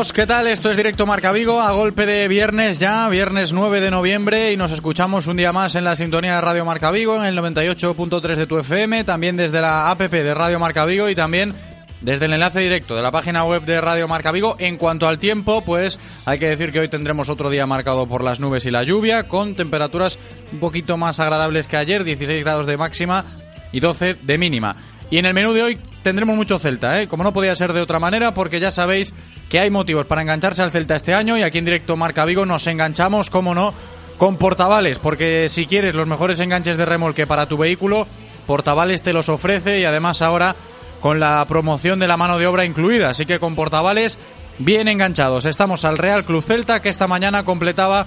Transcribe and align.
¿Qué 0.00 0.26
tal? 0.26 0.46
Esto 0.46 0.70
es 0.70 0.78
Directo 0.78 1.04
Marca 1.04 1.30
Vigo, 1.30 1.60
a 1.60 1.72
golpe 1.72 2.06
de 2.06 2.26
viernes 2.26 2.78
ya, 2.78 3.06
viernes 3.10 3.52
9 3.52 3.82
de 3.82 3.90
noviembre 3.90 4.50
y 4.50 4.56
nos 4.56 4.72
escuchamos 4.72 5.26
un 5.26 5.36
día 5.36 5.52
más 5.52 5.74
en 5.74 5.84
la 5.84 5.94
sintonía 5.94 6.36
de 6.36 6.40
Radio 6.40 6.64
Marca 6.64 6.90
Vigo 6.90 7.16
en 7.16 7.24
el 7.24 7.36
98.3 7.36 8.34
de 8.34 8.46
tu 8.46 8.56
FM, 8.56 9.04
también 9.04 9.36
desde 9.36 9.60
la 9.60 9.90
APP 9.90 10.10
de 10.10 10.32
Radio 10.32 10.58
Marca 10.58 10.86
Vigo 10.86 11.10
y 11.10 11.14
también 11.14 11.54
desde 12.00 12.24
el 12.24 12.32
enlace 12.32 12.60
directo 12.60 12.96
de 12.96 13.02
la 13.02 13.10
página 13.10 13.44
web 13.44 13.62
de 13.66 13.78
Radio 13.78 14.08
Marca 14.08 14.32
Vigo. 14.32 14.56
En 14.58 14.78
cuanto 14.78 15.06
al 15.06 15.18
tiempo, 15.18 15.62
pues 15.62 15.98
hay 16.24 16.38
que 16.38 16.48
decir 16.48 16.72
que 16.72 16.80
hoy 16.80 16.88
tendremos 16.88 17.28
otro 17.28 17.50
día 17.50 17.66
marcado 17.66 18.06
por 18.06 18.24
las 18.24 18.40
nubes 18.40 18.64
y 18.64 18.70
la 18.70 18.82
lluvia, 18.82 19.28
con 19.28 19.54
temperaturas 19.54 20.18
un 20.50 20.60
poquito 20.60 20.96
más 20.96 21.20
agradables 21.20 21.66
que 21.66 21.76
ayer, 21.76 22.04
16 22.04 22.42
grados 22.42 22.64
de 22.64 22.78
máxima 22.78 23.22
y 23.70 23.80
12 23.80 24.14
de 24.14 24.38
mínima. 24.38 24.76
Y 25.10 25.18
en 25.18 25.26
el 25.26 25.34
menú 25.34 25.52
de 25.52 25.62
hoy 25.62 25.78
tendremos 26.02 26.36
mucho 26.36 26.58
Celta, 26.58 27.00
¿eh? 27.00 27.08
como 27.08 27.24
no 27.24 27.32
podía 27.32 27.54
ser 27.54 27.72
de 27.72 27.80
otra 27.80 27.98
manera, 27.98 28.32
porque 28.32 28.60
ya 28.60 28.70
sabéis 28.70 29.12
que 29.48 29.58
hay 29.58 29.70
motivos 29.70 30.06
para 30.06 30.22
engancharse 30.22 30.62
al 30.62 30.70
Celta 30.70 30.96
este 30.96 31.14
año 31.14 31.36
y 31.36 31.42
aquí 31.42 31.58
en 31.58 31.64
directo 31.64 31.96
Marca 31.96 32.24
Vigo 32.24 32.46
nos 32.46 32.66
enganchamos, 32.66 33.30
como 33.30 33.54
no, 33.54 33.74
con 34.18 34.36
portavales, 34.36 34.98
porque 34.98 35.48
si 35.48 35.66
quieres 35.66 35.94
los 35.94 36.06
mejores 36.06 36.40
enganches 36.40 36.76
de 36.76 36.84
remolque 36.84 37.26
para 37.26 37.46
tu 37.46 37.56
vehículo, 37.56 38.06
portavales 38.46 39.02
te 39.02 39.12
los 39.12 39.28
ofrece 39.28 39.80
y 39.80 39.84
además 39.84 40.22
ahora 40.22 40.54
con 41.00 41.18
la 41.18 41.44
promoción 41.46 41.98
de 41.98 42.08
la 42.08 42.16
mano 42.16 42.38
de 42.38 42.46
obra 42.46 42.64
incluida, 42.64 43.10
así 43.10 43.24
que 43.24 43.38
con 43.38 43.54
portavales 43.54 44.18
bien 44.58 44.88
enganchados. 44.88 45.46
Estamos 45.46 45.84
al 45.84 45.98
Real 45.98 46.24
Club 46.24 46.42
Celta 46.42 46.80
que 46.80 46.90
esta 46.90 47.08
mañana 47.08 47.44
completaba 47.44 48.06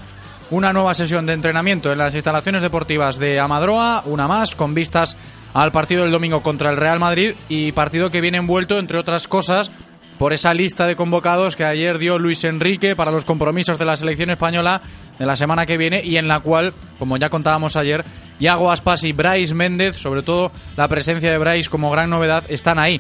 una 0.52 0.72
nueva 0.72 0.94
sesión 0.94 1.26
de 1.26 1.34
entrenamiento 1.34 1.92
en 1.92 1.98
las 1.98 2.14
instalaciones 2.14 2.62
deportivas 2.62 3.18
de 3.18 3.40
Amadroa, 3.40 4.04
una 4.06 4.28
más 4.28 4.56
con 4.56 4.74
vistas 4.76 5.18
al 5.54 5.72
partido 5.72 6.04
del 6.04 6.12
domingo 6.12 6.42
contra 6.42 6.72
el 6.72 6.78
Real 6.78 7.00
Madrid 7.00 7.34
y 7.50 7.72
partido 7.72 8.10
que 8.10 8.22
viene 8.22 8.38
envuelto, 8.38 8.80
entre 8.80 9.00
otras 9.00 9.28
cosas, 9.28 9.72
por 10.18 10.34
esa 10.34 10.54
lista 10.54 10.88
de 10.88 10.96
convocados 10.96 11.56
que 11.56 11.66
ayer 11.66 11.98
dio 11.98 12.18
Luis 12.20 12.44
Enrique 12.44 12.96
para 12.96 13.12
los 13.12 13.26
compromisos 13.26 13.78
de 13.78 13.86
la 13.86 13.98
selección 13.98 14.30
española 14.30 14.82
de 15.20 15.26
la 15.26 15.36
semana 15.36 15.66
que 15.66 15.78
viene 15.78 16.02
y 16.04 16.18
en 16.18 16.28
la 16.28 16.40
cual, 16.40 16.74
como 16.98 17.18
ya 17.18 17.30
contábamos 17.30 17.76
ayer, 17.76 18.04
Iago 18.40 18.72
Aspas 18.72 19.04
y 19.04 19.12
Bryce 19.12 19.54
Méndez, 19.54 19.96
sobre 19.96 20.22
todo 20.22 20.52
la 20.76 20.88
presencia 20.88 21.32
de 21.32 21.38
Bryce 21.38 21.70
como 21.70 21.92
gran 21.92 22.10
novedad, 22.10 22.44
están 22.50 22.80
ahí, 22.80 23.00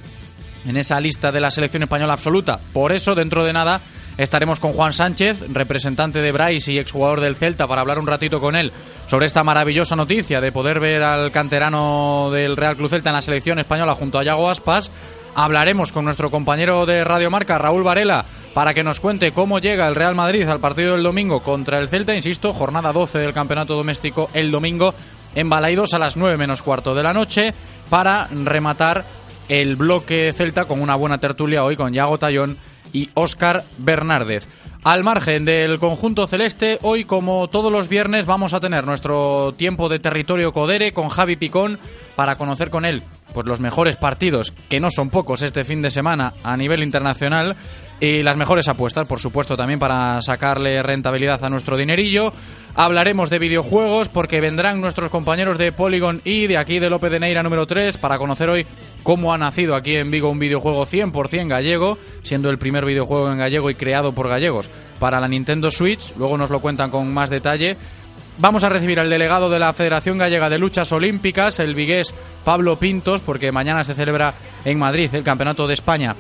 en 0.66 0.78
esa 0.78 1.00
lista 1.00 1.32
de 1.32 1.42
la 1.42 1.52
selección 1.52 1.84
española 1.84 2.14
absoluta. 2.14 2.60
Por 2.72 2.92
eso, 2.92 3.16
dentro 3.16 3.44
de 3.44 3.54
nada, 3.54 3.82
estaremos 4.18 4.60
con 4.60 4.72
Juan 4.72 4.94
Sánchez, 4.94 5.50
representante 5.50 6.22
de 6.22 6.32
Bryce 6.32 6.72
y 6.72 6.80
exjugador 6.80 7.20
del 7.20 7.36
Celta, 7.36 7.68
para 7.68 7.82
hablar 7.82 8.00
un 8.00 8.08
ratito 8.08 8.40
con 8.40 8.56
él 8.56 8.72
sobre 9.08 9.26
esta 9.26 9.44
maravillosa 9.44 9.96
noticia 9.96 10.42
de 10.42 10.52
poder 10.52 10.80
ver 10.80 11.04
al 11.04 11.32
canterano 11.32 12.30
del 12.32 12.58
Real 12.58 12.76
Club 12.76 12.90
Celta 12.90 13.10
en 13.10 13.16
la 13.16 13.22
selección 13.22 13.60
española 13.60 13.96
junto 13.96 14.20
a 14.20 14.24
Iago 14.24 14.50
Aspas 14.50 14.92
hablaremos 15.36 15.92
con 15.92 16.06
nuestro 16.06 16.30
compañero 16.30 16.86
de 16.86 17.04
Radio 17.04 17.30
Marca, 17.30 17.58
Raúl 17.58 17.84
Varela, 17.84 18.26
para 18.54 18.74
que 18.74 18.84
nos 18.84 19.00
cuente 19.00 19.32
cómo 19.32 19.60
llega 19.60 19.88
el 19.88 19.96
Real 19.96 20.16
Madrid 20.16 20.48
al 20.48 20.60
partido 20.60 20.94
del 20.94 21.04
domingo 21.04 21.42
contra 21.42 21.80
el 21.80 21.90
Celta. 21.90 22.16
Insisto, 22.16 22.54
jornada 22.54 22.94
12 22.94 23.20
del 23.20 23.34
Campeonato 23.34 23.76
Doméstico 23.76 24.30
el 24.34 24.52
domingo 24.52 24.94
en 25.36 25.50
Balaidos 25.50 25.94
a 25.94 26.00
las 26.00 26.18
9 26.18 26.38
menos 26.38 26.62
cuarto 26.62 26.94
de 26.94 27.04
la 27.04 27.14
noche 27.14 27.54
para 27.90 28.28
rematar 28.28 29.06
el 29.50 29.76
bloque 29.76 30.32
Celta 30.34 30.66
con 30.66 30.82
una 30.82 30.96
buena 30.96 31.18
tertulia 31.18 31.64
hoy 31.64 31.76
con 31.76 31.92
Yago 31.92 32.18
Tallón 32.18 32.58
y 32.94 33.10
Óscar 33.16 33.66
Bernárdez. 33.80 34.48
Al 34.84 35.04
margen 35.04 35.46
del 35.46 35.80
conjunto 35.80 36.28
celeste, 36.28 36.78
hoy 36.82 37.06
como 37.06 37.48
todos 37.48 37.72
los 37.72 37.88
viernes 37.88 38.26
vamos 38.26 38.54
a 38.54 38.60
tener 38.60 38.86
nuestro 38.86 39.54
tiempo 39.54 39.88
de 39.88 40.00
territorio 40.00 40.52
Codere 40.52 40.92
con 40.92 41.10
Javi 41.10 41.38
Picón 41.38 41.80
para 42.16 42.36
conocer 42.36 42.70
con 42.70 42.86
él 42.86 43.02
pues 43.34 43.46
los 43.46 43.60
mejores 43.60 43.96
partidos, 43.96 44.54
que 44.70 44.80
no 44.80 44.90
son 44.90 45.10
pocos 45.10 45.42
este 45.42 45.64
fin 45.64 45.82
de 45.82 45.90
semana 45.90 46.34
a 46.44 46.56
nivel 46.56 46.84
internacional, 46.84 47.56
y 48.04 48.22
las 48.22 48.36
mejores 48.36 48.68
apuestas, 48.68 49.08
por 49.08 49.22
supuesto, 49.22 49.56
también 49.56 49.80
para 49.80 50.22
sacarle 50.22 50.84
rentabilidad 50.84 51.42
a 51.42 51.50
nuestro 51.50 51.78
dinerillo. 51.78 52.34
Hablaremos 52.76 53.30
de 53.30 53.40
videojuegos 53.40 54.10
porque 54.10 54.42
vendrán 54.42 54.82
nuestros 54.82 55.10
compañeros 55.10 55.58
de 55.58 55.72
Polygon 55.72 56.20
y 56.26 56.48
de 56.48 56.58
aquí 56.58 56.80
de 56.80 56.90
López 56.90 57.12
de 57.12 57.22
Neira 57.22 57.44
número 57.44 57.66
3 57.66 57.98
para 58.00 58.18
conocer 58.18 58.50
hoy 58.50 58.66
cómo 59.04 59.34
ha 59.34 59.38
nacido 59.38 59.74
aquí 59.74 59.96
en 59.96 60.12
Vigo 60.12 60.30
un 60.30 60.38
videojuego 60.38 60.86
100% 60.86 61.48
gallego, 61.48 61.98
siendo 62.24 62.50
el 62.50 62.58
primer 62.58 62.86
videojuego 62.86 63.32
en 63.32 63.38
gallego 63.38 63.70
y 63.70 63.76
creado 63.76 64.12
por 64.12 64.28
gallegos 64.28 64.68
para 65.00 65.22
la 65.22 65.30
Nintendo 65.30 65.72
Switch. 65.72 66.14
Luego 66.18 66.38
nos 66.38 66.50
lo 66.50 66.60
cuentan 66.60 66.92
con 66.92 67.14
más 67.14 67.30
detalle. 67.30 67.78
Vamos 68.38 68.66
a 68.66 68.70
recibir 68.70 69.00
al 69.00 69.10
delegado 69.10 69.50
de 69.50 69.60
la 69.60 69.72
Federación 69.72 70.18
Gallega 70.18 70.50
de 70.50 70.58
Luchas 70.58 70.92
Olímpicas, 70.92 71.62
el 71.62 71.74
vigués 71.74 72.14
Pablo 72.44 72.76
Pintos, 72.76 73.22
porque 73.22 73.54
mañana 73.54 73.86
se 73.86 73.94
celebra 73.94 74.34
en 74.66 74.78
Madrid 74.78 75.10
el 75.14 75.24
Campeonato 75.24 75.68
de 75.68 75.76
España 75.76 76.16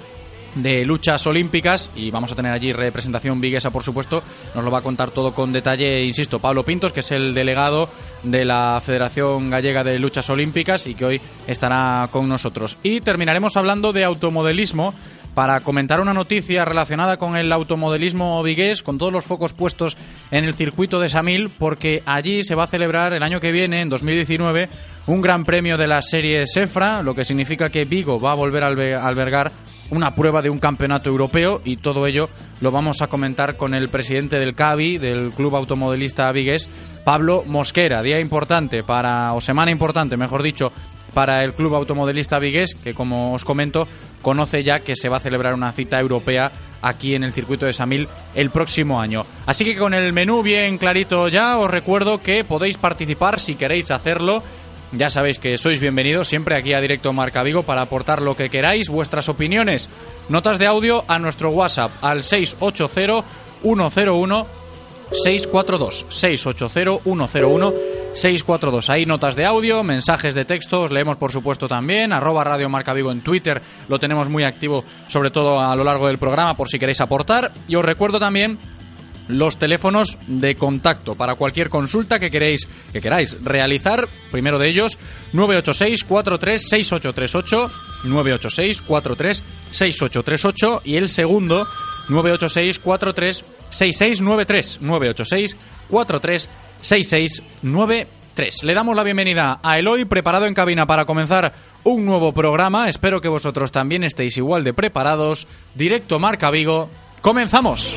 de 0.55 0.85
luchas 0.85 1.25
olímpicas 1.27 1.91
y 1.95 2.11
vamos 2.11 2.31
a 2.31 2.35
tener 2.35 2.51
allí 2.51 2.71
representación 2.71 3.41
viguesa 3.41 3.71
por 3.71 3.83
supuesto. 3.83 4.21
Nos 4.55 4.63
lo 4.63 4.71
va 4.71 4.79
a 4.79 4.83
contar 4.83 5.11
todo 5.11 5.33
con 5.33 5.51
detalle 5.51 6.03
insisto 6.03 6.39
Pablo 6.39 6.63
Pintos 6.63 6.91
que 6.91 7.01
es 7.01 7.11
el 7.11 7.33
delegado 7.33 7.89
de 8.23 8.45
la 8.45 8.81
Federación 8.81 9.49
Gallega 9.49 9.83
de 9.83 9.99
Luchas 9.99 10.29
Olímpicas 10.29 10.87
y 10.87 10.95
que 10.95 11.05
hoy 11.05 11.21
estará 11.47 12.07
con 12.11 12.27
nosotros. 12.27 12.77
Y 12.83 13.01
terminaremos 13.01 13.57
hablando 13.57 13.93
de 13.93 14.03
automodelismo 14.03 14.93
para 15.33 15.59
comentar 15.61 15.99
una 15.99 16.13
noticia 16.13 16.65
relacionada 16.65 17.17
con 17.17 17.35
el 17.35 17.51
automodelismo 17.51 18.41
vigués, 18.43 18.83
con 18.83 18.97
todos 18.97 19.11
los 19.11 19.25
focos 19.25 19.53
puestos 19.53 19.97
en 20.31 20.45
el 20.45 20.53
circuito 20.53 20.99
de 20.99 21.09
Samil, 21.09 21.49
porque 21.57 22.03
allí 22.05 22.43
se 22.43 22.55
va 22.55 22.65
a 22.65 22.67
celebrar 22.67 23.13
el 23.13 23.23
año 23.23 23.39
que 23.39 23.51
viene, 23.51 23.81
en 23.81 23.89
2019, 23.89 24.69
un 25.07 25.21
gran 25.21 25.43
premio 25.43 25.77
de 25.77 25.87
la 25.87 26.01
serie 26.01 26.45
Sefra, 26.45 27.01
lo 27.01 27.15
que 27.15 27.25
significa 27.25 27.69
que 27.69 27.85
Vigo 27.85 28.19
va 28.19 28.31
a 28.31 28.35
volver 28.35 28.63
a 28.63 29.07
albergar 29.07 29.51
una 29.89 30.15
prueba 30.15 30.41
de 30.41 30.49
un 30.49 30.59
campeonato 30.59 31.09
europeo 31.09 31.61
y 31.65 31.77
todo 31.77 32.07
ello 32.07 32.29
lo 32.61 32.71
vamos 32.71 33.01
a 33.01 33.07
comentar 33.07 33.57
con 33.57 33.73
el 33.73 33.89
presidente 33.89 34.39
del 34.39 34.55
CAVI, 34.55 34.97
del 34.97 35.31
Club 35.31 35.55
Automodelista 35.55 36.31
Vigués, 36.31 36.69
Pablo 37.03 37.43
Mosquera. 37.45 38.01
Día 38.01 38.19
importante 38.19 38.83
para, 38.83 39.33
o 39.33 39.41
semana 39.41 39.71
importante, 39.71 40.15
mejor 40.15 40.41
dicho, 40.41 40.71
para 41.13 41.43
el 41.43 41.53
Club 41.53 41.75
Automodelista 41.75 42.39
Vigués, 42.39 42.75
que 42.75 42.93
como 42.93 43.33
os 43.33 43.45
comento, 43.45 43.87
conoce 44.23 44.63
ya 44.63 44.79
que 44.79 44.95
se 44.95 45.09
va 45.09 45.17
a 45.17 45.19
celebrar 45.19 45.53
una 45.53 45.71
cita 45.71 45.99
europea 45.99 46.51
aquí 46.81 47.13
en 47.13 47.23
el 47.23 47.33
circuito 47.33 47.67
de 47.67 47.73
Samil 47.73 48.07
el 48.33 48.49
próximo 48.49 48.99
año. 48.99 49.23
Así 49.45 49.63
que 49.63 49.77
con 49.77 49.93
el 49.93 50.13
menú 50.13 50.41
bien 50.41 50.79
clarito 50.79 51.27
ya, 51.27 51.59
os 51.59 51.69
recuerdo 51.69 52.23
que 52.23 52.43
podéis 52.43 52.77
participar 52.77 53.39
si 53.39 53.53
queréis 53.53 53.91
hacerlo. 53.91 54.41
Ya 54.91 55.09
sabéis 55.09 55.39
que 55.39 55.57
sois 55.57 55.81
bienvenidos 55.81 56.27
siempre 56.27 56.55
aquí 56.55 56.73
a 56.73 56.81
Directo 56.81 57.13
Marca 57.13 57.43
Vigo 57.43 57.63
para 57.63 57.81
aportar 57.81 58.21
lo 58.21 58.35
que 58.35 58.49
queráis, 58.49 58.89
vuestras 58.89 59.27
opiniones, 59.27 59.89
notas 60.29 60.59
de 60.59 60.67
audio 60.67 61.03
a 61.07 61.19
nuestro 61.19 61.49
WhatsApp 61.49 61.91
al 62.01 62.23
680 62.23 63.23
101 63.63 64.47
642 65.11 66.05
680 66.09 67.03
101 67.03 67.73
642. 68.13 68.89
Ahí 68.89 69.05
notas 69.05 69.35
de 69.35 69.45
audio, 69.45 69.83
mensajes 69.83 70.35
de 70.35 70.45
texto, 70.45 70.81
os 70.81 70.91
leemos 70.91 71.17
por 71.17 71.31
supuesto 71.31 71.67
también. 71.67 72.13
Arroba 72.13 72.43
Radio 72.43 72.69
Marca 72.69 72.93
Vigo 72.93 73.11
en 73.11 73.21
Twitter, 73.21 73.61
lo 73.87 73.99
tenemos 73.99 74.29
muy 74.29 74.43
activo, 74.43 74.83
sobre 75.07 75.31
todo 75.31 75.59
a 75.59 75.75
lo 75.75 75.83
largo 75.83 76.07
del 76.07 76.17
programa, 76.17 76.55
por 76.55 76.69
si 76.69 76.77
queréis 76.77 77.01
aportar. 77.01 77.51
Y 77.67 77.75
os 77.75 77.83
recuerdo 77.83 78.19
también 78.19 78.59
los 79.27 79.57
teléfonos 79.57 80.17
de 80.27 80.55
contacto 80.55 81.15
para 81.15 81.35
cualquier 81.35 81.69
consulta 81.69 82.19
que 82.19 82.29
queréis 82.29 82.67
que 82.91 83.01
queráis 83.01 83.37
realizar. 83.43 84.07
Primero 84.31 84.59
de 84.59 84.69
ellos 84.69 84.99
986 85.33 86.03
43 86.03 86.61
6838 86.69 87.71
986 88.05 88.81
43 88.81 89.43
6838 89.71 90.81
y 90.85 90.95
el 90.97 91.09
segundo 91.09 91.65
986 92.09 92.79
43 92.79 93.45
6693 93.69 94.81
986 94.81 95.57
43 95.89 96.49
6693. 96.83 98.63
Le 98.63 98.73
damos 98.73 98.95
la 98.95 99.03
bienvenida 99.03 99.59
a 99.63 99.79
Eloy 99.79 100.03
preparado 100.05 100.45
en 100.47 100.53
cabina 100.53 100.85
para 100.85 101.05
comenzar 101.05 101.53
un 101.83 102.05
nuevo 102.05 102.33
programa. 102.33 102.89
Espero 102.89 103.21
que 103.21 103.29
vosotros 103.29 103.71
también 103.71 104.03
estéis 104.03 104.37
igual 104.37 104.65
de 104.65 104.73
preparados. 104.73 105.47
Directo 105.75 106.19
Marca 106.19 106.51
Vigo. 106.51 106.89
Comenzamos. 107.21 107.95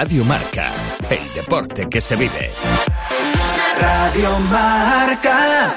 Radio 0.00 0.24
Marca, 0.24 0.72
el 1.10 1.34
deporte 1.34 1.88
que 1.90 2.00
se 2.00 2.14
vive. 2.14 2.52
Radio 3.80 4.38
Marca. 4.48 5.74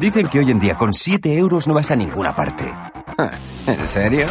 Dicen 0.00 0.26
que 0.26 0.40
hoy 0.40 0.50
en 0.50 0.58
día 0.58 0.74
con 0.74 0.92
7 0.92 1.32
euros 1.38 1.68
no 1.68 1.74
vas 1.74 1.92
a 1.92 1.94
ninguna 1.94 2.34
parte. 2.34 2.68
¿En 3.68 3.86
serio? 3.86 4.26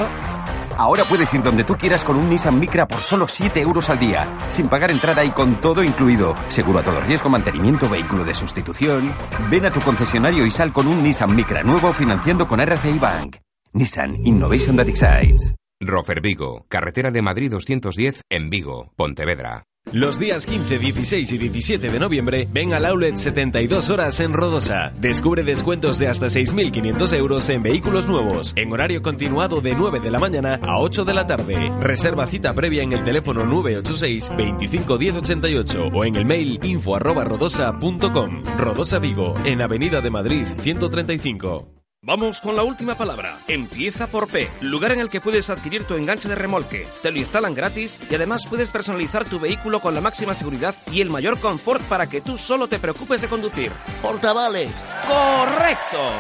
Ahora 0.75 1.05
puedes 1.05 1.33
ir 1.33 1.41
donde 1.41 1.63
tú 1.63 1.77
quieras 1.77 2.03
con 2.03 2.17
un 2.17 2.29
Nissan 2.29 2.59
Micra 2.59 2.85
por 2.85 2.99
solo 2.99 3.29
7 3.29 3.61
euros 3.61 3.89
al 3.89 3.97
día, 3.97 4.27
sin 4.49 4.67
pagar 4.67 4.91
entrada 4.91 5.23
y 5.23 5.29
con 5.29 5.61
todo 5.61 5.81
incluido. 5.81 6.35
Seguro 6.49 6.79
a 6.79 6.83
todo 6.83 6.99
riesgo, 6.99 7.29
mantenimiento, 7.29 7.87
vehículo 7.87 8.25
de 8.25 8.35
sustitución. 8.35 9.09
Ven 9.49 9.67
a 9.67 9.71
tu 9.71 9.79
concesionario 9.79 10.45
y 10.45 10.51
sal 10.51 10.73
con 10.73 10.87
un 10.87 11.01
Nissan 11.01 11.33
Micra 11.33 11.63
nuevo 11.63 11.93
financiando 11.93 12.45
con 12.45 12.59
RCI 12.59 12.99
Bank. 12.99 13.37
Nissan 13.71 14.15
Innovation 14.25 14.75
That 14.75 14.89
Excites. 14.89 15.55
Rofer 15.81 16.21
Vigo, 16.21 16.65
carretera 16.69 17.11
de 17.11 17.21
Madrid 17.21 17.51
210 17.51 18.21
en 18.29 18.49
Vigo, 18.49 18.93
Pontevedra. 18.95 19.65
Los 19.91 20.17
días 20.17 20.47
15, 20.47 20.79
16 20.79 21.31
y 21.33 21.37
17 21.37 21.91
de 21.91 21.99
noviembre, 21.99 22.47
ven 22.51 22.73
al 22.73 22.85
Outlet 22.85 23.15
72 23.15 23.89
horas 23.91 24.19
en 24.19 24.33
Rodosa. 24.33 24.91
Descubre 24.99 25.43
descuentos 25.43 25.99
de 25.99 26.07
hasta 26.07 26.25
6.500 26.25 27.13
euros 27.15 27.49
en 27.49 27.61
vehículos 27.61 28.07
nuevos, 28.07 28.53
en 28.55 28.71
horario 28.71 29.03
continuado 29.03 29.61
de 29.61 29.75
9 29.75 29.99
de 29.99 30.09
la 30.09 30.19
mañana 30.19 30.59
a 30.63 30.79
8 30.79 31.05
de 31.05 31.13
la 31.13 31.27
tarde. 31.27 31.71
Reserva 31.81 32.25
cita 32.25 32.55
previa 32.55 32.81
en 32.81 32.93
el 32.93 33.03
teléfono 33.03 33.45
986 33.45 34.31
25 34.35 34.97
1088 34.97 35.87
o 35.93 36.05
en 36.05 36.15
el 36.15 36.25
mail 36.25 36.59
info 36.63 36.95
arroba 36.95 37.23
rodosa.com. 37.25 38.43
Rodosa 38.57 38.97
Vigo, 38.97 39.35
en 39.45 39.61
Avenida 39.61 40.01
de 40.01 40.09
Madrid 40.09 40.47
135. 40.57 41.84
Vamos 42.05 42.39
con 42.39 42.55
la 42.55 42.61
última 42.61 42.93
palabra. 42.93 43.39
Empieza 43.47 44.05
por 44.05 44.27
P, 44.27 44.47
lugar 44.61 44.91
en 44.91 44.99
el 44.99 45.09
que 45.09 45.21
puedes 45.21 45.49
adquirir 45.49 45.85
tu 45.85 45.95
enganche 45.95 46.29
de 46.29 46.35
remolque. 46.35 46.87
Te 47.01 47.09
lo 47.09 47.17
instalan 47.17 47.55
gratis 47.55 47.99
y 48.11 48.13
además 48.13 48.45
puedes 48.45 48.69
personalizar 48.69 49.27
tu 49.27 49.39
vehículo 49.39 49.79
con 49.79 49.95
la 49.95 50.01
máxima 50.01 50.35
seguridad 50.35 50.75
y 50.91 51.01
el 51.01 51.09
mayor 51.09 51.39
confort 51.39 51.81
para 51.85 52.05
que 52.07 52.21
tú 52.21 52.37
solo 52.37 52.67
te 52.67 52.77
preocupes 52.77 53.21
de 53.21 53.27
conducir. 53.27 53.71
Portavales. 54.03 54.69
¡Correcto! 55.07 56.11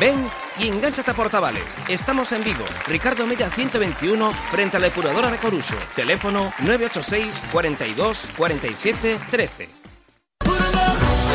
Ven 0.00 0.28
y 0.58 0.66
engánchate 0.66 1.12
a 1.12 1.14
Portavales. 1.14 1.76
Estamos 1.88 2.32
en 2.32 2.42
Vigo, 2.42 2.64
Ricardo 2.88 3.24
Mella 3.24 3.50
121, 3.50 4.32
frente 4.50 4.78
a 4.78 4.80
la 4.80 4.88
depuradora 4.88 5.30
de 5.30 5.38
Coruso. 5.38 5.76
Teléfono 5.94 6.52
986 6.58 7.40
42 7.52 8.30
47 8.36 9.18
13. 9.30 9.79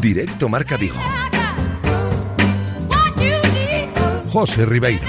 Directo 0.00 0.48
Marca 0.48 0.76
Vigo. 0.76 0.96
José 4.30 4.64
Ribeiro. 4.64 5.02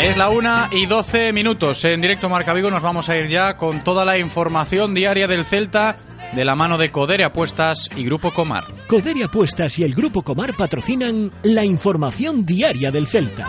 Es 0.00 0.16
la 0.16 0.28
una 0.28 0.68
y 0.70 0.86
12 0.86 1.32
minutos. 1.32 1.84
En 1.84 2.00
directo 2.00 2.28
Marca 2.28 2.52
Vigo 2.52 2.70
nos 2.70 2.82
vamos 2.82 3.08
a 3.08 3.16
ir 3.16 3.28
ya 3.28 3.56
con 3.56 3.82
toda 3.82 4.04
la 4.04 4.18
información 4.18 4.94
diaria 4.94 5.26
del 5.26 5.44
Celta 5.44 5.96
de 6.32 6.44
la 6.44 6.54
mano 6.54 6.76
de 6.76 6.90
Codere 6.90 7.24
Apuestas 7.24 7.90
y 7.96 8.04
Grupo 8.04 8.32
Comar. 8.32 8.64
Codere 8.86 9.24
Apuestas 9.24 9.78
y 9.78 9.84
el 9.84 9.94
Grupo 9.94 10.22
Comar 10.22 10.54
patrocinan 10.54 11.32
la 11.42 11.64
información 11.64 12.44
diaria 12.44 12.90
del 12.90 13.06
Celta. 13.06 13.48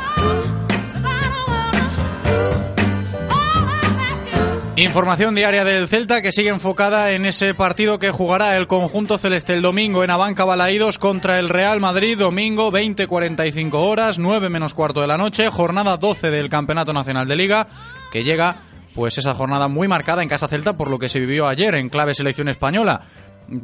Información 4.80 5.36
diaria 5.36 5.66
del 5.66 5.90
Celta 5.90 6.22
que 6.22 6.32
sigue 6.32 6.48
enfocada 6.48 7.12
en 7.12 7.26
ese 7.26 7.54
partido 7.54 8.00
que 8.00 8.12
jugará 8.12 8.56
el 8.56 8.68
conjunto 8.68 9.18
celeste 9.18 9.52
el 9.52 9.62
domingo 9.62 10.06
en 10.06 10.10
Abanca 10.10 10.46
Balaídos 10.46 10.98
contra 10.98 11.38
el 11.38 11.50
Real 11.50 11.82
Madrid, 11.82 12.18
domingo 12.18 12.72
20.45 12.72 13.74
horas, 13.74 14.20
9 14.20 14.48
menos 14.48 14.74
cuarto 14.74 15.02
de 15.02 15.08
la 15.08 15.18
noche, 15.18 15.50
jornada 15.50 15.98
12 15.98 16.32
del 16.32 16.50
Campeonato 16.50 16.94
Nacional 16.94 17.28
de 17.28 17.36
Liga, 17.36 17.68
que 18.10 18.24
llega 18.24 18.56
pues 18.96 19.18
esa 19.18 19.36
jornada 19.36 19.68
muy 19.68 19.90
marcada 19.90 20.24
en 20.24 20.30
Casa 20.30 20.48
Celta 20.48 20.78
por 20.78 20.90
lo 20.90 20.98
que 20.98 21.10
se 21.10 21.20
vivió 21.20 21.50
ayer 21.50 21.76
en 21.76 21.90
clave 21.90 22.14
selección 22.14 22.48
española. 22.48 23.02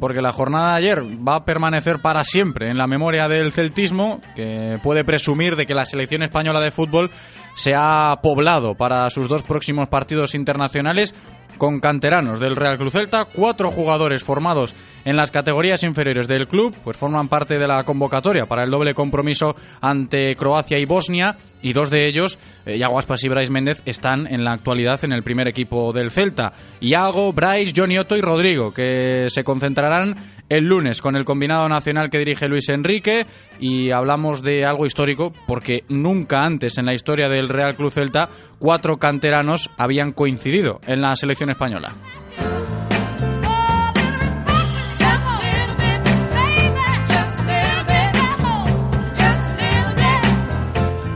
Porque 0.00 0.20
la 0.20 0.32
jornada 0.32 0.72
de 0.72 0.78
ayer 0.78 1.02
va 1.02 1.36
a 1.36 1.44
permanecer 1.44 2.00
para 2.00 2.24
siempre 2.24 2.68
en 2.68 2.76
la 2.76 2.88
memoria 2.88 3.28
del 3.28 3.52
celtismo, 3.52 4.20
que 4.34 4.80
puede 4.82 5.04
presumir 5.04 5.56
de 5.56 5.64
que 5.64 5.74
la 5.74 5.84
selección 5.84 6.24
española 6.24 6.60
de 6.60 6.72
fútbol 6.72 7.10
se 7.56 7.72
ha 7.74 8.14
poblado 8.22 8.74
para 8.74 9.08
sus 9.10 9.28
dos 9.28 9.42
próximos 9.42 9.88
partidos 9.88 10.34
internacionales 10.34 11.14
con 11.56 11.80
canteranos 11.80 12.38
del 12.38 12.54
Real 12.54 12.76
Cruz 12.76 12.92
Celta, 12.92 13.24
cuatro 13.24 13.70
jugadores 13.70 14.22
formados 14.22 14.74
en 15.06 15.16
las 15.16 15.30
categorías 15.30 15.82
inferiores 15.84 16.28
del 16.28 16.48
club, 16.48 16.74
pues 16.84 16.96
forman 16.96 17.28
parte 17.28 17.58
de 17.58 17.66
la 17.66 17.82
convocatoria 17.84 18.44
para 18.44 18.64
el 18.64 18.70
doble 18.70 18.92
compromiso 18.92 19.56
ante 19.80 20.36
Croacia 20.36 20.78
y 20.78 20.84
Bosnia, 20.84 21.36
y 21.62 21.72
dos 21.72 21.90
de 21.90 22.06
ellos, 22.06 22.38
eh, 22.66 22.76
Iago 22.76 22.98
Aspas 22.98 23.24
y 23.24 23.28
Brais 23.28 23.50
Méndez, 23.50 23.80
están 23.86 24.26
en 24.26 24.44
la 24.44 24.52
actualidad 24.52 25.02
en 25.04 25.12
el 25.12 25.22
primer 25.22 25.48
equipo 25.48 25.92
del 25.92 26.10
Celta. 26.10 26.52
Iago, 26.80 27.32
Brais, 27.32 27.72
Johnny 27.74 27.98
Otto 27.98 28.16
y 28.16 28.20
Rodrigo, 28.20 28.74
que 28.74 29.28
se 29.30 29.44
concentrarán 29.44 30.14
el 30.48 30.64
lunes 30.64 31.00
con 31.00 31.16
el 31.16 31.24
combinado 31.24 31.68
nacional 31.68 32.10
que 32.10 32.18
dirige 32.18 32.48
Luis 32.48 32.68
Enrique 32.68 33.26
y 33.58 33.90
hablamos 33.90 34.42
de 34.42 34.64
algo 34.64 34.86
histórico 34.86 35.32
porque 35.46 35.84
nunca 35.88 36.44
antes 36.44 36.78
en 36.78 36.86
la 36.86 36.94
historia 36.94 37.28
del 37.28 37.48
Real 37.48 37.74
Club 37.74 37.90
Celta 37.90 38.28
cuatro 38.58 38.98
canteranos 38.98 39.70
habían 39.76 40.12
coincidido 40.12 40.80
en 40.86 41.00
la 41.00 41.14
selección 41.16 41.50
española. 41.50 41.92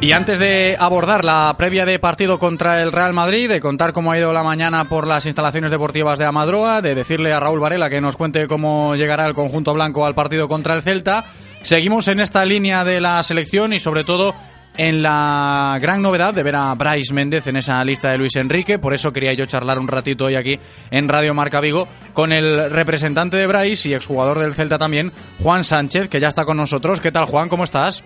Y 0.02 0.12
antes 0.12 0.38
de 0.38 0.76
abordar 0.78 1.26
la 1.26 1.54
previa 1.58 1.84
de 1.84 1.98
partido 1.98 2.38
contra 2.38 2.80
el 2.80 2.90
Real 2.90 3.12
Madrid, 3.12 3.50
de 3.50 3.60
contar 3.60 3.92
cómo 3.92 4.10
ha 4.10 4.18
ido 4.18 4.32
la 4.32 4.42
mañana 4.42 4.84
por 4.84 5.06
las 5.06 5.26
instalaciones 5.26 5.70
deportivas 5.70 6.18
de 6.18 6.26
Amadroa, 6.26 6.80
de 6.80 6.94
decirle 6.94 7.34
a 7.34 7.40
Raúl 7.40 7.60
Varela 7.60 7.90
que 7.90 8.00
nos 8.00 8.16
cuente 8.16 8.46
cómo 8.46 8.96
llegará 8.96 9.26
el 9.26 9.34
conjunto 9.34 9.74
blanco 9.74 10.06
al 10.06 10.14
partido 10.14 10.48
contra 10.48 10.74
el 10.74 10.80
Celta, 10.80 11.26
seguimos 11.60 12.08
en 12.08 12.20
esta 12.20 12.46
línea 12.46 12.82
de 12.82 13.02
la 13.02 13.22
selección 13.22 13.74
y 13.74 13.78
sobre 13.78 14.02
todo 14.04 14.34
en 14.78 15.02
la 15.02 15.76
gran 15.82 16.00
novedad 16.00 16.32
de 16.32 16.44
ver 16.44 16.56
a 16.56 16.72
Bryce 16.74 17.12
Méndez 17.12 17.46
en 17.48 17.56
esa 17.56 17.84
lista 17.84 18.10
de 18.10 18.16
Luis 18.16 18.36
Enrique. 18.36 18.78
Por 18.78 18.94
eso 18.94 19.12
quería 19.12 19.34
yo 19.34 19.44
charlar 19.44 19.78
un 19.78 19.88
ratito 19.88 20.24
hoy 20.24 20.36
aquí 20.36 20.58
en 20.90 21.08
Radio 21.08 21.34
Marca 21.34 21.60
Vigo 21.60 21.86
con 22.14 22.32
el 22.32 22.70
representante 22.70 23.36
de 23.36 23.46
Bryce 23.46 23.90
y 23.90 23.94
exjugador 23.94 24.38
del 24.38 24.54
Celta 24.54 24.78
también, 24.78 25.12
Juan 25.42 25.62
Sánchez, 25.62 26.08
que 26.08 26.20
ya 26.20 26.28
está 26.28 26.46
con 26.46 26.56
nosotros. 26.56 27.00
¿Qué 27.00 27.12
tal, 27.12 27.26
Juan? 27.26 27.50
¿Cómo 27.50 27.64
estás? 27.64 28.02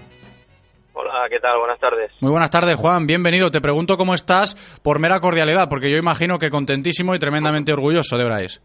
Hola, 0.94 1.26
¿qué 1.28 1.40
tal? 1.40 1.58
Buenas 1.58 1.78
tardes. 1.78 2.12
Muy 2.20 2.30
buenas 2.30 2.50
tardes, 2.50 2.76
Juan. 2.76 3.06
Bienvenido. 3.06 3.50
Te 3.50 3.60
pregunto 3.60 3.96
cómo 3.96 4.14
estás 4.14 4.54
por 4.82 4.98
mera 4.98 5.20
cordialidad, 5.20 5.68
porque 5.68 5.90
yo 5.90 5.98
imagino 5.98 6.38
que 6.38 6.50
contentísimo 6.50 7.14
y 7.14 7.18
tremendamente 7.18 7.72
orgulloso 7.72 8.16
de 8.16 8.24
Bryce. 8.24 8.60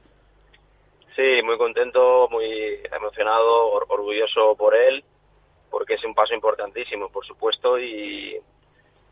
Sí, 1.15 1.41
muy 1.43 1.57
contento, 1.57 2.29
muy 2.31 2.79
emocionado, 2.91 3.71
orgulloso 3.89 4.55
por 4.55 4.75
él 4.75 5.03
porque 5.69 5.95
es 5.95 6.03
un 6.03 6.13
paso 6.13 6.33
importantísimo, 6.33 7.09
por 7.09 7.25
supuesto, 7.25 7.79
y, 7.79 8.37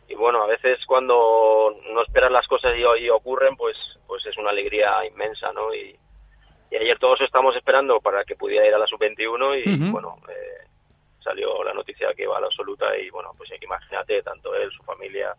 y 0.08 0.16
bueno, 0.16 0.44
a 0.44 0.48
veces 0.48 0.80
cuando 0.86 1.76
no 1.94 2.02
esperas 2.02 2.32
las 2.32 2.48
cosas 2.48 2.74
y, 2.78 3.10
ocurren, 3.10 3.56
pues, 3.56 3.78
pues 4.08 4.26
es 4.26 4.38
una 4.38 4.50
alegría 4.50 5.06
inmensa, 5.06 5.52
¿no? 5.54 5.74
Y, 5.74 5.98
ayer 6.70 7.00
todos 7.00 7.22
estamos 7.22 7.56
esperando 7.56 8.02
para 8.02 8.26
que 8.26 8.36
pudiera 8.36 8.68
ir 8.68 8.74
a 8.74 8.78
la 8.78 8.88
sub-21 8.88 9.64
y 9.66 9.90
bueno, 9.90 10.18
eh, 10.28 10.67
salió 11.28 11.64
la 11.64 11.74
noticia 11.74 12.14
que 12.16 12.24
iba 12.24 12.38
a 12.38 12.42
la 12.42 12.48
absoluta 12.48 12.98
y 12.98 13.10
bueno, 13.10 13.34
pues 13.38 13.50
imagínate, 13.62 14.22
tanto 14.24 14.54
él, 14.56 14.70
su 14.72 14.84
familia, 14.84 15.36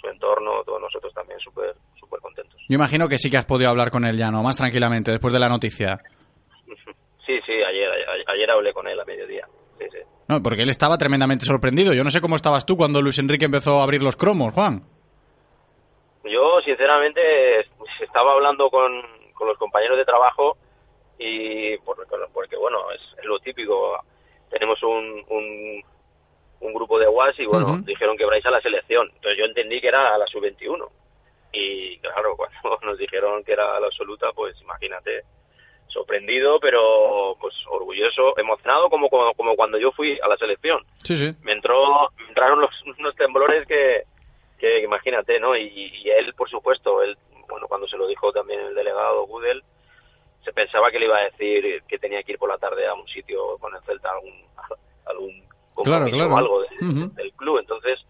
su 0.00 0.06
entorno, 0.08 0.62
todos 0.64 0.80
nosotros 0.80 1.12
también 1.12 1.40
súper 1.40 1.74
súper 1.98 2.20
contentos. 2.20 2.60
Yo 2.68 2.74
imagino 2.74 3.08
que 3.08 3.18
sí 3.18 3.30
que 3.30 3.38
has 3.38 3.46
podido 3.46 3.70
hablar 3.70 3.90
con 3.90 4.04
él 4.04 4.16
ya, 4.16 4.30
¿no? 4.30 4.42
Más 4.42 4.56
tranquilamente, 4.56 5.10
después 5.10 5.32
de 5.32 5.40
la 5.40 5.48
noticia. 5.48 5.98
Sí, 7.24 7.40
sí, 7.46 7.52
ayer, 7.52 7.88
ayer 8.26 8.50
hablé 8.50 8.72
con 8.72 8.88
él 8.88 8.98
a 8.98 9.04
mediodía. 9.04 9.46
No, 10.28 10.42
porque 10.42 10.62
él 10.62 10.70
estaba 10.70 10.98
tremendamente 10.98 11.44
sorprendido. 11.44 11.92
Yo 11.94 12.04
no 12.04 12.10
sé 12.10 12.20
cómo 12.20 12.36
estabas 12.36 12.66
tú 12.66 12.76
cuando 12.76 13.00
Luis 13.00 13.18
Enrique 13.18 13.44
empezó 13.44 13.80
a 13.80 13.84
abrir 13.84 14.02
los 14.02 14.16
cromos, 14.16 14.54
Juan. 14.54 14.82
Yo, 16.24 16.60
sinceramente, 16.64 17.60
estaba 18.00 18.32
hablando 18.32 18.70
con, 18.70 18.92
los 19.40 19.58
compañeros 19.58 19.98
de 19.98 20.04
trabajo 20.04 20.56
y 21.18 21.76
porque, 21.78 22.56
bueno, 22.56 22.78
es, 22.92 23.24
lo 23.24 23.38
típico. 23.40 23.98
Tenemos 24.52 24.82
un, 24.82 25.24
un, 26.60 26.74
grupo 26.74 26.98
de 26.98 27.08
WhatsApp 27.08 27.40
y, 27.40 27.46
bueno, 27.46 27.82
dijeron 27.84 28.16
que 28.16 28.24
vais 28.24 28.44
a 28.46 28.50
la 28.50 28.60
selección. 28.60 29.10
Entonces 29.14 29.38
yo 29.38 29.44
entendí 29.44 29.80
que 29.80 29.88
era 29.88 30.14
a 30.14 30.18
la 30.18 30.26
sub-21. 30.26 30.88
Y, 31.52 31.98
claro, 31.98 32.36
cuando 32.62 32.78
nos 32.82 32.98
dijeron 32.98 33.42
que 33.44 33.52
era 33.52 33.76
a 33.76 33.80
la 33.80 33.86
absoluta, 33.86 34.32
pues 34.32 34.60
imagínate 34.60 35.24
sorprendido, 35.92 36.58
pero 36.58 37.36
pues 37.40 37.54
orgulloso, 37.68 38.38
emocionado 38.38 38.88
como, 38.88 39.10
como, 39.10 39.56
cuando 39.56 39.78
yo 39.78 39.92
fui 39.92 40.18
a 40.22 40.28
la 40.28 40.36
selección. 40.36 40.84
Sí, 41.04 41.16
sí. 41.16 41.34
Me 41.42 41.52
entró, 41.52 42.10
entraron 42.28 42.60
los, 42.60 42.70
unos 42.98 43.14
temblores 43.14 43.66
que, 43.66 44.04
que 44.58 44.82
imagínate, 44.82 45.38
¿no? 45.38 45.56
Y, 45.56 46.10
él, 46.10 46.34
por 46.34 46.48
supuesto, 46.48 47.02
él, 47.02 47.16
bueno, 47.48 47.68
cuando 47.68 47.86
se 47.86 47.98
lo 47.98 48.06
dijo 48.06 48.32
también 48.32 48.60
el 48.60 48.74
delegado 48.74 49.26
Gudel, 49.26 49.62
se 50.44 50.52
pensaba 50.52 50.90
que 50.90 50.98
le 50.98 51.06
iba 51.06 51.16
a 51.16 51.24
decir 51.24 51.82
que 51.86 51.98
tenía 51.98 52.22
que 52.22 52.32
ir 52.32 52.38
por 52.38 52.48
la 52.48 52.58
tarde 52.58 52.86
a 52.86 52.94
un 52.94 53.06
sitio 53.06 53.56
con 53.58 53.74
el 53.74 53.82
Celta, 53.82 54.10
algún, 54.10 54.44
algún 55.06 55.48
compromiso 55.72 56.26
o 56.26 56.36
algo 56.36 56.62
del 56.62 57.32
club. 57.34 57.58
Entonces, 57.58 58.04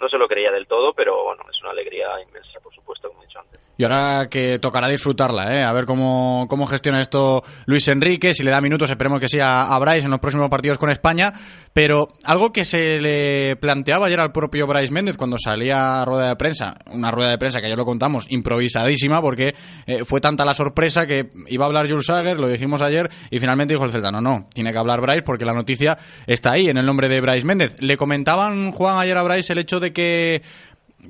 no 0.00 0.08
se 0.08 0.18
lo 0.18 0.28
creía 0.28 0.50
del 0.50 0.66
todo, 0.66 0.92
pero 0.94 1.24
bueno, 1.24 1.44
es 1.50 1.60
una 1.60 1.70
alegría 1.70 2.08
inmensa, 2.26 2.60
por 2.60 2.74
supuesto, 2.74 3.08
como 3.08 3.22
he 3.22 3.26
dicho 3.26 3.38
antes. 3.40 3.60
Y 3.78 3.84
ahora 3.84 4.28
que 4.30 4.58
tocará 4.58 4.88
disfrutarla, 4.88 5.54
¿eh? 5.54 5.62
a 5.62 5.72
ver 5.72 5.84
cómo, 5.84 6.46
cómo 6.48 6.66
gestiona 6.66 7.02
esto 7.02 7.42
Luis 7.66 7.86
Enrique, 7.88 8.32
si 8.32 8.42
le 8.42 8.50
da 8.50 8.60
minutos, 8.62 8.88
esperemos 8.88 9.20
que 9.20 9.28
sea 9.28 9.64
a 9.64 9.78
Bryce 9.78 10.06
en 10.06 10.10
los 10.10 10.20
próximos 10.20 10.48
partidos 10.48 10.78
con 10.78 10.88
España. 10.88 11.32
Pero 11.74 12.08
algo 12.24 12.54
que 12.54 12.64
se 12.64 12.98
le 13.00 13.56
planteaba 13.56 14.06
ayer 14.06 14.18
al 14.18 14.32
propio 14.32 14.66
Bryce 14.66 14.90
Méndez 14.94 15.18
cuando 15.18 15.36
salía 15.38 16.00
a 16.00 16.04
rueda 16.06 16.28
de 16.28 16.36
prensa, 16.36 16.78
una 16.86 17.10
rueda 17.10 17.28
de 17.28 17.36
prensa 17.36 17.60
que 17.60 17.68
ya 17.68 17.76
lo 17.76 17.84
contamos, 17.84 18.24
improvisadísima, 18.30 19.20
porque 19.20 19.54
eh, 19.86 20.02
fue 20.06 20.22
tanta 20.22 20.46
la 20.46 20.54
sorpresa 20.54 21.06
que 21.06 21.32
iba 21.48 21.66
a 21.66 21.68
hablar 21.68 21.86
Jules 21.86 22.06
Sager, 22.06 22.40
lo 22.40 22.48
dijimos 22.48 22.80
ayer, 22.80 23.10
y 23.30 23.38
finalmente 23.38 23.74
dijo 23.74 23.84
el 23.84 23.90
Celta, 23.90 24.10
no, 24.10 24.22
no, 24.22 24.48
tiene 24.54 24.72
que 24.72 24.78
hablar 24.78 25.02
Bryce 25.02 25.20
porque 25.20 25.44
la 25.44 25.52
noticia 25.52 25.98
está 26.26 26.52
ahí, 26.52 26.70
en 26.70 26.78
el 26.78 26.86
nombre 26.86 27.10
de 27.10 27.20
Bryce 27.20 27.46
Méndez. 27.46 27.76
Le 27.80 27.98
comentaban, 27.98 28.72
Juan, 28.72 28.98
ayer 28.98 29.18
a 29.18 29.22
Bryce 29.22 29.52
el 29.52 29.58
hecho 29.58 29.78
de 29.78 29.85
que 29.92 30.42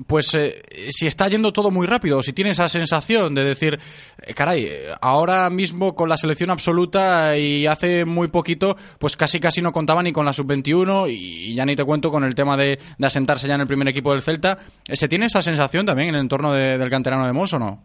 pues 0.06 0.35
eh, 0.35 0.62
si 0.90 1.06
está 1.06 1.28
yendo 1.28 1.52
todo 1.52 1.71
muy 1.71 1.87
rápido, 1.87 2.23
si 2.23 2.33
tiene 2.33 2.50
esa 2.50 2.68
sensación 2.68 3.35
de 3.35 3.45
decir, 3.45 3.78
eh, 4.23 4.35
caray, 4.35 4.71
ahora 5.00 5.49
mismo 5.50 5.95
con 5.95 6.09
la 6.09 6.16
selección 6.16 6.50
absoluta 6.50 7.37
y 7.37 7.66
hace 7.66 8.04
muy 8.04 8.28
poquito, 8.28 8.76
pues 8.99 9.16
casi 9.16 9.40
casi 9.40 9.62
no 9.62 9.73
contaba 9.73 10.02
ni 10.02 10.12
con 10.12 10.26
la 10.26 10.33
sub-21 10.33 11.11
y 11.11 11.54
ya 11.54 11.64
ni 11.64 11.76
te 11.76 11.85
cuento 11.85 12.11
con 12.11 12.25
el 12.25 12.35
tema 12.35 12.56
de, 12.56 12.78
asentarse 13.02 13.49
ya 13.49 13.54
en 13.54 13.62
el 13.62 13.66
primer 13.66 13.88
equipo 13.88 14.12
del 14.12 14.23
Celta. 14.23 14.59
Eh, 14.88 14.97
¿Se 14.97 15.09
tiene 15.09 15.26
esa 15.26 15.42
sensación 15.42 15.87
también 15.87 16.11
en 16.11 16.14
el 16.16 16.21
entorno 16.23 16.52
del 16.52 16.90
canterano 16.90 17.26
de 17.26 17.33
Mos 17.33 17.52
o 17.52 17.59
no? 17.59 17.83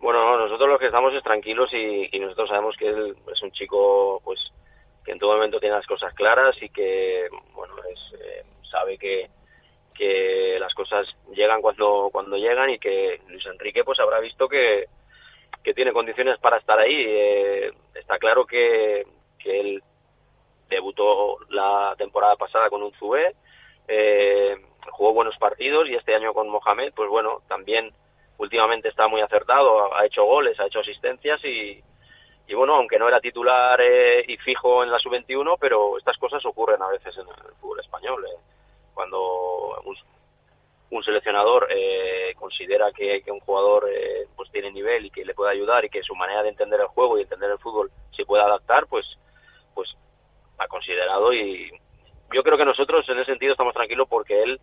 Bueno, 0.00 0.36
nosotros 0.36 0.68
lo 0.68 0.78
que 0.78 0.86
estamos 0.86 1.14
es 1.14 1.22
tranquilos 1.22 1.70
y, 1.72 2.18
nosotros 2.18 2.50
sabemos 2.50 2.76
que 2.76 2.88
él 2.88 3.16
es 3.32 3.42
un 3.42 3.50
chico 3.52 4.20
pues 4.24 4.52
que 5.04 5.12
en 5.12 5.18
todo 5.18 5.34
momento 5.34 5.60
tiene 5.60 5.76
las 5.76 5.86
cosas 5.86 6.14
claras 6.14 6.60
y 6.62 6.68
que, 6.70 7.28
bueno, 7.54 7.74
es, 7.92 8.68
sabe 8.70 8.98
que 8.98 9.28
que 9.94 10.58
las 10.58 10.74
cosas 10.74 11.06
llegan 11.32 11.62
cuando, 11.62 12.10
cuando 12.12 12.36
llegan 12.36 12.68
y 12.68 12.78
que 12.78 13.20
Luis 13.28 13.46
Enrique 13.46 13.84
pues 13.84 14.00
habrá 14.00 14.18
visto 14.20 14.48
que, 14.48 14.88
que 15.62 15.72
tiene 15.72 15.92
condiciones 15.92 16.36
para 16.38 16.58
estar 16.58 16.78
ahí. 16.78 17.04
Eh, 17.06 17.72
está 17.94 18.18
claro 18.18 18.44
que, 18.44 19.06
que 19.38 19.60
él 19.60 19.82
debutó 20.68 21.38
la 21.50 21.94
temporada 21.96 22.36
pasada 22.36 22.68
con 22.68 22.82
un 22.82 22.92
Zubé, 22.94 23.34
eh, 23.86 24.56
jugó 24.90 25.12
buenos 25.12 25.36
partidos 25.38 25.88
y 25.88 25.94
este 25.94 26.14
año 26.14 26.34
con 26.34 26.48
Mohamed, 26.48 26.92
pues 26.94 27.08
bueno, 27.08 27.42
también 27.48 27.92
últimamente 28.38 28.88
está 28.88 29.06
muy 29.06 29.20
acertado, 29.20 29.94
ha 29.94 30.04
hecho 30.04 30.24
goles, 30.24 30.58
ha 30.58 30.66
hecho 30.66 30.80
asistencias 30.80 31.42
y, 31.44 31.82
y 32.46 32.54
bueno, 32.54 32.74
aunque 32.74 32.98
no 32.98 33.08
era 33.08 33.20
titular 33.20 33.80
eh, 33.80 34.24
y 34.28 34.36
fijo 34.36 34.82
en 34.82 34.90
la 34.90 34.98
sub-21, 34.98 35.56
pero 35.58 35.98
estas 35.98 36.18
cosas 36.18 36.44
ocurren 36.44 36.82
a 36.82 36.88
veces 36.88 37.16
en 37.16 37.26
el 37.28 37.54
fútbol 37.60 37.80
español. 37.80 38.24
Eh 38.26 38.38
cuando 38.94 39.82
un, 39.84 41.02
seleccionador 41.02 41.66
eh, 41.70 42.34
considera 42.38 42.92
que, 42.92 43.22
un 43.26 43.40
jugador 43.40 43.90
eh, 43.92 44.26
pues 44.36 44.50
tiene 44.52 44.70
nivel 44.70 45.06
y 45.06 45.10
que 45.10 45.24
le 45.24 45.34
puede 45.34 45.50
ayudar 45.50 45.84
y 45.84 45.90
que 45.90 46.04
su 46.04 46.14
manera 46.14 46.42
de 46.42 46.50
entender 46.50 46.80
el 46.80 46.86
juego 46.86 47.18
y 47.18 47.22
entender 47.22 47.50
el 47.50 47.58
fútbol 47.58 47.90
se 48.12 48.24
puede 48.24 48.44
adaptar, 48.44 48.86
pues 48.86 49.18
pues 49.74 49.96
ha 50.56 50.68
considerado 50.68 51.32
y 51.32 51.68
yo 52.32 52.44
creo 52.44 52.56
que 52.56 52.64
nosotros 52.64 53.06
en 53.08 53.18
ese 53.18 53.32
sentido 53.32 53.52
estamos 53.52 53.74
tranquilos 53.74 54.06
porque 54.08 54.40
él, 54.40 54.60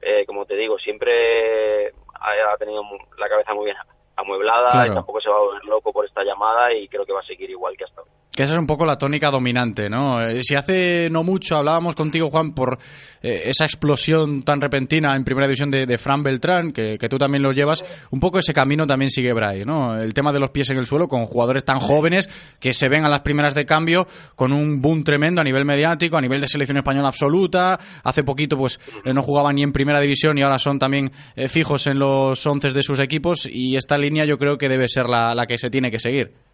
eh, 0.00 0.24
como 0.24 0.46
te 0.46 0.56
digo, 0.56 0.78
siempre 0.78 1.92
ha, 2.14 2.56
tenido 2.56 2.82
la 3.18 3.28
cabeza 3.28 3.52
muy 3.52 3.66
bien 3.66 3.76
amueblada 4.16 4.86
y 4.86 4.94
tampoco 4.94 5.20
se 5.20 5.28
va 5.28 5.36
a 5.36 5.40
volver 5.40 5.64
loco 5.64 5.92
por 5.92 6.04
esta 6.04 6.24
llamada 6.24 6.72
y 6.72 6.88
creo 6.88 7.04
que 7.04 7.12
va 7.12 7.20
a 7.20 7.24
seguir 7.24 7.50
igual 7.50 7.76
que 7.76 7.84
hasta 7.84 8.00
ahora. 8.00 8.12
Que 8.36 8.42
esa 8.42 8.52
es 8.52 8.58
un 8.58 8.66
poco 8.66 8.84
la 8.84 8.98
tónica 8.98 9.30
dominante, 9.30 9.88
¿no? 9.88 10.20
Eh, 10.20 10.42
si 10.44 10.54
hace 10.54 11.08
no 11.10 11.24
mucho 11.24 11.56
hablábamos 11.56 11.94
contigo, 11.94 12.28
Juan, 12.28 12.52
por 12.52 12.78
eh, 13.22 13.44
esa 13.46 13.64
explosión 13.64 14.42
tan 14.42 14.60
repentina 14.60 15.16
en 15.16 15.24
primera 15.24 15.46
división 15.46 15.70
de, 15.70 15.96
Fran 15.96 16.22
Beltrán, 16.22 16.72
que, 16.72 16.98
tú 17.08 17.16
también 17.16 17.42
lo 17.42 17.52
llevas, 17.52 17.82
un 18.10 18.20
poco 18.20 18.38
ese 18.38 18.52
camino 18.52 18.86
también 18.86 19.10
sigue 19.10 19.32
Bray, 19.32 19.64
¿no? 19.64 19.98
El 19.98 20.12
tema 20.12 20.32
de 20.32 20.38
los 20.38 20.50
pies 20.50 20.68
en 20.68 20.76
el 20.76 20.84
suelo 20.84 21.08
con 21.08 21.24
jugadores 21.24 21.64
tan 21.64 21.78
jóvenes 21.78 22.28
que 22.60 22.74
se 22.74 22.90
ven 22.90 23.06
a 23.06 23.08
las 23.08 23.22
primeras 23.22 23.54
de 23.54 23.64
cambio 23.64 24.06
con 24.34 24.52
un 24.52 24.82
boom 24.82 25.02
tremendo 25.02 25.40
a 25.40 25.44
nivel 25.44 25.64
mediático, 25.64 26.18
a 26.18 26.20
nivel 26.20 26.42
de 26.42 26.48
selección 26.48 26.76
española 26.76 27.08
absoluta. 27.08 27.80
Hace 28.04 28.22
poquito, 28.22 28.58
pues, 28.58 28.78
eh, 29.06 29.14
no 29.14 29.22
jugaban 29.22 29.56
ni 29.56 29.62
en 29.62 29.72
primera 29.72 29.98
división 29.98 30.36
y 30.36 30.42
ahora 30.42 30.58
son 30.58 30.78
también 30.78 31.10
fijos 31.48 31.86
en 31.86 31.98
los 31.98 32.46
once 32.46 32.68
de 32.68 32.82
sus 32.82 32.98
equipos 32.98 33.48
y 33.50 33.76
esta 33.76 33.96
línea 33.96 34.26
yo 34.26 34.36
creo 34.36 34.58
que 34.58 34.68
debe 34.68 34.88
ser 34.88 35.08
la 35.08 35.46
que 35.48 35.56
se 35.56 35.70
tiene 35.70 35.90
que 35.90 36.00
seguir. 36.00 36.45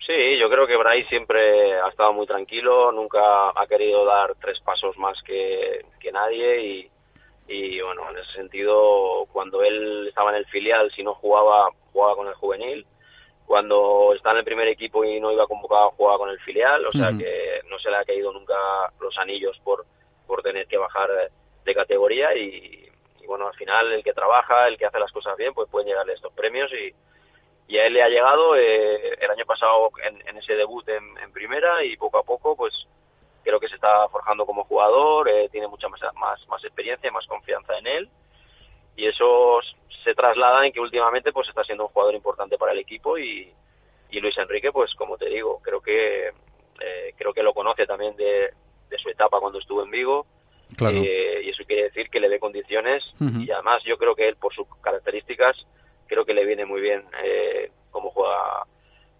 Sí, 0.00 0.38
yo 0.38 0.48
creo 0.48 0.66
que 0.66 0.78
Bray 0.78 1.04
siempre 1.04 1.74
ha 1.74 1.88
estado 1.88 2.14
muy 2.14 2.26
tranquilo, 2.26 2.90
nunca 2.90 3.50
ha 3.50 3.66
querido 3.66 4.06
dar 4.06 4.34
tres 4.40 4.58
pasos 4.60 4.96
más 4.96 5.22
que, 5.22 5.84
nadie 6.10 6.60
y, 6.64 6.90
y, 7.48 7.80
bueno, 7.82 8.08
en 8.10 8.16
ese 8.16 8.32
sentido, 8.32 9.26
cuando 9.30 9.62
él 9.62 10.06
estaba 10.08 10.30
en 10.30 10.36
el 10.36 10.46
filial, 10.46 10.90
si 10.90 11.04
no 11.04 11.14
jugaba, 11.14 11.68
jugaba 11.92 12.16
con 12.16 12.28
el 12.28 12.34
juvenil. 12.34 12.86
Cuando 13.46 14.14
está 14.14 14.30
en 14.30 14.38
el 14.38 14.44
primer 14.44 14.68
equipo 14.68 15.04
y 15.04 15.20
no 15.20 15.32
iba 15.32 15.46
convocado, 15.46 15.90
jugaba 15.90 16.18
con 16.18 16.30
el 16.30 16.40
filial, 16.40 16.86
o 16.86 16.92
sea 16.92 17.10
que 17.10 17.60
no 17.68 17.78
se 17.80 17.90
le 17.90 17.96
ha 17.96 18.04
caído 18.04 18.32
nunca 18.32 18.54
los 19.00 19.18
anillos 19.18 19.60
por, 19.64 19.84
por 20.26 20.40
tener 20.42 20.66
que 20.66 20.78
bajar 20.78 21.10
de 21.64 21.74
categoría 21.74 22.34
y, 22.36 22.88
y 23.20 23.26
bueno, 23.26 23.48
al 23.48 23.54
final 23.54 23.92
el 23.92 24.04
que 24.04 24.12
trabaja, 24.12 24.68
el 24.68 24.78
que 24.78 24.86
hace 24.86 25.00
las 25.00 25.12
cosas 25.12 25.36
bien, 25.36 25.52
pues 25.52 25.68
pueden 25.68 25.88
llegarle 25.88 26.12
estos 26.12 26.32
premios 26.32 26.72
y, 26.72 26.94
y 27.70 27.78
a 27.78 27.86
él 27.86 27.92
le 27.94 28.02
ha 28.02 28.08
llegado 28.08 28.56
eh, 28.56 29.16
el 29.20 29.30
año 29.30 29.46
pasado 29.46 29.92
en, 30.02 30.36
ese 30.36 30.56
debut 30.56 30.86
en, 30.88 31.32
primera 31.32 31.84
y 31.84 31.96
poco 31.96 32.18
a 32.18 32.24
poco 32.24 32.56
pues 32.56 32.88
creo 33.44 33.60
que 33.60 33.68
se 33.68 33.76
está 33.76 34.08
forjando 34.08 34.44
como 34.44 34.64
jugador, 34.64 35.28
eh, 35.28 35.48
tiene 35.52 35.68
mucha 35.68 35.88
más, 35.88 36.00
más, 36.16 36.46
más 36.48 36.64
experiencia, 36.64 37.12
más 37.12 37.26
confianza 37.28 37.78
en 37.78 37.86
él. 37.86 38.10
Y 38.96 39.06
eso 39.06 39.60
se 40.04 40.14
traslada 40.16 40.66
en 40.66 40.72
que 40.72 40.80
últimamente 40.80 41.32
pues 41.32 41.48
está 41.48 41.62
siendo 41.62 41.84
un 41.84 41.92
jugador 41.92 42.16
importante 42.16 42.58
para 42.58 42.72
el 42.72 42.80
equipo 42.80 43.16
y, 43.16 43.54
y 44.10 44.20
Luis 44.20 44.36
Enrique 44.36 44.72
pues 44.72 44.92
como 44.96 45.16
te 45.16 45.26
digo 45.26 45.60
creo 45.62 45.80
que 45.80 46.26
eh, 46.26 47.14
creo 47.16 47.32
que 47.32 47.44
lo 47.44 47.54
conoce 47.54 47.86
también 47.86 48.16
de, 48.16 48.50
de, 48.88 48.98
su 48.98 49.08
etapa 49.10 49.38
cuando 49.38 49.60
estuvo 49.60 49.84
en 49.84 49.92
Vigo. 49.92 50.26
Eh, 50.80 51.42
y 51.44 51.50
eso 51.50 51.64
quiere 51.64 51.84
decir 51.84 52.10
que 52.10 52.20
le 52.20 52.28
dé 52.28 52.40
condiciones 52.40 53.14
y 53.20 53.50
además 53.50 53.82
yo 53.84 53.96
creo 53.96 54.14
que 54.14 54.28
él, 54.28 54.36
por 54.36 54.54
sus 54.54 54.66
características, 54.80 55.66
creo 56.10 56.26
que 56.26 56.34
le 56.34 56.44
viene 56.44 56.66
muy 56.66 56.80
bien 56.80 57.04
eh, 57.24 57.70
cómo 57.92 58.10
juega 58.10 58.66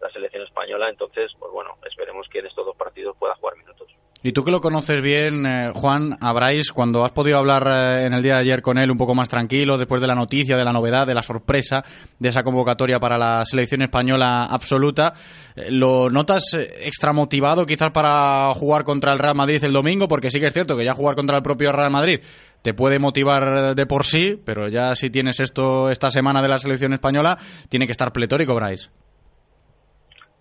la 0.01 0.11
selección 0.11 0.43
española. 0.43 0.89
Entonces, 0.91 1.33
pues 1.39 1.53
bueno, 1.53 1.77
esperemos 1.87 2.29
que 2.29 2.41
en 2.41 2.47
estos 2.47 2.67
dos 2.67 2.77
partidos 2.77 3.17
pueda 3.17 3.37
jugar 3.37 3.57
minutos. 3.57 3.87
Y 4.23 4.33
tú 4.33 4.45
que 4.45 4.51
lo 4.51 4.61
conoces 4.61 5.01
bien, 5.01 5.47
eh, 5.47 5.73
Juan, 5.75 6.19
Abráis, 6.21 6.73
cuando 6.73 7.05
has 7.05 7.13
podido 7.13 7.39
hablar 7.39 7.67
eh, 7.67 8.05
en 8.05 8.13
el 8.13 8.23
día 8.23 8.35
de 8.35 8.41
ayer 8.41 8.61
con 8.61 8.77
él 8.77 8.91
un 8.91 8.99
poco 8.99 9.15
más 9.15 9.31
tranquilo, 9.31 9.79
después 9.79 10.03
de 10.03 10.07
la 10.07 10.15
noticia, 10.15 10.59
de 10.59 10.65
la 10.65 10.75
novedad, 10.75 11.07
de 11.07 11.15
la 11.15 11.23
sorpresa 11.23 11.83
de 12.19 12.29
esa 12.29 12.43
convocatoria 12.43 13.01
para 13.01 13.17
la 13.17 13.47
selección 13.47 13.81
española 13.81 14.45
absoluta, 14.45 15.15
eh, 15.57 15.71
¿lo 15.71 16.11
notas 16.11 16.53
extra 16.53 17.15
motivado 17.15 17.65
quizás 17.65 17.93
para 17.93 18.53
jugar 18.53 18.85
contra 18.85 19.15
el 19.15 19.19
Real 19.19 19.37
Madrid 19.37 19.65
el 19.65 19.73
domingo? 19.73 20.07
Porque 20.07 20.31
sí 20.31 20.39
que 20.39 20.49
es 20.49 20.53
cierto 20.53 20.77
que 20.77 20.85
ya 20.85 20.93
jugar 20.93 21.17
contra 21.17 21.39
el 21.39 21.43
propio 21.43 21.73
Real 21.73 21.91
Madrid 21.91 22.21
te 22.62 22.75
puede 22.75 22.99
motivar 22.99 23.75
de 23.75 23.87
por 23.87 24.05
sí, 24.05 24.40
pero 24.45 24.69
ya 24.69 24.95
si 24.95 25.11
tienes 25.11 25.40
esto 25.40 25.90
esta 25.90 26.11
semana 26.11 26.43
de 26.43 26.49
la 26.49 26.59
selección 26.59 26.93
española, 26.93 27.38
tiene 27.69 27.87
que 27.87 27.93
estar 27.93 28.12
pletórico, 28.12 28.55
Bryce. 28.55 28.90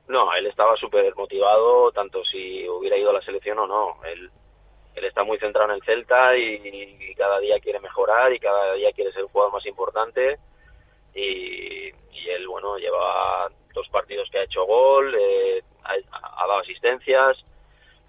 No, 0.10 0.34
él 0.34 0.48
estaba 0.48 0.76
súper 0.76 1.16
motivado, 1.16 1.92
tanto 1.92 2.26
si 2.26 2.68
hubiera 2.68 2.98
ido 2.98 3.12
a 3.12 3.14
la 3.14 3.22
selección 3.22 3.60
o 3.60 3.68
no. 3.68 4.04
Él, 4.04 4.32
está 4.96 5.24
muy 5.24 5.38
centrado 5.38 5.70
en 5.70 5.76
el 5.76 5.84
Celta 5.84 6.36
y, 6.36 7.14
cada 7.16 7.40
día 7.40 7.60
quiere 7.60 7.80
mejorar 7.80 8.34
y 8.34 8.40
cada 8.40 8.74
día 8.74 8.92
quiere 8.92 9.12
ser 9.12 9.22
el 9.22 9.28
jugador 9.28 9.54
más 9.54 9.66
importante. 9.68 10.40
Y, 11.14 11.90
él, 12.28 12.48
bueno, 12.48 12.78
lleva 12.78 13.50
dos 13.74 13.88
partidos 13.90 14.30
que 14.32 14.40
ha 14.40 14.44
hecho 14.44 14.66
gol, 14.66 15.16
eh, 15.16 15.62
ha, 15.84 16.48
dado 16.48 16.60
asistencias. 16.60 17.46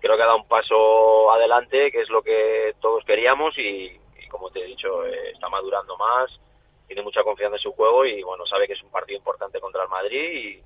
Creo 0.00 0.16
que 0.16 0.22
ha 0.22 0.26
dado 0.26 0.38
un 0.38 0.48
paso 0.48 1.30
adelante, 1.30 1.92
que 1.92 2.00
es 2.00 2.08
lo 2.08 2.22
que 2.22 2.74
todos 2.80 3.04
queríamos 3.04 3.56
y, 3.58 3.99
como 4.30 4.50
te 4.50 4.60
he 4.60 4.64
dicho, 4.64 5.04
eh, 5.04 5.32
está 5.32 5.48
madurando 5.48 5.96
más, 5.98 6.40
tiene 6.86 7.02
mucha 7.02 7.22
confianza 7.22 7.56
en 7.56 7.62
su 7.62 7.72
juego 7.72 8.06
y, 8.06 8.22
bueno, 8.22 8.46
sabe 8.46 8.66
que 8.66 8.72
es 8.72 8.82
un 8.82 8.90
partido 8.90 9.18
importante 9.18 9.60
contra 9.60 9.82
el 9.82 9.88
Madrid 9.88 10.32
y 10.32 10.62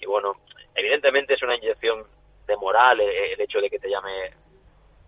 y 0.00 0.06
bueno, 0.06 0.36
evidentemente 0.74 1.34
es 1.34 1.42
una 1.42 1.56
inyección 1.56 2.04
de 2.46 2.56
moral 2.56 3.00
el, 3.00 3.40
hecho 3.40 3.60
de 3.60 3.70
que 3.70 3.78
te 3.78 3.90
llame 3.90 4.30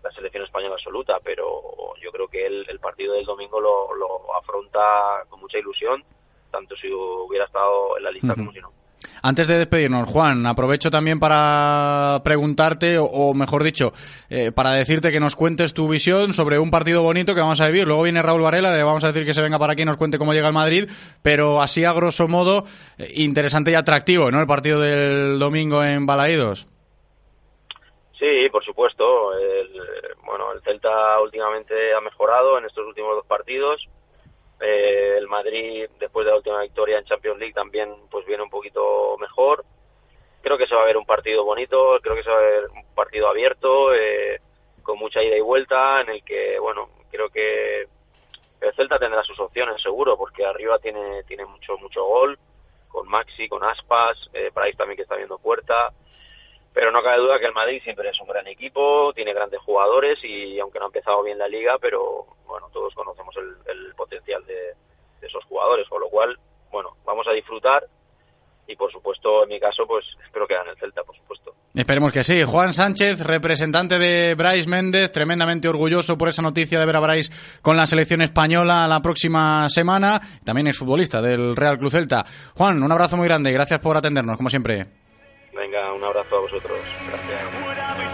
la 0.03 0.11
selección 0.11 0.43
española 0.43 0.75
absoluta, 0.75 1.19
pero 1.23 1.95
yo 2.01 2.11
creo 2.11 2.27
que 2.27 2.45
el, 2.45 2.79
partido 2.79 3.13
del 3.13 3.25
domingo 3.25 3.59
lo, 3.59 4.35
afronta 4.35 5.25
con 5.29 5.39
mucha 5.39 5.57
ilusión, 5.57 6.03
tanto 6.51 6.75
si 6.75 6.91
hubiera 6.91 7.45
estado 7.45 7.97
en 7.97 8.03
la 8.03 8.11
lista 8.11 8.35
como 8.35 8.51
si 8.51 8.59
no. 8.59 8.71
Antes 9.21 9.47
de 9.47 9.57
despedirnos, 9.57 10.09
Juan, 10.09 10.45
aprovecho 10.45 10.89
también 10.89 11.19
para 11.19 12.21
preguntarte, 12.23 12.97
o, 12.99 13.33
mejor 13.33 13.63
dicho, 13.63 13.93
eh, 14.29 14.51
para 14.51 14.71
decirte 14.71 15.11
que 15.11 15.19
nos 15.19 15.35
cuentes 15.35 15.73
tu 15.73 15.87
visión 15.87 16.33
sobre 16.33 16.59
un 16.59 16.71
partido 16.71 17.01
bonito 17.01 17.33
que 17.33 17.41
vamos 17.41 17.61
a 17.61 17.67
vivir. 17.67 17.87
Luego 17.87 18.03
viene 18.03 18.21
Raúl 18.21 18.41
Varela, 18.41 18.75
le 18.75 18.83
vamos 18.83 19.03
a 19.03 19.07
decir 19.07 19.25
que 19.25 19.33
se 19.33 19.41
venga 19.41 19.59
para 19.59 19.73
aquí 19.73 19.83
y 19.83 19.85
nos 19.85 19.97
cuente 19.97 20.17
cómo 20.17 20.33
llega 20.33 20.47
el 20.47 20.53
Madrid, 20.53 20.89
pero 21.21 21.61
así 21.61 21.85
a 21.85 21.93
grosso 21.93 22.27
modo, 22.27 22.65
eh, 22.97 23.11
interesante 23.15 23.71
y 23.71 23.75
atractivo, 23.75 24.29
¿no? 24.29 24.41
El 24.41 24.47
partido 24.47 24.79
del 24.79 25.39
domingo 25.39 25.83
en 25.83 26.05
Balaídos. 26.05 26.67
Sí, 28.19 28.49
por 28.51 28.63
supuesto. 28.63 29.37
El, 29.37 29.69
bueno, 30.25 30.51
el 30.53 30.61
Celta 30.61 31.19
últimamente 31.21 31.73
ha 31.93 32.01
mejorado 32.01 32.57
en 32.57 32.65
estos 32.65 32.85
últimos 32.85 33.15
dos 33.15 33.25
partidos 33.25 33.87
eh, 34.63 35.15
el 35.17 35.27
Madrid, 35.27 35.89
después 35.99 36.25
de 36.25 36.31
la 36.31 36.37
última 36.37 36.61
victoria 36.61 36.97
en 36.97 37.05
Champions 37.05 37.39
League, 37.39 37.53
también 37.53 37.93
pues 38.09 38.25
viene 38.25 38.43
un 38.43 38.49
poquito 38.49 39.17
mejor. 39.19 39.65
Creo 40.41 40.57
que 40.57 40.67
se 40.67 40.75
va 40.75 40.83
a 40.83 40.85
ver 40.85 40.97
un 40.97 41.05
partido 41.05 41.43
bonito, 41.43 41.99
creo 42.01 42.15
que 42.15 42.23
se 42.23 42.29
va 42.29 42.37
a 42.37 42.41
ver 42.41 42.65
un 42.67 42.85
partido 42.95 43.27
abierto, 43.29 43.93
eh, 43.93 44.41
con 44.81 44.97
mucha 44.97 45.21
ida 45.23 45.37
y 45.37 45.41
vuelta, 45.41 46.01
en 46.01 46.09
el 46.09 46.23
que, 46.23 46.59
bueno, 46.59 46.89
creo 47.11 47.29
que 47.29 47.87
el 48.61 48.73
Celta 48.75 48.99
tendrá 48.99 49.23
sus 49.23 49.39
opciones, 49.39 49.81
seguro, 49.81 50.17
porque 50.17 50.45
arriba 50.45 50.79
tiene, 50.79 51.23
tiene 51.23 51.45
mucho, 51.45 51.77
mucho 51.77 52.03
gol, 52.05 52.37
con 52.87 53.07
Maxi, 53.07 53.47
con 53.47 53.63
Aspas, 53.63 54.29
eh, 54.33 54.51
Price 54.53 54.77
también 54.77 54.97
que 54.97 55.03
está 55.03 55.15
viendo 55.15 55.37
puerta 55.37 55.93
pero 56.73 56.91
no 56.91 57.03
cabe 57.03 57.19
duda 57.19 57.39
que 57.39 57.45
el 57.45 57.53
Madrid 57.53 57.81
siempre 57.83 58.09
es 58.09 58.19
un 58.19 58.27
gran 58.27 58.47
equipo, 58.47 59.13
tiene 59.13 59.33
grandes 59.33 59.59
jugadores 59.61 60.19
y 60.23 60.59
aunque 60.59 60.79
no 60.79 60.85
ha 60.85 60.87
empezado 60.87 61.23
bien 61.23 61.37
la 61.37 61.47
liga, 61.47 61.77
pero 61.79 62.25
bueno, 62.47 62.67
todos 62.73 62.93
conocemos 62.95 63.35
el, 63.37 63.93
potencial 63.95 64.43
de, 64.45 64.73
esos 65.21 65.45
jugadores, 65.45 65.87
con 65.87 66.01
lo 66.01 66.09
cual, 66.09 66.37
bueno, 66.69 66.97
vamos 67.05 67.25
a 67.27 67.31
disfrutar 67.31 67.87
y 68.67 68.75
por 68.75 68.91
supuesto, 68.91 69.43
en 69.43 69.49
mi 69.49 69.59
caso, 69.59 69.85
pues 69.87 70.05
espero 70.25 70.47
que 70.47 70.55
hagan 70.55 70.69
el 70.69 70.77
Celta, 70.77 71.03
por 71.03 71.15
supuesto. 71.15 71.53
Esperemos 71.73 72.11
que 72.11 72.23
sí. 72.23 72.43
Juan 72.43 72.73
Sánchez, 72.73 73.19
representante 73.21 73.99
de 73.99 74.35
Bryce 74.35 74.69
Méndez, 74.69 75.11
tremendamente 75.11 75.67
orgulloso 75.67 76.17
por 76.17 76.29
esa 76.29 76.41
noticia 76.41 76.79
de 76.79 76.85
ver 76.85 76.95
a 76.95 76.99
Bryce 76.99 77.31
con 77.61 77.77
la 77.77 77.85
selección 77.85 78.21
española 78.21 78.87
la 78.87 79.01
próxima 79.01 79.69
semana. 79.69 80.19
También 80.43 80.67
es 80.67 80.77
futbolista 80.77 81.21
del 81.21 81.55
Real 81.55 81.77
Club 81.77 81.91
Celta. 81.91 82.25
Juan, 82.55 82.81
un 82.81 82.91
abrazo 82.91 83.17
muy 83.17 83.27
grande 83.27 83.49
y 83.49 83.53
gracias 83.53 83.79
por 83.79 83.97
atendernos, 83.97 84.37
como 84.37 84.49
siempre. 84.49 85.02
Venga, 85.53 85.93
un 85.93 86.03
abrazo 86.03 86.35
a 86.35 86.39
vosotros. 86.39 86.79
Gracias. 87.07 88.13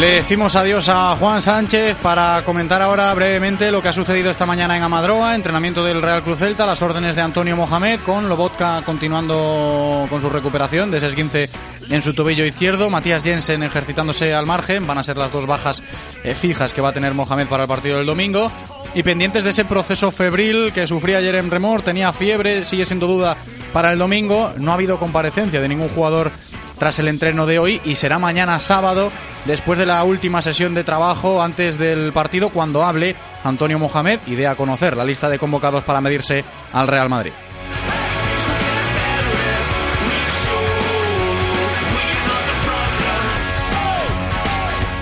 Le 0.00 0.16
decimos 0.16 0.54
adiós 0.54 0.90
a 0.90 1.16
Juan 1.16 1.40
Sánchez 1.40 1.96
para 2.02 2.42
comentar 2.44 2.82
ahora 2.82 3.14
brevemente 3.14 3.72
lo 3.72 3.80
que 3.80 3.88
ha 3.88 3.94
sucedido 3.94 4.30
esta 4.30 4.44
mañana 4.44 4.76
en 4.76 4.82
Amadroa, 4.82 5.34
entrenamiento 5.34 5.82
del 5.82 6.02
Real 6.02 6.22
Cruz 6.22 6.38
Celta, 6.38 6.66
las 6.66 6.82
órdenes 6.82 7.16
de 7.16 7.22
Antonio 7.22 7.56
Mohamed, 7.56 8.00
con 8.00 8.28
Lobotka 8.28 8.82
continuando 8.84 10.04
con 10.10 10.20
su 10.20 10.28
recuperación 10.28 10.90
de 10.90 10.98
ese 10.98 11.06
esguince 11.06 11.48
en 11.88 12.02
su 12.02 12.12
tobillo 12.12 12.44
izquierdo, 12.44 12.90
Matías 12.90 13.24
Jensen 13.24 13.62
ejercitándose 13.62 14.34
al 14.34 14.44
margen, 14.44 14.86
van 14.86 14.98
a 14.98 15.02
ser 15.02 15.16
las 15.16 15.32
dos 15.32 15.46
bajas 15.46 15.82
eh, 16.22 16.34
fijas 16.34 16.74
que 16.74 16.82
va 16.82 16.90
a 16.90 16.92
tener 16.92 17.14
Mohamed 17.14 17.46
para 17.46 17.62
el 17.62 17.68
partido 17.68 17.96
del 17.96 18.06
domingo, 18.06 18.52
y 18.94 19.02
pendientes 19.02 19.44
de 19.44 19.50
ese 19.50 19.64
proceso 19.64 20.10
febril 20.10 20.72
que 20.74 20.86
sufría 20.86 21.18
ayer 21.18 21.36
en 21.36 21.50
Remor, 21.50 21.80
tenía 21.80 22.12
fiebre, 22.12 22.66
sigue 22.66 22.84
siendo 22.84 23.06
duda 23.06 23.34
para 23.72 23.92
el 23.92 23.98
domingo, 23.98 24.52
no 24.58 24.72
ha 24.72 24.74
habido 24.74 24.98
comparecencia 24.98 25.60
de 25.60 25.68
ningún 25.68 25.88
jugador 25.88 26.32
tras 26.78 26.98
el 26.98 27.08
entreno 27.08 27.46
de 27.46 27.58
hoy 27.58 27.80
y 27.84 27.96
será 27.96 28.18
mañana 28.18 28.60
sábado, 28.60 29.10
después 29.44 29.78
de 29.78 29.86
la 29.86 30.02
última 30.04 30.42
sesión 30.42 30.74
de 30.74 30.84
trabajo 30.84 31.42
antes 31.42 31.78
del 31.78 32.12
partido, 32.12 32.50
cuando 32.50 32.84
hable 32.84 33.16
Antonio 33.44 33.78
Mohamed 33.78 34.20
y 34.26 34.34
dé 34.34 34.46
a 34.46 34.56
conocer 34.56 34.96
la 34.96 35.04
lista 35.04 35.28
de 35.28 35.38
convocados 35.38 35.84
para 35.84 36.00
medirse 36.00 36.44
al 36.72 36.88
Real 36.88 37.08
Madrid. 37.08 37.32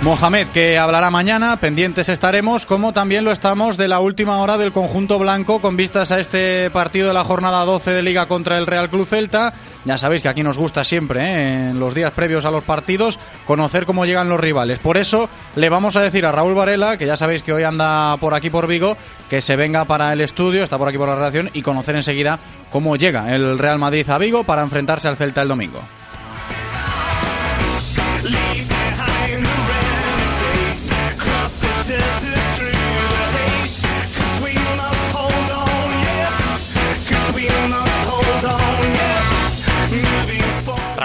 Mohamed, 0.05 0.49
que 0.49 0.77
hablará 0.77 1.11
mañana, 1.11 1.59
pendientes 1.59 2.11
estaremos, 2.11 2.67
como 2.67 2.93
también 2.93 3.25
lo 3.25 3.33
estamos 3.33 3.79
de 3.79 3.89
la 3.89 4.01
última 4.01 4.37
hora 4.37 4.59
del 4.59 4.71
conjunto 4.71 5.19
blanco 5.19 5.63
con 5.63 5.79
vistas 5.79 6.13
a 6.13 6.21
este 6.21 6.71
partido 6.71 7.09
de 7.09 7.15
la 7.15 7.25
jornada 7.25 7.65
12 7.65 7.91
de 7.91 8.03
Liga 8.03 8.27
contra 8.27 8.59
el 8.59 8.67
Real 8.67 8.91
Club 8.91 9.07
Celta. 9.07 9.55
Ya 9.87 9.97
sabéis 9.97 10.21
que 10.21 10.29
aquí 10.29 10.43
nos 10.43 10.59
gusta 10.59 10.85
siempre, 10.85 11.23
¿eh? 11.23 11.71
en 11.71 11.81
los 11.81 11.95
días 11.95 12.13
previos 12.13 12.45
a 12.45 12.51
los 12.51 12.65
partidos, 12.65 13.19
conocer 13.47 13.87
cómo 13.87 14.05
llegan 14.05 14.29
los 14.29 14.39
rivales. 14.39 14.79
Por 14.79 14.99
eso 14.99 15.31
le 15.57 15.71
vamos 15.71 15.97
a 15.97 16.03
decir 16.03 16.27
a 16.27 16.33
Raúl 16.33 16.53
Varela, 16.53 16.99
que 16.99 17.07
ya 17.07 17.17
sabéis 17.17 17.43
que 17.43 17.55
hoy 17.55 17.63
anda 17.63 18.19
por 18.19 18.35
aquí 18.35 18.51
por 18.51 18.67
Vigo, 18.67 18.99
que 19.31 19.41
se 19.41 19.57
venga 19.57 19.87
para 19.87 20.13
el 20.13 20.21
estudio, 20.21 20.65
está 20.65 20.77
por 20.77 20.89
aquí 20.89 20.99
por 20.99 21.09
la 21.09 21.17
redacción, 21.17 21.49
y 21.55 21.63
conocer 21.63 21.97
enseguida 21.97 22.39
cómo 22.71 22.97
llega 22.97 23.35
el 23.35 23.59
Real 23.59 23.79
Madrid 23.79 24.07
a 24.11 24.19
Vigo 24.19 24.45
para 24.45 24.61
enfrentarse 24.61 25.09
al 25.09 25.17
Celta 25.17 25.41
el 25.41 25.49
domingo. 25.49 25.81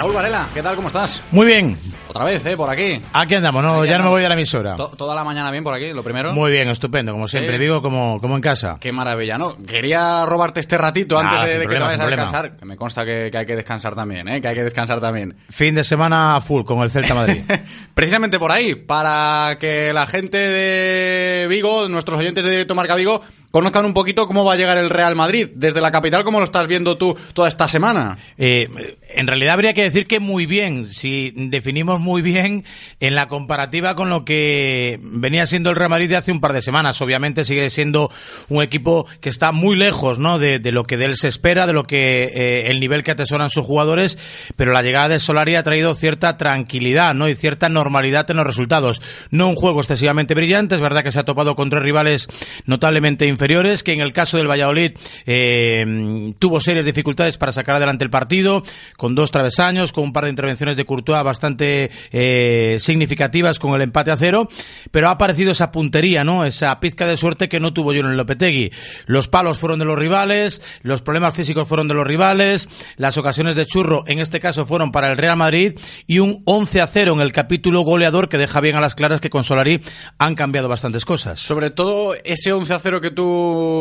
Raúl 0.00 0.14
Varela, 0.14 0.48
¿qué 0.54 0.62
tal? 0.62 0.76
¿Cómo 0.76 0.88
estás? 0.88 1.22
Muy 1.30 1.44
bien. 1.44 1.76
Otra 2.08 2.24
vez, 2.24 2.44
¿eh? 2.46 2.56
Por 2.56 2.70
aquí. 2.70 2.98
Aquí 3.12 3.34
andamos, 3.34 3.62
no, 3.62 3.84
ya 3.84 3.98
no 3.98 4.04
me 4.04 4.10
voy 4.10 4.24
a 4.24 4.28
la 4.28 4.34
emisora. 4.34 4.74
toda 4.74 5.14
la 5.14 5.24
mañana 5.24 5.50
bien 5.50 5.62
por 5.62 5.74
aquí, 5.74 5.92
lo 5.92 6.02
primero. 6.02 6.32
Muy 6.32 6.50
bien, 6.50 6.70
estupendo, 6.70 7.12
como 7.12 7.28
siempre, 7.28 7.58
digo, 7.58 7.82
como, 7.82 8.18
como 8.18 8.34
en 8.34 8.40
casa. 8.40 8.78
Qué 8.80 8.92
maravilla, 8.92 9.36
¿no? 9.36 9.58
Quería 9.58 10.24
robarte 10.24 10.58
este 10.58 10.78
ratito 10.78 11.18
antes 11.18 11.52
de, 11.52 11.66
que 11.66 11.74
te 11.74 11.78
vayas 11.78 12.00
a 12.00 12.06
descansar. 12.06 12.56
Que 12.56 12.64
me 12.64 12.78
consta 12.78 13.04
que, 13.04 13.30
hay 13.32 13.44
que 13.44 13.54
descansar 13.54 13.94
también, 13.94 14.26
¿eh? 14.26 14.40
Que 14.40 14.48
hay 14.48 14.54
que 14.54 14.64
descansar 14.64 15.02
también. 15.02 15.36
Fin 15.50 15.74
de 15.74 15.84
semana 15.84 16.40
full 16.40 16.64
con 16.64 16.80
el 16.80 16.90
Celta 16.90 17.14
Madrid. 17.14 17.42
Precisamente 17.94 18.38
por 18.38 18.52
ahí, 18.52 18.74
para 18.74 19.58
que 19.60 19.92
la 19.92 20.06
gente 20.06 20.38
de 20.38 21.46
Vigo, 21.46 21.90
nuestros 21.90 22.18
oyentes 22.18 22.42
de 22.42 22.50
Directo 22.50 22.74
Marca 22.74 22.94
Vigo, 22.94 23.20
conozcan 23.50 23.84
un 23.84 23.94
poquito 23.94 24.26
cómo 24.26 24.44
va 24.44 24.54
a 24.54 24.56
llegar 24.56 24.78
el 24.78 24.90
Real 24.90 25.16
Madrid. 25.16 25.48
Desde 25.54 25.80
la 25.80 25.90
capital, 25.90 26.24
¿cómo 26.24 26.38
lo 26.38 26.44
estás 26.44 26.66
viendo 26.66 26.96
tú 26.96 27.16
toda 27.32 27.48
esta 27.48 27.68
semana? 27.68 28.18
Eh, 28.38 28.68
en 29.08 29.26
realidad 29.26 29.54
habría 29.54 29.74
que 29.74 29.82
decir 29.82 30.06
que 30.06 30.20
muy 30.20 30.46
bien, 30.46 30.86
si 30.92 31.32
definimos 31.34 32.00
muy 32.00 32.22
bien 32.22 32.64
en 33.00 33.14
la 33.14 33.28
comparativa 33.28 33.94
con 33.94 34.08
lo 34.10 34.24
que 34.24 35.00
venía 35.02 35.46
siendo 35.46 35.70
el 35.70 35.76
Real 35.76 35.90
Madrid 35.90 36.10
de 36.10 36.16
hace 36.16 36.32
un 36.32 36.40
par 36.40 36.52
de 36.52 36.62
semanas. 36.62 37.00
Obviamente 37.00 37.44
sigue 37.44 37.70
siendo 37.70 38.10
un 38.48 38.62
equipo 38.62 39.06
que 39.20 39.28
está 39.28 39.52
muy 39.52 39.76
lejos 39.76 40.18
¿no? 40.18 40.38
de, 40.38 40.60
lo 40.70 40.84
que 40.84 40.96
de 40.96 41.06
él 41.06 41.16
se 41.16 41.28
espera, 41.28 41.66
de 41.66 41.72
lo 41.72 41.84
que 41.84 42.24
eh, 42.24 42.70
el 42.70 42.80
nivel 42.80 43.02
que 43.02 43.10
atesoran 43.10 43.50
sus 43.50 43.64
jugadores, 43.64 44.18
pero 44.56 44.72
la 44.72 44.82
llegada 44.82 45.08
de 45.08 45.20
Solari 45.20 45.56
ha 45.56 45.62
traído 45.62 45.94
cierta 45.94 46.36
tranquilidad 46.36 47.14
¿no? 47.14 47.28
y 47.28 47.34
cierta 47.34 47.68
normalidad 47.68 48.30
en 48.30 48.36
los 48.36 48.46
resultados. 48.46 49.02
No 49.30 49.48
un 49.48 49.56
juego 49.56 49.80
excesivamente 49.80 50.34
brillante, 50.34 50.74
es 50.74 50.80
verdad 50.80 51.02
que 51.02 51.12
se 51.12 51.18
ha 51.18 51.24
topado 51.24 51.54
con 51.54 51.70
tres 51.70 51.82
rivales 51.82 52.28
notablemente 52.66 53.26
inferiores, 53.26 53.39
que 53.40 53.92
en 53.92 54.00
el 54.00 54.12
caso 54.12 54.36
del 54.36 54.50
Valladolid 54.50 54.92
eh, 55.24 56.34
tuvo 56.38 56.60
serias 56.60 56.84
dificultades 56.84 57.38
para 57.38 57.52
sacar 57.52 57.76
adelante 57.76 58.04
el 58.04 58.10
partido, 58.10 58.62
con 58.96 59.14
dos 59.14 59.30
travesaños, 59.30 59.92
con 59.92 60.04
un 60.04 60.12
par 60.12 60.24
de 60.24 60.30
intervenciones 60.30 60.76
de 60.76 60.84
Courtois 60.84 61.24
bastante 61.24 61.90
eh, 62.12 62.76
significativas 62.80 63.58
con 63.58 63.74
el 63.74 63.82
empate 63.82 64.10
a 64.10 64.16
cero, 64.16 64.48
pero 64.90 65.08
ha 65.08 65.12
aparecido 65.12 65.52
esa 65.52 65.72
puntería, 65.72 66.22
¿no? 66.22 66.44
esa 66.44 66.78
pizca 66.80 67.06
de 67.06 67.16
suerte 67.16 67.48
que 67.48 67.60
no 67.60 67.72
tuvo 67.72 67.92
yo 67.92 68.02
Lopetegui. 68.02 68.72
Los 69.06 69.28
palos 69.28 69.58
fueron 69.58 69.78
de 69.78 69.84
los 69.84 69.98
rivales, 69.98 70.60
los 70.82 71.00
problemas 71.00 71.34
físicos 71.34 71.66
fueron 71.66 71.88
de 71.88 71.94
los 71.94 72.06
rivales, 72.06 72.68
las 72.96 73.16
ocasiones 73.16 73.56
de 73.56 73.66
churro 73.66 74.04
en 74.06 74.18
este 74.18 74.40
caso 74.40 74.66
fueron 74.66 74.92
para 74.92 75.10
el 75.10 75.16
Real 75.16 75.36
Madrid 75.36 75.78
y 76.06 76.18
un 76.18 76.42
11 76.44 76.80
a 76.80 76.86
0 76.86 77.14
en 77.14 77.20
el 77.20 77.32
capítulo 77.32 77.80
goleador 77.80 78.28
que 78.28 78.38
deja 78.38 78.60
bien 78.60 78.76
a 78.76 78.80
las 78.80 78.94
claras 78.94 79.20
que 79.20 79.30
con 79.30 79.44
Solari 79.44 79.80
han 80.18 80.34
cambiado 80.34 80.68
bastantes 80.68 81.04
cosas. 81.04 81.40
Sobre 81.40 81.70
todo 81.70 82.14
ese 82.24 82.52
11 82.52 82.74
a 82.74 82.78
0 82.78 83.00
que 83.00 83.10
tú 83.10 83.29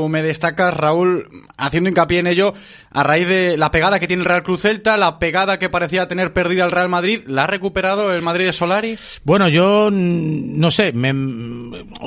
me 0.10 0.22
destacas, 0.22 0.74
Raúl, 0.74 1.28
haciendo 1.58 1.90
hincapié 1.90 2.20
en 2.20 2.28
ello, 2.28 2.54
a 2.92 3.04
raíz 3.04 3.28
de 3.28 3.58
la 3.58 3.72
pegada 3.72 4.00
que 4.00 4.08
tiene 4.08 4.24
el 4.24 4.30
Real 4.30 4.44
Cruz 4.44 4.62
Celta, 4.62 4.98
la 4.98 5.20
pegada 5.20 5.60
que 5.60 5.70
parecía 5.70 6.08
tener 6.08 6.34
perdida 6.34 6.66
el 6.66 6.72
Real 6.72 6.90
Madrid, 6.90 7.22
¿la 7.28 7.44
ha 7.44 7.48
recuperado 7.48 8.14
el 8.14 8.22
Madrid 8.22 8.46
de 8.46 8.54
Solari? 8.54 8.98
Bueno, 9.24 9.48
yo 9.50 9.90
no 9.92 10.72
sé, 10.72 10.92
me, 10.94 11.14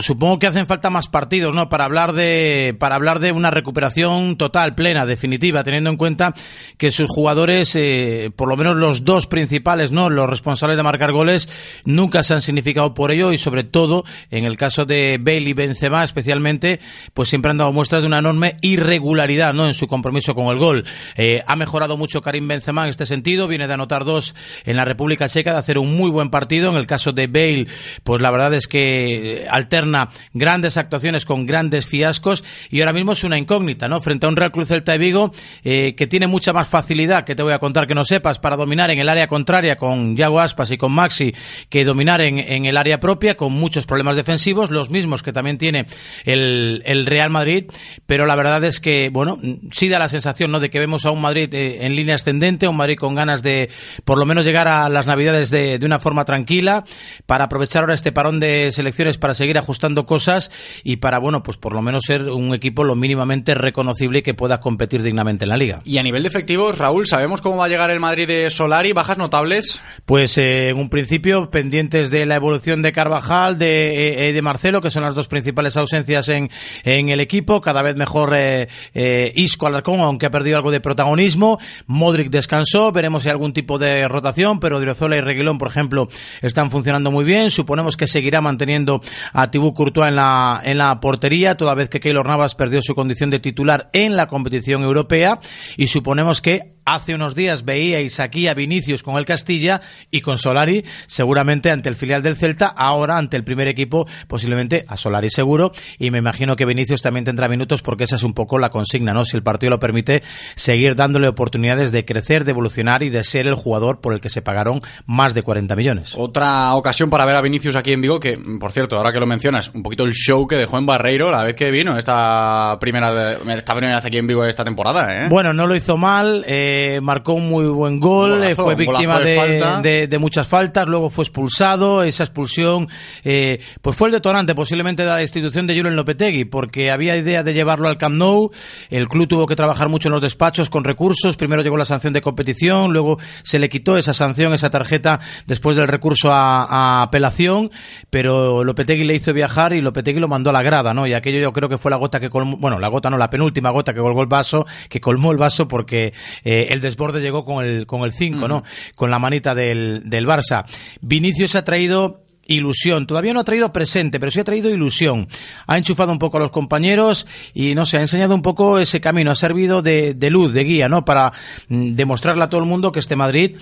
supongo 0.01 0.39
que 0.39 0.47
hacen 0.47 0.67
falta 0.67 0.91
más 0.91 1.09
partidos, 1.09 1.55
¿no? 1.55 1.69
Para 1.69 1.85
hablar 1.85 2.13
de 2.13 2.75
para 2.79 2.97
hablar 2.97 3.21
de 3.21 3.33
una 3.33 3.51
recuperación 3.51 4.37
total, 4.37 4.75
plena, 4.75 5.07
definitiva, 5.07 5.63
teniendo 5.65 5.91
en 5.91 5.97
cuenta 5.97 6.35
que 6.79 6.91
sus 6.91 7.09
jugadores, 7.09 7.77
eh, 7.77 8.31
por 8.35 8.49
lo 8.49 8.57
menos 8.57 8.77
los 8.77 9.05
dos 9.05 9.27
principales, 9.27 9.93
¿no? 9.93 10.11
Los 10.11 10.29
responsables 10.29 10.77
de 10.77 10.83
marcar 10.83 11.13
goles, 11.13 11.49
nunca 11.85 12.23
se 12.23 12.35
han 12.35 12.43
significado 12.43 12.95
por 12.95 13.11
ello 13.11 13.33
y 13.33 13.39
sobre 13.39 13.65
todo 13.65 14.05
en 14.31 14.45
el 14.45 14.57
caso 14.57 14.85
de 14.85 15.19
Bale 15.21 15.51
y 15.51 15.53
Benzema, 15.53 16.05
especialmente, 16.05 16.81
pues 17.15 17.32
siempre 17.33 17.51
han 17.51 17.57
dado 17.57 17.73
muestras 17.73 18.03
de 18.03 18.09
una 18.09 18.19
enorme 18.19 18.57
irregularidad, 18.61 19.55
¿no? 19.55 19.67
En 19.67 19.73
su 19.73 19.89
compromiso 19.89 20.35
con 20.35 20.49
el 20.49 20.59
gol. 20.59 20.85
Eh, 21.17 21.43
ha 21.47 21.57
mejorado 21.57 21.97
mucho 21.97 22.21
Karim 22.21 22.47
Benzema 22.47 22.83
en 22.83 22.91
este 22.91 23.07
sentido, 23.07 23.49
viene 23.49 23.67
de 23.67 23.73
anotar 23.73 24.05
dos 24.05 24.35
en 24.67 24.77
la 24.77 24.85
República 24.85 25.31
Checa, 25.31 25.53
de 25.53 25.59
hacer 25.59 25.79
un 25.79 25.97
muy 25.97 26.11
buen 26.11 26.29
partido. 26.29 26.69
En 26.69 26.77
el 26.77 26.87
caso 26.87 27.13
de 27.13 27.29
Bale, 27.29 27.69
pues 28.05 28.21
la 28.21 28.31
verdad 28.31 28.53
es 28.53 28.69
que 28.69 29.47
alterna 29.51 30.11
grandes 30.35 30.77
actuaciones 30.77 31.25
con 31.25 31.47
grandes 31.47 31.87
fiascos 31.87 32.45
y 32.69 32.81
ahora 32.81 32.93
mismo 32.93 33.13
es 33.13 33.25
una 33.25 33.39
incógnita, 33.39 33.89
¿no? 33.89 34.03
Frente 34.03 34.27
a 34.27 34.29
un 34.29 34.37
Real 34.37 34.53
Cruz 34.53 34.69
Celta 34.69 34.93
de 34.93 34.99
Vigo 34.99 35.33
eh, 35.65 35.95
que 35.97 36.07
tiene 36.07 36.27
mucha 36.27 36.53
más 36.53 36.69
facilidad, 36.69 37.25
que 37.25 37.35
te 37.35 37.43
voy 37.43 37.55
a 37.55 37.59
contar 37.59 37.87
que 37.87 37.95
no 37.95 38.05
sepas, 38.05 38.41
para 38.41 38.57
dominar 38.57 38.91
en 38.91 38.99
el 38.99 39.09
área 39.09 39.27
contraria 39.27 39.77
con 39.77 40.17
Yago 40.17 40.39
Aspas 40.39 40.71
y 40.71 40.77
con 40.77 40.93
Maxi, 40.93 41.35
que 41.71 41.83
dominar 41.83 42.21
en, 42.21 42.67
el 42.67 42.77
área 42.77 43.01
propia 43.01 43.39
con 43.39 43.55
muchos 43.55 43.87
problemas 43.87 44.17
defensivos, 44.17 44.71
los 44.71 44.91
mismos 44.91 45.23
que 45.23 45.33
también 45.33 45.57
tiene 45.57 45.87
el, 46.27 46.83
el 46.85 47.07
Real 47.07 47.22
Madrid, 47.31 47.71
pero 48.07 48.27
la 48.27 48.35
verdad 48.35 48.63
es 48.65 48.81
que, 48.81 49.11
bueno, 49.11 49.39
sí 49.71 49.89
da 49.89 49.99
la 49.99 50.09
sensación, 50.09 50.51
¿no? 50.51 50.61
de 50.61 50.71
que 50.71 50.79
vemos 50.79 51.05
a 51.07 51.11
un 51.11 51.21
Madrid 51.21 51.53
eh, 51.55 51.85
en 51.87 51.97
línea 51.97 52.15
ascendente, 52.15 52.69
un 52.69 52.77
Madrid 52.77 52.97
con 52.97 53.15
ganas 53.15 53.43
de 53.43 53.71
por 54.05 54.19
lo 54.19 54.27
menos 54.27 54.45
llegar 54.45 54.69
a 54.69 54.89
las 54.89 55.07
Navidades 55.07 55.51
de, 55.51 55.79
de, 55.79 55.87
una 55.87 55.99
forma 55.99 56.25
tranquila, 56.25 56.85
para 57.27 57.45
aprovechar 57.45 57.83
ahora 57.83 57.95
este 57.95 58.13
parón 58.13 58.41
de 58.41 58.71
selecciones 58.73 59.19
para 59.19 59.35
seguir 59.35 59.59
ajustando 59.59 60.07
cosas 60.07 60.51
y 60.85 60.97
para, 60.97 61.19
bueno, 61.19 61.43
pues 61.43 61.57
por 61.57 61.75
lo 61.75 61.83
menos 61.83 62.05
ser 62.07 62.29
un 62.31 62.55
equipo 62.55 62.85
lo 62.85 62.95
mínimamente 62.95 63.55
reconocible 63.55 64.21
y 64.21 64.23
que 64.23 64.35
pueda 64.35 64.61
competir 64.61 65.03
dignamente 65.03 65.45
en 65.45 65.49
la 65.51 65.57
liga. 65.57 65.81
Y 65.85 65.99
a 65.99 66.03
nivel 66.03 66.23
de 66.23 66.29
efectivos, 66.29 66.79
Raúl, 66.79 67.07
¿sabemos 67.07 67.41
cómo 67.41 67.57
va 67.57 67.67
a 67.67 67.69
llegar 67.69 67.91
el 67.91 68.01
Madrid 68.01 68.27
de 68.27 68.51
Solari? 68.51 68.93
¿Bajas 68.93 69.19
notables? 69.19 69.83
Pues 70.05 70.39
eh, 70.39 70.71
en 70.71 70.79
un 70.79 70.89
principio 70.89 71.51
pendientes 71.51 72.11
de 72.11 72.27
la 72.27 72.37
evolución 72.37 72.83
de 72.83 72.93
Carvajal, 72.93 73.59
de, 73.59 74.29
eh, 74.29 74.33
de 74.33 74.43
Marcelo, 74.43 74.81
que 74.81 74.91
son 74.91 75.03
las 75.03 75.15
dos 75.15 75.29
principales 75.29 75.77
ausencias 75.77 76.29
en, 76.29 76.51
en 76.85 77.09
el 77.13 77.21
equipo, 77.21 77.61
cada 77.61 77.83
vez 77.83 77.97
mejor 77.97 78.35
eh, 78.35 78.69
eh 78.95 79.33
Isco 79.37 79.67
Alarcón, 79.67 80.01
aunque 80.01 80.27
ha 80.27 80.31
perdido 80.31 80.57
algo 80.57 80.71
de 80.71 80.81
protagonismo. 80.81 81.59
Modric 81.87 82.31
descansó, 82.31 82.93
veremos 82.93 83.23
si 83.23 83.29
hay 83.29 83.33
algún 83.33 83.53
tipo 83.53 83.79
de 83.79 84.09
rotación, 84.09 84.61
pero 84.61 84.81
Driozola 84.81 85.17
y 85.17 85.21
Reguilón, 85.21 85.59
por 85.59 85.69
ejemplo, 85.69 86.09
están 86.41 86.71
funcionando 86.71 87.11
muy 87.11 87.25
bien. 87.25 87.51
Suponemos 87.51 87.97
que 87.97 88.07
seguirá 88.07 88.41
manteniendo 88.41 89.01
a 89.33 89.51
Tibú 89.51 89.75
Courtois 89.75 90.09
en 90.09 90.17
la, 90.17 90.61
en 90.65 90.79
la 90.79 91.01
portería, 91.01 91.57
toda 91.57 91.75
vez 91.75 91.89
que 91.89 92.01
Keylor 92.01 92.27
Navas 92.27 92.55
perdió 92.55 92.81
su 92.83 92.95
condición 92.95 93.31
de 93.31 93.41
titular 93.41 93.91
en 93.93 94.17
la 94.17 94.27
competición 94.27 94.83
europea. 94.83 95.39
Y 95.77 95.87
suponemos 95.89 96.41
que 96.41 96.72
hace 96.85 97.15
unos 97.15 97.35
días 97.35 97.65
veíais 97.65 98.21
aquí 98.21 98.49
a 98.49 98.55
Vinicius 98.55 99.03
con 99.03 99.17
el 99.17 99.25
Castilla 99.25 99.81
y 100.11 100.21
con 100.21 100.39
Solari, 100.39 100.85
seguramente 101.07 101.71
ante 101.71 101.89
el 101.89 101.97
filial 101.97 102.23
del 102.23 102.37
Celta, 102.37 102.67
ahora 102.67 103.17
ante 103.17 103.37
el 103.37 103.45
primer 103.45 103.69
equipo, 103.69 104.07
posiblemente 104.29 104.85
a 104.89 104.97
Solari 104.97 105.31
seguro, 105.31 105.73
y 105.99 106.11
me 106.11 106.19
imagino 106.19 106.57
que 106.57 106.67
Vinicius 106.67 107.03
también 107.03 107.25
tendrá 107.25 107.49
minutos 107.49 107.83
porque 107.83 108.05
esa 108.05 108.17
es 108.17 108.23
un 108.23 108.35
poco 108.35 108.59
la 108.59 108.71
consigna, 108.71 109.13
¿no? 109.13 109.25
Si 109.25 109.37
el 109.37 109.43
partido 109.43 109.71
lo 109.71 109.79
permite, 109.79 110.23
seguir 110.55 110.95
dándole 110.95 111.29
oportunidades 111.29 111.93
de 111.93 112.05
crecer, 112.05 112.45
de 112.45 112.51
evolucionar 112.51 113.03
y 113.03 113.11
de 113.11 113.23
ser 113.25 113.47
el 113.47 113.55
jugador 113.55 114.01
por 114.01 114.13
el 114.13 114.21
que 114.21 114.29
se 114.29 114.43
pagaron 114.43 114.81
más 115.07 115.35
de 115.35 115.43
40 115.43 115.77
millones. 115.77 116.15
Otra 116.17 116.75
ocasión 116.75 117.11
para 117.11 117.25
ver 117.25 117.37
a 117.37 117.41
Vinicius 117.41 117.77
aquí 117.77 117.93
en 117.93 118.01
Vigo, 118.01 118.21
que 118.21 118.39
por 118.59 118.73
cierto, 118.73 118.97
ahora 118.97 119.13
que 119.13 119.21
lo 119.21 119.27
mencionas, 119.27 119.71
un 119.75 119.83
poquito 119.83 120.05
el 120.05 120.13
show 120.13 120.47
que 120.47 120.57
dejó 120.57 120.79
en 120.79 120.87
Barreiro 120.87 121.31
la 121.31 121.43
vez 121.43 121.55
que 121.55 121.71
vino 121.71 121.97
esta 121.99 122.77
primera, 122.81 123.33
esta 123.33 123.75
primera 123.75 123.97
vez 123.97 124.05
aquí 124.05 124.19
en 124.19 124.27
Vigo 124.27 124.45
esta 124.45 124.65
temporada, 124.65 125.17
¿eh? 125.17 125.29
Bueno, 125.29 125.53
no 125.53 125.67
lo 125.67 125.77
hizo 125.77 125.97
mal, 125.97 126.45
eh, 126.47 126.72
eh, 126.73 127.01
marcó 127.01 127.35
un 127.35 127.49
muy 127.49 127.67
buen 127.67 128.01
gol, 128.01 128.43
eh, 128.45 128.55
fue 128.55 128.75
víctima 128.75 129.19
de, 129.19 130.07
de, 130.07 130.19
muchas 130.19 130.49
faltas, 130.49 130.89
luego 130.89 131.11
fue 131.11 131.25
expulsado, 131.25 132.03
esa 132.03 132.25
expulsión 132.25 132.89
eh, 133.25 133.61
pues 133.83 133.97
fue 133.97 134.09
el 134.09 134.13
detonante 134.13 134.55
posiblemente 134.55 135.03
de 135.03 135.09
la 135.11 135.21
institución 135.21 135.67
de 135.67 135.77
Julen 135.77 135.97
Lopetegui, 135.97 136.47
porque 136.47 136.91
había 136.91 137.17
idea 137.17 137.43
de 137.43 137.53
llevarlo 137.53 137.89
al 137.89 137.99
Camp 137.99 138.17
Nou, 138.17 138.51
el 138.91 139.09
club 139.09 139.29
tuvo 139.29 139.47
que 139.47 139.55
trabajar 139.55 139.89
mucho 139.89 140.09
en 140.09 140.13
los 140.13 140.23
despachos 140.23 140.71
con 140.71 140.85
recursos, 140.85 141.37
primero 141.37 141.63
llegó 141.63 141.77
la 141.77 141.85
sanción 141.85 142.13
de 142.13 142.21
competición, 142.21 142.93
luego 142.93 143.19
se 143.43 143.59
le 143.59 143.69
quitó 143.69 143.99
esa 143.99 144.15
sanción, 144.15 144.55
esa 144.55 144.71
tarjeta 144.71 145.21
después 145.47 145.77
del 145.77 145.89
recurso 145.89 146.33
a, 146.33 146.65
a 146.65 147.03
apelación, 147.03 147.71
pero 148.09 148.65
Lopetegui 148.65 149.05
le 149.05 149.15
hizo 149.15 149.33
viajar 149.33 149.75
y 149.75 149.81
Lopetegui 149.81 150.21
lo 150.21 150.29
mandó 150.29 150.51
a 150.51 150.53
la 150.53 150.63
grada, 150.63 150.95
¿no? 150.95 151.07
Y 151.07 151.13
aquello 151.13 151.41
yo 151.41 151.53
creo 151.53 151.69
que 151.69 151.79
fue 151.79 151.91
la 151.91 151.97
gota 151.97 152.19
que 152.19 152.29
colmó, 152.29 152.57
bueno, 152.57 152.79
la 152.79 152.89
gota 152.89 153.11
no, 153.11 153.19
la 153.19 153.29
penúltima 153.29 153.71
gota 153.71 153.93
que 153.93 154.01
colgó 154.01 154.23
el 154.23 154.29
vaso, 154.29 154.67
que 154.89 155.01
colmó 155.01 155.33
el 155.33 155.39
vaso 155.39 155.69
porque 155.69 156.13
eh, 156.45 156.62
el 156.71 156.81
desborde 156.81 157.21
llegó 157.21 157.45
con 157.45 157.65
el 157.65 157.87
con 157.87 158.03
el 158.03 158.13
5, 158.13 158.49
¿no? 158.49 158.63
Con 158.95 159.11
la 159.11 159.19
manita 159.19 159.55
del, 159.55 160.03
del 160.05 160.27
Barça. 160.27 160.65
Vinicius 161.01 161.55
ha 161.55 161.65
traído 161.65 162.23
ilusión. 162.47 163.07
Todavía 163.07 163.33
no 163.33 163.41
ha 163.41 163.45
traído 163.45 163.73
presente, 163.73 164.19
pero 164.19 164.31
sí 164.31 164.41
ha 164.41 164.45
traído 164.45 164.71
ilusión. 164.71 165.29
Ha 165.67 165.79
enchufado 165.79 166.13
un 166.13 166.19
poco 166.19 166.39
a 166.39 166.41
los 166.41 166.51
compañeros 166.51 167.27
y 167.55 167.75
no 167.75 167.85
sé, 167.85 167.99
ha 167.99 168.01
enseñado 168.01 168.35
un 168.35 168.43
poco 168.43 168.79
ese 168.79 169.01
camino, 169.01 169.31
ha 169.31 169.37
servido 169.37 169.83
de, 169.83 170.15
de 170.15 170.31
luz, 170.31 170.53
de 170.53 170.65
guía, 170.65 170.89
¿no? 170.89 171.05
Para 171.05 171.33
mm, 171.69 171.95
demostrarle 171.95 172.45
a 172.45 172.49
todo 172.49 172.61
el 172.61 172.67
mundo 172.67 172.93
que 172.93 173.01
este 173.01 173.17
Madrid 173.17 173.57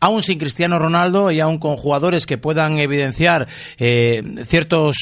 aún 0.00 0.22
sin 0.22 0.38
Cristiano 0.38 0.78
Ronaldo 0.78 1.30
y 1.30 1.40
aún 1.40 1.58
con 1.58 1.76
jugadores 1.76 2.26
que 2.26 2.38
puedan 2.38 2.78
evidenciar 2.78 3.48
eh, 3.78 4.22
ciertos 4.44 4.96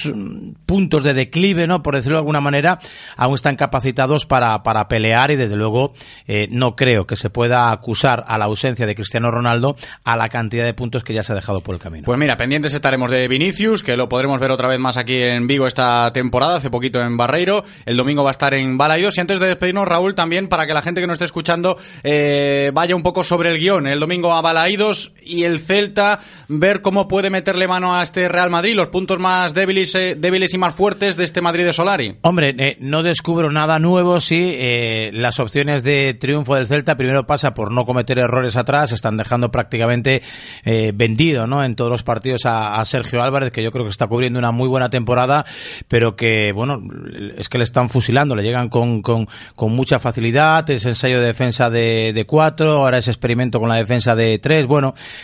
puntos 0.64 1.04
de 1.04 1.14
declive, 1.14 1.66
¿no? 1.66 1.82
Por 1.82 1.94
decirlo 1.94 2.16
de 2.16 2.20
alguna 2.20 2.40
manera, 2.40 2.78
aún 3.16 3.34
están 3.34 3.56
capacitados 3.56 4.26
para, 4.26 4.62
para 4.62 4.88
pelear 4.88 5.30
y 5.30 5.36
desde 5.36 5.56
luego 5.56 5.92
eh, 6.26 6.48
no 6.50 6.76
creo 6.76 7.06
que 7.06 7.16
se 7.16 7.30
pueda 7.30 7.70
acusar 7.70 8.24
a 8.26 8.38
la 8.38 8.46
ausencia 8.46 8.86
de 8.86 8.94
Cristiano 8.94 9.30
Ronaldo 9.30 9.76
a 10.04 10.16
la 10.16 10.28
cantidad 10.28 10.64
de 10.64 10.74
puntos 10.74 11.04
que 11.04 11.14
ya 11.14 11.22
se 11.22 11.32
ha 11.32 11.34
dejado 11.36 11.60
por 11.60 11.74
el 11.74 11.80
camino. 11.80 12.04
Pues 12.04 12.18
mira, 12.18 12.36
pendientes 12.36 12.74
estaremos 12.74 13.10
de 13.10 13.28
Vinicius, 13.28 13.82
que 13.82 13.96
lo 13.96 14.08
podremos 14.08 14.40
ver 14.40 14.50
otra 14.50 14.68
vez 14.68 14.78
más 14.78 14.96
aquí 14.96 15.22
en 15.22 15.46
Vigo 15.46 15.66
esta 15.66 16.12
temporada, 16.12 16.56
hace 16.56 16.70
poquito 16.70 17.00
en 17.00 17.16
Barreiro, 17.16 17.64
el 17.84 17.96
domingo 17.96 18.24
va 18.24 18.30
a 18.30 18.32
estar 18.32 18.54
en 18.54 18.78
Balaidos 18.78 19.16
y 19.16 19.20
antes 19.20 19.40
de 19.40 19.46
despedirnos, 19.46 19.86
Raúl, 19.86 20.14
también 20.14 20.48
para 20.48 20.66
que 20.66 20.74
la 20.74 20.82
gente 20.82 21.00
que 21.00 21.06
nos 21.06 21.14
esté 21.14 21.26
escuchando 21.26 21.76
eh, 22.02 22.70
vaya 22.72 22.96
un 22.96 23.02
poco 23.02 23.24
sobre 23.24 23.50
el 23.50 23.58
guion, 23.58 23.86
el 23.86 24.00
domingo 24.00 24.32
a 24.32 24.40
Balaidos 24.40 24.85
y 25.22 25.44
el 25.44 25.58
Celta 25.58 26.20
ver 26.48 26.80
cómo 26.80 27.08
puede 27.08 27.30
meterle 27.30 27.66
mano 27.66 27.94
a 27.94 28.02
este 28.02 28.28
Real 28.28 28.50
Madrid, 28.50 28.74
los 28.74 28.88
puntos 28.88 29.18
más 29.18 29.54
débiles, 29.54 29.94
eh, 29.94 30.14
débiles 30.16 30.54
y 30.54 30.58
más 30.58 30.74
fuertes 30.74 31.16
de 31.16 31.24
este 31.24 31.40
Madrid 31.40 31.64
de 31.64 31.72
Solari. 31.72 32.16
Hombre, 32.22 32.54
eh, 32.58 32.76
no 32.80 33.02
descubro 33.02 33.50
nada 33.50 33.78
nuevo 33.78 34.20
si 34.20 34.52
eh, 34.54 35.10
las 35.12 35.40
opciones 35.40 35.82
de 35.82 36.14
triunfo 36.14 36.54
del 36.54 36.66
Celta 36.66 36.96
primero 36.96 37.26
pasa 37.26 37.54
por 37.54 37.72
no 37.72 37.84
cometer 37.84 38.18
errores 38.18 38.56
atrás, 38.56 38.92
están 38.92 39.16
dejando 39.16 39.50
prácticamente 39.50 40.22
vendido 40.94 41.46
¿no? 41.46 41.62
en 41.64 41.74
todos 41.74 41.90
los 41.90 42.02
partidos 42.02 42.42
a, 42.44 42.84
Sergio 42.84 43.22
Álvarez, 43.22 43.50
que 43.52 43.62
yo 43.62 43.72
creo 43.72 43.84
que 43.84 43.90
está 43.90 44.06
cubriendo 44.06 44.38
una 44.38 44.52
muy 44.52 44.68
buena 44.68 44.90
temporada, 44.90 45.44
pero 45.88 46.16
que, 46.16 46.52
bueno, 46.52 46.80
es 47.36 47.48
que 47.48 47.58
le 47.58 47.64
están 47.64 47.88
fusilando, 47.88 48.34
le 48.34 48.42
llegan 48.42 48.68
con, 48.68 49.02
con, 49.02 49.26
mucha 49.72 49.98
facilidad, 49.98 50.68
ese 50.70 50.90
ensayo 50.90 51.20
de 51.20 51.26
defensa 51.26 51.70
de, 51.70 52.24
cuatro, 52.26 52.84
ahora 52.84 52.98
ese 52.98 53.10
experimento 53.10 53.60
con 53.60 53.68
la 53.68 53.76
defensa 53.76 54.14
de 54.14 54.38
tres, 54.38 54.66
bueno, 54.66 54.75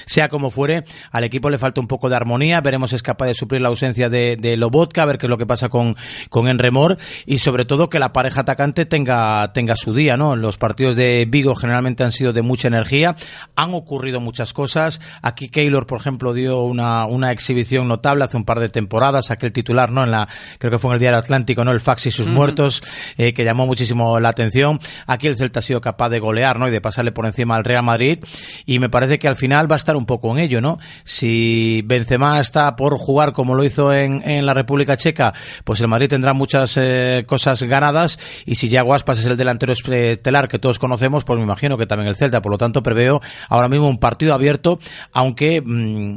sea 0.06 0.28
como 0.28 0.50
fuere, 0.50 0.84
al 1.10 1.24
equipo 1.24 1.50
le 1.50 1.58
falta 1.58 1.80
un 1.80 1.88
poco 1.88 2.08
de 2.08 2.16
armonía, 2.16 2.60
veremos 2.60 2.90
si 2.90 2.96
es 2.96 3.02
capaz 3.02 3.26
de 3.26 3.34
suplir 3.34 3.60
la 3.60 3.68
ausencia 3.68 4.08
de, 4.08 4.36
de 4.36 4.56
Lobotka, 4.56 5.02
a 5.02 5.06
ver 5.06 5.18
qué 5.18 5.26
es 5.26 5.30
lo 5.30 5.38
que 5.38 5.46
pasa 5.46 5.68
con, 5.68 5.96
con 6.28 6.48
Enremor 6.48 6.98
y 7.26 7.38
sobre 7.38 7.64
todo 7.64 7.88
que 7.88 7.98
la 7.98 8.12
pareja 8.12 8.42
atacante 8.42 8.86
tenga, 8.86 9.52
tenga 9.52 9.76
su 9.76 9.94
día, 9.94 10.16
¿no? 10.16 10.36
Los 10.36 10.58
partidos 10.58 10.96
de 10.96 11.26
Vigo 11.28 11.54
generalmente 11.54 12.04
han 12.04 12.10
sido 12.10 12.32
de 12.32 12.42
mucha 12.42 12.68
energía, 12.68 13.14
han 13.56 13.74
ocurrido 13.74 14.20
muchas 14.20 14.52
cosas, 14.52 15.00
aquí 15.22 15.48
Keylor, 15.48 15.86
por 15.86 16.00
ejemplo, 16.00 16.32
dio 16.32 16.62
una, 16.62 17.06
una 17.06 17.32
exhibición 17.32 17.88
notable 17.88 18.24
hace 18.24 18.36
un 18.36 18.44
par 18.44 18.60
de 18.60 18.68
temporadas, 18.68 19.30
aquel 19.30 19.52
titular, 19.52 19.90
¿no? 19.90 20.04
En 20.04 20.10
la, 20.10 20.28
creo 20.58 20.70
que 20.70 20.78
fue 20.78 20.90
en 20.90 20.94
el 20.94 21.00
Diario 21.00 21.18
Atlántico, 21.18 21.64
¿no? 21.64 21.72
El 21.72 21.80
fax 21.80 22.06
y 22.06 22.10
sus 22.10 22.28
muertos, 22.28 22.82
eh, 23.16 23.32
que 23.32 23.44
llamó 23.44 23.66
muchísimo 23.66 24.18
la 24.20 24.30
atención. 24.30 24.78
Aquí 25.06 25.26
el 25.26 25.36
Celta 25.36 25.60
ha 25.60 25.62
sido 25.62 25.80
capaz 25.80 26.08
de 26.08 26.18
golear, 26.18 26.58
¿no? 26.58 26.68
Y 26.68 26.70
de 26.70 26.80
pasarle 26.80 27.12
por 27.12 27.26
encima 27.26 27.56
al 27.56 27.64
Real 27.64 27.82
Madrid 27.82 28.18
y 28.66 28.78
me 28.78 28.88
parece 28.88 29.18
que 29.18 29.28
al 29.28 29.36
final 29.42 29.68
va 29.68 29.74
a 29.74 29.82
estar 29.82 29.96
un 29.96 30.06
poco 30.06 30.30
en 30.30 30.38
ello, 30.38 30.60
¿no? 30.60 30.78
Si 31.02 31.82
Benzema 31.84 32.38
está 32.38 32.76
por 32.76 32.96
jugar 32.96 33.32
como 33.32 33.56
lo 33.56 33.64
hizo 33.64 33.92
en, 33.92 34.22
en 34.22 34.46
la 34.46 34.54
República 34.54 34.96
Checa, 34.96 35.34
pues 35.64 35.80
el 35.80 35.88
Madrid 35.88 36.06
tendrá 36.06 36.32
muchas 36.32 36.76
eh, 36.76 37.24
cosas 37.26 37.60
ganadas 37.64 38.20
y 38.46 38.54
si 38.54 38.68
ya 38.68 38.82
Guaspas 38.82 39.18
es 39.18 39.26
el 39.26 39.36
delantero 39.36 39.72
estelar 39.72 40.46
que 40.46 40.60
todos 40.60 40.78
conocemos, 40.78 41.24
pues 41.24 41.38
me 41.38 41.42
imagino 41.42 41.76
que 41.76 41.86
también 41.86 42.08
el 42.08 42.14
Celta, 42.14 42.40
por 42.40 42.52
lo 42.52 42.58
tanto 42.58 42.84
preveo 42.84 43.20
ahora 43.48 43.68
mismo 43.68 43.88
un 43.88 43.98
partido 43.98 44.32
abierto, 44.32 44.78
aunque 45.12 45.60
mmm, 45.60 46.14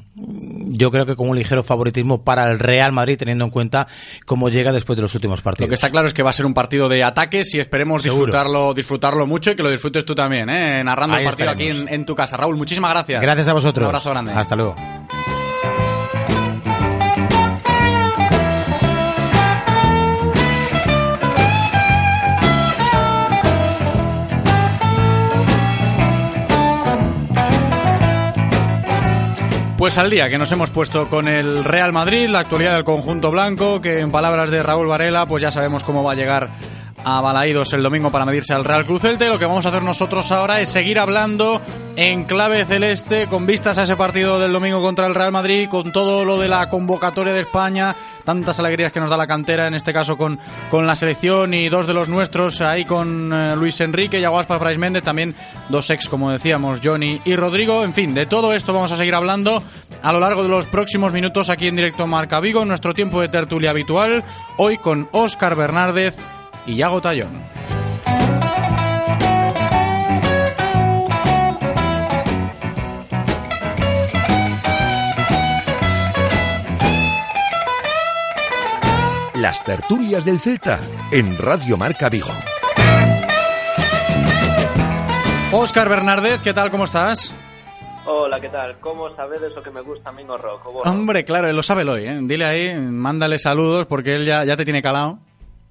yo 0.78 0.92
creo 0.92 1.08
que 1.08 1.16
con 1.16 1.28
un 1.28 1.36
ligero 1.36 1.64
favoritismo 1.64 2.24
para 2.24 2.52
el 2.52 2.60
Real 2.60 2.92
Madrid 2.92 3.18
teniendo 3.18 3.44
en 3.44 3.50
cuenta 3.50 3.88
cómo 4.28 4.50
llega 4.50 4.72
después 4.72 4.98
de 4.98 5.02
los 5.02 5.16
últimos 5.16 5.42
partidos. 5.42 5.68
Lo 5.68 5.70
que 5.70 5.76
está 5.76 5.90
claro 5.90 6.08
es 6.08 6.14
que 6.14 6.22
va 6.22 6.30
a 6.30 6.34
ser 6.34 6.46
un 6.46 6.54
partido 6.54 6.88
de 6.88 7.04
ataques 7.04 7.56
y 7.56 7.60
esperemos 7.60 8.04
disfrutarlo, 8.04 8.76
disfrutarlo 8.76 9.26
mucho 9.26 9.50
y 9.50 9.56
que 9.56 9.64
lo 9.64 9.72
disfrutes 9.72 10.06
tú 10.06 10.14
también, 10.14 10.48
¿eh? 10.48 10.84
narrando 10.84 11.16
Ahí 11.16 11.24
el 11.24 11.30
partido 11.30 11.50
aquí 11.50 11.70
en, 11.70 11.88
en, 11.92 12.06
tu 12.06 12.14
casa. 12.14 12.38
Raúl, 12.38 12.56
muchísimas 12.56 12.92
gracias. 12.92 13.15
Gracias 13.20 13.48
a 13.48 13.54
vosotros. 13.54 13.84
Un 13.84 13.88
abrazo 13.88 14.10
grande. 14.12 14.34
Hasta 14.34 14.56
luego. 14.56 14.76
Pues 29.78 29.98
al 29.98 30.10
día 30.10 30.30
que 30.30 30.38
nos 30.38 30.52
hemos 30.52 30.70
puesto 30.70 31.10
con 31.10 31.28
el 31.28 31.64
Real 31.64 31.92
Madrid, 31.92 32.28
la 32.28 32.40
actualidad 32.40 32.74
del 32.74 32.86
conjunto 32.86 33.30
blanco, 33.30 33.82
que 33.82 34.00
en 34.00 34.10
palabras 34.10 34.50
de 34.50 34.64
Raúl 34.64 34.88
Varela, 34.88 35.28
pues 35.28 35.44
ya 35.44 35.52
sabemos 35.52 35.84
cómo 35.84 36.02
va 36.02 36.14
a 36.14 36.16
llegar 36.16 36.50
a 37.06 37.22
Balaídos 37.22 37.72
el 37.74 37.84
domingo 37.84 38.12
para 38.12 38.26
medirse 38.26 38.54
al 38.54 38.66
Real 38.66 38.86
Cruz 38.86 39.04
Celta. 39.04 39.28
Lo 39.28 39.38
que 39.38 39.46
vamos 39.46 39.66
a 39.66 39.70
hacer 39.70 39.84
nosotros 39.84 40.32
ahora 40.32 40.60
es 40.60 40.70
seguir 40.70 41.00
hablando 41.00 41.62
en 41.96 42.26
clave 42.26 42.66
celeste 42.66 43.28
con 43.28 43.46
vistas 43.46 43.78
a 43.78 43.84
ese 43.84 43.96
partido 43.96 44.40
del 44.40 44.52
domingo 44.52 44.82
contra 44.82 45.06
el 45.06 45.14
Real 45.16 45.32
Madrid, 45.32 45.70
con 45.70 45.92
todo 45.92 46.26
lo 46.26 46.40
de 46.40 46.48
la 46.48 46.68
convocatoria 46.68 47.32
de 47.32 47.42
España, 47.42 47.96
tantas 48.26 48.60
alegrías 48.60 48.92
que 48.92 49.00
nos 49.00 49.10
da 49.10 49.18
la 49.18 49.28
cantera, 49.28 49.68
en 49.68 49.76
este 49.76 49.94
caso 49.94 50.18
con, 50.18 50.40
con 50.72 50.88
la 50.88 50.96
selección 50.96 51.54
y 51.54 51.70
dos 51.70 51.86
de 51.86 51.94
los 51.94 52.10
nuestros 52.10 52.60
ahí 52.62 52.86
con 52.86 53.32
eh, 53.32 53.56
Luis 53.56 53.80
Enrique 53.82 54.20
y 54.20 54.26
Aguaspa 54.26 54.58
Brais 54.58 54.80
Méndez, 54.80 55.04
también 55.04 55.36
dos 55.70 55.90
ex, 55.92 56.10
como 56.10 56.32
decíamos, 56.32 56.82
Johnny 56.84 57.22
y 57.24 57.36
Rodrigo. 57.36 57.84
En 57.84 57.94
fin, 57.94 58.16
de 58.16 58.26
todo 58.26 58.52
esto 58.52 58.74
vamos 58.74 58.92
a 58.92 58.98
seguir 58.98 59.14
hablando 59.14 59.62
a 60.02 60.12
lo 60.12 60.20
largo 60.20 60.42
de 60.42 60.50
los 60.50 60.66
próximos 60.66 61.14
minutos 61.14 61.52
aquí 61.52 61.68
en 61.68 61.76
directo 61.76 62.08
Marca 62.08 62.40
Vigo, 62.40 62.64
en 62.64 62.68
nuestro 62.68 62.96
tiempo 62.96 63.22
de 63.22 63.30
tertulia 63.30 63.70
habitual, 63.70 64.24
hoy 64.58 64.80
con 64.80 65.08
Óscar 65.12 65.56
Bernárdez 65.56 66.16
y 66.66 66.76
Yago 66.76 67.02
Tallón. 67.02 67.44
Las 79.36 79.64
tertulias 79.64 80.26
del 80.26 80.40
Celta 80.40 80.80
en 81.12 81.38
Radio 81.38 81.78
Marca 81.78 82.10
Vigo. 82.10 82.30
Óscar 85.52 85.88
Bernárdez, 85.88 86.42
¿qué 86.42 86.54
tal? 86.54 86.72
¿Cómo 86.72 86.86
estás? 86.86 87.32
Hola, 88.08 88.40
¿qué 88.40 88.50
tal? 88.50 88.80
¿Cómo 88.80 89.16
sabes 89.16 89.42
eso 89.42 89.62
que 89.62 89.72
me 89.72 89.82
gusta 89.82 90.12
no 90.12 90.38
rock? 90.38 90.86
Hombre, 90.86 91.24
claro, 91.24 91.48
él 91.48 91.56
lo 91.56 91.64
sabe 91.64 91.84
hoy, 91.84 92.06
¿eh? 92.06 92.20
Dile 92.22 92.46
ahí, 92.46 92.76
mándale 92.76 93.40
saludos 93.40 93.86
porque 93.88 94.16
él 94.16 94.26
ya, 94.26 94.44
ya 94.46 94.58
te 94.58 94.64
tiene 94.64 94.82
calado. 94.82 95.20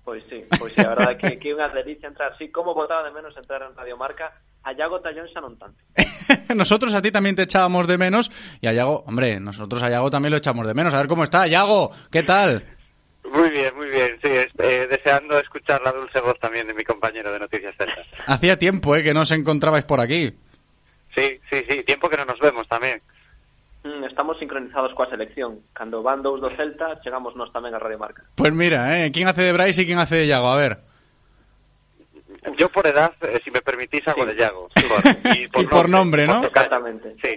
Pues 0.04 0.22
sí, 0.28 0.44
pues 0.58 0.74
sí, 0.74 0.82
la 0.82 0.90
verdad 0.90 1.16
que, 1.16 1.38
que 1.38 1.54
una 1.54 1.68
delicia 1.68 2.08
entrar. 2.08 2.36
Sí, 2.36 2.50
como 2.50 2.74
votaba 2.74 3.02
de 3.04 3.10
menos 3.10 3.34
entrar 3.36 3.62
en 3.62 3.74
Radio 3.74 3.96
Marca. 3.96 4.32
A 4.62 4.72
Yago 4.72 5.00
Tallón 5.00 5.28
xa 5.28 5.44
non 5.44 5.60
tanto. 5.60 5.76
nosotros 6.56 6.92
a 6.96 7.00
ti 7.04 7.12
también 7.12 7.36
te 7.36 7.44
echábamos 7.44 7.84
de 7.84 8.00
menos 8.00 8.32
y 8.60 8.66
a 8.68 8.72
Yago, 8.72 9.04
hombre, 9.04 9.40
nosotros 9.40 9.82
a 9.82 9.90
Yago 9.92 10.08
también 10.08 10.32
lo 10.32 10.38
echamos 10.40 10.66
de 10.66 10.72
menos. 10.72 10.92
A 10.92 10.98
ver 10.98 11.08
cómo 11.08 11.24
está. 11.24 11.46
Yago, 11.46 11.92
¿qué 12.08 12.22
tal? 12.22 12.64
Muy 13.24 13.50
bien, 13.50 13.74
muy 13.76 13.88
bien. 13.88 14.18
Sí, 14.22 14.28
eh, 14.32 14.86
deseando 14.88 15.38
escuchar 15.38 15.80
la 15.82 15.92
dulce 15.92 16.20
voz 16.20 16.38
también 16.38 16.66
de 16.66 16.74
mi 16.74 16.84
compañero 16.84 17.32
de 17.32 17.40
Noticias 17.40 17.74
Celtas. 17.76 18.06
Hacía 18.26 18.56
tiempo, 18.56 18.96
¿eh? 18.96 19.02
Que 19.02 19.12
no 19.12 19.22
os 19.22 19.32
encontrabais 19.32 19.84
por 19.84 20.00
aquí. 20.00 20.32
Sí, 21.14 21.40
sí, 21.50 21.64
sí. 21.68 21.82
Tiempo 21.84 22.08
que 22.08 22.16
no 22.16 22.24
nos 22.24 22.38
vemos 22.40 22.68
también. 22.68 23.00
Mm, 23.84 24.04
estamos 24.04 24.38
sincronizados 24.40 24.96
coa 24.96 25.04
selección. 25.12 25.60
Cando 25.76 26.00
van 26.00 26.24
dous 26.24 26.40
do 26.40 26.48
Celta, 26.56 26.96
chegamos 27.04 27.36
nós 27.36 27.52
tamén 27.52 27.76
a 27.76 27.78
Radio 27.78 28.00
Marca. 28.00 28.24
Pues 28.32 28.48
mira, 28.48 28.88
¿eh? 28.96 29.12
¿quién 29.12 29.28
hace 29.28 29.44
de 29.44 29.52
Bryce 29.52 29.84
y 29.84 29.86
quién 29.86 30.00
hace 30.00 30.24
de 30.24 30.26
Yago? 30.26 30.48
A 30.48 30.56
ver. 30.56 30.80
Yo 32.56 32.72
por 32.72 32.88
edad, 32.88 33.12
eh, 33.20 33.40
si 33.44 33.52
me 33.52 33.60
permitís, 33.60 34.08
hago 34.08 34.24
sí. 34.24 34.32
de 34.32 34.36
Yago. 34.40 34.72
Por, 34.72 35.36
y 35.36 35.48
por, 35.48 35.62
y 35.62 35.66
por 35.68 35.88
nombre, 35.92 36.26
¿no? 36.26 36.44
Exactamente. 36.44 37.12
Sí. 37.20 37.36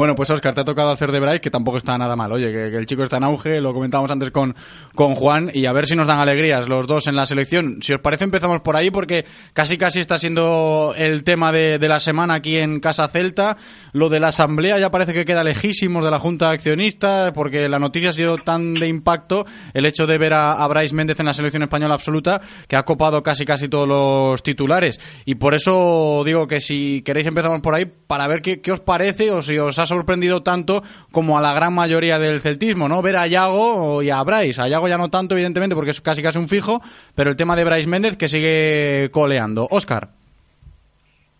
Bueno, 0.00 0.14
pues 0.14 0.30
Oscar, 0.30 0.54
te 0.54 0.62
ha 0.62 0.64
tocado 0.64 0.92
hacer 0.92 1.12
de 1.12 1.20
Bryce, 1.20 1.42
que 1.42 1.50
tampoco 1.50 1.76
está 1.76 1.98
nada 1.98 2.16
mal. 2.16 2.32
Oye, 2.32 2.50
que, 2.50 2.74
el 2.74 2.86
chico 2.86 3.02
está 3.02 3.18
en 3.18 3.24
auge, 3.24 3.60
lo 3.60 3.74
comentábamos 3.74 4.10
antes 4.10 4.30
con, 4.30 4.56
con 4.94 5.14
Juan, 5.14 5.50
y 5.52 5.66
a 5.66 5.74
ver 5.74 5.86
si 5.86 5.94
nos 5.94 6.06
dan 6.06 6.18
alegrías 6.20 6.70
los 6.70 6.86
dos 6.86 7.06
en 7.06 7.16
la 7.16 7.26
selección. 7.26 7.82
Si 7.82 7.92
os 7.92 8.00
parece, 8.00 8.24
empezamos 8.24 8.60
por 8.60 8.76
ahí, 8.76 8.90
porque 8.90 9.26
casi 9.52 9.76
casi 9.76 10.00
está 10.00 10.18
siendo 10.18 10.94
el 10.96 11.22
tema 11.22 11.52
de, 11.52 11.78
de 11.78 11.86
la 11.86 12.00
semana 12.00 12.32
aquí 12.32 12.56
en 12.56 12.80
Casa 12.80 13.08
Celta. 13.08 13.58
Lo 13.92 14.08
de 14.08 14.20
la 14.20 14.28
asamblea 14.28 14.78
ya 14.78 14.90
parece 14.90 15.12
que 15.12 15.26
queda 15.26 15.44
lejísimos 15.44 16.02
de 16.02 16.10
la 16.10 16.18
Junta 16.18 16.48
de 16.48 16.54
Accionistas, 16.54 17.32
porque 17.32 17.68
la 17.68 17.78
noticia 17.78 18.08
ha 18.08 18.14
sido 18.14 18.38
tan 18.38 18.72
de 18.72 18.88
impacto, 18.88 19.44
el 19.74 19.84
hecho 19.84 20.06
de 20.06 20.16
ver 20.16 20.32
a, 20.32 20.52
a 20.52 20.66
Bryce 20.66 20.94
Méndez 20.94 21.20
en 21.20 21.26
la 21.26 21.34
selección 21.34 21.62
española 21.62 21.92
absoluta, 21.92 22.40
que 22.66 22.76
ha 22.76 22.84
copado 22.84 23.22
casi 23.22 23.44
casi 23.44 23.68
todos 23.68 23.86
los 23.86 24.42
titulares. 24.42 24.98
Y 25.26 25.34
por 25.34 25.52
eso 25.52 26.22
digo 26.24 26.46
que 26.46 26.62
si 26.62 27.02
queréis 27.02 27.26
empezamos 27.26 27.60
por 27.60 27.74
ahí, 27.74 27.84
para 27.84 28.26
ver 28.28 28.40
qué, 28.40 28.62
qué 28.62 28.72
os 28.72 28.80
parece, 28.80 29.30
o 29.30 29.42
si 29.42 29.58
os 29.58 29.78
ha 29.78 29.89
sorprendido 29.90 30.42
tanto 30.42 30.82
como 31.12 31.36
a 31.36 31.42
la 31.42 31.52
gran 31.52 31.74
mayoría 31.74 32.18
del 32.18 32.40
celtismo, 32.40 32.88
¿no? 32.88 33.02
Ver 33.02 33.16
a 33.16 33.26
Yago 33.26 34.02
y 34.02 34.08
a 34.08 34.22
Bryce. 34.22 34.62
A 34.62 34.68
Yago 34.68 34.88
ya 34.88 34.96
no 34.96 35.10
tanto, 35.10 35.34
evidentemente, 35.34 35.76
porque 35.76 35.90
es 35.90 36.00
casi 36.00 36.22
casi 36.22 36.38
un 36.38 36.48
fijo, 36.48 36.80
pero 37.14 37.28
el 37.28 37.36
tema 37.36 37.56
de 37.56 37.64
Bryce 37.64 37.88
Méndez 37.88 38.16
que 38.16 38.28
sigue 38.28 39.10
coleando. 39.12 39.68
Óscar. 39.70 40.16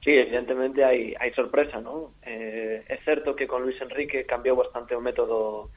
Sí, 0.05 0.17
evidentemente 0.17 0.81
hai, 0.81 1.13
hai 1.21 1.29
sorpresa, 1.37 1.77
¿no? 1.81 2.17
Eh, 2.25 2.85
é 2.89 2.97
certo 3.05 3.37
que 3.37 3.45
con 3.45 3.61
Luis 3.61 3.77
Enrique 3.85 4.25
cambiou 4.25 4.57
bastante 4.57 4.97
o 4.97 5.01
método 5.05 5.69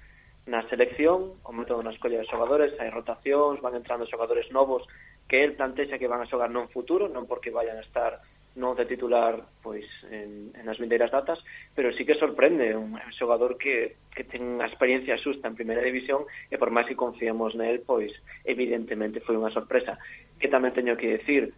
na 0.48 0.64
selección, 0.72 1.36
o 1.44 1.52
método 1.52 1.84
na 1.84 1.92
escolla 1.92 2.24
de 2.24 2.28
xogadores, 2.32 2.72
hai 2.80 2.88
rotacións, 2.88 3.60
van 3.60 3.76
entrando 3.76 4.08
xogadores 4.08 4.48
novos 4.56 4.88
que 5.28 5.44
el 5.44 5.60
plantexa 5.60 6.00
que 6.00 6.08
van 6.08 6.24
a 6.24 6.30
xogar 6.32 6.48
non 6.52 6.72
futuro, 6.72 7.12
non 7.12 7.28
porque 7.28 7.52
vayan 7.52 7.76
a 7.76 7.84
estar 7.84 8.24
non 8.54 8.78
de 8.78 8.86
titular 8.86 9.50
pois 9.66 9.86
en, 10.14 10.54
en 10.54 10.66
as 10.70 10.78
vindeiras 10.78 11.10
datas, 11.10 11.42
pero 11.74 11.90
sí 11.90 12.06
que 12.06 12.14
sorprende 12.14 12.78
un 12.78 13.02
xogador 13.18 13.58
que, 13.58 13.98
que 14.14 14.24
ten 14.24 14.62
a 14.62 14.70
experiencia 14.70 15.18
xusta 15.18 15.50
en 15.50 15.58
primeira 15.58 15.82
división 15.82 16.30
e 16.54 16.62
por 16.62 16.70
máis 16.70 16.86
que 16.86 17.00
confiemos 17.00 17.58
nel, 17.58 17.82
pois 17.82 18.14
evidentemente 18.46 19.26
foi 19.26 19.34
unha 19.34 19.50
sorpresa. 19.50 19.98
Que 20.38 20.52
tamén 20.52 20.78
teño 20.78 20.94
que 20.94 21.18
decir, 21.18 21.50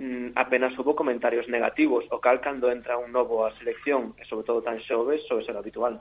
mm, 0.00 0.32
apenas 0.40 0.72
hubo 0.80 0.96
comentarios 0.96 1.52
negativos, 1.52 2.08
o 2.08 2.16
cal 2.16 2.40
cando 2.40 2.72
entra 2.72 2.96
un 2.96 3.12
novo 3.12 3.44
á 3.44 3.52
selección, 3.60 4.16
e 4.16 4.24
sobre 4.24 4.48
todo 4.48 4.64
tan 4.64 4.80
xove, 4.80 5.20
soe 5.28 5.44
ser 5.44 5.56
habitual. 5.60 6.00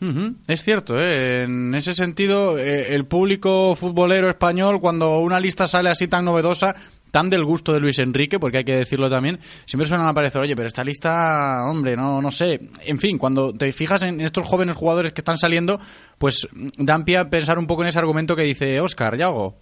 Uh 0.00 0.06
-huh. 0.06 0.34
Es 0.46 0.62
cierto, 0.62 0.96
¿eh? 0.96 1.42
en 1.42 1.74
ese 1.74 1.92
sentido, 1.92 2.56
eh, 2.56 2.94
el 2.94 3.06
público 3.06 3.74
futbolero 3.74 4.28
español, 4.28 4.78
cuando 4.80 5.18
una 5.18 5.40
lista 5.40 5.66
sale 5.66 5.90
así 5.90 6.06
tan 6.06 6.24
novedosa, 6.24 6.76
tan 7.10 7.30
del 7.30 7.44
gusto 7.44 7.72
de 7.72 7.80
Luis 7.80 7.98
Enrique, 7.98 8.38
porque 8.38 8.58
hay 8.58 8.64
que 8.64 8.76
decirlo 8.76 9.10
también, 9.10 9.38
siempre 9.66 9.88
suena 9.88 10.08
a 10.08 10.14
parecer, 10.14 10.40
oye, 10.40 10.56
pero 10.56 10.68
esta 10.68 10.84
lista, 10.84 11.64
hombre, 11.66 11.96
no, 11.96 12.20
no 12.20 12.30
sé. 12.30 12.60
En 12.84 12.98
fin, 12.98 13.18
cuando 13.18 13.52
te 13.52 13.72
fijas 13.72 14.02
en 14.02 14.20
estos 14.20 14.46
jóvenes 14.46 14.76
jugadores 14.76 15.12
que 15.12 15.20
están 15.20 15.38
saliendo, 15.38 15.80
pues 16.18 16.48
dan 16.76 17.04
pie 17.04 17.18
a 17.18 17.30
pensar 17.30 17.58
un 17.58 17.66
poco 17.66 17.82
en 17.82 17.88
ese 17.88 17.98
argumento 17.98 18.36
que 18.36 18.42
dice 18.42 18.80
Oscar, 18.80 19.16
Yago. 19.16 19.56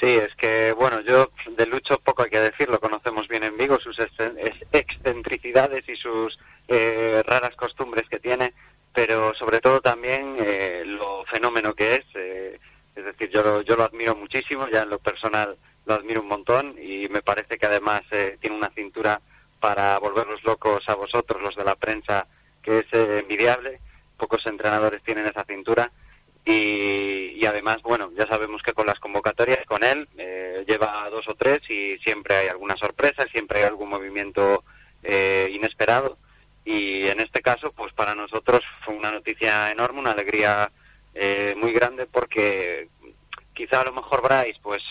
Sí, 0.00 0.06
es 0.06 0.34
que, 0.36 0.72
bueno, 0.72 1.02
yo 1.02 1.30
de 1.56 1.66
Lucho 1.66 1.98
poco 1.98 2.22
hay 2.22 2.30
que 2.30 2.40
decir, 2.40 2.70
lo 2.70 2.80
conocemos 2.80 3.28
bien 3.28 3.44
en 3.44 3.56
Vigo, 3.58 3.78
sus 3.78 3.98
excentricidades 4.72 5.86
y 5.86 5.96
sus 5.96 6.38
eh, 6.68 7.22
raras 7.26 7.54
costumbres 7.54 8.08
que 8.08 8.18
tiene, 8.18 8.54
pero 8.94 9.34
sobre 9.34 9.60
todo 9.60 9.80
también 9.82 10.36
eh, 10.38 10.84
lo 10.86 11.24
fenómeno 11.26 11.74
que 11.74 11.96
es. 11.96 12.04
Eh, 12.14 12.58
es 12.96 13.04
decir, 13.04 13.30
yo, 13.30 13.60
yo 13.62 13.76
lo 13.76 13.84
admiro 13.84 14.16
muchísimo, 14.16 14.68
ya 14.68 14.82
en 14.82 14.90
lo 14.90 14.98
personal 14.98 15.56
lo 15.90 15.96
admiro 15.96 16.20
un 16.20 16.28
montón 16.28 16.76
y 16.80 17.08
me 17.08 17.20
parece 17.20 17.58
que 17.58 17.66
además 17.66 18.02
tiene 18.40 18.56
una 18.56 18.70
cintura 18.70 19.20
para 19.58 19.98
volverlos 19.98 20.42
locos 20.44 20.82
a 20.86 20.94
vosotros, 20.94 21.42
los 21.42 21.56
de 21.56 21.64
la 21.64 21.74
prensa, 21.74 22.28
que 22.62 22.78
es 22.78 22.86
envidiable. 22.92 23.80
Pocos 24.16 24.46
entrenadores 24.46 25.02
tienen 25.02 25.26
esa 25.26 25.44
cintura 25.44 25.90
y, 26.44 27.44
además, 27.44 27.78
bueno, 27.82 28.12
ya 28.16 28.26
sabemos 28.28 28.62
que 28.62 28.72
con 28.72 28.86
las 28.86 29.00
convocatorias 29.00 29.66
con 29.66 29.82
él 29.82 30.08
eh, 30.16 30.64
lleva 30.66 31.08
dos 31.10 31.26
o 31.28 31.34
tres 31.34 31.58
y 31.68 31.98
siempre 31.98 32.36
hay 32.36 32.48
alguna 32.48 32.76
sorpresa, 32.76 33.26
siempre 33.32 33.58
hay 33.58 33.64
algún 33.64 33.88
movimiento 33.88 34.62
eh, 35.02 35.48
inesperado. 35.52 36.18
Y 36.64 37.06
en 37.08 37.20
este 37.20 37.42
caso, 37.42 37.72
pues 37.72 37.92
para 37.94 38.14
nosotros 38.14 38.60
fue 38.84 38.94
una 38.94 39.10
noticia 39.10 39.72
enorme, 39.72 40.00
una 40.00 40.12
alegría 40.12 40.70
eh, 41.14 41.54
muy 41.56 41.72
grande 41.72 42.06
porque 42.06 42.88
quizá 43.54 43.80
a 43.80 43.84
lo 43.86 43.92
mejor 43.92 44.22
Bryce, 44.22 44.60
pues 44.62 44.82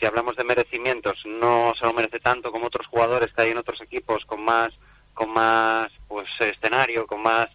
si 0.00 0.06
hablamos 0.06 0.34
de 0.34 0.44
merecimientos, 0.44 1.18
no 1.26 1.74
se 1.78 1.86
lo 1.86 1.92
merece 1.92 2.18
tanto 2.18 2.50
como 2.50 2.66
otros 2.66 2.86
jugadores 2.86 3.32
que 3.32 3.42
hay 3.42 3.50
en 3.50 3.58
otros 3.58 3.80
equipos 3.82 4.24
con 4.24 4.42
más, 4.42 4.70
con 5.12 5.30
más 5.30 5.92
pues 6.08 6.26
escenario, 6.40 7.06
con 7.06 7.22
más 7.22 7.48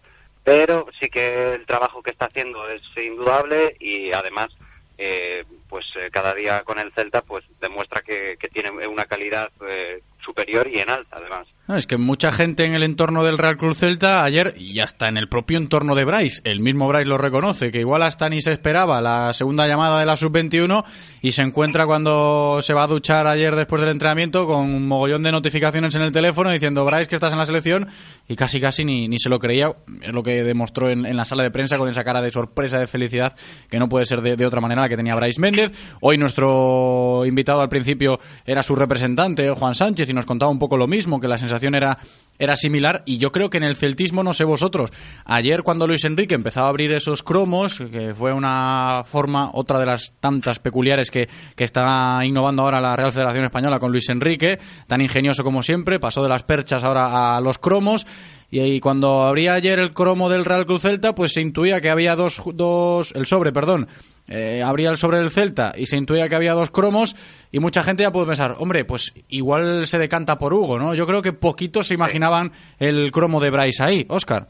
pero 0.46 0.86
sí 1.00 1.08
que 1.08 1.54
el 1.54 1.66
trabajo 1.66 2.04
que 2.04 2.12
está 2.12 2.26
haciendo 2.26 2.68
es 2.68 2.80
indudable 2.96 3.76
y 3.80 4.12
además 4.12 4.50
eh, 4.96 5.44
pues 5.68 5.84
eh, 5.96 6.08
cada 6.12 6.34
día 6.34 6.62
con 6.62 6.78
el 6.78 6.92
Celta 6.92 7.20
pues 7.22 7.44
demuestra 7.60 8.00
que, 8.00 8.38
tiene 8.52 8.70
una 8.86 9.06
calidad 9.06 9.50
eh, 9.68 10.02
superior 10.24 10.68
y 10.68 10.78
en 10.78 10.88
alta 10.88 11.16
además 11.16 11.48
es 11.74 11.88
que 11.88 11.98
mucha 11.98 12.30
gente 12.30 12.64
en 12.64 12.74
el 12.74 12.84
entorno 12.84 13.24
del 13.24 13.38
Real 13.38 13.56
Cruz 13.56 13.78
Celta 13.78 14.22
ayer 14.22 14.54
y 14.56 14.78
hasta 14.78 15.08
en 15.08 15.16
el 15.16 15.28
propio 15.28 15.58
entorno 15.58 15.96
de 15.96 16.04
Bryce, 16.04 16.40
el 16.44 16.60
mismo 16.60 16.86
Bryce 16.86 17.06
lo 17.06 17.18
reconoce, 17.18 17.72
que 17.72 17.80
igual 17.80 18.04
hasta 18.04 18.28
ni 18.28 18.40
se 18.40 18.52
esperaba 18.52 19.00
la 19.00 19.32
segunda 19.32 19.66
llamada 19.66 19.98
de 19.98 20.06
la 20.06 20.14
sub-21 20.14 20.84
y 21.22 21.32
se 21.32 21.42
encuentra 21.42 21.84
cuando 21.84 22.60
se 22.62 22.72
va 22.72 22.84
a 22.84 22.86
duchar 22.86 23.26
ayer 23.26 23.56
después 23.56 23.80
del 23.80 23.90
entrenamiento 23.90 24.46
con 24.46 24.60
un 24.60 24.86
mogollón 24.86 25.24
de 25.24 25.32
notificaciones 25.32 25.92
en 25.96 26.02
el 26.02 26.12
teléfono 26.12 26.50
diciendo 26.50 26.84
Bryce 26.84 27.08
que 27.08 27.16
estás 27.16 27.32
en 27.32 27.38
la 27.38 27.46
selección 27.46 27.88
y 28.28 28.36
casi 28.36 28.60
casi 28.60 28.84
ni, 28.84 29.08
ni 29.08 29.18
se 29.18 29.28
lo 29.28 29.40
creía, 29.40 29.74
es 30.02 30.12
lo 30.12 30.22
que 30.22 30.44
demostró 30.44 30.88
en, 30.88 31.16
la 31.16 31.24
sala 31.24 31.42
de 31.42 31.50
prensa 31.50 31.78
con 31.78 31.88
esa 31.88 32.04
cara 32.04 32.22
de 32.22 32.30
sorpresa, 32.30 32.78
de 32.78 32.86
felicidad 32.86 33.34
que 33.68 33.80
no 33.80 33.88
puede 33.88 34.06
ser 34.06 34.20
de, 34.20 34.36
de 34.36 34.46
otra 34.46 34.60
manera 34.60 34.82
la 34.82 34.88
que 34.88 34.96
tenía 34.96 35.16
Bryce 35.16 35.40
Méndez. 35.40 35.72
Hoy 36.00 36.16
nuestro 36.16 37.24
invitado 37.26 37.60
al 37.60 37.68
principio 37.68 38.20
era 38.44 38.62
su 38.62 38.76
representante, 38.76 39.50
Juan 39.50 39.74
Sánchez, 39.74 40.08
y 40.08 40.12
nos 40.12 40.26
contaba 40.26 40.52
un 40.52 40.60
poco 40.60 40.76
lo 40.76 40.86
mismo, 40.86 41.18
que 41.18 41.26
la 41.26 41.38
sensación 41.38 41.55
era, 41.62 41.98
era 42.38 42.56
similar 42.56 43.02
y 43.06 43.18
yo 43.18 43.32
creo 43.32 43.50
que 43.50 43.58
en 43.58 43.64
el 43.64 43.76
celtismo, 43.76 44.22
no 44.22 44.32
sé 44.32 44.44
vosotros, 44.44 44.90
ayer 45.24 45.62
cuando 45.62 45.86
Luis 45.86 46.04
Enrique 46.04 46.34
empezaba 46.34 46.66
a 46.66 46.70
abrir 46.70 46.92
esos 46.92 47.22
cromos, 47.22 47.82
que 47.90 48.14
fue 48.14 48.32
una 48.32 49.04
forma, 49.04 49.50
otra 49.52 49.78
de 49.78 49.86
las 49.86 50.12
tantas 50.20 50.58
peculiares 50.58 51.10
que, 51.10 51.28
que 51.54 51.64
está 51.64 52.20
innovando 52.24 52.62
ahora 52.62 52.80
la 52.80 52.96
Real 52.96 53.12
Federación 53.12 53.44
Española 53.44 53.78
con 53.78 53.92
Luis 53.92 54.08
Enrique, 54.08 54.58
tan 54.86 55.00
ingenioso 55.00 55.44
como 55.44 55.62
siempre, 55.62 56.00
pasó 56.00 56.22
de 56.22 56.28
las 56.28 56.42
perchas 56.42 56.84
ahora 56.84 57.36
a 57.36 57.40
los 57.40 57.58
cromos. 57.58 58.06
Y, 58.48 58.78
cuando 58.78 59.24
abría 59.24 59.54
ayer 59.54 59.80
el 59.80 59.92
cromo 59.92 60.28
del 60.28 60.44
Real 60.44 60.66
Cruz 60.66 60.82
Celta, 60.82 61.16
pues 61.16 61.32
se 61.32 61.40
intuía 61.40 61.80
que 61.80 61.90
había 61.90 62.14
dos, 62.14 62.40
dos 62.54 63.12
el 63.16 63.26
sobre, 63.26 63.52
perdón, 63.52 63.88
eh, 64.28 64.62
abría 64.62 64.90
el 64.90 64.96
sobre 64.96 65.18
del 65.18 65.30
Celta 65.30 65.72
y 65.76 65.86
se 65.86 65.96
intuía 65.96 66.28
que 66.28 66.36
había 66.36 66.52
dos 66.52 66.70
cromos 66.70 67.16
y 67.52 67.60
mucha 67.60 67.82
gente 67.82 68.02
ya 68.02 68.12
pudo 68.12 68.26
pensar, 68.26 68.56
hombre, 68.58 68.84
pues 68.84 69.14
igual 69.28 69.86
se 69.86 69.98
decanta 69.98 70.38
por 70.38 70.52
Hugo, 70.52 70.78
¿no? 70.78 70.94
Yo 70.94 71.06
creo 71.06 71.22
que 71.22 71.32
poquitos 71.32 71.88
se 71.88 71.94
imaginaban 71.94 72.52
el 72.78 73.10
cromo 73.12 73.40
de 73.40 73.50
Bryce 73.50 73.82
ahí, 73.82 74.06
Oscar. 74.08 74.48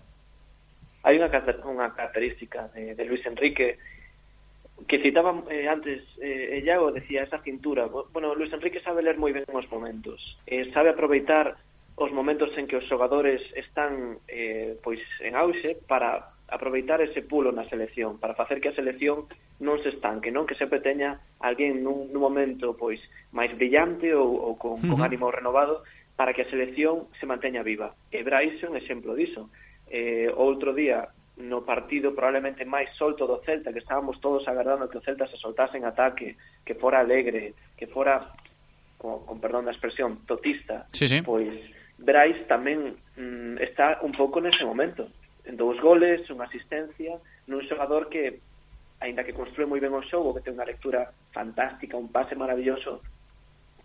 Hay 1.02 1.18
una, 1.18 1.30
una 1.64 1.94
característica 1.94 2.68
de, 2.74 2.94
de, 2.94 3.04
Luis 3.04 3.24
Enrique 3.26 3.78
que 4.88 5.02
citaba 5.02 5.42
eh, 5.50 5.68
antes 5.68 6.02
eh, 6.20 6.60
Yago, 6.64 6.92
decía 6.92 7.22
esa 7.22 7.38
cintura. 7.42 7.86
Bueno, 8.12 8.34
Luis 8.34 8.52
Enrique 8.52 8.80
sabe 8.80 9.02
leer 9.02 9.18
muy 9.18 9.32
bien 9.32 9.44
los 9.52 9.70
momentos, 9.70 10.38
eh, 10.46 10.70
sabe 10.72 10.90
aproveitar 10.90 11.56
os 11.96 12.12
momentos 12.12 12.56
en 12.58 12.66
que 12.66 12.76
os 12.76 12.84
xogadores 12.84 13.40
están 13.56 14.20
eh, 14.28 14.76
pois 14.84 15.00
en 15.24 15.32
auxe 15.34 15.80
para 15.88 16.35
aproveitar 16.48 17.02
ese 17.02 17.22
pulo 17.22 17.50
na 17.50 17.66
selección 17.66 18.18
para 18.22 18.38
facer 18.38 18.62
que 18.62 18.70
a 18.70 18.78
selección 18.78 19.26
non 19.58 19.82
se 19.82 19.90
estanque, 19.90 20.30
non 20.30 20.46
que 20.46 20.54
sempre 20.54 20.78
teña 20.78 21.18
alguén 21.42 21.82
nun, 21.82 22.12
nun 22.14 22.22
momento 22.22 22.78
pois 22.78 23.02
máis 23.34 23.50
brillante 23.54 24.14
ou, 24.14 24.30
ou 24.30 24.52
con, 24.54 24.78
uh 24.78 24.82
-huh. 24.82 24.90
con 24.94 25.02
ánimo 25.02 25.26
renovado 25.34 25.82
para 26.14 26.32
que 26.32 26.46
a 26.46 26.50
selección 26.50 27.10
se 27.18 27.26
manteña 27.26 27.66
viva. 27.66 27.92
E 28.14 28.22
Brais 28.22 28.56
é 28.62 28.66
un 28.70 28.78
exemplo 28.78 29.18
diso. 29.18 29.50
Eh, 29.90 30.30
outro 30.32 30.72
día 30.72 31.10
no 31.36 31.66
partido 31.66 32.16
probablemente 32.16 32.64
máis 32.64 32.88
solto 32.96 33.28
do 33.28 33.42
Celta, 33.44 33.74
que 33.74 33.82
estábamos 33.82 34.22
todos 34.22 34.48
agardando 34.48 34.88
que 34.88 34.96
o 34.96 35.04
Celta 35.04 35.28
se 35.28 35.36
soltase 35.36 35.76
en 35.76 35.84
ataque, 35.84 36.38
que 36.64 36.74
fora 36.78 37.02
alegre, 37.02 37.52
que 37.76 37.86
fora 37.90 38.32
con, 38.96 39.26
con 39.26 39.36
perdón 39.42 39.68
da 39.68 39.74
expresión, 39.74 40.24
totista. 40.24 40.86
Sí, 40.94 41.04
sí. 41.10 41.20
Pois 41.20 41.52
Brais 41.98 42.40
tamén 42.48 42.96
mm, 43.18 43.60
está 43.60 44.00
un 44.00 44.16
pouco 44.16 44.40
nese 44.40 44.64
momento 44.64 45.12
dous 45.54 45.78
goles, 45.78 46.26
unha 46.34 46.50
asistencia, 46.50 47.22
nun 47.46 47.62
xogador 47.62 48.10
que, 48.10 48.42
aínda 48.98 49.22
que 49.22 49.36
construe 49.36 49.70
moi 49.70 49.78
ben 49.78 49.94
o 49.94 50.02
xogo, 50.02 50.34
que 50.34 50.42
ten 50.42 50.58
unha 50.58 50.66
lectura 50.66 51.14
fantástica, 51.30 51.94
un 51.94 52.10
pase 52.10 52.34
maravilloso, 52.34 52.98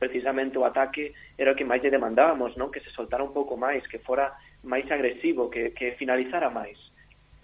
precisamente 0.02 0.58
o 0.58 0.66
ataque 0.66 1.14
era 1.38 1.54
o 1.54 1.58
que 1.58 1.68
máis 1.68 1.86
lle 1.86 1.94
demandábamos, 1.94 2.58
non? 2.58 2.74
Que 2.74 2.82
se 2.82 2.90
soltara 2.90 3.22
un 3.22 3.30
pouco 3.30 3.54
máis, 3.54 3.86
que 3.86 4.02
fora 4.02 4.34
máis 4.66 4.90
agresivo, 4.90 5.54
que, 5.54 5.78
que 5.78 5.94
finalizara 6.02 6.50
máis. 6.50 6.82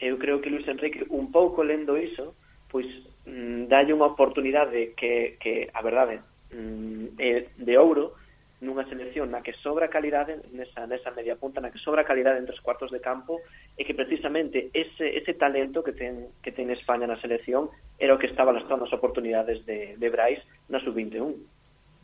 Eu 0.02 0.18
creo 0.18 0.42
que 0.42 0.50
Luis 0.50 0.66
Enrique, 0.66 1.06
un 1.14 1.30
pouco 1.30 1.62
lendo 1.62 1.94
iso, 1.94 2.34
pois 2.66 2.90
mm, 3.30 3.70
dalle 3.70 3.94
unha 3.94 4.10
oportunidade 4.10 4.98
que, 4.98 5.38
que 5.38 5.70
a 5.70 5.82
verdade, 5.86 6.18
mm, 6.50 7.14
é 7.22 7.46
de 7.54 7.76
ouro, 7.78 8.18
nunha 8.60 8.90
selección 8.90 9.30
na 9.30 9.46
que 9.46 9.54
sobra 9.54 9.86
calidade 9.86 10.42
nesa, 10.50 10.90
nesa 10.90 11.14
media 11.14 11.38
punta, 11.38 11.62
na 11.62 11.70
que 11.70 11.78
sobra 11.78 12.02
calidade 12.02 12.42
entre 12.42 12.58
os 12.58 12.62
cuartos 12.62 12.90
de 12.90 12.98
campo 12.98 13.38
e 13.78 13.86
que 13.86 13.94
precisamente 13.94 14.74
ese, 14.74 15.14
ese 15.14 15.38
talento 15.38 15.86
que 15.86 15.94
ten, 15.94 16.34
que 16.42 16.50
ten 16.50 16.74
España 16.74 17.06
na 17.06 17.22
selección 17.22 17.70
era 18.02 18.18
o 18.18 18.20
que 18.20 18.26
estaba 18.26 18.50
lastrando 18.50 18.90
as 18.90 18.94
oportunidades 18.98 19.62
de, 19.70 19.94
de 19.94 20.08
Brais 20.10 20.42
na 20.74 20.82
sub-21. 20.82 21.38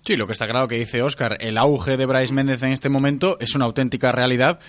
Sí, 0.06 0.14
lo 0.14 0.28
que 0.28 0.38
está 0.38 0.46
claro 0.46 0.68
que 0.68 0.78
dice 0.78 1.02
Óscar, 1.02 1.38
el 1.40 1.58
auge 1.58 1.98
de 1.98 2.06
Brais 2.06 2.32
Méndez 2.32 2.62
en 2.62 2.76
este 2.76 2.90
momento 2.90 3.38
es 3.40 3.56
una 3.56 3.66
auténtica 3.66 4.12
realidad 4.12 4.60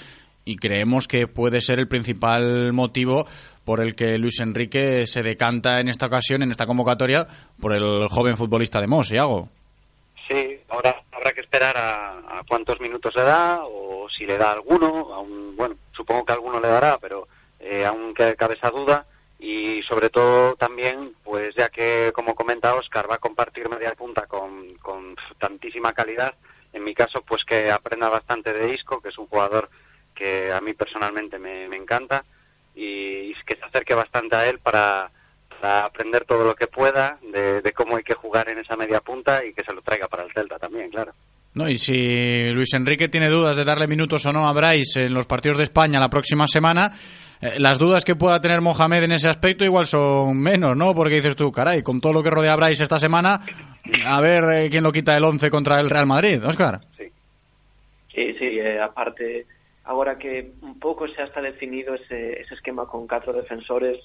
y 0.44 0.56
creemos 0.56 1.08
que 1.08 1.26
puede 1.26 1.60
ser 1.60 1.78
el 1.78 1.88
principal 1.88 2.72
motivo 2.72 3.26
por 3.64 3.80
el 3.80 3.94
que 3.94 4.16
Luis 4.18 4.40
Enrique 4.40 5.06
se 5.06 5.22
decanta 5.22 5.80
en 5.80 5.88
esta 5.88 6.06
ocasión, 6.06 6.42
en 6.42 6.50
esta 6.50 6.66
convocatoria, 6.66 7.26
por 7.60 7.74
el 7.74 8.08
joven 8.08 8.36
futbolista 8.36 8.80
de 8.80 8.86
Mos, 8.86 9.10
Iago. 9.10 9.48
Sí, 10.28 10.58
ahora 10.68 11.03
que 11.34 11.40
esperar 11.40 11.76
a, 11.76 12.42
cuántos 12.48 12.80
minutos 12.80 13.14
le 13.14 13.22
da 13.22 13.60
o 13.64 14.08
si 14.08 14.26
le 14.26 14.38
da 14.38 14.52
alguno. 14.52 15.24
Bueno, 15.56 15.76
supongo 15.92 16.24
que 16.24 16.32
alguno 16.32 16.60
le 16.60 16.68
dará, 16.68 16.98
pero 16.98 17.28
eh, 17.60 17.84
aún 17.84 18.14
cabe 18.14 18.54
esa 18.54 18.70
duda. 18.70 19.06
Y 19.38 19.82
sobre 19.82 20.08
todo 20.08 20.54
también, 20.56 21.14
pues 21.22 21.54
ya 21.54 21.68
que, 21.68 22.12
como 22.14 22.34
comenta 22.34 22.74
Oscar, 22.74 23.10
va 23.10 23.16
a 23.16 23.18
compartir 23.18 23.68
media 23.68 23.94
punta 23.94 24.26
con, 24.26 24.74
con 24.76 25.16
tantísima 25.38 25.92
calidad, 25.92 26.34
en 26.72 26.82
mi 26.82 26.94
caso, 26.94 27.22
pues 27.22 27.44
que 27.44 27.70
aprenda 27.70 28.08
bastante 28.08 28.52
de 28.52 28.66
disco, 28.66 29.00
que 29.00 29.10
es 29.10 29.18
un 29.18 29.26
jugador 29.26 29.68
que 30.14 30.52
a 30.52 30.60
mí 30.60 30.72
personalmente 30.72 31.38
me, 31.38 31.68
me 31.68 31.76
encanta 31.76 32.24
y 32.74 33.34
que 33.44 33.56
se 33.56 33.64
acerque 33.64 33.94
bastante 33.94 34.36
a 34.36 34.46
él 34.46 34.58
para 34.58 35.10
para 35.64 35.86
aprender 35.86 36.26
todo 36.26 36.44
lo 36.44 36.54
que 36.54 36.66
pueda 36.66 37.18
de, 37.22 37.72
cómo 37.72 37.96
hay 37.96 38.02
que 38.02 38.12
jugar 38.12 38.50
en 38.50 38.58
esa 38.58 38.76
media 38.76 39.00
punta 39.00 39.42
y 39.42 39.54
que 39.54 39.64
se 39.64 39.72
lo 39.72 39.80
traiga 39.80 40.08
para 40.08 40.24
el 40.24 40.32
Celta 40.34 40.58
también, 40.58 40.90
claro. 40.90 41.12
No, 41.54 41.66
y 41.66 41.78
si 41.78 42.50
Luis 42.50 42.74
Enrique 42.74 43.08
tiene 43.08 43.30
dudas 43.30 43.56
de 43.56 43.64
darle 43.64 43.88
minutos 43.88 44.26
o 44.26 44.32
no 44.34 44.46
a 44.46 44.52
Bryce 44.52 45.06
en 45.06 45.14
los 45.14 45.24
partidos 45.24 45.56
de 45.56 45.64
España 45.64 45.98
la 45.98 46.10
próxima 46.10 46.46
semana, 46.46 46.92
eh, 47.40 47.54
las 47.56 47.78
dudas 47.78 48.04
que 48.04 48.14
pueda 48.14 48.42
tener 48.42 48.60
Mohamed 48.60 49.04
en 49.04 49.12
ese 49.12 49.30
aspecto 49.30 49.64
igual 49.64 49.86
son 49.86 50.38
menos, 50.38 50.76
¿no? 50.76 50.94
Porque 50.94 51.14
dices 51.14 51.34
tú, 51.34 51.50
caray, 51.50 51.82
con 51.82 51.98
todo 51.98 52.12
lo 52.12 52.22
que 52.22 52.28
rodea 52.28 52.52
a 52.52 52.56
Bryce 52.56 52.82
esta 52.82 52.98
semana, 52.98 53.40
a 54.04 54.20
ver 54.20 54.44
eh, 54.52 54.68
quién 54.70 54.84
lo 54.84 54.92
quita 54.92 55.16
el 55.16 55.24
11 55.24 55.48
contra 55.48 55.80
el 55.80 55.88
Real 55.88 56.06
Madrid, 56.06 56.44
Oscar. 56.44 56.82
Sí, 56.98 57.10
sí, 58.14 58.36
sí 58.38 58.58
eh, 58.58 58.78
aparte, 58.82 59.46
ahora 59.84 60.18
que 60.18 60.52
un 60.60 60.78
poco 60.78 61.08
se 61.08 61.22
ha 61.22 61.24
hasta 61.24 61.40
definido 61.40 61.94
ese, 61.94 62.38
ese 62.38 62.52
esquema 62.52 62.84
con 62.84 63.06
cuatro 63.06 63.32
defensores, 63.32 63.96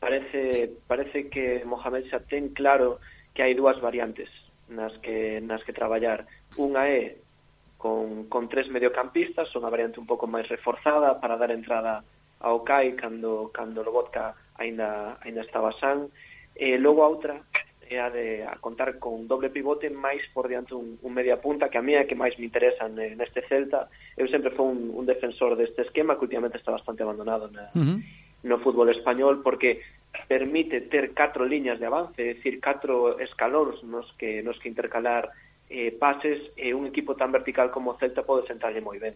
parece 0.00 0.72
parece 0.86 1.28
que 1.28 1.64
Mohamed 1.64 2.10
xa 2.10 2.20
ten 2.22 2.54
claro 2.54 3.02
que 3.34 3.42
hai 3.42 3.54
dúas 3.54 3.78
variantes 3.82 4.30
nas 4.70 4.94
que 5.02 5.42
nas 5.42 5.62
que 5.66 5.74
traballar. 5.74 6.26
Unha 6.54 6.86
é 6.86 7.18
con, 7.78 8.26
con 8.26 8.50
tres 8.50 8.70
mediocampistas, 8.70 9.54
unha 9.58 9.70
variante 9.70 9.98
un 10.02 10.06
pouco 10.06 10.30
máis 10.30 10.46
reforzada 10.46 11.18
para 11.18 11.38
dar 11.38 11.50
entrada 11.50 12.02
ao 12.38 12.62
CAI 12.62 12.94
cando 12.94 13.50
cando 13.50 13.82
Lobotka 13.82 14.38
aínda 14.54 15.18
aínda 15.22 15.42
estaba 15.42 15.74
san. 15.74 16.10
E 16.54 16.78
logo 16.78 17.02
a 17.02 17.10
outra 17.10 17.42
é 17.88 17.98
a 17.98 18.10
de 18.12 18.44
a 18.44 18.54
contar 18.60 19.00
con 19.02 19.26
doble 19.26 19.50
pivote 19.50 19.90
máis 19.90 20.22
por 20.30 20.46
diante 20.46 20.78
un, 20.78 21.00
un 21.02 21.12
media 21.14 21.40
punta 21.42 21.70
que 21.72 21.78
a 21.78 21.82
mí 21.82 21.98
é 21.98 22.06
que 22.06 22.18
máis 22.18 22.38
me 22.38 22.46
interesa 22.46 22.86
neste 22.86 23.42
Celta. 23.50 23.90
Eu 24.14 24.30
sempre 24.30 24.54
fui 24.54 24.66
un, 24.66 24.94
un 24.94 25.06
defensor 25.06 25.58
deste 25.58 25.82
esquema 25.82 26.14
que 26.14 26.26
últimamente 26.26 26.58
está 26.58 26.70
bastante 26.70 27.02
abandonado 27.02 27.50
na, 27.50 27.66
uh 27.74 27.82
-huh 27.82 28.17
no 28.42 28.58
fútbol 28.58 28.90
español 28.90 29.42
porque 29.42 29.82
permite 30.26 30.80
ter 30.82 31.12
catro 31.12 31.44
liñas 31.44 31.78
de 31.78 31.86
avance, 31.86 32.18
é 32.22 32.34
dicir, 32.34 32.60
catro 32.60 33.18
escalóns 33.18 33.82
nos 33.82 34.10
que 34.14 34.42
nos 34.42 34.58
que 34.58 34.68
intercalar 34.68 35.30
eh, 35.70 35.92
pases 35.92 36.40
e 36.56 36.72
un 36.72 36.86
equipo 36.88 37.14
tan 37.14 37.32
vertical 37.32 37.70
como 37.70 37.92
o 37.92 37.98
Celta 37.98 38.24
pode 38.24 38.48
sentarlle 38.48 38.80
moi 38.80 38.98
ben. 38.98 39.14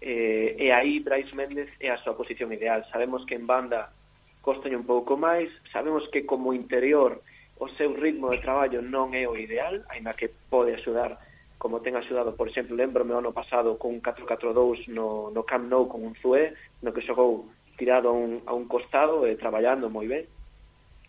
Eh, 0.00 0.56
e 0.58 0.66
aí 0.72 1.00
Brais 1.00 1.28
Méndez 1.34 1.68
é 1.80 1.92
a 1.92 2.00
súa 2.00 2.16
posición 2.16 2.52
ideal. 2.52 2.84
Sabemos 2.88 3.24
que 3.28 3.36
en 3.36 3.46
banda 3.46 3.92
costañe 4.40 4.76
un 4.76 4.88
pouco 4.88 5.16
máis, 5.16 5.48
sabemos 5.72 6.08
que 6.12 6.24
como 6.24 6.56
interior 6.56 7.20
o 7.56 7.68
seu 7.76 7.94
ritmo 7.94 8.30
de 8.32 8.42
traballo 8.42 8.82
non 8.82 9.14
é 9.16 9.24
o 9.24 9.36
ideal, 9.38 9.84
aínda 9.88 10.16
que 10.16 10.32
pode 10.50 10.74
axudar 10.74 11.16
como 11.56 11.80
ten 11.80 11.96
axudado, 11.96 12.36
por 12.36 12.52
exemplo, 12.52 12.76
lembrome 12.76 13.16
o 13.16 13.20
ano 13.24 13.32
pasado 13.32 13.80
con 13.80 13.96
un 13.96 14.04
4-4-2 14.04 14.92
no, 14.92 15.32
no 15.32 15.48
Camp 15.48 15.64
Nou 15.64 15.88
con 15.88 16.04
un 16.04 16.12
Zue, 16.20 16.52
no 16.84 16.92
que 16.92 17.00
xogou 17.00 17.48
tirado 17.76 18.10
a 18.10 18.12
un, 18.12 18.42
a 18.46 18.52
un 18.52 18.66
costado, 18.66 19.26
eh, 19.26 19.36
traballando 19.36 19.90
moi 19.90 20.06
ben. 20.06 20.26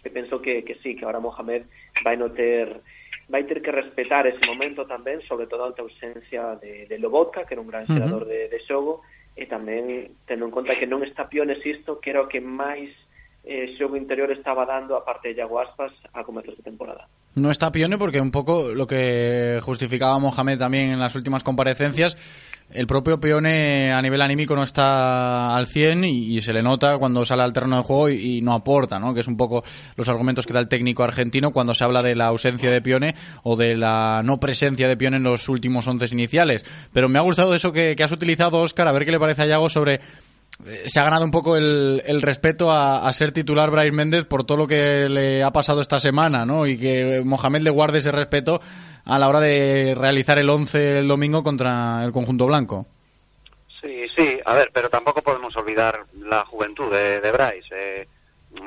E 0.05 0.09
penso 0.13 0.37
que, 0.37 0.61
que 0.61 0.77
sí, 0.85 0.93
que 0.93 1.05
ahora 1.05 1.23
Mohamed 1.23 1.65
vai 2.05 2.15
no 2.17 2.29
ter 2.29 2.81
vai 3.27 3.43
ter 3.49 3.61
que 3.61 3.73
respetar 3.73 4.27
ese 4.27 4.45
momento 4.45 4.85
tamén, 4.85 5.17
sobre 5.25 5.49
todo 5.49 5.65
a 5.65 5.73
ausencia 5.73 6.55
de, 6.61 6.85
de 6.85 6.97
Lobotka, 7.01 7.45
que 7.45 7.57
era 7.57 7.61
un 7.61 7.69
gran 7.69 7.89
xerador 7.89 8.23
uh 8.23 8.29
-huh. 8.29 8.49
de, 8.49 8.53
de 8.53 8.59
xogo, 8.61 9.01
e 9.33 9.49
tamén 9.49 10.13
tendo 10.29 10.45
en 10.45 10.53
conta 10.53 10.77
que 10.77 10.85
non 10.85 11.01
está 11.01 11.25
Piones 11.25 11.59
isto, 11.65 11.97
que 11.97 12.13
era 12.13 12.21
o 12.21 12.29
que 12.29 12.39
máis 12.39 12.93
eh, 13.45 13.73
xogo 13.77 13.97
interior 13.97 14.31
estaba 14.31 14.65
dando 14.65 14.95
a 14.95 15.05
parte 15.05 15.29
de 15.29 15.41
Iago 15.41 15.59
Aspas 15.59 15.93
a 16.13 16.23
comezos 16.23 16.57
de 16.57 16.63
temporada. 16.63 17.09
No 17.35 17.51
está 17.51 17.71
Pione 17.71 17.97
porque 17.97 18.21
un 18.21 18.31
pouco 18.31 18.71
lo 18.71 18.87
que 18.87 19.59
justificaba 19.61 20.17
Mohamed 20.17 20.57
tamén 20.57 20.93
en 20.93 20.99
las 21.01 21.17
últimas 21.17 21.43
comparecencias 21.43 22.15
el 22.71 22.87
propio 22.87 23.19
Pione 23.19 23.93
a 23.93 24.01
nivel 24.01 24.21
anímico 24.21 24.55
no 24.55 24.63
está 24.63 25.55
al 25.55 25.67
100 25.67 26.03
y, 26.03 26.41
se 26.41 26.51
le 26.51 26.61
nota 26.61 26.97
cuando 26.97 27.25
sale 27.25 27.43
al 27.43 27.53
terreno 27.53 27.77
de 27.77 27.83
juego 27.83 28.09
y, 28.09 28.41
no 28.41 28.53
aporta, 28.53 28.99
¿no? 28.99 29.13
que 29.13 29.21
es 29.21 29.27
un 29.27 29.37
poco 29.37 29.63
los 29.95 30.09
argumentos 30.09 30.45
que 30.45 30.53
da 30.53 30.59
el 30.59 30.67
técnico 30.67 31.03
argentino 31.03 31.51
cuando 31.51 31.73
se 31.73 31.83
habla 31.83 32.01
de 32.01 32.15
la 32.15 32.27
ausencia 32.27 32.69
de 32.69 32.81
Pione 32.81 33.15
o 33.43 33.55
de 33.55 33.75
la 33.75 34.21
no 34.23 34.39
presencia 34.39 34.87
de 34.87 34.97
Pione 34.97 35.17
en 35.17 35.23
los 35.23 35.47
últimos 35.47 35.87
once 35.87 36.07
iniciales. 36.11 36.65
Pero 36.91 37.07
me 37.07 37.19
ha 37.19 37.21
gustado 37.21 37.55
eso 37.55 37.71
que, 37.71 37.95
has 38.03 38.11
utilizado, 38.11 38.59
Oscar, 38.59 38.87
a 38.87 38.91
ver 38.91 39.05
qué 39.05 39.11
le 39.11 39.19
parece 39.19 39.43
a 39.43 39.47
Iago 39.47 39.69
sobre 39.69 39.95
eh, 40.65 40.83
se 40.85 40.99
ha 40.99 41.03
ganado 41.03 41.25
un 41.25 41.31
poco 41.31 41.55
el, 41.57 42.21
respeto 42.21 42.71
a, 42.71 43.07
a, 43.07 43.13
ser 43.13 43.31
titular 43.31 43.71
Brais 43.71 43.93
Méndez 43.93 44.25
por 44.25 44.43
todo 44.43 44.57
lo 44.59 44.67
que 44.67 45.07
le 45.09 45.43
ha 45.43 45.51
pasado 45.51 45.81
esta 45.81 45.99
semana, 45.99 46.45
¿no? 46.45 46.67
Y 46.67 46.77
que 46.77 47.23
Mohamed 47.25 47.61
le 47.61 47.69
guarde 47.69 47.99
ese 47.99 48.11
respeto 48.11 48.61
a 49.05 49.19
la 49.19 49.29
hora 49.29 49.39
de 49.39 49.93
realizar 49.95 50.37
el 50.39 50.49
11 50.49 50.99
el 50.99 51.07
domingo 51.07 51.43
contra 51.43 52.03
el 52.03 52.11
conjunto 52.11 52.47
blanco. 52.47 52.85
Sí, 53.81 54.03
sí, 54.15 54.39
a 54.45 54.53
ver, 54.53 54.71
pero 54.73 54.89
tampoco 54.89 55.21
podemos 55.21 55.55
olvidar 55.55 56.05
la 56.19 56.43
juventud 56.45 56.91
de, 56.91 57.21
de 57.21 57.31
Brais. 57.31 57.65
Eh, 57.71 58.07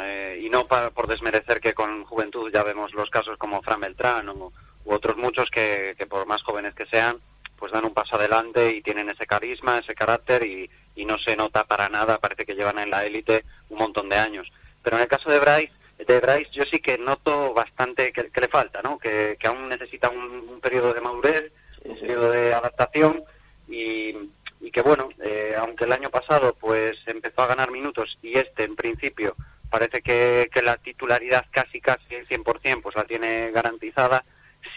eh, 0.00 0.40
y 0.42 0.48
no 0.50 0.66
para, 0.66 0.90
por 0.90 1.06
desmerecer 1.06 1.60
que 1.60 1.74
con 1.74 2.04
juventud 2.04 2.50
ya 2.52 2.62
vemos 2.62 2.92
los 2.92 3.10
casos 3.10 3.36
como 3.38 3.62
Fran 3.62 3.80
Beltrán 3.80 4.28
o, 4.28 4.52
u 4.84 4.92
otros 4.92 5.16
muchos 5.16 5.46
que, 5.50 5.94
que 5.98 6.06
por 6.06 6.26
más 6.26 6.42
jóvenes 6.42 6.74
que 6.74 6.86
sean, 6.86 7.16
pues 7.56 7.72
dan 7.72 7.84
un 7.84 7.94
paso 7.94 8.16
adelante 8.16 8.70
y 8.70 8.82
tienen 8.82 9.10
ese 9.10 9.26
carisma, 9.26 9.78
ese 9.78 9.94
carácter 9.94 10.44
y, 10.44 10.70
y 10.94 11.04
no 11.04 11.16
se 11.18 11.36
nota 11.36 11.64
para 11.64 11.88
nada, 11.88 12.18
parece 12.18 12.44
que 12.44 12.54
llevan 12.54 12.78
en 12.78 12.90
la 12.90 13.04
élite 13.04 13.44
un 13.70 13.78
montón 13.78 14.08
de 14.08 14.16
años. 14.16 14.46
Pero 14.82 14.96
en 14.96 15.02
el 15.02 15.08
caso 15.08 15.30
de 15.30 15.40
Bryce, 15.40 15.72
de 16.08 16.20
Bryce 16.20 16.50
yo 16.52 16.64
sí 16.64 16.80
que 16.80 16.96
noto 16.96 17.52
bastante 17.52 18.12
que, 18.12 18.30
que 18.30 18.40
le 18.40 18.48
falta, 18.48 18.80
¿no? 18.82 18.98
Que, 18.98 19.36
que 19.38 19.46
aún 19.46 19.68
necesita 19.68 20.08
un, 20.08 20.48
un, 20.48 20.60
periodo 20.60 20.94
de 20.94 21.02
madurez, 21.02 21.52
un 21.84 21.98
periodo 22.00 22.30
de 22.30 22.54
adaptación 22.54 23.22
y, 23.68 24.16
y 24.60 24.70
que 24.72 24.80
bueno, 24.80 25.10
eh, 25.22 25.54
aunque 25.58 25.84
el 25.84 25.92
año 25.92 26.10
pasado 26.10 26.56
pues 26.58 26.96
empezó 27.06 27.42
a 27.42 27.46
ganar 27.46 27.70
minutos 27.70 28.18
y 28.22 28.38
este 28.38 28.64
en 28.64 28.74
principio 28.74 29.36
parece 29.68 30.00
que, 30.00 30.48
que 30.52 30.62
la 30.62 30.78
titularidad 30.78 31.44
casi 31.50 31.78
casi 31.78 32.14
el 32.14 32.26
100% 32.26 32.80
pues 32.82 32.96
la 32.96 33.04
tiene 33.04 33.50
garantizada, 33.50 34.24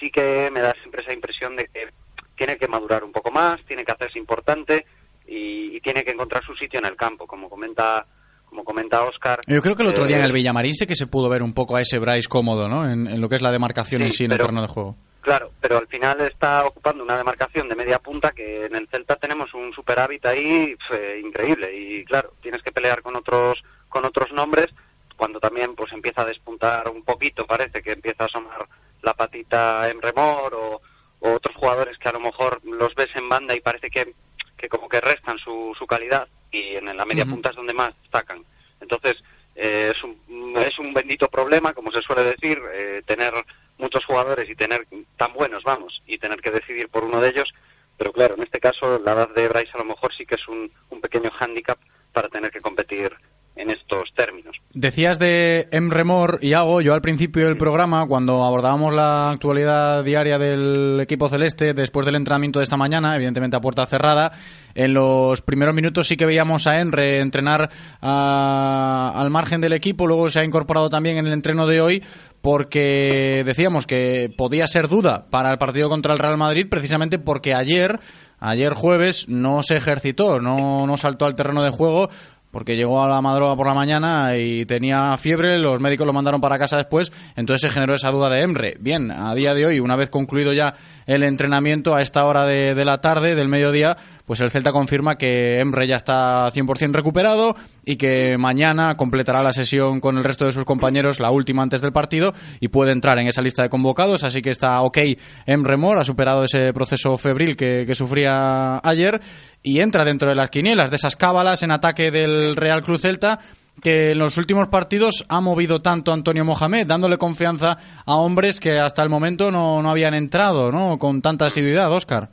sí 0.01 0.11
que 0.11 0.51
me 0.51 0.59
da 0.59 0.73
siempre 0.81 1.01
esa 1.01 1.13
impresión 1.13 1.55
de 1.55 1.67
que 1.67 1.87
tiene 2.35 2.57
que 2.57 2.67
madurar 2.67 3.05
un 3.05 3.13
poco 3.13 3.31
más, 3.31 3.63
tiene 3.65 3.85
que 3.85 3.93
hacerse 3.93 4.19
importante 4.19 4.85
y, 5.25 5.77
y, 5.77 5.79
tiene 5.79 6.03
que 6.03 6.11
encontrar 6.11 6.43
su 6.43 6.55
sitio 6.55 6.79
en 6.79 6.87
el 6.87 6.97
campo, 6.97 7.25
como 7.25 7.49
comenta 7.49 8.05
como 8.51 8.65
comenta 8.65 9.03
Oscar. 9.05 9.39
Yo 9.47 9.61
creo 9.61 9.75
que 9.77 9.83
el 9.83 9.89
otro 9.89 10.03
eh, 10.03 10.09
día 10.09 10.17
en 10.17 10.25
el 10.25 10.33
Villamarín 10.33 10.75
sé 10.75 10.85
que 10.85 10.97
se 10.97 11.07
pudo 11.07 11.29
ver 11.29 11.41
un 11.41 11.53
poco 11.53 11.77
a 11.77 11.81
ese 11.81 11.99
Bryce 11.99 12.27
cómodo, 12.27 12.67
¿no? 12.67 12.87
En, 12.87 13.07
en 13.07 13.21
lo 13.21 13.29
que 13.29 13.35
es 13.35 13.41
la 13.41 13.51
demarcación 13.51 14.01
sí, 14.01 14.05
en 14.05 14.11
sí 14.11 14.25
en 14.25 14.33
el 14.33 14.37
terreno 14.37 14.61
de 14.61 14.67
juego. 14.67 14.97
Claro, 15.21 15.51
pero 15.61 15.77
al 15.77 15.87
final 15.87 16.19
está 16.21 16.65
ocupando 16.65 17.01
una 17.03 17.17
demarcación 17.17 17.69
de 17.69 17.75
media 17.75 17.99
punta 17.99 18.31
que 18.31 18.65
en 18.65 18.75
el 18.75 18.89
Celta 18.89 19.15
tenemos 19.15 19.53
un 19.53 19.71
superávit 19.71 20.25
ahí 20.25 20.75
eh, 20.91 21.21
increíble 21.23 21.71
y 21.73 22.03
claro, 22.03 22.33
tienes 22.41 22.61
que 22.61 22.73
pelear 22.73 23.01
con 23.01 23.15
otros 23.15 23.63
con 23.87 24.03
otros 24.03 24.31
nombres 24.33 24.67
cuando 25.15 25.39
también 25.39 25.75
pues 25.75 25.93
empieza 25.93 26.23
a 26.23 26.25
despuntar 26.25 26.89
un 26.89 27.03
poquito, 27.03 27.45
parece 27.45 27.81
que 27.81 27.93
empieza 27.93 28.23
a 28.23 28.27
asomar 28.27 28.67
la 29.01 29.13
patita 29.13 29.89
en 29.89 30.01
remor 30.01 30.53
o, 30.55 30.81
o 31.19 31.33
otros 31.33 31.55
jugadores 31.55 31.97
que 31.99 32.09
a 32.09 32.13
lo 32.13 32.19
mejor 32.19 32.59
los 32.65 32.93
ves 32.95 33.09
en 33.15 33.29
banda 33.29 33.55
y 33.55 33.61
parece 33.61 33.89
que 33.89 34.13
que 34.57 34.67
como 34.67 34.89
que 34.89 35.01
restan 35.01 35.37
su, 35.39 35.73
su 35.77 35.87
calidad 35.87 36.27
y 36.51 36.75
en 36.75 36.85
la 36.85 37.05
media 37.05 37.23
uh 37.23 37.27
-huh. 37.27 37.31
punta 37.31 37.49
es 37.49 37.55
donde 37.55 37.73
más 37.73 37.91
destacan. 38.01 38.43
Entonces, 38.79 39.15
eh, 39.55 39.93
es, 39.95 40.03
un, 40.03 40.57
es 40.57 40.77
un 40.79 40.93
bendito 40.93 41.27
problema, 41.27 41.73
como 41.73 41.91
se 41.91 42.01
suele 42.01 42.23
decir, 42.23 42.59
eh, 42.73 43.01
tener 43.05 43.33
muchos 43.77 44.03
jugadores 44.05 44.49
y 44.49 44.55
tener 44.55 44.87
tan 45.17 45.33
buenos, 45.33 45.63
vamos, 45.63 46.01
y 46.07 46.17
tener 46.17 46.39
que 46.41 46.51
decidir 46.51 46.89
por 46.89 47.03
uno 47.03 47.19
de 47.21 47.29
ellos. 47.29 47.49
Pero 47.97 48.11
claro, 48.11 48.35
en 48.35 48.43
este 48.43 48.59
caso, 48.59 48.99
la 48.99 49.13
edad 49.13 49.29
de 49.35 49.47
Bryce 49.47 49.71
a 49.73 49.79
lo 49.79 49.85
mejor 49.85 50.11
sí 50.15 50.25
que 50.25 50.35
es 50.35 50.47
un, 50.47 50.71
un 50.89 51.01
pequeño 51.01 51.29
hándicap 51.31 51.77
para 52.13 52.29
tener 52.29 52.51
que 52.51 52.59
competir 52.59 53.11
en 53.55 53.69
estos 53.69 54.09
términos. 54.15 54.55
Decías 54.73 55.19
de 55.19 55.67
Emremor 55.71 56.39
y 56.41 56.53
Hago, 56.53 56.81
yo 56.81 56.93
al 56.93 57.01
principio 57.01 57.45
del 57.45 57.57
programa, 57.57 58.07
cuando 58.07 58.43
abordábamos 58.43 58.93
la 58.93 59.29
actualidad 59.29 60.03
diaria 60.03 60.37
del 60.39 60.99
equipo 61.01 61.27
celeste, 61.27 61.73
después 61.73 62.05
del 62.05 62.15
entrenamiento 62.15 62.59
de 62.59 62.63
esta 62.63 62.77
mañana, 62.77 63.15
evidentemente 63.15 63.57
a 63.57 63.61
puerta 63.61 63.85
cerrada, 63.85 64.31
en 64.75 64.93
los 64.93 65.41
primeros 65.41 65.73
minutos 65.73 66.07
sí 66.07 66.17
que 66.17 66.25
veíamos 66.25 66.67
a 66.67 66.79
Enre 66.79 67.19
entrenar 67.19 67.69
a, 68.01 69.13
al 69.15 69.29
margen 69.29 69.61
del 69.61 69.73
equipo, 69.73 70.07
luego 70.07 70.29
se 70.29 70.39
ha 70.39 70.43
incorporado 70.43 70.89
también 70.89 71.17
en 71.17 71.27
el 71.27 71.33
entreno 71.33 71.67
de 71.67 71.81
hoy, 71.81 72.03
porque 72.41 73.43
decíamos 73.45 73.85
que 73.85 74.33
podía 74.35 74.67
ser 74.67 74.87
duda 74.87 75.23
para 75.29 75.51
el 75.51 75.57
partido 75.57 75.89
contra 75.89 76.13
el 76.13 76.19
Real 76.19 76.37
Madrid, 76.37 76.67
precisamente 76.69 77.19
porque 77.19 77.53
ayer 77.53 77.99
ayer 78.39 78.73
jueves 78.73 79.27
no 79.29 79.61
se 79.63 79.77
ejercitó, 79.77 80.39
no, 80.39 80.87
no 80.87 80.97
saltó 80.97 81.25
al 81.25 81.35
terreno 81.35 81.63
de 81.63 81.69
juego 81.69 82.09
porque 82.51 82.75
llegó 82.75 83.03
a 83.03 83.07
la 83.07 83.21
madrugada 83.21 83.55
por 83.55 83.67
la 83.67 83.73
mañana 83.73 84.37
y 84.37 84.65
tenía 84.65 85.17
fiebre, 85.17 85.57
los 85.57 85.79
médicos 85.79 86.05
lo 86.05 86.13
mandaron 86.13 86.41
para 86.41 86.59
casa 86.59 86.77
después, 86.77 87.11
entonces 87.35 87.69
se 87.69 87.73
generó 87.73 87.95
esa 87.95 88.11
duda 88.11 88.29
de 88.29 88.41
Emre. 88.41 88.75
Bien, 88.79 89.09
a 89.09 89.33
día 89.33 89.53
de 89.53 89.65
hoy, 89.65 89.79
una 89.79 89.95
vez 89.95 90.09
concluido 90.09 90.53
ya 90.53 90.75
el 91.05 91.23
entrenamiento 91.23 91.95
a 91.95 92.01
esta 92.01 92.25
hora 92.25 92.45
de, 92.45 92.75
la 92.85 92.99
tarde, 92.99 93.35
del 93.35 93.47
mediodía, 93.47 93.97
pues 94.25 94.41
el 94.41 94.51
Celta 94.51 94.71
confirma 94.71 95.17
que 95.17 95.59
Emre 95.59 95.87
ya 95.87 95.95
está 95.95 96.47
100% 96.51 96.93
recuperado 96.93 97.55
y 97.85 97.95
que 97.95 98.37
mañana 98.37 98.95
completará 98.97 99.41
la 99.41 99.53
sesión 99.53 99.99
con 99.99 100.17
el 100.17 100.23
resto 100.23 100.45
de 100.45 100.51
sus 100.51 100.65
compañeros, 100.65 101.19
la 101.19 101.31
última 101.31 101.63
antes 101.63 101.81
del 101.81 101.93
partido, 101.93 102.33
y 102.59 102.67
puede 102.67 102.91
entrar 102.91 103.17
en 103.19 103.27
esa 103.27 103.41
lista 103.41 103.63
de 103.63 103.69
convocados, 103.69 104.23
así 104.23 104.41
que 104.41 104.49
está 104.49 104.81
ok 104.81 104.97
Emre 105.45 105.77
Mor, 105.77 105.97
ha 105.97 106.03
superado 106.03 106.43
ese 106.43 106.73
proceso 106.73 107.17
febril 107.17 107.55
que 107.55 107.95
sufría 107.95 108.79
ayer 108.83 109.21
y 109.63 109.79
entra 109.79 110.05
dentro 110.05 110.29
de 110.29 110.35
las 110.35 110.49
quinielas, 110.49 110.89
de 110.89 110.97
esas 110.97 111.15
cábalas 111.15 111.63
en 111.63 111.71
ataque 111.71 112.11
del 112.11 112.55
Real 112.55 112.83
Cruz 112.83 113.01
Celta 113.01 113.39
que 113.81 114.11
en 114.11 114.19
los 114.19 114.37
últimos 114.37 114.67
partidos 114.67 115.25
ha 115.29 115.41
movido 115.41 115.81
tanto 115.81 116.11
Antonio 116.11 116.45
Mohamed, 116.45 116.85
dándole 116.87 117.17
confianza 117.17 117.77
a 118.05 118.15
hombres 118.15 118.59
que 118.59 118.79
hasta 118.79 119.01
el 119.01 119.09
momento 119.09 119.49
no, 119.49 119.81
no 119.81 119.89
habían 119.89 120.13
entrado, 120.13 120.71
¿no? 120.71 120.99
Con 120.99 121.21
tanta 121.21 121.45
asiduidad, 121.45 121.91
Óscar. 121.91 122.29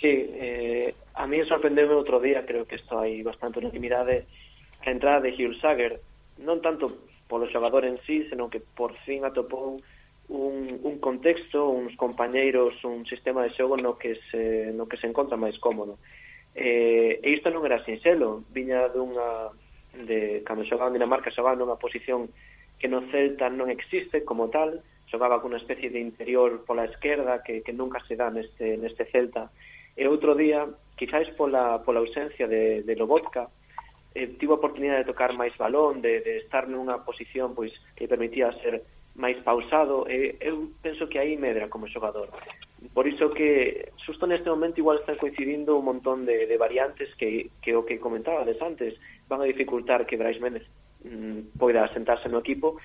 Sí, 0.00 0.10
eh, 0.10 0.94
a 1.14 1.26
mí 1.26 1.38
sorprendeu 1.46 1.86
outro 1.94 2.18
día, 2.18 2.44
creo 2.44 2.66
que 2.66 2.76
isto 2.76 2.98
hai 2.98 3.22
bastante 3.22 3.62
unanimidade, 3.62 4.26
a 4.82 4.90
entrada 4.90 5.22
de 5.22 5.30
Hugh 5.30 5.54
Sager, 5.62 6.02
non 6.42 6.58
tanto 6.58 6.90
polo 7.30 7.46
xogador 7.46 7.86
en 7.86 8.02
sí, 8.02 8.26
senón 8.26 8.50
que 8.50 8.58
por 8.60 8.92
fin 9.06 9.22
atopou 9.22 9.78
un, 9.78 9.84
un, 10.28 10.80
un 10.82 10.98
contexto, 10.98 11.68
uns 11.68 11.96
compañeiros, 11.96 12.84
un 12.84 13.06
sistema 13.06 13.42
de 13.42 13.50
xogo 13.50 13.76
no 13.76 13.98
que 13.98 14.16
se, 14.30 14.72
no 14.72 14.86
que 14.86 14.96
se 14.96 15.06
encontra 15.06 15.36
máis 15.36 15.58
cómodo. 15.58 15.98
Eh, 16.54 17.20
e 17.24 17.28
isto 17.32 17.48
non 17.48 17.64
era 17.64 17.80
sinxelo, 17.80 18.44
viña 18.52 18.88
dunha 18.92 19.50
de 19.92 20.40
cando 20.44 20.64
xogaba 20.64 20.88
en 20.88 20.96
Dinamarca 20.96 21.32
xogaba 21.32 21.56
nunha 21.56 21.80
posición 21.80 22.28
que 22.80 22.88
no 22.88 23.04
Celta 23.12 23.48
non 23.52 23.68
existe 23.68 24.24
como 24.24 24.48
tal, 24.48 24.80
xogaba 25.08 25.40
cunha 25.40 25.60
especie 25.60 25.92
de 25.92 26.00
interior 26.00 26.64
pola 26.64 26.88
esquerda 26.88 27.44
que, 27.44 27.60
que 27.60 27.76
nunca 27.76 28.00
se 28.08 28.16
dá 28.16 28.32
neste, 28.32 28.80
neste 28.80 29.04
Celta. 29.12 29.52
E 29.92 30.08
outro 30.08 30.32
día, 30.32 30.64
quizáis 30.96 31.28
pola, 31.36 31.84
pola 31.84 32.00
ausencia 32.00 32.48
de, 32.48 32.80
de 32.80 32.94
Lobotka, 32.96 33.52
eh, 34.16 34.28
tivo 34.40 34.56
a 34.56 34.60
oportunidade 34.60 35.04
de 35.04 35.10
tocar 35.12 35.36
máis 35.36 35.52
balón, 35.56 36.00
de, 36.00 36.24
de 36.24 36.40
estar 36.44 36.68
nunha 36.68 37.04
posición 37.04 37.52
pois 37.52 37.72
que 37.96 38.08
permitía 38.08 38.52
ser 38.64 38.84
máis 39.14 39.36
pausado 39.44 40.08
e 40.08 40.36
eu 40.40 40.72
penso 40.80 41.08
que 41.08 41.18
aí 41.18 41.36
medra 41.36 41.68
como 41.68 41.88
xogador 41.88 42.32
por 42.96 43.06
iso 43.06 43.30
que 43.30 43.92
xusto 44.00 44.26
neste 44.26 44.48
momento 44.48 44.80
igual 44.80 44.98
están 44.98 45.20
coincidindo 45.20 45.76
un 45.76 45.84
montón 45.84 46.24
de, 46.24 46.46
de 46.48 46.56
variantes 46.56 47.12
que, 47.14 47.52
que 47.60 47.76
o 47.76 47.84
que 47.84 48.00
comentabades 48.00 48.56
antes 48.62 48.96
van 49.28 49.44
a 49.44 49.48
dificultar 49.48 50.08
que 50.08 50.16
Brais 50.16 50.40
Méndez 50.40 50.64
mm, 51.04 51.60
poida 51.60 51.86
sentarse 51.92 52.32
no 52.32 52.40
equipo 52.40 52.80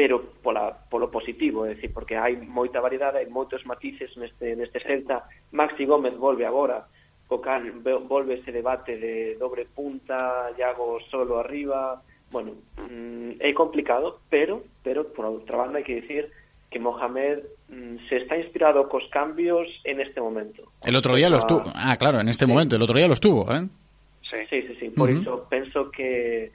pero 0.00 0.32
pola, 0.40 0.72
polo 0.88 1.10
positivo, 1.10 1.66
é 1.66 1.74
dicir, 1.74 1.92
porque 1.92 2.16
hai 2.16 2.32
moita 2.32 2.80
variedade, 2.80 3.20
hai 3.20 3.28
moitos 3.28 3.68
matices 3.68 4.16
neste, 4.16 4.56
neste 4.56 4.80
Celta. 4.80 5.28
Maxi 5.52 5.84
Gómez 5.84 6.16
volve 6.16 6.48
agora, 6.48 6.88
o 7.28 7.36
can 7.36 7.84
volve 7.84 8.40
ese 8.40 8.48
debate 8.48 8.96
de 8.96 9.36
dobre 9.36 9.68
punta, 9.68 10.56
Iago 10.56 11.04
solo 11.12 11.36
arriba, 11.36 12.00
Bueno, 12.30 12.54
mm, 12.78 13.42
é 13.42 13.52
complicado, 13.52 14.20
pero, 14.30 14.62
pero 14.82 15.10
por 15.10 15.26
outra 15.26 15.58
banda, 15.58 15.78
hai 15.78 15.84
que 15.84 15.98
dicir 15.98 16.30
que 16.70 16.78
Mohamed 16.78 17.42
mm, 17.68 18.06
se 18.06 18.22
está 18.22 18.38
inspirado 18.38 18.86
cos 18.86 19.06
cambios 19.10 19.66
en 19.82 19.98
este 20.00 20.22
momento. 20.22 20.70
El 20.86 20.94
otro 20.94 21.16
día 21.18 21.28
lo 21.28 21.38
estuvo, 21.38 21.66
Ah, 21.74 21.96
claro, 21.98 22.20
en 22.20 22.28
este 22.28 22.46
sí. 22.46 22.50
momento. 22.50 22.76
El 22.76 22.82
otro 22.82 22.94
día 22.94 23.10
lo 23.10 23.14
estuvo, 23.18 23.50
¿eh? 23.50 23.66
Sí, 24.22 24.38
sí, 24.48 24.62
sí. 24.62 24.74
sí. 24.78 24.86
Por 24.90 25.10
uh 25.10 25.12
-huh. 25.12 25.20
iso 25.22 25.32
penso 25.50 25.90
que 25.90 26.50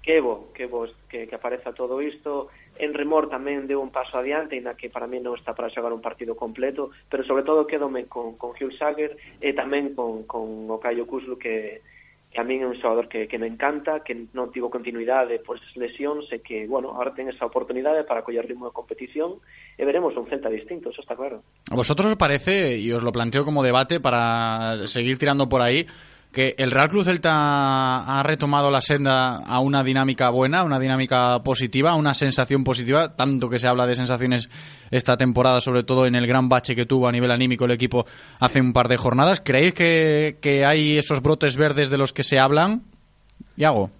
que 0.00 0.20
bo, 0.20 0.48
que 0.54 0.64
bo 0.64 0.88
que, 1.08 1.28
que 1.28 1.34
apareza 1.34 1.72
todo 1.72 2.00
isto. 2.00 2.48
En 2.80 2.96
Remor 2.96 3.28
tamén 3.28 3.68
deu 3.68 3.84
un 3.84 3.92
paso 3.92 4.16
adiante, 4.16 4.56
na 4.64 4.72
que 4.72 4.88
para 4.88 5.04
mí 5.04 5.20
non 5.20 5.36
está 5.36 5.52
para 5.52 5.68
xogar 5.68 5.92
un 5.92 6.00
partido 6.00 6.32
completo, 6.32 6.88
pero 7.12 7.20
sobre 7.28 7.44
todo 7.44 7.68
quedome 7.68 8.08
con, 8.08 8.40
con 8.40 8.56
Hugh 8.56 8.72
Sager 8.72 9.20
e 9.36 9.52
tamén 9.52 9.92
con, 9.92 10.24
con 10.24 10.64
o 10.72 10.80
Caio 10.80 11.04
Cuslu 11.04 11.36
que, 11.36 11.84
que 12.30 12.40
a 12.40 12.44
mí 12.44 12.62
é 12.62 12.66
un 12.66 12.78
xogador 12.78 13.10
que, 13.10 13.26
que 13.26 13.42
me 13.42 13.50
encanta 13.50 14.06
que 14.06 14.14
non 14.14 14.54
tivo 14.54 14.70
continuidade 14.70 15.42
por 15.42 15.58
esas 15.58 15.74
lesións 15.74 16.30
e 16.30 16.38
que, 16.38 16.62
bueno, 16.70 16.94
ahora 16.94 17.10
ten 17.10 17.26
esa 17.26 17.42
oportunidade 17.42 18.06
para 18.06 18.22
coller 18.22 18.46
ritmo 18.46 18.70
de 18.70 18.76
competición 18.76 19.42
e 19.74 19.82
veremos 19.82 20.14
un 20.14 20.30
Celta 20.30 20.46
distinto, 20.46 20.94
eso 20.94 21.02
está 21.02 21.18
claro. 21.18 21.42
¿A 21.66 21.74
vosotros 21.74 22.06
os 22.06 22.14
parece, 22.14 22.78
y 22.78 22.86
os 22.94 23.02
lo 23.02 23.10
planteo 23.10 23.42
como 23.42 23.66
debate 23.66 23.98
para 23.98 24.86
seguir 24.86 25.18
tirando 25.18 25.50
por 25.50 25.58
ahí, 25.58 25.90
que 26.32 26.54
el 26.58 26.70
Real 26.70 26.88
Club 26.88 27.04
Celta 27.04 28.18
ha 28.18 28.22
retomado 28.22 28.70
la 28.70 28.80
senda 28.80 29.38
a 29.38 29.58
una 29.60 29.82
dinámica 29.82 30.30
buena, 30.30 30.62
una 30.62 30.78
dinámica 30.78 31.42
positiva, 31.42 31.94
una 31.94 32.14
sensación 32.14 32.62
positiva, 32.62 33.16
tanto 33.16 33.50
que 33.50 33.58
se 33.58 33.66
habla 33.66 33.86
de 33.86 33.96
sensaciones 33.96 34.48
esta 34.90 35.16
temporada, 35.16 35.60
sobre 35.60 35.82
todo 35.82 36.06
en 36.06 36.14
el 36.14 36.26
gran 36.26 36.48
bache 36.48 36.76
que 36.76 36.86
tuvo 36.86 37.08
a 37.08 37.12
nivel 37.12 37.32
anímico 37.32 37.64
el 37.64 37.72
equipo 37.72 38.06
hace 38.38 38.60
un 38.60 38.72
par 38.72 38.88
de 38.88 38.96
jornadas. 38.96 39.40
¿Creéis 39.44 39.74
que, 39.74 40.38
que 40.40 40.64
hay 40.64 40.98
esos 40.98 41.20
brotes 41.20 41.56
verdes 41.56 41.90
de 41.90 41.98
los 41.98 42.12
que 42.12 42.22
se 42.22 42.38
hablan? 42.38 42.82
Iago. 43.56 43.90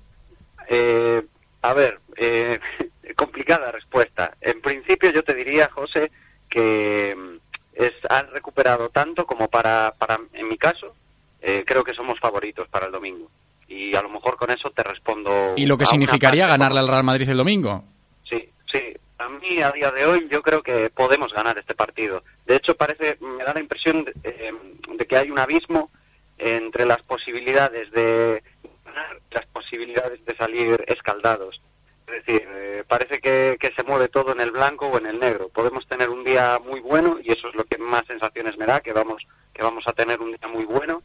Eh, 0.69 1.23
a 1.63 1.75
ver, 1.75 1.99
eh, 2.17 2.61
complicada 3.17 3.73
respuesta. 3.73 4.37
En 4.41 4.61
principio 4.61 5.11
yo 5.11 5.25
te 5.25 5.35
diría, 5.35 5.69
José, 5.73 6.13
que 6.49 7.15
mm, 7.17 7.37
es, 7.75 7.93
han 8.09 8.31
recuperado 8.31 8.89
tanto 8.89 9.27
como 9.27 9.49
para, 9.49 9.95
para 9.99 10.21
en 10.33 10.49
mi 10.49 10.57
caso, 10.57 10.95
eh, 11.41 11.65
creo 11.67 11.83
que 11.85 11.95
somos 11.95 12.19
favoritos 12.21 12.69
para 12.69 12.87
el 12.87 12.93
domingo. 12.93 13.31
Y 13.69 13.95
a 13.95 14.03
lo 14.03 14.09
mejor 14.09 14.37
con 14.37 14.51
eso 14.51 14.71
te 14.71 14.83
respondo. 14.83 15.55
¿Y 15.57 15.67
lo 15.67 15.79
que 15.79 15.87
significaría 15.87 16.47
ganarle 16.47 16.81
al 16.81 16.89
Real 16.89 17.05
Madrid 17.05 17.29
el 17.29 17.39
domingo? 17.39 17.85
Sí, 18.29 18.49
sí. 18.73 18.95
A 19.19 19.29
mí, 19.29 19.61
a 19.63 19.71
día 19.71 19.91
de 19.93 20.07
hoy, 20.07 20.29
yo 20.31 20.43
creo 20.43 20.63
que 20.63 20.91
podemos 20.91 21.33
ganar 21.33 21.57
este 21.59 21.75
partido. 21.75 22.25
De 22.47 22.57
hecho, 22.57 22.75
parece, 22.75 23.17
me 23.21 23.45
da 23.45 23.55
la 23.55 23.61
impresión 23.61 24.05
de, 24.05 24.13
eh, 24.25 24.53
de 24.93 25.07
que 25.07 25.17
hay 25.17 25.31
un 25.31 25.39
abismo 25.39 25.91
entre 26.39 26.87
las 26.87 27.03
posibilidades 27.03 27.91
de 27.93 28.43
ganar 28.85 29.21
y 29.31 29.35
las 29.35 29.47
posibilidades 29.47 30.25
de 30.25 30.37
salir 30.37 30.85
escaldados. 30.89 31.61
Es 32.07 32.27
decir, 32.27 32.49
eh, 32.49 32.85
parece 32.89 33.21
que, 33.21 33.57
que, 33.61 33.73
se 33.77 33.85
mueve 33.85 34.09
todo 34.09 34.33
en 34.33 34.41
el 34.41 34.51
blanco 34.51 34.89
o 34.89 34.99
en 34.99 35.07
el 35.07 35.21
negro. 35.21 35.49
Podemos 35.49 35.87
tener 35.87 36.09
un 36.09 36.25
día 36.25 36.59
muy 36.59 36.81
bueno 36.81 37.19
y 37.23 37.31
eso 37.31 37.49
es 37.49 37.55
lo 37.55 37.65
que 37.65 37.79
más 37.79 38.05
sensaciones 38.07 38.57
me 38.59 38.67
da, 38.67 38.81
que 38.81 38.93
vamos, 38.93 39.23
que 39.55 39.63
vamos 39.63 39.85
a 39.87 39.93
tener 39.93 40.21
un 40.21 40.33
día 40.33 40.49
muy 40.49 40.65
bueno 40.65 41.03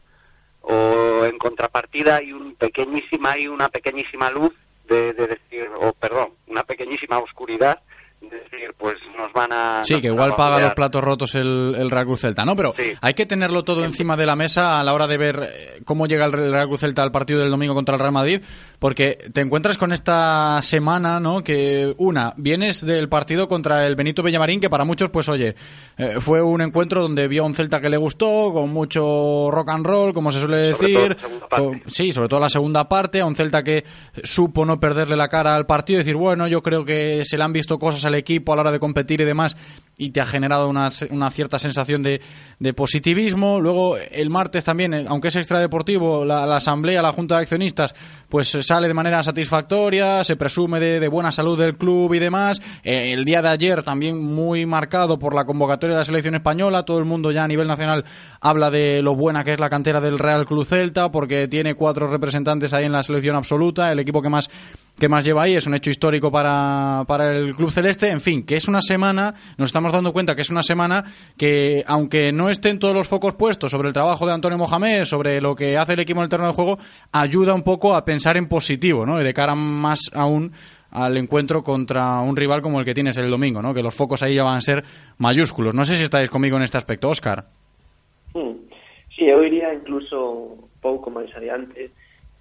o 0.68 1.24
en 1.24 1.38
contrapartida 1.38 2.16
hay 2.16 2.32
un 2.32 2.54
pequeñísima 2.56 3.32
hay 3.32 3.46
una 3.46 3.68
pequeñísima 3.68 4.30
luz 4.30 4.52
de, 4.88 5.12
de 5.12 5.26
decir 5.28 5.68
o 5.80 5.92
perdón 5.92 6.30
una 6.46 6.64
pequeñísima 6.64 7.18
oscuridad 7.18 7.82
decir, 8.20 8.74
pues 8.78 8.94
nos 9.16 9.32
van 9.32 9.52
a... 9.52 9.84
Sí, 9.84 10.00
que 10.00 10.08
igual 10.08 10.34
paga 10.34 10.58
los 10.58 10.74
platos 10.74 11.02
rotos 11.02 11.34
el, 11.34 11.74
el 11.76 11.90
Real 11.90 12.06
Cruz 12.06 12.20
Celta, 12.20 12.44
¿no? 12.44 12.56
Pero 12.56 12.74
sí. 12.76 12.92
hay 13.00 13.14
que 13.14 13.26
tenerlo 13.26 13.62
todo 13.62 13.84
encima 13.84 14.16
de 14.16 14.26
la 14.26 14.36
mesa 14.36 14.80
a 14.80 14.84
la 14.84 14.94
hora 14.94 15.06
de 15.06 15.18
ver 15.18 15.42
eh, 15.42 15.80
cómo 15.84 16.06
llega 16.06 16.24
el 16.24 16.32
Real 16.32 16.66
Cruz 16.66 16.80
Celta 16.80 17.02
al 17.02 17.12
partido 17.12 17.40
del 17.40 17.50
domingo 17.50 17.74
contra 17.74 17.94
el 17.94 18.00
Real 18.00 18.12
Madrid, 18.12 18.40
porque 18.78 19.18
te 19.32 19.42
encuentras 19.42 19.76
con 19.78 19.92
esta 19.92 20.60
semana, 20.62 21.20
¿no? 21.20 21.42
Que 21.44 21.94
una, 21.98 22.32
vienes 22.36 22.84
del 22.84 23.08
partido 23.08 23.48
contra 23.48 23.86
el 23.86 23.96
Benito 23.96 24.22
Villamarín, 24.22 24.60
que 24.60 24.70
para 24.70 24.84
muchos, 24.84 25.10
pues 25.10 25.28
oye, 25.28 25.54
eh, 25.98 26.16
fue 26.20 26.42
un 26.42 26.62
encuentro 26.62 27.02
donde 27.02 27.28
vio 27.28 27.42
a 27.42 27.46
un 27.46 27.54
Celta 27.54 27.80
que 27.80 27.90
le 27.90 27.96
gustó, 27.96 28.52
con 28.52 28.70
mucho 28.70 29.50
rock 29.50 29.70
and 29.70 29.86
roll, 29.86 30.12
como 30.14 30.32
se 30.32 30.40
suele 30.40 30.56
decir. 30.56 31.16
Con, 31.50 31.82
sí, 31.86 32.12
sobre 32.12 32.28
todo 32.28 32.40
la 32.40 32.50
segunda 32.50 32.88
parte, 32.88 33.20
a 33.20 33.26
un 33.26 33.36
Celta 33.36 33.62
que 33.62 33.84
supo 34.24 34.64
no 34.64 34.80
perderle 34.80 35.16
la 35.16 35.28
cara 35.28 35.54
al 35.54 35.66
partido 35.66 35.98
y 35.98 36.02
decir, 36.02 36.16
bueno, 36.16 36.46
yo 36.48 36.62
creo 36.62 36.84
que 36.84 37.24
se 37.24 37.36
le 37.36 37.44
han 37.44 37.52
visto 37.52 37.78
cosas 37.78 38.05
al 38.06 38.14
equipo 38.14 38.52
a 38.52 38.56
la 38.56 38.62
hora 38.62 38.72
de 38.72 38.80
competir 38.80 39.20
y 39.20 39.24
demás 39.24 39.56
y 39.98 40.10
te 40.10 40.20
ha 40.20 40.26
generado 40.26 40.68
una, 40.68 40.90
una 41.10 41.30
cierta 41.30 41.58
sensación 41.58 42.02
de, 42.02 42.20
de, 42.58 42.74
positivismo. 42.74 43.60
Luego, 43.60 43.96
el 43.96 44.28
martes 44.28 44.62
también, 44.64 44.92
eh, 44.92 45.06
aunque 45.08 45.28
es 45.28 45.36
extradeportivo, 45.36 46.24
la, 46.24 46.46
la, 46.46 46.56
asamblea, 46.56 47.00
la 47.00 47.12
junta 47.12 47.36
de 47.36 47.42
accionistas, 47.42 47.94
pues 48.28 48.48
sale 48.60 48.88
de 48.88 48.94
manera 48.94 49.22
satisfactoria, 49.22 50.22
se 50.22 50.36
presume 50.36 50.80
de, 50.80 51.00
de 51.00 51.08
buena 51.08 51.32
salud 51.32 51.58
del 51.58 51.78
club 51.78 52.12
y 52.12 52.18
demás. 52.18 52.60
Eh, 52.84 53.12
el 53.12 53.24
día 53.24 53.40
de 53.40 53.48
ayer 53.48 53.82
también 53.82 54.22
muy 54.22 54.66
marcado 54.66 55.18
por 55.18 55.34
la 55.34 55.44
convocatoria 55.44 55.96
de 55.96 56.00
la 56.00 56.04
selección 56.04 56.34
española. 56.34 56.84
Todo 56.84 56.98
el 56.98 57.06
mundo 57.06 57.30
ya 57.30 57.44
a 57.44 57.48
nivel 57.48 57.66
nacional 57.66 58.04
habla 58.40 58.70
de 58.70 59.00
lo 59.00 59.14
buena 59.14 59.44
que 59.44 59.54
es 59.54 59.60
la 59.60 59.70
cantera 59.70 60.02
del 60.02 60.18
Real 60.18 60.44
Club 60.44 60.66
Celta, 60.66 61.10
porque 61.10 61.48
tiene 61.48 61.74
cuatro 61.74 62.08
representantes 62.08 62.74
ahí 62.74 62.84
en 62.84 62.92
la 62.92 63.02
selección 63.02 63.36
absoluta, 63.36 63.90
el 63.90 63.98
equipo 63.98 64.20
que 64.20 64.28
más 64.28 64.50
que 64.98 65.08
más 65.08 65.24
lleva 65.24 65.42
ahí, 65.42 65.54
es 65.54 65.66
un 65.66 65.74
hecho 65.74 65.90
histórico 65.90 66.30
para, 66.30 67.04
para 67.06 67.36
el 67.36 67.54
Club 67.54 67.70
Celeste, 67.70 68.10
en 68.10 68.20
fin, 68.20 68.44
que 68.44 68.56
es 68.56 68.66
una 68.68 68.80
semana, 68.80 69.34
nos 69.58 69.68
estamos 69.68 69.92
dando 69.92 70.12
cuenta 70.12 70.34
que 70.34 70.42
es 70.42 70.50
una 70.50 70.62
semana 70.62 71.04
que, 71.36 71.84
aunque 71.86 72.32
no 72.32 72.48
estén 72.48 72.78
todos 72.78 72.94
los 72.94 73.06
focos 73.06 73.34
puestos 73.34 73.70
sobre 73.70 73.88
el 73.88 73.94
trabajo 73.94 74.26
de 74.26 74.32
Antonio 74.32 74.58
Mohamed, 74.58 75.04
sobre 75.04 75.40
lo 75.40 75.54
que 75.54 75.76
hace 75.76 75.92
el 75.92 76.00
equipo 76.00 76.20
en 76.20 76.24
el 76.24 76.28
terreno 76.30 76.48
de 76.48 76.54
juego, 76.54 76.78
ayuda 77.12 77.54
un 77.54 77.62
poco 77.62 77.94
a 77.94 78.04
pensar 78.04 78.36
en 78.36 78.48
positivo, 78.48 79.04
¿no? 79.04 79.20
Y 79.20 79.24
de 79.24 79.34
cara 79.34 79.54
más 79.54 80.00
aún 80.14 80.52
al 80.90 81.16
encuentro 81.18 81.62
contra 81.62 82.20
un 82.20 82.36
rival 82.36 82.62
como 82.62 82.78
el 82.78 82.86
que 82.86 82.94
tienes 82.94 83.18
el 83.18 83.30
domingo, 83.30 83.60
¿no? 83.60 83.74
Que 83.74 83.82
los 83.82 83.94
focos 83.94 84.22
ahí 84.22 84.34
ya 84.36 84.44
van 84.44 84.56
a 84.56 84.60
ser 84.62 84.82
mayúsculos. 85.18 85.74
No 85.74 85.84
sé 85.84 85.96
si 85.96 86.04
estáis 86.04 86.30
conmigo 86.30 86.56
en 86.56 86.62
este 86.62 86.78
aspecto, 86.78 87.10
Óscar. 87.10 87.44
Sí, 89.16 89.24
eu 89.24 89.42
iría 89.42 89.72
incluso 89.72 90.68
pouco 90.84 91.08
máis 91.08 91.32
adiante. 91.32 91.88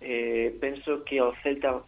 Eh, 0.03 0.51
penso 0.59 1.07
que 1.07 1.23
o 1.23 1.31
Celta 1.39 1.79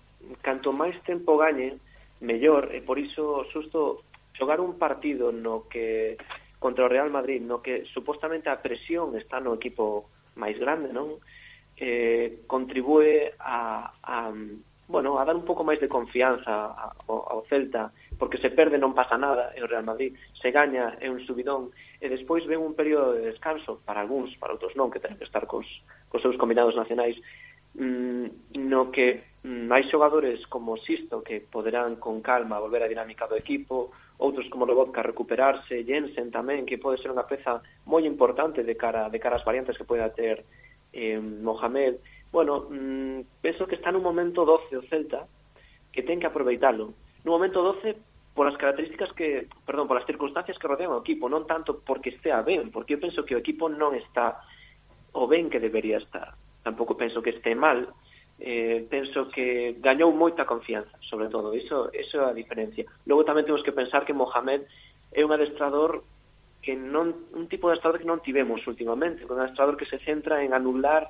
canto 0.42 0.74
máis 0.74 0.96
tempo 1.04 1.38
gañen, 1.38 1.80
mellor, 2.20 2.74
e 2.74 2.82
por 2.82 2.98
iso 2.98 3.46
susto 3.54 4.04
xogar 4.38 4.62
un 4.62 4.78
partido 4.78 5.32
no 5.34 5.66
que 5.70 6.18
contra 6.60 6.86
o 6.86 6.92
Real 6.92 7.10
Madrid, 7.10 7.42
no 7.42 7.62
que 7.62 7.86
supostamente 7.94 8.50
a 8.50 8.62
presión 8.62 9.14
está 9.14 9.38
no 9.40 9.54
equipo 9.54 10.10
máis 10.38 10.58
grande, 10.58 10.90
non? 10.94 11.22
Eh, 11.78 12.42
contribúe 12.50 13.38
a, 13.38 13.94
a 14.02 14.34
bueno, 14.88 15.20
a 15.20 15.26
dar 15.26 15.36
un 15.36 15.44
pouco 15.44 15.68
máis 15.68 15.84
de 15.84 15.92
confianza 15.92 16.72
ao 17.06 17.44
Celta, 17.52 17.92
porque 18.16 18.40
se 18.40 18.50
perde 18.50 18.80
non 18.80 18.96
pasa 18.96 19.20
nada 19.20 19.52
e 19.52 19.60
o 19.60 19.68
Real 19.68 19.84
Madrid, 19.84 20.16
se 20.32 20.50
gaña 20.50 20.96
é 21.04 21.12
un 21.12 21.20
subidón, 21.28 21.76
e 22.00 22.08
despois 22.08 22.48
ven 22.48 22.64
un 22.64 22.72
período 22.72 23.20
de 23.20 23.36
descanso 23.36 23.84
para 23.84 24.00
algúns, 24.00 24.32
para 24.40 24.56
outros 24.56 24.74
non, 24.80 24.88
que 24.90 25.04
ten 25.04 25.20
que 25.20 25.28
estar 25.28 25.44
cos, 25.44 25.68
cos 26.08 26.24
seus 26.24 26.40
combinados 26.40 26.74
nacionais, 26.74 27.20
mm, 27.78 28.58
no 28.68 28.92
que 28.92 29.38
mm, 29.46 29.70
hai 29.72 29.86
xogadores 29.88 30.44
como 30.50 30.76
Sisto 30.82 31.22
que 31.22 31.40
poderán 31.40 32.02
con 32.02 32.20
calma 32.26 32.60
volver 32.60 32.84
a 32.84 32.92
dinámica 32.92 33.30
do 33.30 33.38
equipo, 33.38 33.94
outros 34.18 34.50
como 34.50 34.66
Lobotka 34.66 35.06
recuperarse, 35.06 35.86
Jensen 35.86 36.34
tamén, 36.34 36.66
que 36.66 36.82
pode 36.82 36.98
ser 36.98 37.14
unha 37.14 37.30
peza 37.30 37.62
moi 37.86 38.04
importante 38.04 38.66
de 38.66 38.74
cara 38.74 39.14
de 39.14 39.22
cara 39.22 39.38
ás 39.38 39.46
variantes 39.46 39.78
que 39.78 39.86
poida 39.86 40.10
ter 40.10 40.42
eh, 40.92 41.22
Mohamed. 41.22 42.02
Bueno, 42.34 42.66
mm, 42.68 43.40
penso 43.46 43.70
que 43.70 43.78
está 43.78 43.94
nun 43.94 44.02
momento 44.02 44.42
12 44.44 44.74
o 44.74 44.84
Celta, 44.90 45.30
que 45.94 46.02
ten 46.02 46.18
que 46.18 46.28
aproveitalo. 46.28 46.98
Nun 47.22 47.34
momento 47.38 47.62
12 47.62 47.94
polas 48.34 48.58
características 48.58 49.14
que, 49.14 49.50
perdón, 49.66 49.90
polas 49.90 50.06
circunstancias 50.06 50.58
que 50.58 50.70
rodean 50.70 50.94
o 50.94 51.02
equipo, 51.02 51.30
non 51.30 51.46
tanto 51.46 51.82
porque 51.86 52.14
estea 52.14 52.42
ben, 52.42 52.74
porque 52.74 52.98
eu 52.98 53.02
penso 53.02 53.26
que 53.26 53.38
o 53.38 53.42
equipo 53.42 53.70
non 53.70 53.94
está 53.94 54.42
o 55.14 55.30
ben 55.30 55.50
que 55.50 55.62
debería 55.62 56.02
estar 56.02 56.38
tampouco 56.68 57.00
penso 57.00 57.24
que 57.24 57.32
este 57.32 57.56
mal, 57.56 57.88
eh, 58.40 58.86
penso 58.92 59.32
que 59.32 59.80
gañou 59.80 60.12
moita 60.12 60.44
confianza, 60.44 60.92
sobre 61.00 61.32
todo, 61.32 61.56
iso, 61.56 61.88
iso 61.96 62.20
é 62.20 62.28
a 62.28 62.36
diferencia. 62.36 62.84
Logo 63.08 63.24
tamén 63.24 63.48
temos 63.48 63.64
que 63.64 63.72
pensar 63.72 64.04
que 64.04 64.12
Mohamed 64.12 64.68
é 65.16 65.24
un 65.24 65.32
adestrador 65.32 66.04
que 66.60 66.76
non 66.76 67.16
un 67.32 67.48
tipo 67.48 67.72
de 67.72 67.80
adestrador 67.80 68.04
que 68.04 68.10
non 68.10 68.20
tivemos 68.20 68.60
últimamente, 68.68 69.24
un 69.24 69.40
adestrador 69.40 69.80
que 69.80 69.88
se 69.88 70.04
centra 70.04 70.44
en 70.44 70.52
anular 70.52 71.08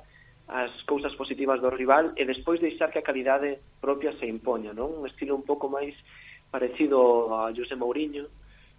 as 0.48 0.72
cousas 0.88 1.12
positivas 1.18 1.60
do 1.60 1.68
rival 1.68 2.16
e 2.16 2.24
despois 2.24 2.62
deixar 2.62 2.88
que 2.88 3.02
a 3.02 3.04
calidade 3.04 3.60
propia 3.82 4.16
se 4.16 4.24
impoña, 4.24 4.72
non? 4.72 4.96
Un 4.96 5.04
estilo 5.04 5.36
un 5.36 5.44
pouco 5.44 5.68
máis 5.68 5.92
parecido 6.48 7.28
a 7.36 7.52
José 7.52 7.76
Mourinho. 7.76 8.30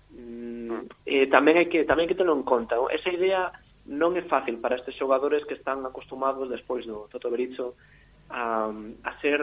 Mm, 0.10 0.74
mm. 0.74 0.84
e 1.06 1.30
tamén 1.30 1.62
hai 1.62 1.70
que 1.70 1.86
tamén 1.86 2.08
hai 2.08 2.10
que 2.10 2.18
telo 2.18 2.34
en 2.34 2.42
conta. 2.42 2.82
Esa 2.90 3.14
idea 3.14 3.54
non 3.90 4.14
é 4.14 4.22
fácil 4.30 4.62
para 4.62 4.78
estes 4.78 4.94
xogadores 4.94 5.42
que 5.50 5.58
están 5.58 5.82
acostumados 5.82 6.46
despois 6.46 6.86
do 6.86 7.10
Toto 7.10 7.34
Bericho 7.34 7.74
a, 8.30 8.70
a 8.70 9.12
ser 9.18 9.42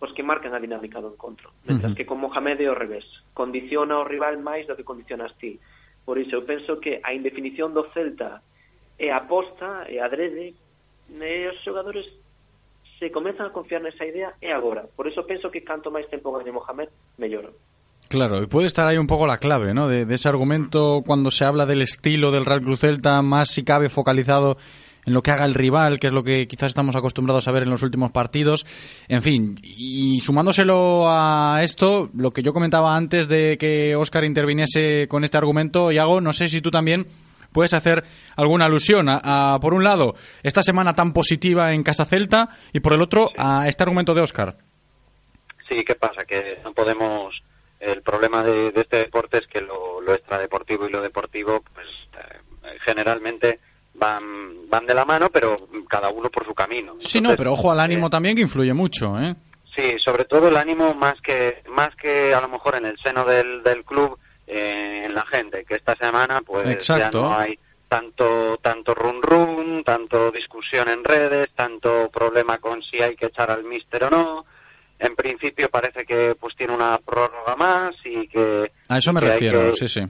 os 0.00 0.10
que 0.16 0.24
marcan 0.24 0.56
a 0.56 0.58
dinámica 0.58 1.04
do 1.04 1.12
encontro. 1.12 1.52
Mentras 1.68 1.92
uh 1.92 1.94
-huh. 1.94 1.96
que 1.96 2.08
con 2.08 2.18
Mohamed 2.18 2.64
é 2.64 2.66
ao 2.66 2.74
revés. 2.74 3.04
Condiciona 3.36 4.00
o 4.00 4.08
rival 4.08 4.40
máis 4.40 4.64
do 4.64 4.74
que 4.74 4.88
condicionas 4.88 5.36
ti. 5.36 5.60
Por 6.02 6.18
iso, 6.18 6.40
eu 6.40 6.48
penso 6.48 6.80
que 6.80 6.98
a 7.04 7.14
indefinición 7.14 7.70
do 7.76 7.86
Celta 7.94 8.42
é 8.98 9.12
aposta, 9.12 9.86
é 9.86 10.00
adrede, 10.02 10.56
e 11.12 11.32
os 11.46 11.60
xogadores 11.62 12.08
se 12.98 13.12
comezan 13.12 13.52
a 13.52 13.54
confiar 13.54 13.84
nesa 13.84 14.08
idea 14.08 14.34
é 14.40 14.50
agora. 14.50 14.88
Por 14.96 15.06
iso 15.06 15.28
penso 15.28 15.52
que 15.52 15.60
canto 15.60 15.92
máis 15.92 16.08
tempo 16.08 16.32
gañe 16.32 16.50
Mohamed, 16.50 16.90
mellor. 17.20 17.52
Claro, 18.12 18.42
y 18.42 18.46
puede 18.46 18.66
estar 18.66 18.86
ahí 18.86 18.98
un 18.98 19.06
poco 19.06 19.26
la 19.26 19.38
clave, 19.38 19.72
¿no? 19.72 19.88
De, 19.88 20.02
ese 20.14 20.28
argumento 20.28 21.02
cuando 21.02 21.30
se 21.30 21.46
habla 21.46 21.64
del 21.64 21.80
estilo 21.80 22.30
del 22.30 22.44
Real 22.44 22.60
Cruz 22.60 22.80
Celta, 22.80 23.22
más 23.22 23.48
si 23.48 23.64
cabe 23.64 23.88
focalizado 23.88 24.58
en 25.06 25.14
lo 25.14 25.22
que 25.22 25.30
haga 25.30 25.46
el 25.46 25.54
rival, 25.54 25.98
que 25.98 26.08
es 26.08 26.12
lo 26.12 26.22
que 26.22 26.46
quizás 26.46 26.68
estamos 26.68 26.94
acostumbrados 26.94 27.48
a 27.48 27.52
ver 27.52 27.62
en 27.62 27.70
los 27.70 27.82
últimos 27.82 28.12
partidos. 28.12 28.66
En 29.08 29.22
fin, 29.22 29.54
y 29.62 30.20
sumándoselo 30.20 31.04
a 31.06 31.60
esto, 31.62 32.10
lo 32.14 32.32
que 32.32 32.42
yo 32.42 32.52
comentaba 32.52 32.94
antes 32.94 33.28
de 33.28 33.56
que 33.58 33.96
Óscar 33.96 34.24
interviniese 34.24 35.08
con 35.08 35.24
este 35.24 35.38
argumento, 35.38 35.90
Iago, 35.90 36.20
no 36.20 36.34
sé 36.34 36.50
si 36.50 36.60
tú 36.60 36.70
también 36.70 37.06
puedes 37.50 37.72
hacer 37.72 38.04
alguna 38.36 38.66
alusión 38.66 39.06
a, 39.08 39.58
por 39.58 39.72
un 39.72 39.84
lado, 39.84 40.16
esta 40.42 40.62
semana 40.62 40.92
tan 40.92 41.14
positiva 41.14 41.72
en 41.72 41.82
Casa 41.82 42.04
Celta 42.04 42.50
y 42.74 42.80
por 42.80 42.92
el 42.92 43.00
otro, 43.00 43.30
a 43.38 43.68
este 43.68 43.84
argumento 43.84 44.12
de 44.12 44.20
Óscar. 44.20 44.58
Sí, 45.66 45.82
¿qué 45.82 45.94
pasa? 45.94 46.26
Que 46.26 46.60
no 46.62 46.74
podemos... 46.74 47.42
El 47.82 48.00
problema 48.02 48.44
de, 48.44 48.72
este 48.76 48.98
deporte 48.98 49.38
es 49.38 49.46
que 49.48 49.60
lo, 49.60 50.00
extradeportivo 50.14 50.86
y 50.86 50.92
lo 50.92 51.02
deportivo, 51.02 51.62
pues 51.74 51.86
eh, 52.14 52.78
generalmente 52.84 53.58
van, 53.94 54.68
van 54.68 54.86
de 54.86 54.94
la 54.94 55.04
mano, 55.04 55.30
pero 55.30 55.56
cada 55.88 56.08
uno 56.10 56.30
por 56.30 56.46
su 56.46 56.54
camino. 56.54 56.94
sí, 57.00 57.20
no, 57.20 57.34
pero 57.36 57.52
ojo 57.54 57.72
al 57.72 57.80
ánimo 57.80 58.06
eh, 58.06 58.10
también 58.10 58.36
que 58.36 58.42
influye 58.42 58.72
mucho, 58.72 59.18
¿eh? 59.18 59.34
Sí, 59.74 59.96
sobre 59.98 60.26
todo 60.26 60.48
el 60.48 60.56
ánimo 60.56 60.94
más 60.94 61.20
que 61.22 61.62
más 61.70 61.90
que 61.96 62.32
a 62.32 62.40
lo 62.40 62.48
mejor 62.48 62.76
en 62.76 62.84
el 62.84 62.98
seno 63.02 63.24
del, 63.24 63.64
del 63.64 63.84
club, 63.84 64.16
eh, 64.46 65.02
en 65.06 65.14
la 65.14 65.26
gente, 65.26 65.64
que 65.64 65.74
esta 65.74 65.96
semana 65.96 66.40
pues 66.42 66.86
ya 66.86 67.10
no 67.10 67.34
hay 67.34 67.58
tanto 67.88 68.58
tanto 68.62 68.94
run 68.94 69.20
run, 69.22 69.82
tanto 69.84 70.30
discusión 70.30 70.88
en 70.88 71.02
redes, 71.02 71.50
tanto 71.56 72.10
problema 72.10 72.58
con 72.58 72.80
si 72.82 73.02
hay 73.02 73.16
que 73.16 73.26
echar 73.26 73.50
al 73.50 73.64
míster 73.64 74.04
o 74.04 74.10
no. 74.10 74.44
En 75.02 75.16
principio 75.16 75.68
parece 75.68 76.04
que 76.04 76.34
pues 76.38 76.54
tiene 76.56 76.74
una 76.74 76.98
prórroga 76.98 77.56
más 77.56 77.92
y 78.04 78.28
que 78.28 78.70
a 78.88 78.98
eso 78.98 79.12
me 79.12 79.20
refiero, 79.20 79.72
sí, 79.72 79.88
sí. 79.88 80.02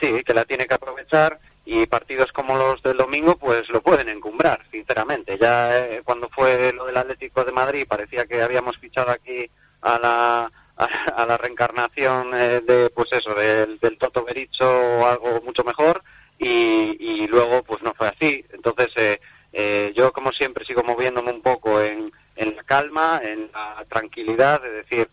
sí, 0.00 0.22
que 0.24 0.34
la 0.34 0.44
tiene 0.44 0.66
que 0.66 0.74
aprovechar 0.74 1.38
y 1.64 1.86
partidos 1.86 2.32
como 2.32 2.56
los 2.56 2.82
del 2.82 2.96
domingo 2.96 3.36
pues 3.36 3.68
lo 3.68 3.80
pueden 3.80 4.08
encumbrar, 4.08 4.60
sinceramente. 4.70 5.38
Ya 5.40 5.78
eh, 5.78 6.02
cuando 6.04 6.28
fue 6.30 6.72
lo 6.72 6.84
del 6.84 6.96
Atlético 6.96 7.44
de 7.44 7.52
Madrid 7.52 7.86
parecía 7.88 8.26
que 8.26 8.42
habíamos 8.42 8.76
fichado 8.78 9.10
aquí 9.10 9.48
a 9.82 9.98
la 9.98 10.50
a, 11.16 11.26
la 11.26 11.36
reencarnación 11.36 12.30
eh, 12.34 12.60
de, 12.66 12.90
pues 12.90 13.08
eso, 13.12 13.34
del, 13.34 13.78
Toto 13.98 14.24
Bericho 14.24 14.64
o 14.66 15.06
algo 15.06 15.40
mucho 15.44 15.62
mejor 15.64 16.02
y, 16.38 17.26
luego 17.26 17.62
pues 17.62 17.82
no 17.82 17.92
fue 17.94 18.08
así. 18.08 18.44
Entonces 18.52 18.88
eh, 18.96 19.20
eh, 19.52 19.92
yo 19.94 20.12
como 20.12 20.32
siempre 20.32 20.64
sigo 20.64 20.82
moviéndome 20.82 21.32
un 21.32 21.42
poco 21.42 21.80
en, 21.80 22.10
en 22.40 22.56
la 22.56 22.62
calma, 22.64 23.20
en 23.22 23.50
la 23.52 23.84
tranquilidad, 23.88 24.64
es 24.64 24.88
decir, 24.88 25.08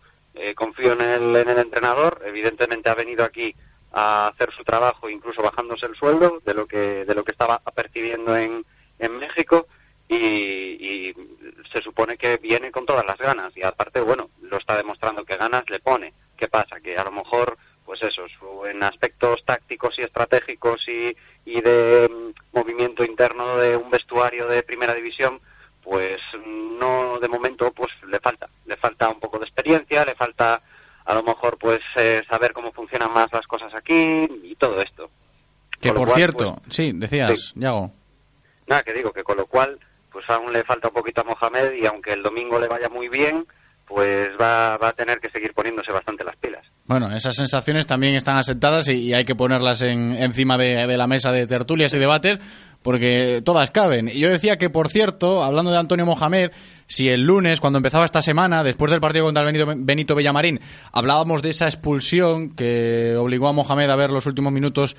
confío 0.54 0.92
en 0.92 1.02
el, 1.02 1.36
en 1.36 1.48
el 1.48 1.58
entrenador, 1.58 2.22
evidentemente 2.24 2.88
ha 2.88 2.94
venido 2.94 3.24
aquí 3.24 3.54
a 3.92 4.28
hacer 4.28 4.50
su 4.52 4.64
trabajo 4.64 5.08
incluso 5.08 5.42
bajándose 5.42 5.86
el 5.86 5.96
sueldo 5.96 6.40
de 6.44 6.54
lo 6.54 6.66
que 6.66 7.04
de 7.04 7.14
lo 7.14 7.24
que 7.24 7.32
estaba 7.32 7.58
percibiendo 7.74 8.36
en, 8.36 8.64
en 8.98 9.18
México 9.18 9.66
y, 10.08 11.14
se 11.72 11.82
supone 11.82 12.16
que 12.16 12.38
viene 12.38 12.70
con 12.70 12.86
todas 12.86 13.04
las 13.04 13.18
ganas 13.18 13.54
y 13.54 13.62
aparte, 13.62 14.00
bueno, 14.00 14.30
lo 14.40 14.56
está 14.56 14.74
demostrando 14.76 15.24
que 15.24 15.36
ganas 15.36 15.68
le 15.68 15.80
pone. 15.80 16.14
¿Qué 16.36 16.48
pasa? 16.48 16.80
Que 16.80 16.96
a 16.96 17.04
lo 17.04 17.12
mejor, 17.12 17.58
pues 17.84 18.00
eso, 18.02 18.24
en 18.66 18.82
aspectos 18.82 19.44
tácticos 19.44 19.94
y 19.98 20.02
estratégicos 20.02 20.80
y, 20.88 21.14
y 21.44 21.60
de 21.60 22.08
mm, 22.08 22.56
movimiento 22.56 23.04
interno 23.04 23.58
de 23.58 23.76
un 23.76 23.90
vestuario 23.90 24.46
de 24.46 24.62
primera 24.62 24.94
división, 24.94 25.40
pues 25.88 26.18
no, 26.78 27.18
de 27.18 27.28
momento, 27.28 27.72
pues 27.72 27.90
le 28.06 28.20
falta. 28.20 28.46
Le 28.66 28.76
falta 28.76 29.08
un 29.08 29.18
poco 29.18 29.38
de 29.38 29.46
experiencia, 29.46 30.04
le 30.04 30.14
falta 30.14 30.60
a 31.06 31.14
lo 31.14 31.22
mejor, 31.22 31.56
pues 31.58 31.80
eh, 31.96 32.22
saber 32.28 32.52
cómo 32.52 32.72
funcionan 32.72 33.10
más 33.10 33.32
las 33.32 33.46
cosas 33.46 33.72
aquí 33.74 34.28
y 34.44 34.54
todo 34.56 34.82
esto. 34.82 35.08
Que 35.80 35.92
por 35.92 36.10
cierto, 36.10 36.58
pues, 36.62 36.76
sí, 36.76 36.92
decías, 36.94 37.54
Yago. 37.54 37.90
Nada, 38.66 38.82
que 38.82 38.92
digo 38.92 39.12
que 39.12 39.22
con 39.22 39.38
lo 39.38 39.46
cual 39.46 39.78
pues 40.12 40.28
aún 40.28 40.52
le 40.52 40.62
falta 40.64 40.88
un 40.88 40.94
poquito 40.94 41.22
a 41.22 41.24
Mohamed 41.24 41.72
y 41.72 41.86
aunque 41.86 42.12
el 42.12 42.22
domingo 42.22 42.60
le 42.60 42.68
vaya 42.68 42.90
muy 42.90 43.08
bien, 43.08 43.46
pues 43.86 44.28
va, 44.38 44.76
va 44.76 44.88
a 44.88 44.92
tener 44.92 45.20
que 45.20 45.30
seguir 45.30 45.54
poniéndose 45.54 45.90
bastante 45.90 46.22
las 46.22 46.36
pilas. 46.36 46.66
Bueno, 46.88 47.14
esas 47.14 47.34
sensaciones 47.36 47.86
también 47.86 48.14
están 48.14 48.38
asentadas 48.38 48.88
y, 48.88 49.12
hay 49.12 49.24
que 49.24 49.34
ponerlas 49.34 49.82
en, 49.82 50.16
encima 50.16 50.56
de, 50.56 50.96
la 50.96 51.06
mesa 51.06 51.30
de 51.30 51.46
tertulias 51.46 51.92
y 51.92 51.98
debates 51.98 52.38
porque 52.82 53.42
todas 53.44 53.70
caben. 53.70 54.08
Y 54.08 54.18
yo 54.18 54.28
decía 54.28 54.56
que, 54.56 54.70
por 54.70 54.88
cierto, 54.88 55.42
hablando 55.42 55.70
de 55.70 55.78
Antonio 55.78 56.06
Mohamed, 56.06 56.50
si 56.86 57.08
el 57.08 57.22
lunes, 57.22 57.60
cuando 57.60 57.78
empezaba 57.78 58.04
esta 58.04 58.22
semana, 58.22 58.64
después 58.64 58.90
del 58.90 59.00
partido 59.00 59.24
contra 59.24 59.42
el 59.42 59.52
Benito, 59.52 59.72
Benito 59.76 60.14
Villamarín, 60.14 60.60
hablábamos 60.92 61.42
de 61.42 61.50
esa 61.50 61.66
expulsión 61.66 62.50
que 62.50 63.14
obligó 63.18 63.48
a 63.48 63.52
Mohamed 63.52 63.90
a 63.90 63.96
ver 63.96 64.10
los 64.10 64.26
últimos 64.26 64.52
minutos 64.52 64.96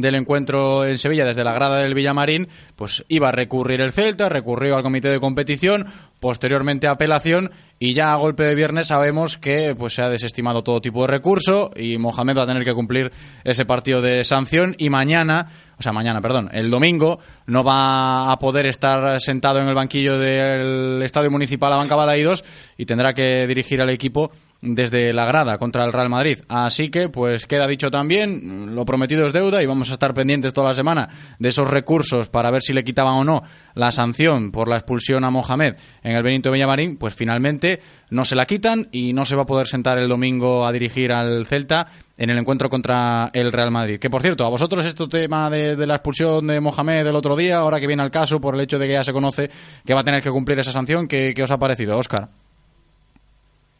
del 0.00 0.14
encuentro 0.16 0.84
en 0.84 0.98
Sevilla 0.98 1.24
desde 1.24 1.44
la 1.44 1.52
grada 1.52 1.80
del 1.80 1.94
Villamarín, 1.94 2.48
pues 2.76 3.04
iba 3.08 3.28
a 3.28 3.32
recurrir 3.32 3.80
el 3.80 3.92
Celta, 3.92 4.28
recurrió 4.28 4.76
al 4.76 4.82
comité 4.82 5.08
de 5.08 5.20
competición, 5.20 5.86
posteriormente 6.20 6.88
apelación 6.88 7.50
y 7.78 7.92
ya 7.94 8.12
a 8.12 8.16
golpe 8.16 8.44
de 8.44 8.54
viernes 8.54 8.88
sabemos 8.88 9.36
que 9.36 9.74
pues 9.78 9.94
se 9.94 10.02
ha 10.02 10.08
desestimado 10.08 10.62
todo 10.62 10.80
tipo 10.80 11.02
de 11.02 11.08
recurso 11.08 11.70
y 11.76 11.98
Mohamed 11.98 12.38
va 12.38 12.42
a 12.42 12.46
tener 12.46 12.64
que 12.64 12.72
cumplir 12.72 13.12
ese 13.44 13.66
partido 13.66 14.00
de 14.00 14.24
sanción 14.24 14.74
y 14.78 14.90
mañana, 14.90 15.48
o 15.78 15.82
sea, 15.82 15.92
mañana, 15.92 16.20
perdón, 16.20 16.48
el 16.52 16.70
domingo 16.70 17.18
no 17.46 17.62
va 17.62 18.32
a 18.32 18.38
poder 18.38 18.66
estar 18.66 19.20
sentado 19.20 19.60
en 19.60 19.68
el 19.68 19.74
banquillo 19.74 20.18
del 20.18 21.02
Estadio 21.02 21.30
Municipal 21.30 21.72
a 21.72 21.76
Banca 21.76 21.94
Balaídos 21.96 22.44
y 22.78 22.86
tendrá 22.86 23.12
que 23.12 23.46
dirigir 23.46 23.80
al 23.80 23.90
equipo 23.90 24.30
desde 24.64 25.12
la 25.12 25.26
grada 25.26 25.58
contra 25.58 25.84
el 25.84 25.92
Real 25.92 26.08
Madrid. 26.08 26.38
Así 26.48 26.90
que, 26.90 27.08
pues 27.08 27.46
queda 27.46 27.66
dicho 27.66 27.90
también, 27.90 28.74
lo 28.74 28.84
prometido 28.84 29.26
es 29.26 29.32
deuda 29.32 29.62
y 29.62 29.66
vamos 29.66 29.90
a 29.90 29.94
estar 29.94 30.14
pendientes 30.14 30.52
toda 30.52 30.70
la 30.70 30.74
semana 30.74 31.08
de 31.38 31.48
esos 31.50 31.68
recursos 31.68 32.28
para 32.28 32.50
ver 32.50 32.62
si 32.62 32.72
le 32.72 32.84
quitaban 32.84 33.14
o 33.14 33.24
no 33.24 33.42
la 33.74 33.92
sanción 33.92 34.50
por 34.50 34.68
la 34.68 34.76
expulsión 34.76 35.24
a 35.24 35.30
Mohamed 35.30 35.74
en 36.02 36.16
el 36.16 36.22
Benito 36.22 36.50
Villamarín. 36.50 36.96
Pues 36.96 37.14
finalmente 37.14 37.80
no 38.10 38.24
se 38.24 38.34
la 38.34 38.46
quitan 38.46 38.88
y 38.90 39.12
no 39.12 39.26
se 39.26 39.36
va 39.36 39.42
a 39.42 39.46
poder 39.46 39.66
sentar 39.66 39.98
el 39.98 40.08
domingo 40.08 40.66
a 40.66 40.72
dirigir 40.72 41.12
al 41.12 41.46
Celta 41.46 41.86
en 42.16 42.30
el 42.30 42.38
encuentro 42.38 42.70
contra 42.70 43.30
el 43.32 43.52
Real 43.52 43.70
Madrid. 43.70 43.98
Que 43.98 44.08
por 44.08 44.22
cierto, 44.22 44.46
a 44.46 44.48
vosotros 44.48 44.86
este 44.86 45.06
tema 45.08 45.50
de, 45.50 45.76
la 45.86 45.96
expulsión 45.96 46.46
de 46.46 46.60
Mohamed 46.60 47.06
el 47.06 47.16
otro 47.16 47.36
día, 47.36 47.58
ahora 47.58 47.80
que 47.80 47.86
viene 47.86 48.02
al 48.02 48.10
caso 48.10 48.40
por 48.40 48.54
el 48.54 48.60
hecho 48.60 48.78
de 48.78 48.86
que 48.86 48.94
ya 48.94 49.04
se 49.04 49.12
conoce 49.12 49.50
que 49.84 49.94
va 49.94 50.00
a 50.00 50.04
tener 50.04 50.22
que 50.22 50.30
cumplir 50.30 50.58
esa 50.58 50.72
sanción, 50.72 51.06
¿qué, 51.06 51.32
qué 51.34 51.42
os 51.42 51.50
ha 51.50 51.58
parecido, 51.58 51.98
Óscar? 51.98 52.28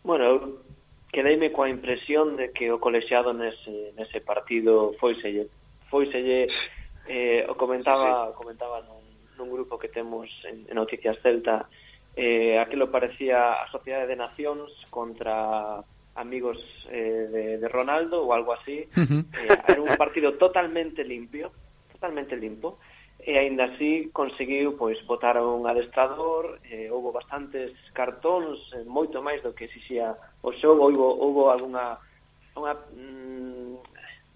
Bueno, 0.03 0.54
quedeime 1.15 1.55
coa 1.55 1.71
impresión 1.71 2.35
de 2.35 2.51
que 2.51 2.75
o 2.75 2.83
colexiado 2.83 3.31
nese, 3.31 3.95
nese 3.95 4.19
partido 4.19 4.99
foiselle 4.99 5.47
foiselle 5.87 6.51
eh, 7.07 7.47
o 7.47 7.55
comentaba 7.55 8.35
sí. 8.35 8.35
comentaba 8.35 8.83
nun, 8.83 9.07
nun 9.39 9.49
grupo 9.55 9.79
que 9.79 9.87
temos 9.87 10.27
en, 10.43 10.67
en 10.67 10.75
Noticias 10.75 11.15
Celta 11.23 11.71
eh, 12.19 12.59
aquilo 12.59 12.91
parecía 12.91 13.63
a 13.63 13.71
Sociedade 13.71 14.11
de 14.11 14.19
Nacións 14.19 14.75
contra 14.91 15.87
amigos 16.19 16.59
eh, 16.91 17.31
de, 17.31 17.45
de 17.63 17.69
Ronaldo 17.71 18.27
ou 18.27 18.35
algo 18.35 18.51
así 18.51 18.91
uh 18.99 19.07
-huh. 19.07 19.23
eh, 19.39 19.55
era 19.71 19.79
un 19.79 19.95
partido 19.95 20.35
totalmente 20.35 21.07
limpio 21.07 21.55
totalmente 21.95 22.35
limpo 22.35 22.83
e 23.25 23.41
aínda 23.41 23.73
así 23.73 24.13
conseguiu 24.13 24.77
pois 24.77 25.01
botar 25.09 25.41
un 25.41 25.65
adestrador, 25.65 26.61
eh, 26.69 26.93
houbo 26.93 27.09
bastantes 27.09 27.73
cartóns, 27.97 28.61
eh, 28.77 28.85
moito 28.85 29.25
máis 29.25 29.41
do 29.41 29.57
que 29.57 29.65
exixía 29.65 30.13
o 30.45 30.53
xogo, 30.53 30.85
houve 30.85 31.01
houve 31.01 31.43
algunha 31.49 31.97
unha, 32.55 32.77
mm, 32.77 33.75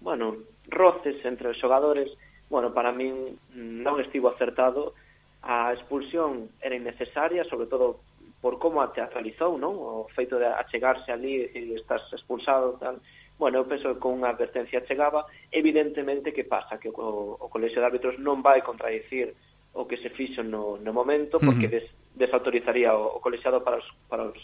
bueno, 0.01 0.41
roces 0.73 1.21
entre 1.21 1.53
os 1.53 1.57
xogadores, 1.61 2.09
bueno, 2.49 2.73
para 2.73 2.89
min 2.89 3.37
mm, 3.53 3.85
non 3.85 4.01
estivo 4.01 4.33
acertado, 4.33 4.97
a 5.45 5.71
expulsión 5.71 6.49
era 6.57 6.75
innecesaria, 6.75 7.45
sobre 7.45 7.69
todo 7.69 8.01
por 8.41 8.57
como 8.57 8.81
a 8.81 8.89
teatralizou, 8.89 9.61
non? 9.61 9.77
O 9.77 10.09
feito 10.17 10.41
de 10.41 10.49
achegarse 10.49 11.13
ali 11.13 11.45
e 11.45 11.45
decir, 11.45 11.77
estás 11.77 12.01
expulsado, 12.09 12.81
tal, 12.81 12.97
bueno, 13.39 13.63
eu 13.63 13.65
penso 13.65 13.95
que 13.95 14.03
con 14.03 14.19
unha 14.19 14.35
advertencia 14.35 14.83
chegaba, 14.83 15.23
evidentemente 15.47 16.35
que 16.35 16.43
pasa 16.43 16.75
que 16.75 16.91
o, 16.91 17.39
o 17.39 17.47
colexio 17.47 17.79
de 17.79 17.87
árbitros 17.87 18.19
non 18.19 18.43
vai 18.43 18.59
contradicir 18.59 19.31
o 19.73 19.87
que 19.87 19.95
se 19.95 20.11
fixo 20.11 20.43
no, 20.43 20.75
no 20.75 20.91
momento 20.91 21.39
porque 21.39 21.71
des, 21.71 21.87
desautorizaría 22.19 22.91
o, 22.91 23.15
o 23.15 23.23
colexiado 23.23 23.63
para 23.63 23.79
os, 23.79 23.87
para 24.11 24.27
os 24.27 24.37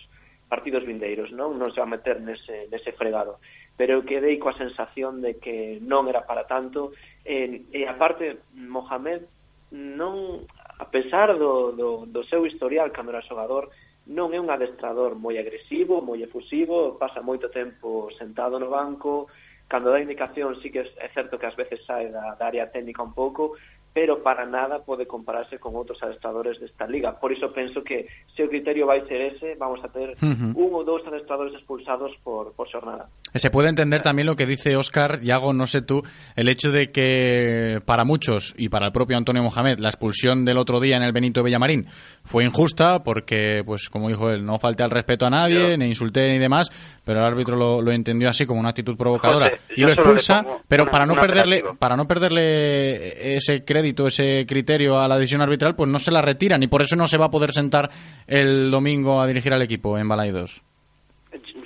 partidos 0.47 0.87
vindeiros, 0.87 1.35
non? 1.35 1.59
Non 1.59 1.75
se 1.75 1.83
va 1.83 1.89
meter 1.89 2.23
nese, 2.23 2.71
nese 2.71 2.95
fregado. 2.95 3.43
Pero 3.75 3.99
eu 3.99 4.07
quedei 4.07 4.39
coa 4.39 4.55
sensación 4.55 5.19
de 5.19 5.43
que 5.43 5.83
non 5.83 6.07
era 6.07 6.23
para 6.23 6.47
tanto 6.47 6.95
e, 7.27 7.67
e 7.75 7.83
aparte 7.83 8.47
Mohamed 8.55 9.27
non 9.75 10.47
a 10.79 10.87
pesar 10.87 11.35
do, 11.35 11.75
do, 11.75 11.89
do 12.07 12.21
seu 12.23 12.47
historial 12.47 12.95
cando 12.95 13.11
era 13.11 13.25
xogador 13.25 13.67
non 14.05 14.33
é 14.33 14.39
un 14.39 14.53
adestrador 14.53 15.17
moi 15.17 15.37
agresivo, 15.41 16.01
moi 16.01 16.21
efusivo, 16.21 16.93
pasa 17.01 17.25
moito 17.25 17.49
tempo 17.49 18.13
sentado 18.13 18.61
no 18.61 18.69
banco, 18.69 19.27
cando 19.67 19.89
dá 19.89 19.99
indicación 19.99 20.53
sí 20.61 20.69
que 20.69 20.85
é 20.85 21.09
certo 21.09 21.41
que 21.41 21.49
ás 21.49 21.57
veces 21.57 21.81
sae 21.85 22.13
da, 22.13 22.37
da 22.37 22.45
área 22.45 22.69
técnica 22.69 23.01
un 23.01 23.17
pouco, 23.17 23.57
pero 23.95 24.21
para 24.21 24.45
nada 24.45 24.83
pode 24.83 25.07
compararse 25.07 25.55
con 25.55 25.71
outros 25.71 26.03
adestradores 26.03 26.59
desta 26.59 26.83
liga. 26.83 27.15
Por 27.15 27.31
iso 27.31 27.55
penso 27.55 27.79
que 27.79 28.11
se 28.35 28.43
o 28.43 28.51
criterio 28.51 28.83
vai 28.83 29.07
ser 29.07 29.23
ese, 29.23 29.55
vamos 29.55 29.79
a 29.79 29.87
ter 29.87 30.19
uh 30.19 30.35
-huh. 30.35 30.51
un 30.51 30.69
ou 30.75 30.83
dous 30.83 30.99
adestradores 31.07 31.55
expulsados 31.55 32.11
por, 32.19 32.51
por 32.59 32.67
xornada. 32.67 33.07
Se 33.31 33.47
puede 33.47 33.71
entender 33.71 34.03
también 34.03 34.27
lo 34.27 34.35
que 34.35 34.45
dice 34.45 34.75
Oscar, 34.75 35.23
Yago, 35.23 35.55
no 35.55 35.63
sé 35.63 35.81
tú, 35.81 36.03
el 36.35 36.49
hecho 36.49 36.75
de 36.75 36.91
que 36.91 37.79
para 37.85 38.03
muchos 38.03 38.53
y 38.57 38.67
para 38.67 38.87
el 38.87 38.91
propio 38.91 39.15
Antonio 39.15 39.41
Mohamed 39.43 39.79
la 39.79 39.87
expulsión 39.87 40.43
del 40.43 40.57
otro 40.57 40.81
día 40.81 40.97
en 40.97 41.03
el 41.03 41.13
Benito 41.13 41.41
Villamarín 41.41 41.87
fue 42.25 42.43
injusta 42.43 43.01
porque, 43.01 43.63
pues 43.65 43.87
como 43.87 44.09
dijo 44.09 44.29
él, 44.29 44.45
no 44.45 44.59
falté 44.59 44.83
al 44.83 44.91
respeto 44.91 45.25
a 45.25 45.29
nadie, 45.29 45.77
ni 45.77 45.87
insulté 45.87 46.33
ni 46.33 46.37
demás, 46.37 46.67
pero 47.05 47.21
el 47.21 47.25
árbitro 47.25 47.55
lo, 47.55 47.81
lo 47.81 47.91
entendió 47.93 48.27
así 48.27 48.45
como 48.45 48.59
una 48.59 48.69
actitud 48.75 48.97
provocadora 48.97 49.51
José, 49.51 49.61
y 49.77 49.81
lo 49.83 49.93
expulsa, 49.93 50.45
pero 50.67 50.83
una, 50.83 50.91
para 50.91 51.05
no 51.05 51.15
perderle 51.15 51.63
para 51.79 51.95
no 51.95 52.05
perderle 52.07 53.37
ese 53.37 53.63
crédito, 53.63 53.84
ese 54.07 54.45
criterio 54.47 54.99
a 54.99 55.07
la 55.07 55.17
decisión 55.17 55.41
arbitral, 55.41 55.75
pues 55.75 55.89
no 55.89 55.99
se 55.99 56.11
la 56.11 56.21
retiran 56.21 56.63
y 56.63 56.67
por 56.67 56.81
eso 56.81 56.95
no 56.95 57.07
se 57.07 57.17
va 57.17 57.25
a 57.25 57.31
poder 57.31 57.51
sentar 57.51 57.89
el 58.27 58.71
domingo 58.71 59.21
a 59.21 59.27
dirigir 59.27 59.53
al 59.53 59.61
equipo 59.61 59.97
en 59.97 60.07
Balaidos. 60.07 60.61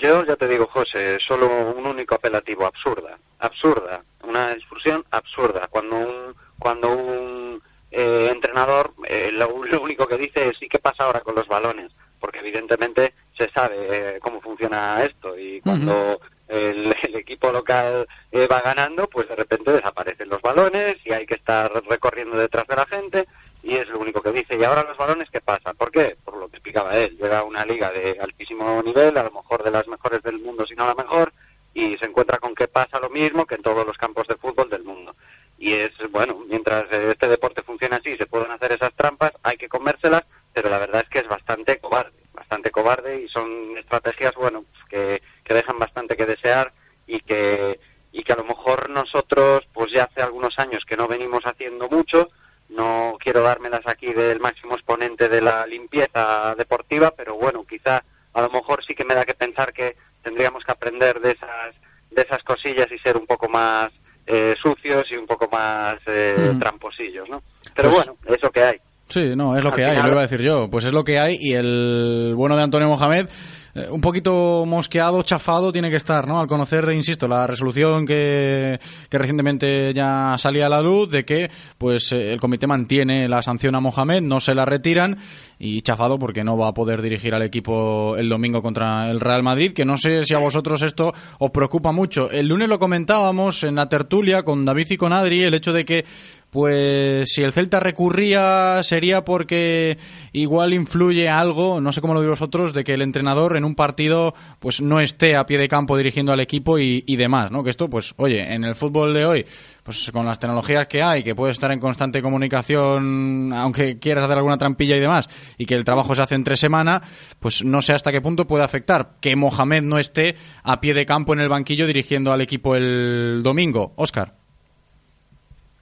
Yo 0.01 0.26
ya 0.26 0.36
te 0.36 0.47
digo, 0.47 0.67
José, 0.72 1.17
solo 1.28 1.47
un 1.76 1.86
único 1.86 2.15
apelativo, 2.15 2.65
absurda, 2.65 3.17
absurda, 3.39 4.01
una 4.24 4.53
expulsión 4.53 5.03
absurda. 5.11 5.67
Cuando 5.70 5.97
un, 5.97 6.36
cuando 6.57 6.91
un 6.91 7.61
eh, 7.91 8.30
entrenador 8.32 8.93
eh, 9.07 9.30
lo, 9.34 9.65
lo, 9.65 9.82
único 9.82 10.07
que 10.07 10.17
dice 10.17 10.49
es, 10.49 10.61
¿y 10.61 10.70
qué 10.70 10.80
pasa 10.80 11.03
ahora 11.03 11.20
con 11.20 11.36
los 11.36 11.47
balones? 11.47 11.91
Porque 12.20 12.39
evidentemente 12.39 13.13
se 13.38 13.49
sabe 13.51 14.15
eh, 14.15 14.20
cómo 14.22 14.41
funciona 14.41 15.03
esto 15.03 15.38
y 15.38 15.61
cuando 15.61 15.91
uh 15.91 16.20
-huh. 16.20 16.20
el, 16.49 16.95
el, 17.03 17.15
equipo 17.15 17.51
local 17.51 18.07
eh, 18.32 18.47
va 18.47 18.61
ganando, 18.61 19.07
pues 19.07 19.28
de 19.28 19.36
repente 19.36 19.72
desaparecen 19.72 20.30
los 20.30 20.41
balones 20.41 20.97
y 21.05 21.13
hay 21.13 21.26
que 21.26 21.36
estar 21.36 21.72
recorriendo 21.88 22.38
detrás 22.38 22.67
de 22.67 22.76
la 22.76 22.86
gente 22.86 23.28
y 23.63 23.76
es 23.76 23.88
lo 23.89 23.99
único 23.99 24.22
que 24.22 24.32
dice. 24.32 24.57
Y 24.57 24.63
ahora 24.63 24.84
los 24.84 24.97
balones, 24.97 25.30
¿qué 25.32 25.41
pasa? 25.41 25.74
¿Por 25.74 25.91
qué? 25.91 26.17
Por 26.24 26.38
lo 26.38 26.47
que 26.47 26.57
explicaba 26.57 26.95
él. 26.95 27.17
Llega 27.17 27.39
a 27.39 27.43
una 27.43 27.65
liga 27.65 27.91
de 27.91 28.17
altísimo 28.20 28.82
nivel, 28.84 29.17
a 29.17 29.24
lo 29.24 29.32
mejor 29.32 29.63
de 29.63 29.72
las 29.72 29.88
mejores 29.88 30.22
del 30.24 30.39
mundo, 30.39 30.65
si 30.65 30.76
no 30.76 30.86
la 30.86 30.95
mejor, 30.95 31.34
y 31.74 31.95
se 31.97 32.05
encuentra 32.05 32.38
con 32.38 32.55
que 32.55 32.67
pasa 32.67 32.99
lo 32.99 33.09
mismo 33.09 33.45
que 33.45 33.55
en 33.55 33.61
todos 33.61 33.86
los 33.86 33.97
campos 33.97 34.28
de 34.28 34.36
fútbol 34.36 34.70
del 34.70 34.84
mundo. 34.84 35.15
Y 35.57 35.74
es, 35.74 35.91
bueno, 36.11 36.41
mientras 36.47 36.86
este 36.91 37.28
deporte 37.28 37.63
funcione 37.63 37.97
así, 37.97 38.15
se 38.15 38.28
pueden 38.28 38.51
hacer 38.51 38.72
esas 38.72 38.93
trampas, 38.93 39.34
hay 39.43 39.57
que 39.57 39.67
comérselas, 39.67 40.24
pero 40.62 40.72
la 40.72 40.80
verdad 40.80 41.03
es 41.03 41.10
que 41.10 41.20
es 41.20 41.28
bastante 41.30 41.78
cobarde, 41.78 42.12
bastante 42.34 42.70
cobarde 42.70 43.22
y 43.22 43.30
son 43.30 43.78
estrategias, 43.78 44.34
bueno, 44.36 44.66
que, 44.89 45.22
que 45.45 45.53
dejan 45.53 45.80
bastante 45.80 46.18
que 46.18 46.26
desear 46.26 46.74
y 47.07 47.22
que, 47.22 47.80
y 48.12 48.24
que 48.24 48.34
a 48.34 48.36
lo 48.36 48.43
mejor 48.43 48.89
nosotros, 48.89 49.66
pues 49.74 49.89
ya 49.93 50.03
hace 50.03 50.22
algunos 50.22 50.60
años 50.60 50.84
que 50.86 50.97
no 50.97 51.07
venimos 51.07 51.43
haciendo 51.45 51.88
mucho, 51.88 52.30
no 52.68 53.16
quiero 53.24 53.41
dármelas 53.41 53.84
aquí 53.86 54.12
del 54.12 54.41
máximo 54.41 54.76
exponente 54.76 55.30
de 55.30 55.41
la 55.41 55.66
limpieza 55.66 56.53
deportiva, 56.55 57.12
pero 57.12 57.36
bueno, 57.36 57.64
quizá 57.66 58.03
a 58.34 58.41
lo 58.41 58.49
mejor 58.49 58.84
sí 58.86 58.93
que 58.93 59.05
me 59.05 59.16
da 59.16 59.24
que 59.24 59.36
pensar 59.36 59.72
que 59.72 59.95
tendríamos 60.22 60.66
que 60.66 60.74
aprender 60.74 61.22
de 61.22 61.32
esas 61.32 61.76
de 62.12 62.22
esas 62.22 62.43
cosillas 62.43 62.91
y 62.91 62.99
ser 62.99 63.16
un 63.16 63.26
poco 63.26 63.47
más 63.47 63.91
eh, 64.28 64.55
sucios 64.62 65.05
y 65.10 65.16
un 65.16 65.26
poco 65.26 65.47
más 65.49 65.99
eh, 66.05 66.51
mm. 66.53 66.60
tramposillos, 66.60 67.30
¿no? 67.30 67.43
Pero 67.74 67.91
pues, 67.91 68.05
bueno, 68.07 68.20
es 68.36 68.43
lo 68.43 68.51
que 68.51 68.64
hay. 68.64 68.82
Sí, 69.10 69.34
no, 69.36 69.57
es 69.57 69.64
lo 69.64 69.70
Al 69.70 69.76
que 69.76 69.82
final... 69.82 69.97
hay, 69.97 70.03
lo 70.03 70.10
iba 70.12 70.20
a 70.20 70.28
decir 70.28 70.41
yo. 70.41 70.70
Pues 70.70 70.86
es 70.86 70.93
lo 70.93 71.03
que 71.03 71.20
hay 71.20 71.38
y 71.39 71.53
el 71.53 72.34
bueno 72.36 72.55
de 72.55 72.64
Antonio 72.64 72.88
Mohamed 72.88 73.28
eh, 73.76 73.88
un 73.89 74.01
poquito 74.01 74.66
mosqueado, 74.66 75.22
chafado 75.22 75.72
tiene 75.72 75.89
que 75.89 75.95
estar, 75.95 76.28
¿no? 76.28 76.39
Al 76.39 76.47
conocer, 76.47 76.89
insisto, 76.91 77.28
la 77.28 77.45
resolución 77.45 78.05
que, 78.05 78.80
que 79.10 79.18
recientemente 79.18 79.93
ya 79.93 80.36
salía 80.38 80.66
a 80.66 80.70
la 80.70 80.82
luz 80.82 81.10
de 81.10 81.24
que 81.24 81.49
pues 81.78 82.12
eh, 82.12 82.32
el 82.32 82.39
comité 82.39 82.66
mantiene 82.66 83.28
la 83.28 83.41
sanción 83.41 83.76
a 83.76 83.80
Mohamed, 83.80 84.22
no 84.22 84.39
se 84.39 84.55
la 84.55 84.66
retiran 84.66 85.18
y 85.60 85.82
chafado 85.82 86.18
porque 86.18 86.43
no 86.43 86.57
va 86.57 86.70
a 86.70 86.74
poder 86.74 87.01
dirigir 87.01 87.34
al 87.34 87.43
equipo 87.43 88.16
el 88.18 88.30
domingo 88.30 88.62
contra 88.62 89.10
el 89.10 89.20
Real 89.20 89.43
Madrid, 89.43 89.74
que 89.74 89.86
no 89.86 89.97
sé 89.97 90.24
si 90.24 90.34
a 90.34 90.39
vosotros 90.39 90.82
esto 90.82 91.14
os 91.38 91.51
preocupa 91.51 91.91
mucho. 91.91 92.32
El 92.32 92.47
lunes 92.47 92.70
lo 92.70 92.80
comentábamos 92.80 93.64
en 93.64 93.76
la 93.76 93.88
tertulia 93.88 94.43
con 94.43 94.66
David 94.66 94.88
y 94.91 94.97
con 94.97 95.14
Adri, 95.14 95.43
el 95.43 95.53
hecho 95.53 95.74
de 95.74 95.86
que 95.86 96.05
pues 96.49 97.29
si 97.31 97.43
el 97.43 97.53
Celta 97.53 97.79
recurría 97.79 98.81
sería 98.83 99.23
porque 99.23 99.97
igual 100.31 100.73
influye 100.73 101.29
algo, 101.29 101.79
no 101.79 101.91
sé 101.91 102.01
cómo 102.01 102.13
lo 102.13 102.21
digo 102.21 102.31
vosotros, 102.31 102.73
de 102.73 102.83
que 102.83 102.93
el 102.93 103.01
entrenador 103.01 103.55
en 103.55 103.65
un 103.65 103.75
partido 103.75 104.33
pues 104.59 104.81
no 104.81 104.99
esté 104.99 105.35
a 105.35 105.45
pie 105.45 105.57
de 105.57 105.67
campo 105.67 105.97
dirigiendo 105.97 106.31
al 106.31 106.39
equipo 106.39 106.79
y, 106.79 107.03
y, 107.05 107.15
demás, 107.15 107.51
¿no? 107.51 107.63
Que 107.63 107.69
esto, 107.69 107.89
pues, 107.89 108.13
oye, 108.17 108.53
en 108.53 108.63
el 108.63 108.75
fútbol 108.75 109.13
de 109.13 109.25
hoy, 109.25 109.45
pues 109.83 110.11
con 110.11 110.25
las 110.25 110.39
tecnologías 110.39 110.87
que 110.87 111.03
hay, 111.03 111.23
que 111.23 111.35
puedes 111.35 111.55
estar 111.55 111.71
en 111.71 111.79
constante 111.79 112.21
comunicación, 112.21 113.53
aunque 113.53 113.99
quieras 113.99 114.25
hacer 114.25 114.37
alguna 114.37 114.57
trampilla 114.57 114.95
y 114.95 114.99
demás, 114.99 115.29
y 115.57 115.65
que 115.65 115.75
el 115.75 115.83
trabajo 115.83 116.15
se 116.15 116.23
hace 116.23 116.35
entre 116.35 116.57
semana, 116.57 117.01
pues 117.39 117.63
no 117.63 117.81
sé 117.81 117.93
hasta 117.93 118.11
qué 118.11 118.21
punto 118.21 118.47
puede 118.47 118.63
afectar 118.63 119.17
que 119.21 119.35
Mohamed 119.35 119.83
no 119.83 119.99
esté 119.99 120.35
a 120.63 120.81
pie 120.81 120.93
de 120.93 121.05
campo 121.05 121.33
en 121.33 121.39
el 121.39 121.49
banquillo 121.49 121.85
dirigiendo 121.87 122.31
al 122.31 122.41
equipo 122.41 122.75
el 122.75 123.41
domingo. 123.43 123.93
Oscar. 123.95 124.38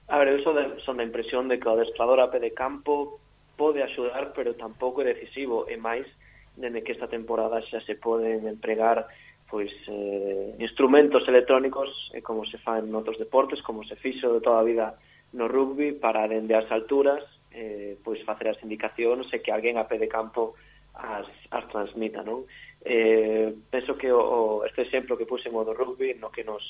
A 0.08 0.16
ver, 0.16 0.28
eu 0.32 0.40
son, 0.40 0.56
de, 0.56 0.80
son 0.80 0.96
da 0.96 1.04
impresión 1.04 1.52
de 1.52 1.60
que 1.60 1.68
o 1.68 1.76
adestrador 1.76 2.20
a 2.20 2.32
pé 2.32 2.40
de 2.40 2.56
campo 2.56 3.20
pode 3.60 3.84
axudar, 3.84 4.32
pero 4.32 4.56
tampouco 4.56 5.04
é 5.04 5.12
decisivo, 5.12 5.68
e 5.68 5.76
máis 5.76 6.08
dende 6.56 6.80
que 6.80 6.96
esta 6.96 7.12
temporada 7.12 7.60
xa 7.60 7.78
se 7.84 7.94
poden 7.94 8.48
empregar 8.48 9.06
pois 9.48 9.72
eh, 9.88 10.56
instrumentos 10.60 11.24
electrónicos 11.28 11.88
eh, 12.12 12.20
como 12.20 12.44
se 12.44 12.58
fa 12.58 12.80
en 12.80 12.92
outros 12.92 13.16
deportes, 13.16 13.60
como 13.60 13.84
se 13.84 13.96
fixo 13.96 14.32
de 14.32 14.40
toda 14.40 14.60
a 14.60 14.68
vida 14.68 14.96
no 15.32 15.48
rugby 15.48 15.92
para 15.92 16.28
dende 16.28 16.56
as 16.56 16.68
alturas 16.72 17.24
eh, 17.52 17.96
pois 18.04 18.20
facer 18.24 18.48
as 18.48 18.60
indicacións 18.64 19.28
e 19.32 19.40
que 19.40 19.52
alguén 19.52 19.76
a 19.76 19.88
pé 19.88 19.96
de 19.96 20.08
campo 20.08 20.56
as, 20.96 21.28
as 21.52 21.64
transmita, 21.68 22.20
non? 22.24 22.44
Eh, 22.84 23.54
penso 23.72 23.96
que 23.96 24.12
o, 24.12 24.20
o, 24.20 24.40
este 24.68 24.82
exemplo 24.84 25.16
que 25.16 25.28
puse 25.28 25.48
o 25.48 25.64
do 25.64 25.72
rugby 25.72 26.16
no 26.16 26.28
que 26.28 26.44
nos 26.44 26.64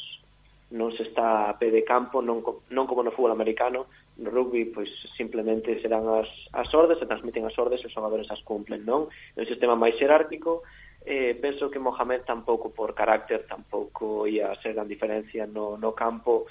non 0.70 0.92
se 0.92 1.08
está 1.08 1.48
a 1.48 1.56
pé 1.56 1.72
de 1.72 1.80
campo, 1.80 2.20
non, 2.20 2.44
non 2.44 2.84
como 2.84 3.00
no 3.00 3.14
fútbol 3.14 3.32
americano, 3.32 3.88
no 4.20 4.28
rugby 4.28 4.68
pois 4.68 4.90
simplemente 5.16 5.80
se 5.80 5.88
dan 5.88 6.04
as, 6.04 6.28
as 6.52 6.68
ordes, 6.76 7.00
se 7.00 7.08
transmiten 7.08 7.48
as 7.48 7.56
ordes 7.56 7.80
e 7.80 7.88
os 7.88 7.94
xogadores 7.94 8.28
as 8.28 8.44
cumplen, 8.44 8.84
non? 8.84 9.08
É 9.32 9.40
un 9.40 9.48
sistema 9.48 9.80
máis 9.80 9.96
xerárquico, 9.96 10.60
eh, 11.08 11.32
penso 11.40 11.72
que 11.72 11.80
Mohamed 11.80 12.28
tampouco 12.28 12.68
por 12.68 12.92
carácter 12.92 13.48
tampouco 13.48 14.28
ia 14.28 14.52
ser 14.60 14.76
gran 14.76 14.84
diferencia 14.84 15.48
no, 15.48 15.80
no 15.80 15.96
campo, 15.96 16.44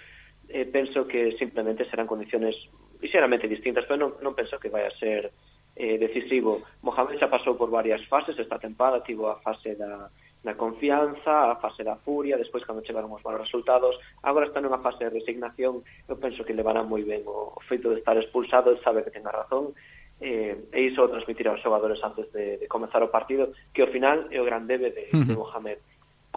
eh, 0.49 0.65
penso 0.65 1.05
que 1.05 1.37
simplemente 1.37 1.85
serán 1.85 2.09
condiciones 2.09 2.57
ligeramente 2.97 3.45
distintas, 3.45 3.85
pero 3.85 4.01
non, 4.01 4.11
non 4.25 4.33
penso 4.33 4.57
que 4.57 4.73
vai 4.73 4.89
a 4.89 4.97
ser 4.97 5.29
eh, 5.77 6.01
decisivo. 6.01 6.65
Mohamed 6.81 7.21
xa 7.21 7.29
pasou 7.29 7.53
por 7.53 7.69
varias 7.69 8.01
fases 8.09 8.33
esta 8.33 8.57
tempada, 8.57 9.05
tivo 9.05 9.29
a 9.29 9.37
fase 9.45 9.77
da, 9.77 10.09
na 10.43 10.53
confianza, 10.53 11.51
a 11.51 11.55
fase 11.57 11.83
da 11.83 11.97
furia, 11.97 12.37
despois 12.37 12.63
cando 12.63 12.85
chegaron 12.85 13.11
os 13.11 13.23
malos 13.23 13.41
resultados, 13.41 13.97
agora 14.23 14.47
está 14.47 14.61
nunha 14.61 14.79
fase 14.79 15.05
de 15.05 15.13
resignación, 15.13 15.81
eu 16.07 16.15
penso 16.17 16.45
que 16.45 16.55
levará 16.55 16.83
moi 16.85 17.03
ben 17.03 17.25
o, 17.25 17.57
o 17.57 17.61
feito 17.65 17.89
de 17.89 17.99
estar 17.99 18.15
expulsado, 18.17 18.77
sabe 18.85 19.03
que 19.03 19.11
ten 19.11 19.25
a 19.25 19.33
razón, 19.33 19.73
eh, 20.21 20.57
e 20.73 20.79
iso 20.87 21.03
o 21.03 21.11
transmitir 21.11 21.47
aos 21.47 21.61
xogadores 21.61 22.01
antes 22.01 22.31
de, 22.33 22.57
de 22.57 22.67
comenzar 22.67 23.01
o 23.03 23.13
partido, 23.13 23.53
que 23.73 23.81
ao 23.81 23.91
final 23.93 24.29
é 24.29 24.41
o 24.41 24.47
gran 24.47 24.65
debe 24.65 24.93
de, 24.93 25.09
uh 25.13 25.21
-huh. 25.21 25.27
de 25.27 25.35
Mohamed. 25.35 25.79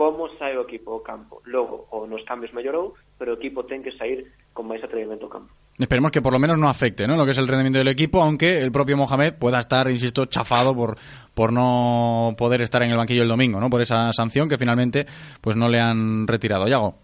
Como 0.00 0.32
sai 0.40 0.56
o 0.56 0.64
equipo 0.64 0.96
ao 0.96 1.04
campo? 1.04 1.44
Logo, 1.44 1.84
o 1.92 2.08
nos 2.08 2.24
cambios 2.24 2.56
mellorou, 2.56 2.96
pero 3.20 3.36
o 3.36 3.36
equipo 3.36 3.68
ten 3.68 3.84
que 3.84 3.92
sair 3.92 4.32
con 4.56 4.64
máis 4.64 4.80
atrevimento 4.80 5.28
ao 5.28 5.32
campo. 5.36 5.52
Esperemos 5.76 6.08
que 6.08 6.24
por 6.24 6.32
lo 6.32 6.40
menos 6.40 6.56
no 6.56 6.72
afecte 6.72 7.04
¿no? 7.04 7.20
lo 7.20 7.28
que 7.28 7.36
es 7.36 7.40
el 7.40 7.44
rendimiento 7.44 7.84
del 7.84 7.92
equipo, 7.92 8.24
aunque 8.24 8.64
el 8.64 8.72
propio 8.72 8.96
Mohamed 8.96 9.36
pueda 9.36 9.60
estar, 9.60 9.92
insisto, 9.92 10.24
chafado 10.24 10.72
por, 10.72 10.96
por 11.36 11.52
no 11.52 12.32
poder 12.32 12.64
estar 12.64 12.80
en 12.80 12.88
el 12.88 12.96
banquillo 12.96 13.20
el 13.20 13.28
domingo, 13.28 13.60
¿no? 13.60 13.68
por 13.68 13.84
esa 13.84 14.10
sanción 14.14 14.48
que 14.48 14.56
finalmente 14.56 15.04
pues 15.42 15.60
no 15.60 15.68
le 15.68 15.80
han 15.84 16.24
retirado. 16.24 16.64
Yago. 16.64 16.96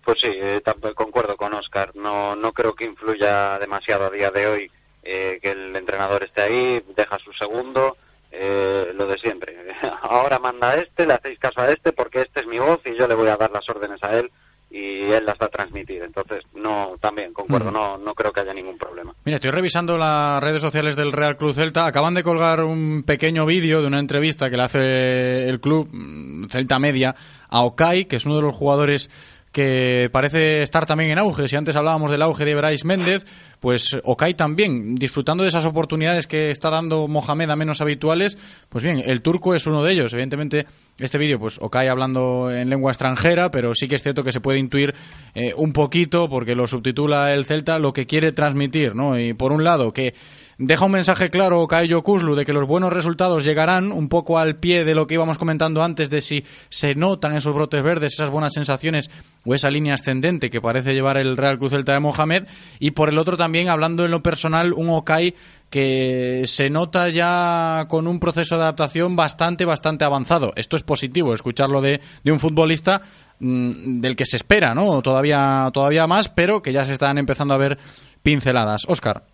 Pues 0.00 0.24
sí, 0.24 0.32
eh, 0.32 0.62
concuerdo 0.96 1.36
con 1.36 1.52
Oscar. 1.52 1.92
No, 1.94 2.34
no 2.34 2.54
creo 2.54 2.72
que 2.72 2.86
influya 2.86 3.58
demasiado 3.58 4.06
a 4.06 4.10
día 4.10 4.30
de 4.30 4.46
hoy 4.46 4.70
eh, 5.02 5.38
que 5.42 5.50
el 5.50 5.76
entrenador 5.76 6.24
esté 6.24 6.40
ahí, 6.48 6.82
deja 6.96 7.18
su 7.18 7.30
segundo 7.34 7.98
eh, 8.30 8.92
lo 8.94 9.06
de 9.06 9.18
siempre. 9.18 9.56
Ahora 10.02 10.38
manda 10.38 10.70
a 10.70 10.76
este, 10.76 11.06
le 11.06 11.14
hacéis 11.14 11.38
caso 11.38 11.60
a 11.60 11.70
este 11.70 11.92
porque 11.92 12.22
este 12.22 12.40
es 12.40 12.46
mi 12.46 12.58
voz 12.58 12.80
y 12.84 12.96
yo 12.96 13.06
le 13.08 13.14
voy 13.14 13.28
a 13.28 13.36
dar 13.36 13.50
las 13.50 13.68
órdenes 13.68 14.02
a 14.02 14.18
él 14.18 14.30
y 14.70 15.10
él 15.10 15.26
las 15.26 15.34
va 15.34 15.46
a 15.46 15.48
transmitir. 15.48 16.02
Entonces, 16.02 16.44
no, 16.54 16.94
también 17.00 17.32
concuerdo, 17.32 17.72
no, 17.72 17.98
no 17.98 18.14
creo 18.14 18.32
que 18.32 18.40
haya 18.40 18.54
ningún 18.54 18.78
problema. 18.78 19.12
Mira, 19.24 19.34
estoy 19.34 19.50
revisando 19.50 19.98
las 19.98 20.40
redes 20.40 20.62
sociales 20.62 20.94
del 20.94 21.12
Real 21.12 21.36
Club 21.36 21.54
Celta. 21.54 21.86
Acaban 21.86 22.14
de 22.14 22.22
colgar 22.22 22.62
un 22.62 23.02
pequeño 23.02 23.46
vídeo 23.46 23.80
de 23.80 23.88
una 23.88 23.98
entrevista 23.98 24.48
que 24.48 24.56
le 24.56 24.62
hace 24.62 25.48
el 25.48 25.60
club 25.60 25.88
mm, 25.90 26.48
Celta 26.50 26.78
Media 26.78 27.16
a 27.48 27.62
Okai, 27.62 28.04
que 28.04 28.16
es 28.16 28.26
uno 28.26 28.36
de 28.36 28.42
los 28.42 28.54
jugadores 28.54 29.10
que 29.52 30.08
parece 30.12 30.62
estar 30.62 30.86
también 30.86 31.10
en 31.10 31.18
auge. 31.18 31.48
Si 31.48 31.56
antes 31.56 31.74
hablábamos 31.74 32.10
del 32.10 32.22
auge 32.22 32.44
de 32.44 32.54
Brais 32.54 32.84
Méndez, 32.84 33.26
pues 33.58 33.98
Okai 34.04 34.34
también, 34.34 34.94
disfrutando 34.94 35.42
de 35.42 35.48
esas 35.48 35.64
oportunidades 35.64 36.26
que 36.26 36.50
está 36.50 36.70
dando 36.70 37.08
Mohamed 37.08 37.50
a 37.50 37.56
menos 37.56 37.80
habituales, 37.80 38.38
pues 38.68 38.84
bien, 38.84 39.02
el 39.04 39.22
turco 39.22 39.54
es 39.54 39.66
uno 39.66 39.82
de 39.82 39.92
ellos. 39.92 40.12
Evidentemente, 40.12 40.66
este 40.98 41.18
vídeo, 41.18 41.38
pues 41.38 41.58
Okai 41.60 41.88
hablando 41.88 42.50
en 42.50 42.70
lengua 42.70 42.92
extranjera, 42.92 43.50
pero 43.50 43.74
sí 43.74 43.88
que 43.88 43.96
es 43.96 44.02
cierto 44.02 44.22
que 44.22 44.32
se 44.32 44.40
puede 44.40 44.58
intuir 44.58 44.94
eh, 45.34 45.52
un 45.56 45.72
poquito, 45.72 46.28
porque 46.28 46.54
lo 46.54 46.66
subtitula 46.66 47.32
el 47.32 47.44
Celta, 47.44 47.78
lo 47.78 47.92
que 47.92 48.06
quiere 48.06 48.32
transmitir, 48.32 48.94
¿no? 48.94 49.18
Y 49.18 49.34
por 49.34 49.52
un 49.52 49.64
lado, 49.64 49.92
que 49.92 50.14
Deja 50.62 50.84
un 50.84 50.92
mensaje 50.92 51.30
claro 51.30 51.66
Caio 51.66 52.02
Kuslu 52.02 52.34
de 52.34 52.44
que 52.44 52.52
los 52.52 52.68
buenos 52.68 52.92
resultados 52.92 53.44
llegarán 53.44 53.92
un 53.92 54.10
poco 54.10 54.38
al 54.38 54.56
pie 54.56 54.84
de 54.84 54.94
lo 54.94 55.06
que 55.06 55.14
íbamos 55.14 55.38
comentando 55.38 55.82
antes 55.82 56.10
de 56.10 56.20
si 56.20 56.44
se 56.68 56.94
notan 56.94 57.34
esos 57.34 57.54
brotes 57.54 57.82
verdes, 57.82 58.12
esas 58.12 58.28
buenas 58.28 58.52
sensaciones 58.52 59.08
o 59.46 59.54
esa 59.54 59.70
línea 59.70 59.94
ascendente 59.94 60.50
que 60.50 60.60
parece 60.60 60.92
llevar 60.92 61.16
el 61.16 61.38
Real 61.38 61.58
Cruz 61.58 61.70
Celta 61.70 61.94
de 61.94 62.00
Mohamed 62.00 62.46
y 62.78 62.90
por 62.90 63.08
el 63.08 63.16
otro 63.16 63.38
también 63.38 63.70
hablando 63.70 64.04
en 64.04 64.10
lo 64.10 64.22
personal 64.22 64.74
un 64.74 64.90
Okai 64.90 65.34
que 65.70 66.42
se 66.44 66.68
nota 66.68 67.08
ya 67.08 67.86
con 67.88 68.06
un 68.06 68.20
proceso 68.20 68.56
de 68.56 68.64
adaptación 68.64 69.16
bastante 69.16 69.64
bastante 69.64 70.04
avanzado. 70.04 70.52
Esto 70.56 70.76
es 70.76 70.82
positivo 70.82 71.32
escucharlo 71.32 71.80
de, 71.80 72.02
de 72.22 72.32
un 72.32 72.38
futbolista 72.38 73.00
mm, 73.38 74.02
del 74.02 74.14
que 74.14 74.26
se 74.26 74.36
espera, 74.36 74.74
¿no? 74.74 75.00
Todavía 75.00 75.70
todavía 75.72 76.06
más, 76.06 76.28
pero 76.28 76.60
que 76.60 76.74
ya 76.74 76.84
se 76.84 76.92
están 76.92 77.16
empezando 77.16 77.54
a 77.54 77.56
ver 77.56 77.78
pinceladas. 78.22 78.82
Óscar. 78.88 79.24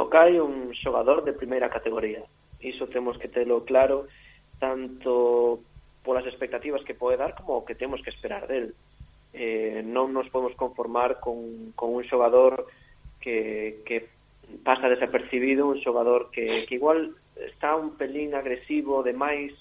o 0.00 0.08
cae 0.08 0.40
un 0.40 0.72
xogador 0.72 1.22
de 1.22 1.36
primeira 1.36 1.68
categoría. 1.68 2.24
Iso 2.60 2.88
temos 2.88 3.20
que 3.20 3.28
telo 3.28 3.68
claro 3.68 4.08
tanto 4.56 5.60
polas 6.04 6.24
expectativas 6.24 6.84
que 6.84 6.96
pode 6.96 7.20
dar 7.20 7.36
como 7.36 7.60
o 7.60 7.64
que 7.68 7.76
temos 7.76 8.00
que 8.00 8.10
esperar 8.10 8.48
del. 8.48 8.72
Eh, 9.36 9.84
non 9.84 10.10
nos 10.10 10.32
podemos 10.32 10.56
conformar 10.56 11.20
con, 11.20 11.70
con 11.76 11.92
un 11.92 12.02
xogador 12.08 12.66
que, 13.20 13.84
que 13.84 14.08
pasa 14.64 14.88
desapercibido, 14.88 15.68
un 15.68 15.78
xogador 15.84 16.32
que, 16.32 16.64
que 16.66 16.74
igual 16.80 17.14
está 17.36 17.76
un 17.76 17.94
pelín 18.00 18.34
agresivo 18.34 19.04
demais 19.04 19.52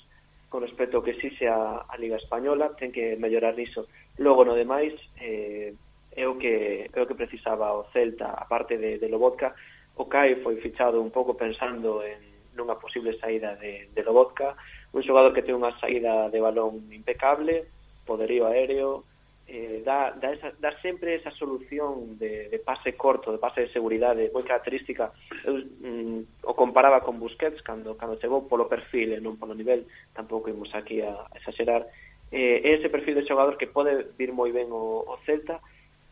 con 0.50 0.66
respecto 0.66 0.98
ao 0.98 1.06
que 1.06 1.20
xixe 1.20 1.46
a, 1.46 1.86
a 1.86 1.96
Liga 2.02 2.18
Española, 2.18 2.74
ten 2.80 2.90
que 2.90 3.20
mellorar 3.20 3.54
niso. 3.54 3.86
Logo, 4.18 4.42
no 4.42 4.58
demais, 4.58 4.96
eh, 5.22 5.76
é 6.16 6.26
o 6.26 6.42
que, 6.42 6.90
é 6.90 7.00
o 7.00 7.06
que 7.06 7.14
precisaba 7.14 7.78
o 7.78 7.86
Celta, 7.94 8.34
aparte 8.34 8.82
de, 8.82 8.98
de 8.98 9.08
Lobotka, 9.08 9.54
o 10.00 10.08
CAI 10.08 10.40
foi 10.40 10.56
fichado 10.64 11.04
un 11.04 11.12
pouco 11.12 11.36
pensando 11.36 12.00
en 12.00 12.24
nunha 12.56 12.80
posible 12.80 13.20
saída 13.20 13.60
de, 13.60 13.92
de 13.92 14.02
Lobotka, 14.04 14.56
un 14.96 15.04
xogador 15.04 15.36
que 15.36 15.44
ten 15.44 15.60
unha 15.60 15.76
saída 15.76 16.32
de 16.32 16.40
balón 16.40 16.88
impecable, 16.92 17.68
poderío 18.08 18.48
aéreo, 18.48 19.04
eh, 19.44 19.82
dá, 19.84 20.12
dá, 20.16 20.32
esa, 20.32 20.56
dá 20.60 20.72
sempre 20.80 21.16
esa 21.16 21.32
solución 21.32 22.18
de, 22.18 22.48
de 22.48 22.60
pase 22.60 22.96
corto, 22.96 23.32
de 23.32 23.44
pase 23.44 23.68
de 23.68 23.74
seguridade 23.76 24.32
moi 24.32 24.48
característica. 24.48 25.12
Eu 25.44 25.68
mm, 25.68 26.48
o 26.48 26.54
comparaba 26.56 27.04
con 27.04 27.20
Busquets 27.20 27.60
cando, 27.60 28.00
cando 28.00 28.22
chegou 28.24 28.48
polo 28.48 28.72
perfil 28.72 29.18
e 29.18 29.20
non 29.20 29.36
polo 29.36 29.52
nivel, 29.52 29.84
tampouco 30.16 30.48
imos 30.48 30.72
aquí 30.72 31.04
a 31.04 31.28
exagerar. 31.36 31.84
Eh, 32.32 32.64
é 32.64 32.80
ese 32.80 32.88
perfil 32.88 33.20
de 33.20 33.28
xogador 33.28 33.60
que 33.60 33.68
pode 33.68 34.16
vir 34.16 34.32
moi 34.32 34.54
ben 34.56 34.72
o, 34.72 35.04
o 35.04 35.20
Celta, 35.28 35.60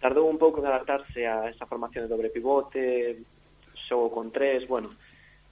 tardou 0.01 0.25
un 0.25 0.41
pouco 0.41 0.59
en 0.59 0.67
adaptarse 0.67 1.29
a 1.29 1.49
esa 1.49 1.69
formación 1.69 2.05
de 2.05 2.11
dobre 2.11 2.33
pivote, 2.33 3.21
xogo 3.88 4.11
con 4.11 4.31
tres, 4.35 4.67
bueno, 4.67 4.91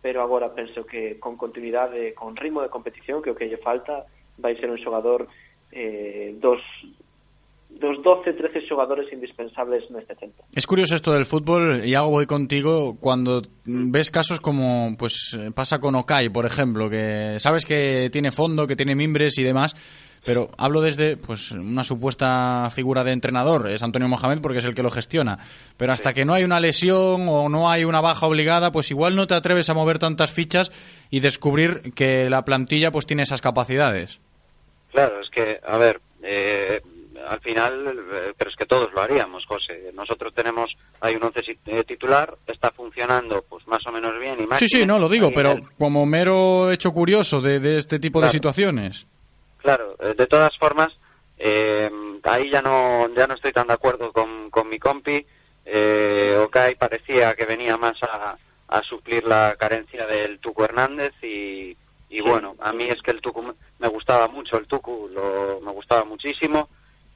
pero 0.04 0.22
agora 0.22 0.54
penso 0.54 0.86
que 0.86 1.18
con 1.18 1.38
continuidade, 1.40 2.14
con 2.14 2.36
ritmo 2.36 2.62
de 2.62 2.70
competición, 2.70 3.24
que 3.24 3.32
o 3.32 3.36
que 3.36 3.48
lle 3.48 3.58
falta, 3.58 4.06
vai 4.38 4.54
ser 4.60 4.70
un 4.70 4.78
xogador 4.78 5.32
eh, 5.72 6.36
dos 6.38 6.62
dos 7.76 8.02
12, 8.02 8.34
13 8.34 8.62
xogadores 8.68 9.12
indispensables 9.12 9.90
neste 9.92 10.16
centro. 10.16 10.46
Es 10.54 10.66
curioso 10.66 10.96
esto 10.96 11.12
del 11.12 11.26
fútbol, 11.26 11.84
y 11.84 11.94
hago 11.94 12.10
voy 12.10 12.26
contigo, 12.26 12.98
cuando 13.00 13.42
ves 13.66 14.12
casos 14.12 14.40
como 14.40 14.96
pues 14.98 15.38
pasa 15.54 15.80
con 15.80 15.96
Okai, 15.96 16.30
por 16.30 16.46
ejemplo, 16.46 16.90
que 16.90 17.38
sabes 17.40 17.66
que 17.66 18.10
tiene 18.12 18.32
fondo, 18.32 18.68
que 18.68 18.76
tiene 18.76 18.96
mimbres 18.96 19.38
y 19.38 19.44
demás, 19.44 19.76
pero 20.26 20.50
hablo 20.58 20.82
desde 20.82 21.18
pues 21.18 21.52
una 21.52 21.84
supuesta 21.84 22.70
figura 22.72 23.04
de 23.04 23.12
entrenador, 23.12 23.70
es 23.70 23.84
Antonio 23.84 24.08
Mohamed 24.08 24.42
porque 24.42 24.58
es 24.58 24.66
el 24.66 24.74
que 24.74 24.84
lo 24.84 24.92
gestiona, 24.92 25.38
pero 25.78 25.94
hasta 25.94 26.14
que 26.14 26.26
no 26.26 26.34
hay 26.34 26.44
una 26.44 26.60
lesión 26.60 27.28
o 27.30 27.48
no 27.48 27.70
hay 27.70 27.86
una 27.86 28.02
baja 28.02 28.26
obligada, 28.26 28.72
pues 28.72 28.92
igual 28.92 29.16
no 29.16 29.28
te 29.28 29.36
atreves 29.36 29.70
a 29.70 29.74
mover 29.74 30.00
tantas 30.00 30.32
fichas 30.32 30.72
y 31.12 31.20
descubrir 31.20 31.94
que 31.94 32.30
la 32.30 32.44
plantilla 32.44 32.92
pues 32.92 33.06
tiene 33.06 33.24
esas 33.24 33.42
capacidades. 33.42 34.20
Claro, 34.92 35.22
es 35.22 35.30
que, 35.30 35.60
a 35.66 35.78
ver, 35.78 36.02
eh, 36.24 36.82
al 37.28 37.40
final, 37.42 37.88
eh, 37.88 38.34
pero 38.38 38.50
es 38.50 38.56
que 38.56 38.66
todos 38.66 38.92
lo 38.94 39.02
haríamos, 39.02 39.46
José. 39.46 39.92
Nosotros 39.94 40.34
tenemos, 40.34 40.76
hay 41.02 41.16
un 41.16 41.24
once 41.24 41.42
eh, 41.66 41.84
titular, 41.84 42.36
está 42.48 42.72
funcionando 42.72 43.44
pues 43.48 43.68
más 43.68 43.86
o 43.88 43.92
menos 43.92 44.14
bien. 44.20 44.38
Y 44.40 44.56
sí, 44.56 44.68
sí, 44.68 44.86
no, 44.86 45.00
lo 45.00 45.10
digo, 45.10 45.32
pero 45.34 45.58
como 45.78 46.06
mero 46.06 46.72
hecho 46.72 46.92
curioso 46.92 47.42
de, 47.42 47.60
de 47.60 47.78
este 47.78 48.00
tipo 48.00 48.22
de 48.22 48.30
situaciones. 48.30 49.08
Claro, 49.66 49.96
eh, 50.00 50.14
de 50.16 50.28
todas 50.28 50.56
formas, 50.60 50.90
eh, 51.40 51.90
ahí 52.22 52.52
ya 52.52 52.62
no, 52.62 53.10
ya 53.16 53.26
no 53.26 53.34
estoy 53.34 53.52
tan 53.52 53.66
de 53.66 53.74
acuerdo 53.74 54.14
con, 54.14 54.52
con 54.52 54.70
mi 54.70 54.78
compi. 54.78 55.26
Eh, 55.66 56.38
Okai 56.40 56.76
parecía 56.76 57.34
que 57.34 57.46
venía 57.46 57.76
más 57.76 57.96
a, 58.04 58.38
a 58.68 58.82
suplir 58.84 59.24
la 59.24 59.56
carencia 59.58 60.06
del 60.06 60.38
Tucu 60.38 60.66
Hernández 60.66 61.14
y, 61.24 61.76
y 62.12 62.22
bueno, 62.22 62.56
a 62.60 62.74
mí 62.74 62.84
es 62.84 63.02
que 63.02 63.10
el 63.10 63.22
Tucu 63.22 63.56
me 63.80 63.88
gustaba 63.88 64.28
mucho, 64.28 64.60
el 64.60 64.68
Tucu 64.68 65.10
lo, 65.12 65.60
me 65.62 65.72
gustaba 65.72 66.04
muchísimo. 66.04 66.70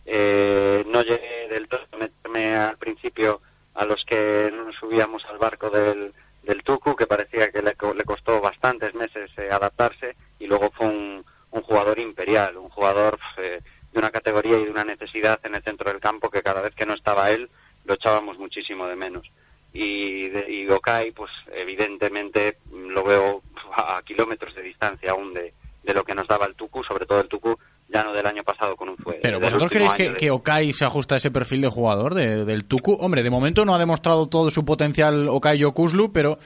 Eh, 0.08 0.84
no 0.88 1.04
llegué 1.04 1.50
del 1.52 1.68
todo 1.68 1.82
a 1.92 1.98
meterme 1.98 2.56
al 2.56 2.78
principio 2.80 3.42
a 3.76 3.86
los 3.86 4.04
que 4.06 4.52
nos 4.52 4.76
subíamos 4.78 5.24
al 5.26 5.38
barco 5.38 5.70
del, 5.70 6.16
del 6.42 6.64
Tucu, 6.64 6.96
que 6.96 7.06
parecía 7.06 7.52
que 7.52 7.62
le, 7.62 7.76
le 7.96 8.04
costó 8.06 8.42
bastantes 8.42 8.96
meses 8.96 9.30
eh, 9.38 9.50
adaptarse 9.52 10.16
y 10.40 10.48
luego 10.48 10.72
fue 10.72 10.88
un, 10.88 11.24
un 11.52 11.62
jugador 11.62 12.00
imperial, 12.00 12.58
un 12.58 12.70
jugador 12.70 13.20
eh, 13.38 13.62
de 13.92 14.00
una 14.00 14.12
categoría 14.12 14.58
y 14.58 14.66
de 14.66 14.72
una 14.72 14.84
necesidad 14.84 15.40
en 15.44 15.56
el 15.56 15.64
centro 15.64 15.92
del 15.92 16.00
campo 16.00 16.30
que 16.30 16.44
cada 16.44 16.62
vez 16.62 16.76
que 16.76 16.86
no 16.86 16.94
estaba 16.94 17.32
él 17.32 17.50
lo 17.86 17.94
echábamos 17.96 18.38
muchísimo 18.38 18.88
de 18.88 18.96
menos. 18.96 19.26
Y, 19.74 20.30
de, 20.30 20.52
y 20.52 20.70
Okai, 20.70 21.12
pues 21.12 21.32
evidentemente 21.54 22.58
lo 22.72 23.04
veo 23.04 23.42
a 23.76 24.02
kilómetros 24.04 24.56
de 24.56 24.64
distancia 24.64 25.12
aún 25.12 25.34
de, 25.34 25.54
de 25.84 25.94
lo 25.94 26.04
que 26.04 26.16
nos 26.16 26.28
daba 26.28 26.46
el 26.46 26.56
Tucu, 26.56 26.84
sobre 26.84 27.06
todo 27.06 27.22
el 27.22 27.28
Tucu 27.28 27.58
ya 27.92 28.04
no 28.04 28.14
del 28.14 28.26
año 28.26 28.44
pasado 28.44 28.76
con 28.76 28.90
un 28.90 28.98
fue. 28.98 29.20
Pero 29.22 29.40
vosotros 29.40 29.72
creéis 29.72 29.94
que, 29.94 30.10
de... 30.10 30.16
que, 30.16 30.32
Okai 30.32 30.74
se 30.74 30.86
ajusta 30.86 31.16
a 31.16 31.18
ese 31.18 31.32
perfil 31.32 31.62
de 31.62 31.70
jugador 31.70 32.14
de, 32.14 32.46
del 32.46 32.66
Tucu. 32.66 32.94
Hombre, 33.00 33.24
de 33.24 33.30
momento 33.30 33.66
no 33.66 33.74
ha 33.74 33.80
demostrado 33.80 34.28
todo 34.28 34.52
su 34.52 34.64
potencial 34.64 35.28
Okai 35.30 35.58
Yokuslu, 35.58 36.12
pero 36.12 36.38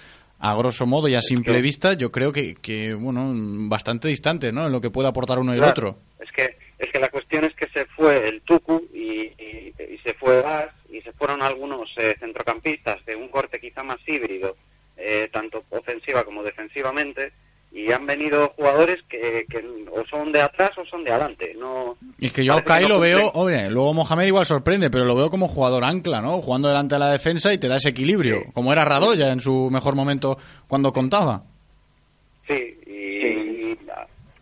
a 0.44 0.54
grosso 0.56 0.86
modo 0.86 1.08
y 1.08 1.16
a 1.16 1.22
simple 1.22 1.62
vista, 1.62 1.94
yo 1.94 2.12
creo 2.12 2.34
que, 2.34 2.56
que, 2.56 2.94
bueno, 2.94 3.32
bastante 3.70 4.10
distante, 4.10 4.52
¿no? 4.52 4.66
En 4.66 4.74
lo 4.74 4.82
que 4.82 4.90
puede 4.90 5.08
aportar 5.08 5.40
uno 5.40 5.56
y 5.56 5.58
el 5.58 5.64
otro. 5.64 5.96
Es 6.20 6.30
que, 6.34 6.58
es 6.80 6.92
que 6.92 7.00
la 7.00 7.08
cuestión 7.08 7.46
es 7.46 7.56
que 7.56 7.70
se 7.70 7.86
fue 7.86 8.28
el 8.28 8.42
Tucu 8.42 8.86
y, 8.94 9.22
y, 9.42 9.74
y 9.80 9.98
se 10.04 10.14
fue 10.16 10.42
Vaz 10.42 10.74
y 10.90 11.00
se 11.00 11.14
fueron 11.14 11.42
algunos 11.42 11.90
eh, 11.96 12.18
centrocampistas 12.20 13.06
de 13.06 13.16
un 13.16 13.30
corte 13.30 13.58
quizá 13.58 13.84
más 13.84 14.00
híbrido, 14.06 14.58
eh, 14.98 15.30
tanto 15.32 15.64
ofensiva 15.70 16.26
como 16.26 16.44
defensivamente, 16.44 17.32
y 17.74 17.92
han 17.92 18.06
venido 18.06 18.54
jugadores 18.56 19.00
que, 19.10 19.46
que, 19.50 19.66
o 19.92 20.06
son 20.06 20.32
de 20.32 20.42
atrás 20.42 20.72
o 20.78 20.86
son 20.86 21.04
de 21.04 21.12
adelante. 21.12 21.56
No, 21.58 21.98
y 22.20 22.28
es 22.28 22.34
que 22.34 22.46
yo 22.46 22.54
a 22.54 22.64
Kai 22.64 22.84
no 22.84 22.90
lo 22.90 23.00
veo, 23.00 23.32
oye, 23.34 23.68
luego 23.72 23.96
Mohamed 23.96 24.28
igual 24.28 24.46
sorprende, 24.46 24.92
pero 24.92 25.06
lo 25.06 25.16
veo 25.16 25.32
como 25.32 25.48
jugador 25.48 25.84
ancla, 25.84 26.22
¿no? 26.22 26.40
Jugando 26.42 26.68
delante 26.68 26.96
de 26.96 27.00
la 27.00 27.12
defensa 27.12 27.52
y 27.52 27.58
te 27.58 27.68
da 27.68 27.78
ese 27.78 27.90
equilibrio, 27.90 28.42
sí. 28.46 28.52
como 28.54 28.72
era 28.72 28.86
Radoya 28.86 29.32
en 29.32 29.40
su 29.40 29.70
mejor 29.72 29.96
momento 29.96 30.38
cuando 30.68 30.94
contaba. 30.94 31.44
Sí, 32.48 32.78
y, 32.86 32.92
y 32.92 33.80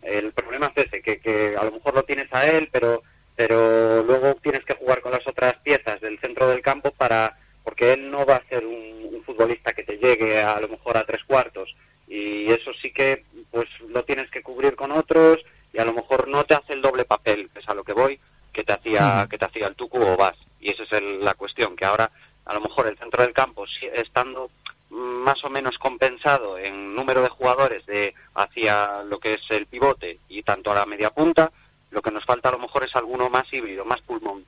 el 0.02 0.32
problema 0.32 0.70
es 0.76 0.86
ese, 0.86 1.00
que, 1.00 1.18
que 1.18 1.56
a 1.56 1.64
lo 1.64 1.72
mejor 1.72 1.94
lo 1.94 2.02
tienes 2.02 2.26
a 2.32 2.46
él, 2.46 2.68
pero 2.70 3.02
pero 3.34 4.02
luego 4.02 4.34
tienes 4.42 4.62
que 4.66 4.74
jugar 4.74 5.00
con 5.00 5.10
las 5.10 5.26
otras 5.26 5.54
piezas 5.62 5.98
del 6.02 6.18
centro 6.20 6.48
del 6.48 6.60
campo 6.60 6.90
para 6.90 7.38
porque 7.64 7.94
él 7.94 8.10
no 8.10 8.26
va 8.26 8.36
a 8.36 8.48
ser 8.48 8.66
un, 8.66 9.14
un 9.14 9.22
futbolista 9.24 9.72
que 9.72 9.84
te 9.84 9.96
llegue 9.96 10.38
a, 10.38 10.52
a 10.52 10.60
lo 10.60 10.68
mejor 10.68 10.98
a 10.98 11.06
tres 11.06 11.22
cuartos 11.26 11.74
y 12.12 12.52
eso 12.52 12.72
sí 12.82 12.92
que 12.92 13.24
pues 13.50 13.66
lo 13.88 14.04
tienes 14.04 14.30
que 14.30 14.42
cubrir 14.42 14.76
con 14.76 14.92
otros 14.92 15.38
y 15.72 15.78
a 15.78 15.84
lo 15.84 15.94
mejor 15.94 16.28
no 16.28 16.44
te 16.44 16.54
hace 16.54 16.74
el 16.74 16.82
doble 16.82 17.06
papel, 17.06 17.48
que 17.50 17.60
es 17.60 17.68
a 17.68 17.74
lo 17.74 17.84
que 17.84 17.94
voy, 17.94 18.20
que 18.52 18.64
te 18.64 18.74
hacía, 18.74 19.26
que 19.30 19.38
te 19.38 19.46
hacía 19.46 19.66
el 19.66 19.76
Tucu 19.76 19.98
o 19.98 20.16
vas. 20.16 20.36
Y 20.60 20.70
esa 20.70 20.82
es 20.82 20.92
el, 20.92 21.24
la 21.24 21.32
cuestión, 21.32 21.74
que 21.74 21.86
ahora 21.86 22.10
a 22.44 22.52
lo 22.52 22.60
mejor 22.60 22.86
el 22.86 22.98
centro 22.98 23.22
del 23.22 23.32
campo, 23.32 23.64
estando 23.94 24.50
más 24.90 25.42
o 25.42 25.48
menos 25.48 25.78
compensado 25.78 26.58
en 26.58 26.94
número 26.94 27.22
de 27.22 27.30
jugadores 27.30 27.86
de 27.86 28.14
hacia 28.34 29.02
lo 29.04 29.18
que 29.18 29.34
es 29.34 29.40
el 29.48 29.64
pivote 29.64 30.18
y 30.28 30.42
tanto 30.42 30.70
a 30.70 30.74
la 30.74 30.84
media 30.84 31.08
punta. 31.10 31.50
Lo 31.90 32.02
que 32.02 32.10
nos 32.10 32.24
falta 32.26 32.50
a 32.50 32.52
lo 32.52 32.58
mejor 32.58 32.84
es 32.84 32.94
alguno 32.94 33.30
más 33.30 33.44
híbrido, 33.52 33.86
más 33.86 34.02
pulmón. 34.02 34.44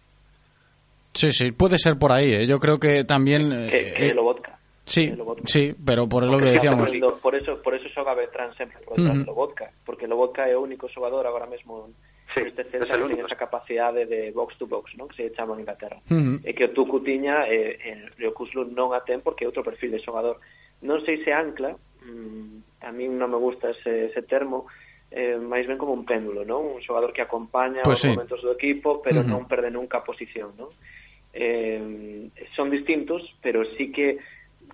Sí, 1.15 1.33
sí, 1.33 1.53
puede 1.53 1.79
ser 1.79 1.99
por 1.99 2.13
ahí. 2.13 2.31
¿eh? 2.33 2.47
Yo 2.47 2.59
creo 2.59 2.79
que 2.79 3.05
también. 3.05 3.51
Que, 3.71 3.95
que 3.95 4.09
eh, 4.09 4.15
lo 4.15 4.25
vodka. 4.25 4.54
Sí, 4.87 5.13
sí, 5.47 5.75
pero 5.85 6.09
por 6.09 6.25
lo 6.25 6.39
que 6.39 6.53
decíamos. 6.53 6.91
Prendo, 6.91 7.17
por 7.19 7.35
eso 7.35 7.61
por 7.63 7.75
eso 7.75 7.89
xoga 7.89 8.15
Beltrán 8.15 8.53
sempre 8.55 8.79
por 8.85 8.97
detrás 8.97 9.17
uh 9.17 9.25
do 9.25 9.35
Vodka, 9.35 9.73
porque 9.85 10.05
o 10.05 10.17
Vodka 10.17 10.45
é 10.45 10.57
o 10.57 10.61
único 10.61 10.89
xogador 10.93 11.25
agora 11.27 11.47
mesmo 11.49 11.89
sí, 12.35 12.43
este 12.45 12.65
Celta 12.69 12.99
que 12.99 13.17
ten 13.17 13.25
esa 13.25 13.37
capacidade 13.37 14.05
de 14.05 14.31
box 14.31 14.59
to 14.61 14.67
box, 14.69 14.93
non? 15.01 15.09
Que 15.09 15.17
se 15.17 15.33
chama 15.33 15.57
en 15.57 15.65
Inglaterra. 15.65 16.05
Uh. 16.13 16.37
E 16.45 16.53
que 16.53 16.69
o 16.69 16.73
Tucu 16.77 17.01
tiña 17.01 17.49
e, 17.49 17.81
eh, 17.81 18.13
e 18.13 18.25
o 18.29 18.37
Kuzlu 18.37 18.69
non 18.77 18.93
a 18.93 19.01
ten 19.01 19.25
porque 19.25 19.45
é 19.45 19.49
outro 19.49 19.65
perfil 19.65 19.97
de 19.97 20.05
xogador. 20.05 20.37
Non 20.85 21.01
sei 21.01 21.25
se 21.25 21.33
ancla, 21.33 21.73
mm, 22.05 22.85
a 22.85 22.93
mí 22.93 23.09
non 23.09 23.33
me 23.33 23.41
gusta 23.41 23.73
ese, 23.73 24.13
ese 24.13 24.21
termo, 24.29 24.69
eh, 25.09 25.41
máis 25.41 25.65
ben 25.65 25.81
como 25.81 25.97
un 25.97 26.05
péndulo, 26.05 26.45
non? 26.45 26.77
Un 26.77 26.85
xogador 26.85 27.17
que 27.17 27.25
acompaña 27.25 27.81
pues 27.89 28.03
os 28.03 28.05
sí. 28.05 28.13
momentos 28.13 28.45
do 28.45 28.53
equipo, 28.53 29.01
pero 29.01 29.25
uh 29.25 29.29
non 29.29 29.49
perde 29.49 29.73
nunca 29.73 30.05
a 30.05 30.07
posición, 30.07 30.53
non? 30.61 30.69
Eh, 31.33 32.29
son 32.55 32.69
distintos, 32.69 33.25
pero 33.41 33.65
sí 33.75 33.91
que 33.91 34.21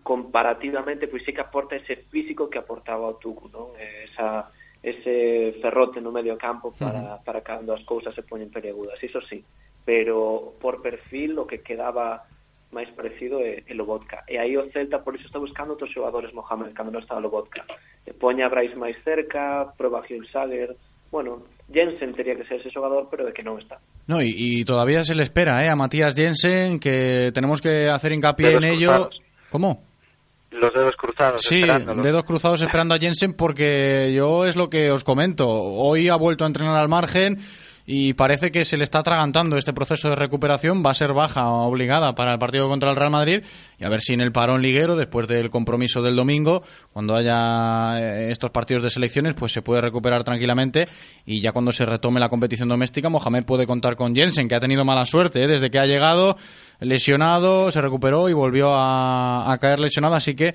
comparativamente 0.03 1.09
pois 1.09 1.22
sí 1.24 1.32
que 1.32 1.40
aporta 1.40 1.76
ese 1.76 1.96
físico 2.09 2.48
que 2.48 2.59
aportaba 2.59 3.09
o 3.09 3.16
Tucu, 3.16 3.48
non? 3.48 3.76
Esa, 3.76 4.48
ese 4.82 5.57
ferrote 5.61 6.01
no 6.01 6.12
medio 6.12 6.36
campo 6.40 6.72
para, 6.72 7.20
para 7.20 7.44
cando 7.44 7.72
as 7.72 7.84
cousas 7.84 8.14
se 8.14 8.24
poñen 8.24 8.51
periagudas, 8.51 9.03
iso 9.03 9.20
sí. 9.20 9.44
Pero 9.84 10.55
por 10.61 10.80
perfil 10.80 11.38
o 11.38 11.48
que 11.48 11.64
quedaba 11.64 12.24
máis 12.70 12.88
parecido 12.94 13.42
é, 13.42 13.66
é 13.66 13.74
Lobotka. 13.74 14.22
E 14.30 14.38
aí 14.38 14.57
o 14.57 14.70
Celta 14.70 15.03
por 15.03 15.18
iso 15.18 15.26
está 15.26 15.38
buscando 15.42 15.74
outros 15.74 15.90
xogadores 15.90 16.32
Mohamed 16.32 16.72
cando 16.72 16.94
non 16.94 17.03
estaba 17.03 17.20
Lobotka. 17.20 17.66
E 18.07 18.14
poña 18.14 18.46
a 18.46 18.53
Bryce 18.53 18.78
máis 18.78 18.96
cerca, 19.03 19.68
proba 19.74 20.07
Hilsager, 20.07 20.78
bueno, 21.11 21.42
Jensen 21.72 22.14
tería 22.14 22.36
que 22.36 22.44
ser 22.44 22.61
ese 22.61 22.70
xogador, 22.70 23.09
pero 23.11 23.26
de 23.26 23.32
que 23.34 23.42
non 23.42 23.59
está. 23.59 23.82
No, 24.07 24.22
y, 24.22 24.30
y 24.30 24.64
todavía 24.64 25.03
se 25.03 25.14
le 25.14 25.26
espera 25.26 25.62
¿eh? 25.66 25.68
a 25.68 25.74
Matías 25.74 26.14
Jensen, 26.14 26.78
que 26.78 27.30
tenemos 27.34 27.61
que 27.61 27.90
hacer 27.90 28.12
hincapié 28.12 28.46
pero 28.46 28.59
en 28.59 28.64
ello. 28.64 28.88
Cruzados. 28.88 29.22
¿Cómo? 29.51 29.89
Los 30.51 30.72
dedos 30.74 30.94
cruzados, 30.96 31.42
Sí, 31.42 31.61
esperándolo. 31.61 32.03
dedos 32.03 32.24
cruzados 32.24 32.61
esperando 32.61 32.94
a 32.94 32.98
Jensen 32.98 33.34
porque 33.34 34.12
yo 34.14 34.46
es 34.46 34.57
lo 34.57 34.68
que 34.68 34.90
os 34.90 35.05
comento. 35.05 35.48
Hoy 35.48 36.09
ha 36.09 36.16
vuelto 36.16 36.44
a 36.44 36.48
entrenar 36.48 36.76
al 36.76 36.88
margen 36.88 37.38
y 37.93 38.14
parece 38.14 38.53
que 38.53 38.64
se 38.64 38.76
le 38.76 38.84
está 38.84 39.01
atragantando 39.01 39.57
este 39.57 39.72
proceso 39.72 40.09
de 40.09 40.14
recuperación. 40.14 40.80
Va 40.86 40.93
a 40.93 40.95
ser 40.95 41.12
baja 41.12 41.49
obligada 41.49 42.14
para 42.14 42.30
el 42.30 42.38
partido 42.38 42.68
contra 42.68 42.91
el 42.91 42.97
Real 42.97 43.11
Madrid 43.11 43.43
y 43.80 43.84
a 43.84 43.88
ver 43.88 44.01
si 44.01 44.12
en 44.12 44.20
el 44.20 44.30
parón 44.30 44.62
liguero, 44.62 44.95
después 44.95 45.26
del 45.26 45.51
compromiso 45.51 46.01
del 46.01 46.14
domingo, 46.14 46.62
cuando 46.93 47.16
haya 47.16 48.01
eh, 48.01 48.30
estos 48.30 48.53
partidos 48.53 48.84
de 48.84 48.91
selecciones, 48.91 49.34
pues 49.34 49.51
se 49.51 49.61
puede 49.61 49.80
recuperar 49.80 50.22
tranquilamente 50.22 50.86
y 51.26 51.41
ya 51.41 51.51
cuando 51.51 51.72
se 51.72 51.84
retome 51.84 52.20
la 52.20 52.28
competición 52.28 52.68
doméstica, 52.68 53.09
Mohamed 53.09 53.45
puede 53.45 53.66
contar 53.66 53.97
con 53.97 54.14
Jensen, 54.14 54.49
que 54.49 54.55
ha 54.55 54.61
tenido 54.61 54.84
mala 54.84 55.05
suerte 55.05 55.43
¿eh? 55.43 55.49
desde 55.49 55.68
que 55.68 55.80
ha 55.80 55.86
llegado 55.86 56.36
lesionado, 56.78 57.72
se 57.72 57.80
recuperó 57.80 58.28
y 58.28 58.34
volvió 58.34 58.72
a, 58.72 59.53
a 59.53 59.59
caer 59.59 59.80
lesionado, 59.80 60.14
así 60.14 60.36
que 60.36 60.55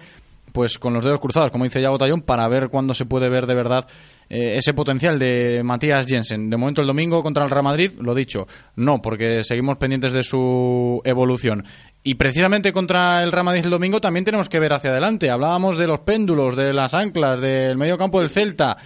pues 0.55 0.79
con 0.79 0.93
los 0.93 1.03
dedos 1.03 1.19
cruzados, 1.19 1.51
como 1.51 1.65
dice 1.65 1.81
Yago 1.81 1.97
Tallón, 1.97 2.21
para 2.21 2.47
ver 2.47 2.69
cuándo 2.69 2.93
se 2.93 3.03
puede 3.03 3.27
ver 3.27 3.45
de 3.45 3.55
verdad 3.55 3.87
eh, 4.29 4.55
ese 4.55 4.73
potencial 4.73 5.19
de 5.19 5.61
Matías 5.65 6.05
Jensen. 6.07 6.49
De 6.49 6.55
momento 6.55 6.79
el 6.79 6.87
domingo 6.87 7.21
contra 7.21 7.43
el 7.43 7.49
Real 7.49 7.65
Madrid, 7.65 7.91
lo 7.99 8.15
dicho, 8.15 8.47
no, 8.77 9.01
porque 9.01 9.43
seguimos 9.43 9.75
pendientes 9.75 10.13
de 10.13 10.23
su 10.23 11.01
evolución. 11.03 11.65
Y 12.03 12.15
precisamente 12.15 12.71
contra 12.71 13.21
el 13.21 13.33
Real 13.33 13.43
Madrid 13.43 13.65
el 13.65 13.71
domingo 13.71 13.99
también 13.99 14.23
tenemos 14.23 14.47
que 14.47 14.61
ver 14.61 14.71
hacia 14.71 14.91
adelante. 14.91 15.29
Hablábamos 15.29 15.77
de 15.77 15.87
los 15.87 15.99
péndulos, 15.99 16.55
de 16.55 16.71
las 16.71 16.93
anclas, 16.93 17.41
del 17.41 17.77
medio 17.77 17.97
campo 17.97 18.21
del 18.21 18.29
Celta. 18.29 18.77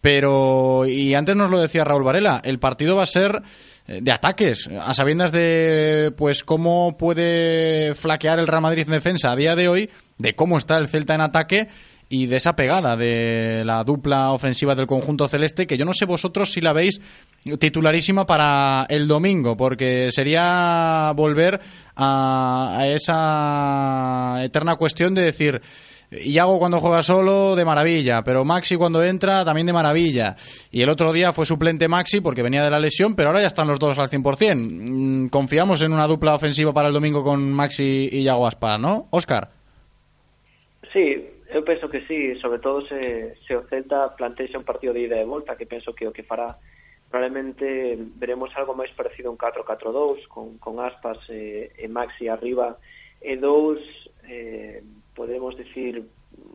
Pero, 0.00 0.84
y 0.86 1.14
antes 1.14 1.36
nos 1.36 1.50
lo 1.50 1.60
decía 1.60 1.84
Raúl 1.84 2.02
Varela, 2.02 2.40
el 2.42 2.58
partido 2.58 2.96
va 2.96 3.04
a 3.04 3.06
ser 3.06 3.40
eh, 3.86 4.00
de 4.02 4.10
ataques, 4.10 4.68
a 4.68 4.94
sabiendas 4.94 5.30
de 5.30 6.12
pues 6.16 6.42
cómo 6.42 6.96
puede 6.96 7.94
flaquear 7.94 8.40
el 8.40 8.48
Real 8.48 8.62
Madrid 8.62 8.82
en 8.86 8.92
defensa 8.92 9.30
a 9.30 9.36
día 9.36 9.54
de 9.54 9.68
hoy, 9.68 9.90
de 10.22 10.34
cómo 10.34 10.56
está 10.56 10.78
el 10.78 10.88
Celta 10.88 11.14
en 11.14 11.20
ataque 11.20 11.68
y 12.08 12.26
de 12.26 12.36
esa 12.36 12.54
pegada 12.54 12.94
de 12.94 13.62
la 13.64 13.84
dupla 13.84 14.32
ofensiva 14.32 14.74
del 14.74 14.86
conjunto 14.86 15.28
celeste, 15.28 15.66
que 15.66 15.78
yo 15.78 15.86
no 15.86 15.94
sé 15.94 16.04
vosotros 16.04 16.52
si 16.52 16.60
la 16.60 16.74
veis 16.74 17.00
titularísima 17.58 18.26
para 18.26 18.84
el 18.90 19.08
domingo, 19.08 19.56
porque 19.56 20.10
sería 20.12 21.12
volver 21.16 21.58
a, 21.96 22.82
esa 22.84 24.44
eterna 24.44 24.76
cuestión 24.76 25.14
de 25.14 25.22
decir, 25.22 25.62
Iago 26.10 26.58
cuando 26.58 26.80
juega 26.80 27.02
solo, 27.02 27.56
de 27.56 27.64
maravilla, 27.64 28.22
pero 28.22 28.44
Maxi 28.44 28.76
cuando 28.76 29.02
entra, 29.02 29.42
también 29.42 29.66
de 29.66 29.72
maravilla. 29.72 30.36
Y 30.70 30.82
el 30.82 30.90
otro 30.90 31.14
día 31.14 31.32
fue 31.32 31.46
suplente 31.46 31.88
Maxi 31.88 32.20
porque 32.20 32.42
venía 32.42 32.62
de 32.62 32.70
la 32.70 32.78
lesión, 32.78 33.14
pero 33.14 33.30
ahora 33.30 33.40
ya 33.40 33.46
están 33.46 33.68
los 33.68 33.78
dos 33.78 33.98
al 33.98 34.10
100%. 34.10 34.54
Mm, 34.54 35.28
Confiamos 35.28 35.80
en 35.80 35.94
una 35.94 36.06
dupla 36.06 36.34
ofensiva 36.34 36.74
para 36.74 36.88
el 36.88 36.94
domingo 36.94 37.24
con 37.24 37.50
Maxi 37.54 38.10
y 38.12 38.20
Iago 38.20 38.46
Aspar, 38.46 38.78
¿no? 38.78 39.08
Óscar. 39.08 39.61
Sí, 40.92 41.40
eu 41.48 41.64
penso 41.64 41.88
que 41.88 42.04
sí, 42.04 42.36
sobre 42.36 42.60
todo 42.60 42.84
se, 42.84 43.34
se 43.48 43.56
o 43.56 43.64
Celta 43.64 44.12
plantexe 44.12 44.60
un 44.60 44.68
partido 44.68 44.92
de 44.92 45.08
ida 45.08 45.16
e 45.16 45.24
volta, 45.24 45.56
que 45.56 45.64
penso 45.64 45.96
que 45.96 46.04
o 46.04 46.12
que 46.12 46.22
fará 46.22 46.60
probablemente 47.08 47.96
veremos 48.16 48.52
algo 48.56 48.72
máis 48.76 48.92
parecido 48.96 49.28
a 49.28 49.34
un 49.36 49.40
4-4-2 49.40 50.28
con, 50.28 50.56
con 50.56 50.80
aspas 50.80 51.20
eh, 51.28 51.72
e 51.76 51.88
Maxi 51.88 52.28
arriba 52.28 52.80
e 53.20 53.36
dous 53.36 53.80
eh, 54.24 54.80
podemos 55.12 55.56
decir 55.56 56.08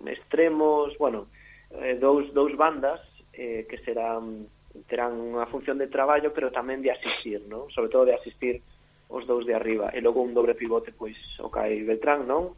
extremos, 0.05 0.97
bueno 0.97 1.29
eh, 1.77 1.97
dous, 2.01 2.33
dous 2.33 2.53
bandas 2.57 3.01
eh, 3.33 3.69
que 3.69 3.77
serán 3.85 4.49
terán 4.89 5.17
unha 5.17 5.45
función 5.49 5.77
de 5.77 5.89
traballo 5.89 6.33
pero 6.33 6.53
tamén 6.53 6.81
de 6.81 6.93
asistir, 6.93 7.41
¿no? 7.45 7.69
sobre 7.69 7.89
todo 7.89 8.09
de 8.09 8.17
asistir 8.17 8.61
os 9.13 9.25
dous 9.29 9.45
de 9.45 9.53
arriba 9.53 9.93
e 9.93 10.01
logo 10.01 10.25
un 10.25 10.33
dobre 10.33 10.57
pivote 10.57 10.89
pois 10.93 11.17
o 11.37 11.53
okay, 11.53 11.81
Beltrán, 11.85 12.25
non? 12.25 12.53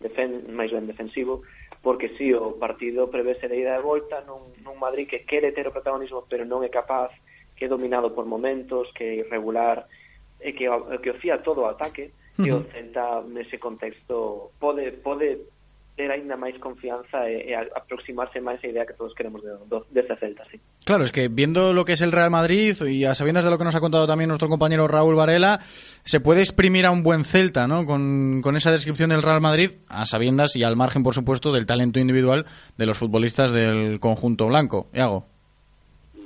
defen, 0.00 0.50
máis 0.54 0.70
ben 0.70 0.86
defensivo, 0.86 1.42
porque 1.82 2.14
si 2.14 2.30
sí, 2.30 2.34
o 2.34 2.58
partido 2.58 3.10
prevese 3.10 3.46
de 3.50 3.58
ida 3.58 3.78
e 3.78 3.82
volta 3.82 4.22
nun, 4.26 4.54
nun 4.62 4.78
Madrid 4.78 5.06
que 5.10 5.26
quere 5.26 5.50
ter 5.54 5.66
o 5.66 5.74
protagonismo 5.74 6.26
pero 6.30 6.46
non 6.46 6.62
é 6.62 6.70
capaz, 6.70 7.10
que 7.58 7.66
é 7.66 7.72
dominado 7.72 8.14
por 8.14 8.26
momentos, 8.26 8.90
que 8.94 9.04
é 9.04 9.14
irregular, 9.26 9.90
e 10.38 10.54
que, 10.54 10.70
que 11.02 11.10
ofía 11.10 11.42
todo 11.42 11.66
o 11.66 11.70
ataque, 11.70 12.14
e 12.38 12.54
o 12.54 12.62
Celta 12.70 13.26
nese 13.26 13.58
contexto 13.58 14.54
pode, 14.62 14.94
pode 15.02 15.50
ter 15.98 16.06
aínda 16.14 16.38
máis 16.38 16.54
confianza 16.62 17.26
e, 17.26 17.50
e 17.50 17.58
a- 17.58 17.66
aproximarse 17.74 18.38
máis 18.38 18.62
a 18.62 18.70
idea 18.70 18.86
que 18.86 18.94
todos 18.94 19.10
queremos 19.18 19.42
de, 19.42 19.50
do, 19.66 19.82
deste 19.90 20.14
Celta, 20.22 20.46
sí. 20.46 20.62
Claro, 20.86 21.02
es 21.02 21.10
que 21.10 21.26
viendo 21.26 21.74
lo 21.74 21.82
que 21.84 21.94
es 21.98 22.00
el 22.06 22.12
Real 22.14 22.30
Madrid 22.30 22.78
y 22.86 23.04
a 23.04 23.18
sabiendas 23.18 23.42
de 23.44 23.50
lo 23.50 23.58
que 23.58 23.64
nos 23.66 23.74
ha 23.74 23.80
contado 23.82 24.06
también 24.06 24.28
nuestro 24.30 24.48
compañero 24.48 24.86
Raúl 24.86 25.16
Varela, 25.18 25.58
se 26.04 26.20
puede 26.20 26.40
exprimir 26.40 26.86
a 26.86 26.92
un 26.92 27.02
buen 27.02 27.24
Celta, 27.26 27.66
¿no? 27.66 27.84
Con, 27.84 28.40
con 28.40 28.54
esa 28.54 28.70
descripción 28.70 29.10
del 29.10 29.22
Real 29.26 29.40
Madrid, 29.42 29.72
a 29.88 30.06
sabiendas 30.06 30.54
y 30.54 30.62
al 30.62 30.76
margen, 30.76 31.02
por 31.02 31.14
supuesto, 31.14 31.52
del 31.52 31.66
talento 31.66 31.98
individual 31.98 32.46
de 32.78 32.86
los 32.86 32.96
futbolistas 32.96 33.50
del 33.52 33.98
conjunto 33.98 34.46
blanco. 34.46 34.86
Iago. 34.94 35.26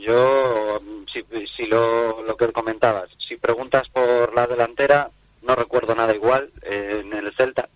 Yo, 0.00 0.80
si, 1.12 1.22
si 1.56 1.66
lo, 1.66 2.22
lo 2.22 2.36
que 2.36 2.52
comentabas, 2.52 3.08
si 3.26 3.36
preguntas 3.36 3.88
por 3.92 4.34
la 4.34 4.46
delantera, 4.46 5.10
no 5.42 5.54
recuerdo 5.54 5.94
nada 5.94 6.14
igual 6.14 6.50
eh, 6.62 7.02
en 7.04 7.12
el 7.12 7.32
Celta, 7.36 7.68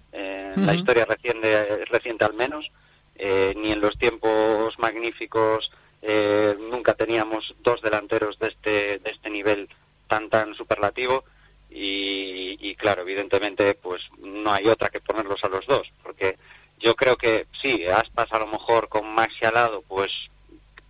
la 0.57 0.75
historia 0.75 1.05
reciente, 1.05 1.85
reciente 1.87 2.25
al 2.25 2.35
menos, 2.35 2.67
eh, 3.15 3.55
ni 3.57 3.73
en 3.73 3.81
los 3.81 3.99
tiempos 3.99 4.79
magníficos 4.79 5.71
eh, 6.03 6.55
nunca 6.71 6.95
teníamos 6.95 7.55
dos 7.63 7.81
delanteros 7.83 8.39
de 8.39 8.49
este, 8.49 8.99
de 8.99 9.11
este 9.11 9.31
nivel 9.31 9.69
tan 10.09 10.29
tan 10.29 10.55
superlativo. 10.55 11.25
Y, 11.69 12.57
y 12.61 12.77
claro, 12.77 13.03
evidentemente 13.03 13.75
pues 13.75 14.01
no 14.19 14.53
hay 14.53 14.67
otra 14.67 14.89
que 14.89 15.01
ponerlos 15.01 15.43
a 15.43 15.49
los 15.49 15.67
dos, 15.67 15.91
porque 16.03 16.39
yo 16.79 16.95
creo 16.95 17.17
que 17.17 17.47
sí, 17.61 17.87
Aspas 17.87 18.33
a 18.33 18.39
lo 18.39 18.47
mejor 18.47 18.89
con 18.89 19.07
Maxi 19.15 19.45
al 19.45 19.55
lado 19.55 19.83
pues 19.87 20.11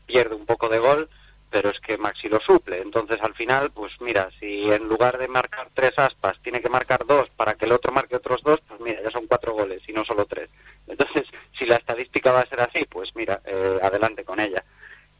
pierde 0.06 0.34
un 0.34 0.46
poco 0.46 0.68
de 0.68 0.78
gol, 0.78 1.08
pero 1.50 1.70
es 1.70 1.80
que 1.80 1.98
Maxi 1.98 2.28
lo 2.28 2.40
suple. 2.40 2.80
Entonces, 2.80 3.18
al 3.22 3.34
final, 3.34 3.70
pues 3.70 3.92
mira, 4.00 4.28
si 4.38 4.70
en 4.70 4.88
lugar 4.88 5.18
de 5.18 5.28
marcar 5.28 5.68
tres 5.74 5.92
aspas 5.96 6.40
tiene 6.42 6.60
que 6.60 6.68
marcar 6.68 7.06
dos 7.06 7.28
para 7.36 7.54
que 7.54 7.64
el 7.64 7.72
otro 7.72 7.92
marque 7.92 8.16
otros 8.16 8.42
dos, 8.42 8.60
pues 8.66 8.80
mira, 8.80 9.02
ya 9.02 9.10
son 9.10 9.26
cuatro 9.26 9.54
goles 9.54 9.82
y 9.86 9.92
no 9.92 10.04
solo 10.04 10.24
tres. 10.26 10.48
Entonces, 10.86 11.24
si 11.58 11.66
la 11.66 11.76
estadística 11.76 12.32
va 12.32 12.40
a 12.40 12.48
ser 12.48 12.60
así, 12.60 12.84
pues 12.84 13.10
mira, 13.14 13.40
eh, 13.44 13.78
adelante 13.82 14.24
con 14.24 14.40
ella. 14.40 14.64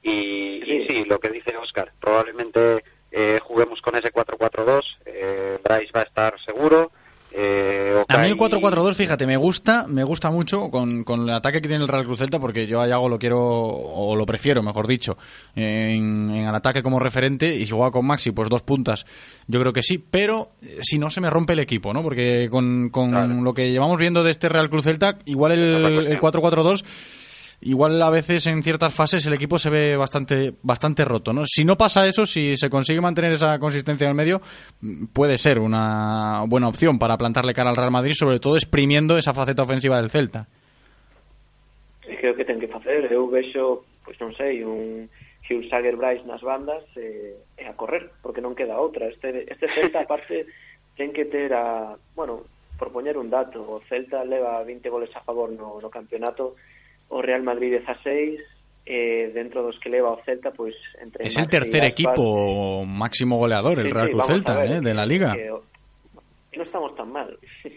Y 0.02 0.62
sí. 0.64 0.72
y 0.72 0.88
sí, 0.88 1.04
lo 1.04 1.18
que 1.18 1.30
dice 1.30 1.56
Oscar, 1.56 1.92
probablemente 2.00 2.84
eh, 3.10 3.38
juguemos 3.42 3.80
con 3.80 3.96
ese 3.96 4.12
4-4-2, 4.12 4.82
eh, 5.06 5.58
Bryce 5.64 5.92
va 5.94 6.00
a 6.00 6.04
estar 6.04 6.40
seguro. 6.44 6.92
Eh, 7.38 8.02
A 8.08 8.18
mí 8.18 8.28
el 8.28 8.36
4-4-2, 8.36 8.94
fíjate, 8.94 9.26
me 9.26 9.36
gusta, 9.36 9.84
me 9.86 10.04
gusta 10.04 10.30
mucho 10.30 10.70
con, 10.70 11.04
con, 11.04 11.22
el 11.22 11.30
ataque 11.30 11.60
que 11.60 11.68
tiene 11.68 11.84
el 11.84 11.88
Real 11.88 12.06
Cruz 12.06 12.20
Celta, 12.20 12.40
porque 12.40 12.66
yo 12.66 12.80
a 12.80 12.88
Yago 12.88 13.10
lo 13.10 13.18
quiero, 13.18 13.38
o 13.38 14.16
lo 14.16 14.24
prefiero, 14.24 14.62
mejor 14.62 14.86
dicho, 14.86 15.18
en, 15.54 16.30
en 16.30 16.46
el 16.46 16.54
ataque 16.54 16.82
como 16.82 16.98
referente, 16.98 17.54
y 17.54 17.66
si 17.66 17.72
juega 17.72 17.90
con 17.90 18.06
Maxi, 18.06 18.30
pues 18.30 18.48
dos 18.48 18.62
puntas, 18.62 19.04
yo 19.48 19.60
creo 19.60 19.74
que 19.74 19.82
sí, 19.82 19.98
pero 19.98 20.48
eh, 20.62 20.78
si 20.80 20.98
no 20.98 21.10
se 21.10 21.20
me 21.20 21.28
rompe 21.28 21.52
el 21.52 21.58
equipo, 21.58 21.92
¿no? 21.92 22.02
Porque 22.02 22.48
con, 22.50 22.88
con 22.88 23.44
lo 23.44 23.52
que 23.52 23.70
llevamos 23.70 23.98
viendo 23.98 24.24
de 24.24 24.30
este 24.30 24.48
Real 24.48 24.70
Cruz 24.70 24.84
Celta, 24.84 25.18
igual 25.26 25.52
el, 25.52 26.06
el 26.06 26.18
4-4-2 26.18 26.84
igual 27.60 28.00
a 28.02 28.10
veces 28.10 28.46
en 28.46 28.62
ciertas 28.62 28.94
fases 28.94 29.26
el 29.26 29.34
equipo 29.34 29.58
se 29.58 29.70
ve 29.70 29.96
bastante, 29.96 30.52
bastante 30.62 31.04
roto, 31.04 31.32
¿no? 31.32 31.44
Si 31.46 31.64
no 31.64 31.76
pasa 31.76 32.06
eso, 32.06 32.26
si 32.26 32.56
se 32.56 32.70
consigue 32.70 33.00
mantener 33.00 33.32
esa 33.32 33.58
consistencia 33.58 34.04
en 34.04 34.10
el 34.10 34.16
medio, 34.16 34.40
mm, 34.80 35.06
puede 35.06 35.38
ser 35.38 35.58
una 35.58 36.44
buena 36.46 36.68
opción 36.68 36.98
para 36.98 37.16
plantarle 37.16 37.54
cara 37.54 37.70
al 37.70 37.76
Real 37.76 37.90
Madrid, 37.90 38.14
sobre 38.14 38.40
todo 38.40 38.56
exprimiendo 38.56 39.18
esa 39.18 39.34
faceta 39.34 39.62
ofensiva 39.62 39.96
del 39.96 40.10
Celta. 40.10 40.46
Creo 42.00 42.34
que 42.34 42.44
que 42.44 42.44
ten 42.44 42.60
que 42.60 42.68
facer, 42.68 43.10
eu 43.10 43.26
vexo, 43.26 43.84
pois 44.04 44.14
non 44.22 44.30
sei, 44.38 44.62
un 44.62 45.10
Hugh 45.46 45.66
Sager 45.70 45.98
Bryce 45.98 46.26
nas 46.26 46.42
bandas 46.42 46.82
eh, 46.94 47.34
e 47.58 47.64
a 47.66 47.74
correr, 47.74 48.10
porque 48.22 48.42
non 48.42 48.54
queda 48.54 48.78
outra. 48.78 49.06
Este, 49.10 49.46
este 49.46 49.66
Celta, 49.74 50.06
aparte, 50.06 50.46
ten 50.98 51.10
que 51.10 51.26
ter 51.26 51.54
a... 51.54 51.94
Bueno, 52.14 52.46
por 52.78 52.92
poñer 52.92 53.18
un 53.18 53.30
dato, 53.30 53.62
o 53.62 53.82
Celta 53.90 54.22
leva 54.22 54.62
20 54.62 54.86
goles 54.90 55.10
a 55.14 55.22
favor 55.22 55.50
no, 55.50 55.78
no 55.80 55.90
campeonato 55.90 56.54
o 57.08 57.22
Real 57.22 57.42
Madrid 57.42 57.70
16 57.70 58.40
eh, 58.86 59.30
dentro 59.34 59.62
dos 59.62 59.78
que 59.78 59.90
leva 59.90 60.10
o 60.10 60.22
Celta 60.22 60.50
pois 60.52 60.74
entre 61.00 61.26
Es 61.26 61.36
el 61.36 61.48
tercer 61.48 61.84
equipo 61.84 62.82
eh. 62.82 62.86
máximo 62.86 63.36
goleador 63.36 63.80
sí, 63.80 63.86
el 63.86 63.94
Real 63.94 64.10
sí, 64.10 64.26
Celta 64.26 64.56
ver, 64.58 64.70
eh, 64.70 64.80
de 64.80 64.94
la 64.94 65.06
liga. 65.06 65.34
que, 65.34 65.52
que, 66.50 66.58
no 66.58 66.64
estamos 66.64 66.94
tan 66.96 67.10
mal. 67.12 67.38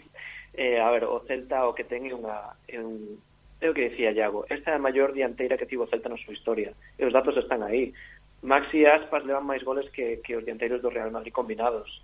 Eh, 0.52 0.80
a 0.80 0.90
ver, 0.90 1.04
o 1.04 1.22
Celta 1.28 1.64
o 1.68 1.72
que 1.72 1.86
ten 1.86 2.10
unha 2.10 2.58
un, 2.74 3.22
é 3.62 3.70
o 3.70 3.72
que 3.72 3.86
decía 3.86 4.10
Iago 4.10 4.50
esta 4.50 4.74
é 4.74 4.76
a 4.76 4.82
maior 4.82 5.14
dianteira 5.14 5.54
que 5.54 5.64
tivo 5.64 5.86
o 5.86 5.90
Celta 5.90 6.10
na 6.10 6.18
súa 6.18 6.34
historia 6.34 6.74
e 6.98 7.06
os 7.06 7.14
datos 7.14 7.38
están 7.38 7.62
aí 7.62 7.94
Maxi 8.42 8.82
e 8.82 8.90
Aspas 8.90 9.24
levan 9.24 9.44
máis 9.46 9.62
goles 9.62 9.86
que, 9.94 10.18
que 10.24 10.34
os 10.34 10.44
dianteiros 10.44 10.80
do 10.80 10.90
Real 10.90 11.12
Madrid 11.12 11.32
combinados. 11.32 12.02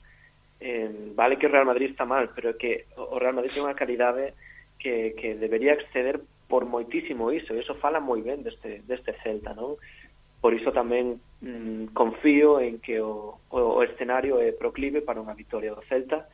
Eh, 0.61 1.13
vale 1.17 1.37
que 1.37 1.49
o 1.49 1.53
Real 1.53 1.67
Madrid 1.67 1.91
está 1.91 2.05
mal, 2.05 2.31
pero 2.35 2.57
que 2.57 2.87
o 2.97 3.19
Real 3.19 3.35
Madrid 3.35 3.53
ten 3.57 3.65
unha 3.65 3.77
calidade 3.77 4.37
que, 4.77 5.17
que 5.17 5.35
debería 5.37 5.75
exceder 5.75 6.21
por 6.49 6.65
moitísimo 6.65 7.33
iso, 7.33 7.55
e 7.55 7.61
iso 7.61 7.75
fala 7.77 7.99
moi 7.99 8.23
ben 8.23 8.43
deste, 8.43 8.83
deste 8.87 9.15
Celta, 9.23 9.55
non? 9.55 9.75
Por 10.39 10.55
iso 10.55 10.71
tamén 10.71 11.19
mm, 11.43 11.91
confío 11.91 12.63
en 12.63 12.79
que 12.79 13.03
o, 13.03 13.43
o, 13.51 13.59
o 13.77 13.81
escenario 13.83 14.39
é 14.39 14.55
proclive 14.55 15.03
para 15.03 15.19
unha 15.19 15.35
vitoria 15.35 15.75
do 15.75 15.83
Celta, 15.91 16.31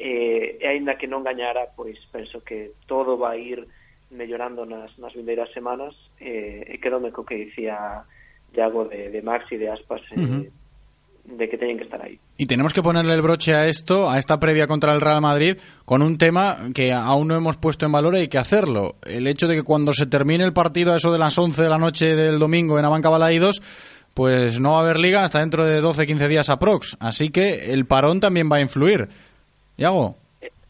eh, 0.00 0.56
e 0.56 0.64
aínda 0.64 0.96
que 0.96 1.10
non 1.10 1.20
gañara, 1.20 1.68
pois 1.76 2.00
penso 2.08 2.40
que 2.40 2.72
todo 2.88 3.20
vai 3.20 3.44
ir 3.44 3.68
mellorando 4.10 4.64
nas, 4.64 4.96
nas 4.96 5.12
vindeiras 5.12 5.52
semanas, 5.52 5.92
eh, 6.18 6.64
e 6.64 6.80
quedome 6.80 7.12
co 7.12 7.28
que 7.28 7.36
dicía 7.36 8.08
Iago 8.56 8.88
de, 8.88 9.12
de 9.12 9.20
Maxi 9.20 9.60
de 9.60 9.68
Aspas, 9.68 10.02
uh 10.10 10.16
-huh. 10.16 10.40
eh, 10.46 10.59
de 11.24 11.48
que 11.48 11.56
tienen 11.56 11.76
que 11.78 11.84
estar 11.84 12.02
ahí. 12.02 12.18
Y 12.36 12.46
tenemos 12.46 12.72
que 12.72 12.82
ponerle 12.82 13.14
el 13.14 13.22
broche 13.22 13.54
a 13.54 13.66
esto, 13.66 14.10
a 14.10 14.18
esta 14.18 14.40
previa 14.40 14.66
contra 14.66 14.92
el 14.92 15.00
Real 15.00 15.20
Madrid, 15.20 15.58
con 15.84 16.02
un 16.02 16.18
tema 16.18 16.58
que 16.74 16.92
aún 16.92 17.28
no 17.28 17.36
hemos 17.36 17.56
puesto 17.56 17.86
en 17.86 17.92
valor 17.92 18.14
y 18.16 18.20
hay 18.20 18.28
que 18.28 18.38
hacerlo. 18.38 18.96
El 19.04 19.26
hecho 19.26 19.46
de 19.46 19.56
que 19.56 19.62
cuando 19.62 19.92
se 19.92 20.06
termine 20.06 20.44
el 20.44 20.52
partido 20.52 20.92
a 20.92 20.96
eso 20.96 21.12
de 21.12 21.18
las 21.18 21.36
11 21.36 21.62
de 21.62 21.68
la 21.68 21.78
noche 21.78 22.16
del 22.16 22.38
domingo 22.38 22.78
en 22.78 22.84
Abanca 22.84 23.08
Balaídos, 23.08 23.62
pues 24.14 24.60
no 24.60 24.72
va 24.72 24.78
a 24.78 24.82
haber 24.82 24.98
liga 24.98 25.24
hasta 25.24 25.40
dentro 25.40 25.64
de 25.64 25.82
12-15 25.82 26.28
días 26.28 26.48
aprox. 26.48 26.96
Así 27.00 27.30
que 27.30 27.72
el 27.72 27.86
parón 27.86 28.20
también 28.20 28.50
va 28.50 28.56
a 28.56 28.60
influir. 28.60 29.08
¿Yago? 29.76 30.16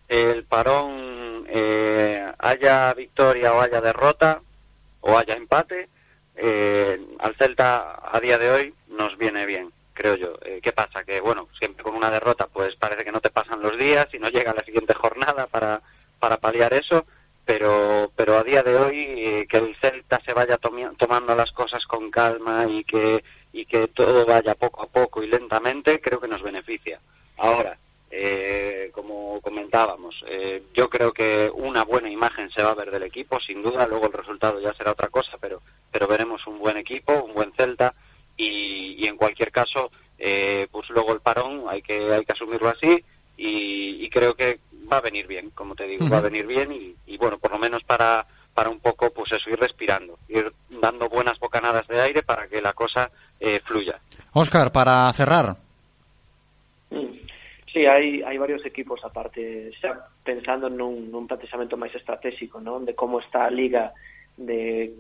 El 0.09 0.45
parón, 0.45 1.47
eh, 1.49 2.27
haya 2.39 2.93
victoria 2.95 3.53
o 3.53 3.61
haya 3.61 3.81
derrota 3.81 4.41
o 5.01 5.17
haya 5.17 5.35
empate, 5.35 5.89
eh, 6.37 6.99
al 7.19 7.35
Celta 7.37 8.01
a 8.03 8.21
día 8.21 8.39
de 8.39 8.51
hoy 8.51 8.75
nos 8.89 9.17
viene 9.19 9.47
bien 9.47 9.71
creo 10.01 10.17
yo. 10.17 10.39
Eh, 10.43 10.61
¿Qué 10.63 10.73
pasa? 10.73 11.05
Que, 11.05 11.21
bueno, 11.21 11.49
siempre 11.59 11.85
con 11.85 11.95
una 11.95 12.11
derrota, 12.11 12.47
pues 12.51 12.75
parece 12.77 13.05
que 13.05 13.13
no 13.13 13.21
te 13.21 13.29
pasan 13.29 13.61
los 13.61 13.79
días 13.79 14.09
y 14.15 14.19
no 14.19 14.31
llega 14.31 14.55
la 14.55 14.65
siguiente 14.65 14.95
jornada 14.95 15.47
para, 15.47 15.83
para 16.19 16.39
paliar 16.39 16.73
eso, 16.73 17.05
pero, 17.45 18.11
pero 18.17 18.39
a 18.39 18.43
día 18.43 18.63
de 18.63 18.77
hoy 18.77 18.97
eh, 19.19 19.47
que 19.47 19.59
el 19.59 19.77
Celta 19.77 20.19
se 20.25 20.33
vaya 20.33 20.57
tomando 20.57 21.35
las 21.35 21.53
cosas 21.53 21.85
con 21.85 22.11
calma 22.11 22.65
y 22.67 22.83
que, 22.85 23.23
y 23.53 23.67
que 23.67 23.89
todo 23.89 24.25
vaya 24.25 24.55
poco 24.55 24.83
a 24.83 24.87
poco 24.87 25.23
y 25.23 25.27
lentamente, 25.27 26.01
creo 26.01 26.19
que 26.19 26.29
nos 26.29 26.43
beneficia. 26.43 26.99
Ahora, 27.37 27.77
eh, 28.11 28.91
como 28.95 29.39
comentábamos, 29.43 30.15
eh, 30.29 30.63
yo 30.73 30.89
creo 30.89 31.13
que 31.13 31.51
una 31.53 31.85
buena 31.85 32.09
imagen 32.09 32.51
se 32.51 32.63
va 32.63 32.71
a 32.71 32.75
ver 32.75 32.91
del 32.91 33.03
equipo, 33.03 33.39
sin 33.39 33.63
duda, 33.63 33.87
luego 33.87 34.07
el 34.07 34.15
resultado 34.15 34.61
ya 34.61 34.73
será 34.73 34.93
otra 34.93 35.09
cosa, 35.09 35.37
pero, 35.39 35.61
pero 35.93 36.07
veremos 36.07 36.47
un 36.47 36.59
buen 36.59 36.79
equipo, 36.79 37.13
un 37.23 37.35
buen 37.35 37.53
Celta, 37.53 37.95
y, 38.41 39.07
en 39.07 39.17
cualquier 39.17 39.51
caso, 39.51 39.91
eh, 40.19 40.67
pues 40.71 40.89
luego 40.91 41.13
el 41.13 41.21
parón 41.21 41.65
hay 41.69 41.83
que, 41.83 42.13
hay 42.13 42.25
que 42.25 42.33
asumirlo 42.33 42.69
así 42.69 43.05
y, 43.37 44.09
creo 44.11 44.35
que 44.35 44.59
va 44.91 44.97
a 44.99 45.03
venir 45.03 45.27
bien, 45.27 45.51
como 45.51 45.75
te 45.75 45.87
digo, 45.87 46.09
va 46.11 46.19
a 46.19 46.23
venir 46.23 46.47
bien 46.47 46.97
y, 47.07 47.17
bueno, 47.17 47.39
por 47.39 47.53
lo 47.53 47.59
menos 47.59 47.83
para, 47.85 48.27
para 48.55 48.69
un 48.69 48.81
poco, 48.81 49.11
pues 49.13 49.31
eso, 49.33 49.49
ir 49.51 49.59
respirando, 49.59 50.19
ir 50.29 50.53
dando 50.69 51.09
buenas 51.09 51.39
bocanadas 51.39 51.87
de 51.87 52.01
aire 52.01 52.23
para 52.23 52.49
que 52.49 52.61
la 52.61 52.73
cosa 52.73 53.11
eh, 53.39 53.61
fluya. 53.65 54.01
Oscar, 54.33 54.73
para 54.73 55.13
cerrar. 55.13 55.57
Sí, 57.73 57.87
hai, 57.87 58.19
hai 58.27 58.35
varios 58.35 58.67
equipos 58.67 58.99
aparte, 59.07 59.71
xa 59.79 59.95
pensando 60.27 60.67
nun, 60.67 61.07
nun 61.07 61.31
planteamento 61.31 61.79
máis 61.79 61.95
estratégico, 61.95 62.59
non? 62.59 62.83
de 62.83 62.99
como 62.99 63.23
está 63.23 63.47
a 63.47 63.55
liga 63.55 63.95
de 64.37 64.95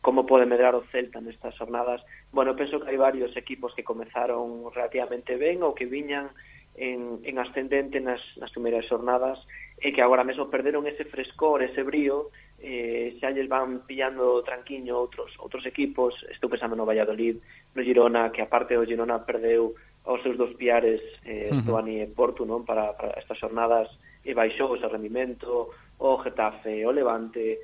como 0.00 0.26
pode 0.26 0.46
medrar 0.46 0.74
o 0.74 0.86
Celta 0.92 1.20
nestas 1.20 1.56
jornadas. 1.56 2.04
Bueno, 2.32 2.56
penso 2.56 2.80
que 2.80 2.88
hai 2.90 2.98
varios 2.98 3.36
equipos 3.36 3.74
que 3.74 3.86
comezaron 3.86 4.68
relativamente 4.72 5.36
ben 5.36 5.60
ou 5.62 5.76
que 5.76 5.88
viñan 5.88 6.32
en, 6.78 7.20
en 7.24 7.38
ascendente 7.38 8.00
nas, 8.00 8.22
nas 8.38 8.54
primeiras 8.54 8.86
jornadas 8.86 9.42
e 9.82 9.90
que 9.90 10.00
agora 10.00 10.24
mesmo 10.24 10.48
perderon 10.48 10.86
ese 10.86 11.04
frescor, 11.04 11.62
ese 11.62 11.82
brío, 11.82 12.30
eh, 12.62 13.18
xa 13.18 13.30
lles 13.34 13.50
van 13.50 13.82
pillando 13.86 14.42
tranquiño 14.46 14.94
outros 14.94 15.34
outros 15.42 15.66
equipos, 15.66 16.14
estou 16.30 16.50
pensando 16.50 16.78
no 16.78 16.86
Valladolid, 16.86 17.38
no 17.74 17.82
Girona, 17.82 18.30
que 18.30 18.42
aparte 18.42 18.78
o 18.78 18.86
Girona 18.86 19.26
perdeu 19.26 19.74
aos 20.06 20.22
seus 20.22 20.38
dos 20.38 20.54
piares 20.54 21.02
eh, 21.26 21.50
uh 21.50 21.58
-huh. 21.58 21.66
Toani 21.66 22.00
e 22.00 22.08
Porto 22.08 22.46
non 22.46 22.64
para, 22.64 22.94
para 22.94 23.18
estas 23.18 23.38
jornadas 23.38 23.90
e 24.24 24.32
baixou 24.34 24.72
o 24.72 24.80
seu 24.80 24.88
rendimento, 24.88 25.70
o 25.98 26.10
Getafe, 26.22 26.86
o 26.86 26.90
Levante, 26.90 27.58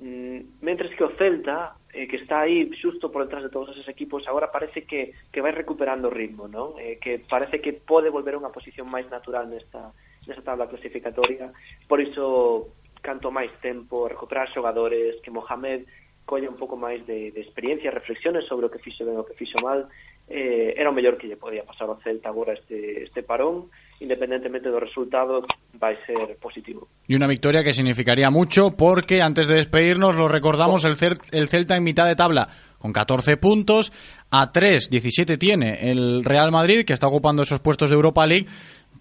mm, 0.00 0.64
mentres 0.64 0.90
que 0.96 1.04
o 1.04 1.14
Celta 1.16 1.76
eh, 1.92 2.06
que 2.08 2.16
está 2.16 2.40
aí 2.40 2.72
xusto 2.74 3.10
por 3.12 3.22
detrás 3.22 3.42
de 3.42 3.50
todos 3.50 3.70
esos 3.70 3.88
equipos, 3.88 4.26
agora 4.26 4.50
parece 4.50 4.82
que, 4.82 5.12
que 5.32 5.40
vai 5.40 5.52
recuperando 5.52 6.08
o 6.08 6.14
ritmo, 6.14 6.48
non? 6.48 6.74
Eh, 6.80 6.96
que 6.96 7.20
parece 7.20 7.60
que 7.60 7.76
pode 7.76 8.08
volver 8.08 8.34
a 8.34 8.42
unha 8.42 8.54
posición 8.54 8.88
máis 8.88 9.06
natural 9.12 9.46
nesta, 9.50 9.92
nesta 10.24 10.42
tabla 10.42 10.70
clasificatoria, 10.70 11.52
por 11.84 12.00
iso 12.00 12.72
canto 13.02 13.32
máis 13.34 13.50
tempo, 13.60 14.08
recuperar 14.08 14.48
xogadores, 14.52 15.18
que 15.20 15.34
Mohamed 15.34 15.84
colle 16.24 16.46
un 16.46 16.54
pouco 16.54 16.78
máis 16.78 17.02
de, 17.10 17.34
de 17.34 17.40
experiencia, 17.42 17.90
reflexiones 17.90 18.46
sobre 18.46 18.66
o 18.66 18.72
que 18.72 18.78
fixo 18.78 19.02
ben 19.02 19.18
o 19.18 19.26
que 19.26 19.34
fixo 19.34 19.58
mal, 19.58 19.90
eh, 20.30 20.78
era 20.78 20.92
o 20.92 20.94
mellor 20.94 21.18
que 21.18 21.26
lle 21.26 21.40
podía 21.40 21.66
pasar 21.66 21.90
ao 21.90 21.98
Celta 22.06 22.30
agora 22.30 22.54
este, 22.54 23.02
este 23.02 23.26
parón, 23.26 23.66
independentemente 24.00 24.68
do 24.68 24.80
resultado, 24.80 25.44
vai 25.78 25.96
ser 26.06 26.36
positivo. 26.40 26.88
Y 27.06 27.14
una 27.14 27.26
victoria 27.26 27.62
que 27.62 27.72
significaría 27.72 28.30
mucho 28.30 28.72
porque 28.76 29.22
antes 29.22 29.46
de 29.46 29.54
despedirnos 29.56 30.16
lo 30.16 30.28
recordamos 30.28 30.84
el, 30.84 30.96
el 31.32 31.48
Celta 31.48 31.76
en 31.76 31.84
mitad 31.84 32.06
de 32.06 32.16
tabla 32.16 32.48
con 32.78 32.92
14 32.92 33.36
puntos, 33.36 33.92
a 34.30 34.52
3, 34.52 34.88
17 34.90 35.36
tiene 35.36 35.90
el 35.90 36.24
Real 36.24 36.50
Madrid 36.50 36.84
que 36.84 36.94
está 36.94 37.06
ocupando 37.06 37.42
esos 37.42 37.60
puestos 37.60 37.90
de 37.90 37.96
Europa 37.96 38.26
League. 38.26 38.46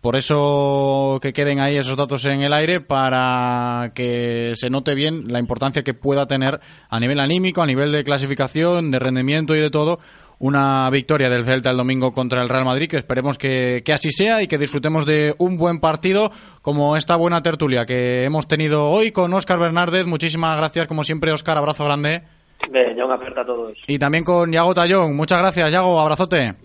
Por 0.01 0.15
eso 0.15 1.19
que 1.21 1.33
queden 1.33 1.59
ahí 1.59 1.75
esos 1.75 1.97
datos 1.97 2.25
en 2.25 2.41
el 2.41 2.53
aire 2.53 2.79
para 2.79 3.91
que 3.93 4.53
se 4.55 4.69
note 4.69 4.95
bien 4.95 5.25
la 5.27 5.39
importancia 5.39 5.83
que 5.83 5.93
pueda 5.93 6.25
tener 6.25 6.59
a 6.89 6.99
nivel 6.99 7.19
anímico, 7.19 7.61
a 7.61 7.65
nivel 7.65 7.91
de 7.91 8.03
clasificación, 8.03 8.91
de 8.91 8.99
rendimiento 8.99 9.55
y 9.55 9.59
de 9.59 9.69
todo 9.69 9.99
una 10.39 10.89
victoria 10.89 11.29
del 11.29 11.43
Celta 11.43 11.69
el 11.69 11.77
domingo 11.77 12.11
contra 12.11 12.41
el 12.41 12.49
Real 12.49 12.65
Madrid, 12.65 12.89
que 12.89 12.97
esperemos 12.97 13.37
que, 13.37 13.81
que, 13.85 13.93
así 13.93 14.11
sea 14.11 14.41
y 14.41 14.47
que 14.47 14.57
disfrutemos 14.57 15.05
de 15.05 15.35
un 15.37 15.57
buen 15.57 15.79
partido 15.79 16.31
como 16.61 16.97
esta 16.97 17.15
buena 17.15 17.41
tertulia 17.41 17.85
que 17.85 18.23
hemos 18.23 18.47
tenido 18.47 18.89
hoy 18.89 19.11
con 19.11 19.33
Óscar 19.33 19.59
Bernárdez. 19.59 20.05
Muchísimas 20.05 20.57
gracias, 20.57 20.87
como 20.87 21.03
siempre, 21.03 21.31
Óscar, 21.31 21.57
abrazo 21.57 21.85
grande. 21.85 22.23
Venga, 22.71 23.05
un 23.05 23.11
a 23.11 23.45
todos. 23.45 23.77
Y 23.87 23.99
también 23.99 24.23
con 24.23 24.51
Yago 24.51 24.73
Tallón. 24.73 25.15
Muchas 25.15 25.39
gracias, 25.39 25.71
Yago, 25.71 25.99
abrazote. 25.99 26.55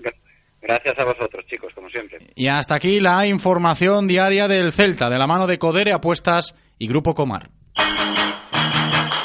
Gracias 0.61 0.99
a 0.99 1.05
vosotros, 1.05 1.45
chicos, 1.47 1.73
como 1.75 1.89
siempre. 1.91 2.19
Y 2.35 2.49
hasta 2.49 2.75
aquí 2.75 3.01
la 3.01 3.27
información 3.27 4.07
diaria 4.07 4.49
del 4.49 4.73
Celta, 4.73 5.11
de 5.11 5.19
la 5.19 5.27
mano 5.27 5.47
de 5.47 5.59
Codere, 5.59 5.93
Apuestas 5.93 6.55
y 6.79 6.89
Grupo 6.89 7.15
Comar. 7.15 7.51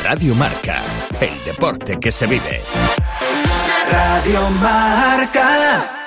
Radio 0.00 0.34
Marca, 0.34 0.82
el 1.20 1.44
deporte 1.44 1.98
que 2.00 2.10
se 2.10 2.26
vive. 2.26 2.62
Radio 3.90 4.50
Marca. 4.50 5.98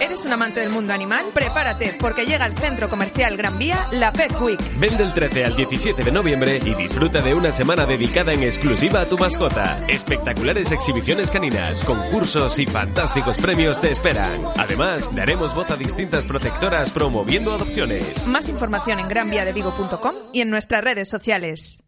¿Eres 0.00 0.24
un 0.24 0.32
amante 0.32 0.60
del 0.60 0.70
mundo 0.70 0.92
animal? 0.92 1.26
Prepárate, 1.34 1.96
porque 1.98 2.24
llega 2.24 2.44
al 2.44 2.56
Centro 2.56 2.88
Comercial 2.88 3.36
Gran 3.36 3.58
Vía 3.58 3.84
la 3.92 4.12
Pet 4.12 4.32
Week. 4.40 4.60
Ven 4.78 4.96
del 4.96 5.12
13 5.12 5.44
al 5.44 5.56
17 5.56 6.04
de 6.04 6.12
noviembre 6.12 6.60
y 6.64 6.74
disfruta 6.74 7.20
de 7.20 7.34
una 7.34 7.50
semana 7.50 7.84
dedicada 7.84 8.32
en 8.32 8.44
exclusiva 8.44 9.00
a 9.00 9.08
tu 9.08 9.18
mascota. 9.18 9.78
Espectaculares 9.88 10.70
exhibiciones 10.70 11.30
caninas, 11.30 11.82
concursos 11.82 12.58
y 12.58 12.66
fantásticos 12.66 13.38
premios 13.38 13.80
te 13.80 13.90
esperan. 13.90 14.40
Además, 14.56 15.14
daremos 15.14 15.54
voz 15.54 15.70
a 15.70 15.76
distintas 15.76 16.26
protectoras 16.26 16.90
promoviendo 16.90 17.52
adopciones. 17.52 18.26
Más 18.28 18.48
información 18.48 19.00
en 19.00 19.08
granviadevigo.com 19.08 20.14
y 20.32 20.42
en 20.42 20.50
nuestras 20.50 20.84
redes 20.84 21.08
sociales. 21.08 21.87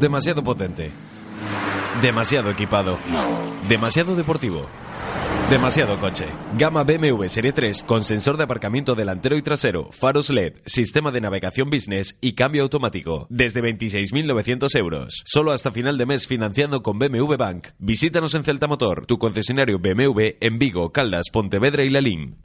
Demasiado 0.00 0.42
potente. 0.42 0.90
Demasiado 2.00 2.48
equipado. 2.50 2.98
Demasiado 3.68 4.16
deportivo. 4.16 4.66
Demasiado 5.50 5.98
coche. 5.98 6.24
Gama 6.56 6.84
BMW 6.84 7.26
Serie 7.26 7.52
3 7.52 7.82
con 7.82 8.02
sensor 8.02 8.38
de 8.38 8.44
aparcamiento 8.44 8.94
delantero 8.94 9.36
y 9.36 9.42
trasero, 9.42 9.90
faros 9.92 10.30
LED, 10.30 10.54
sistema 10.64 11.10
de 11.10 11.20
navegación 11.20 11.68
business 11.68 12.16
y 12.22 12.32
cambio 12.32 12.62
automático. 12.62 13.26
Desde 13.28 13.62
26.900 13.62 14.74
euros. 14.78 15.22
Solo 15.26 15.52
hasta 15.52 15.70
final 15.70 15.98
de 15.98 16.06
mes 16.06 16.26
financiando 16.26 16.82
con 16.82 16.98
BMW 16.98 17.34
Bank. 17.36 17.68
Visítanos 17.78 18.34
en 18.34 18.44
Celta 18.44 18.68
Motor, 18.68 19.04
tu 19.04 19.18
concesionario 19.18 19.78
BMW 19.80 20.36
en 20.40 20.58
Vigo, 20.58 20.92
Caldas, 20.92 21.26
Pontevedra 21.30 21.84
y 21.84 21.90
Lalín. 21.90 22.38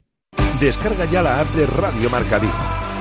Descarga 0.60 1.06
ya 1.06 1.22
la 1.22 1.40
app 1.40 1.48
de 1.54 1.66
Radio 1.66 2.10
Marca 2.10 2.38
Vigo. 2.38 2.85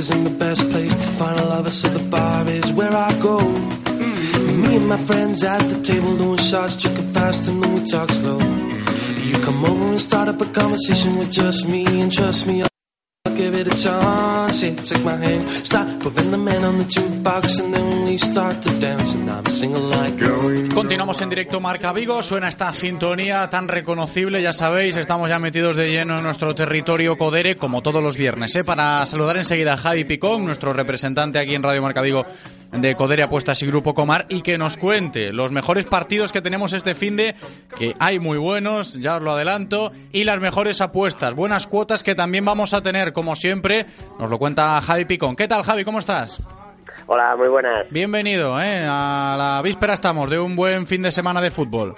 Isn't 0.00 0.24
the 0.24 0.30
best 0.30 0.62
place 0.70 0.94
to 0.94 1.08
find 1.18 1.38
a 1.38 1.44
lover, 1.44 1.68
so 1.68 1.86
the 1.88 2.02
bar 2.08 2.46
is 2.48 2.72
where 2.72 2.90
I 2.90 3.12
go. 3.20 3.38
Me 4.62 4.76
and 4.76 4.88
my 4.88 4.96
friends 4.96 5.44
at 5.44 5.60
the 5.68 5.82
table 5.82 6.16
doing 6.16 6.38
shots, 6.38 6.78
drinking 6.78 7.12
fast, 7.12 7.48
and 7.48 7.62
then 7.62 7.74
we 7.74 7.84
talk 7.84 8.08
slow. 8.10 8.38
You 9.28 9.34
come 9.44 9.62
over 9.62 9.84
and 9.92 10.00
start 10.00 10.28
up 10.28 10.40
a 10.40 10.46
conversation 10.46 11.18
with 11.18 11.30
just 11.30 11.68
me, 11.68 11.84
and 12.00 12.10
trust 12.10 12.46
me, 12.46 12.69
give 13.40 13.54
it 13.54 13.66
a 13.66 13.70
chance. 13.70 14.62
My 15.04 15.16
hand, 15.16 15.48
the 15.48 16.66
on 16.66 16.78
the 16.78 16.84
jukebox, 16.84 17.60
and 17.60 17.72
then 17.72 18.04
we 18.04 18.18
start 18.18 18.60
to 18.62 18.70
dance, 18.78 19.14
and 19.14 19.30
I'm 19.30 19.44
like. 19.90 20.74
Continuamos 20.74 21.22
en 21.22 21.30
directo 21.30 21.60
Marca 21.60 21.92
Vigo, 21.92 22.22
suena 22.22 22.48
esta 22.48 22.72
sintonía 22.74 23.48
tan 23.48 23.68
reconocible, 23.68 24.42
ya 24.42 24.52
sabéis, 24.52 24.96
estamos 24.96 25.28
ya 25.28 25.38
metidos 25.38 25.76
de 25.76 25.90
lleno 25.90 26.18
en 26.18 26.24
nuestro 26.24 26.54
territorio 26.54 27.16
Codere, 27.16 27.56
como 27.56 27.82
todos 27.82 28.02
los 28.02 28.16
viernes, 28.16 28.54
¿eh? 28.56 28.64
para 28.64 29.04
saludar 29.06 29.36
enseguida 29.36 29.74
a 29.74 29.76
Javi 29.76 30.04
Picón, 30.04 30.44
nuestro 30.44 30.72
representante 30.72 31.38
aquí 31.38 31.54
en 31.54 31.62
Radio 31.62 31.82
Marca 31.82 32.02
Vigo 32.02 32.26
de 32.72 32.94
Codere 32.94 33.22
Apuestas 33.22 33.62
y 33.62 33.66
Grupo 33.66 33.94
Comar, 33.94 34.26
y 34.28 34.42
que 34.42 34.58
nos 34.58 34.76
cuente 34.76 35.32
los 35.32 35.52
mejores 35.52 35.86
partidos 35.86 36.32
que 36.32 36.42
tenemos 36.42 36.72
este 36.72 36.94
fin 36.94 37.16
de, 37.16 37.34
que 37.78 37.94
hay 37.98 38.18
muy 38.18 38.38
buenos, 38.38 38.94
ya 38.94 39.16
os 39.16 39.22
lo 39.22 39.32
adelanto, 39.32 39.90
y 40.12 40.24
las 40.24 40.40
mejores 40.40 40.80
apuestas, 40.80 41.34
buenas 41.34 41.66
cuotas 41.66 42.02
que 42.02 42.14
también 42.14 42.44
vamos 42.44 42.74
a 42.74 42.82
tener, 42.82 43.12
como 43.12 43.34
siempre, 43.34 43.86
nos 44.18 44.30
lo 44.30 44.38
cuenta 44.38 44.80
Javi 44.80 45.04
Picón. 45.04 45.36
¿Qué 45.36 45.48
tal 45.48 45.62
Javi? 45.62 45.84
¿Cómo 45.84 45.98
estás? 45.98 46.40
Hola, 47.06 47.36
muy 47.36 47.48
buenas. 47.48 47.90
Bienvenido, 47.90 48.60
¿eh? 48.60 48.84
a 48.86 49.36
la 49.38 49.62
víspera 49.62 49.94
estamos 49.94 50.28
de 50.30 50.38
un 50.38 50.56
buen 50.56 50.86
fin 50.86 51.02
de 51.02 51.12
semana 51.12 51.40
de 51.40 51.50
fútbol. 51.50 51.94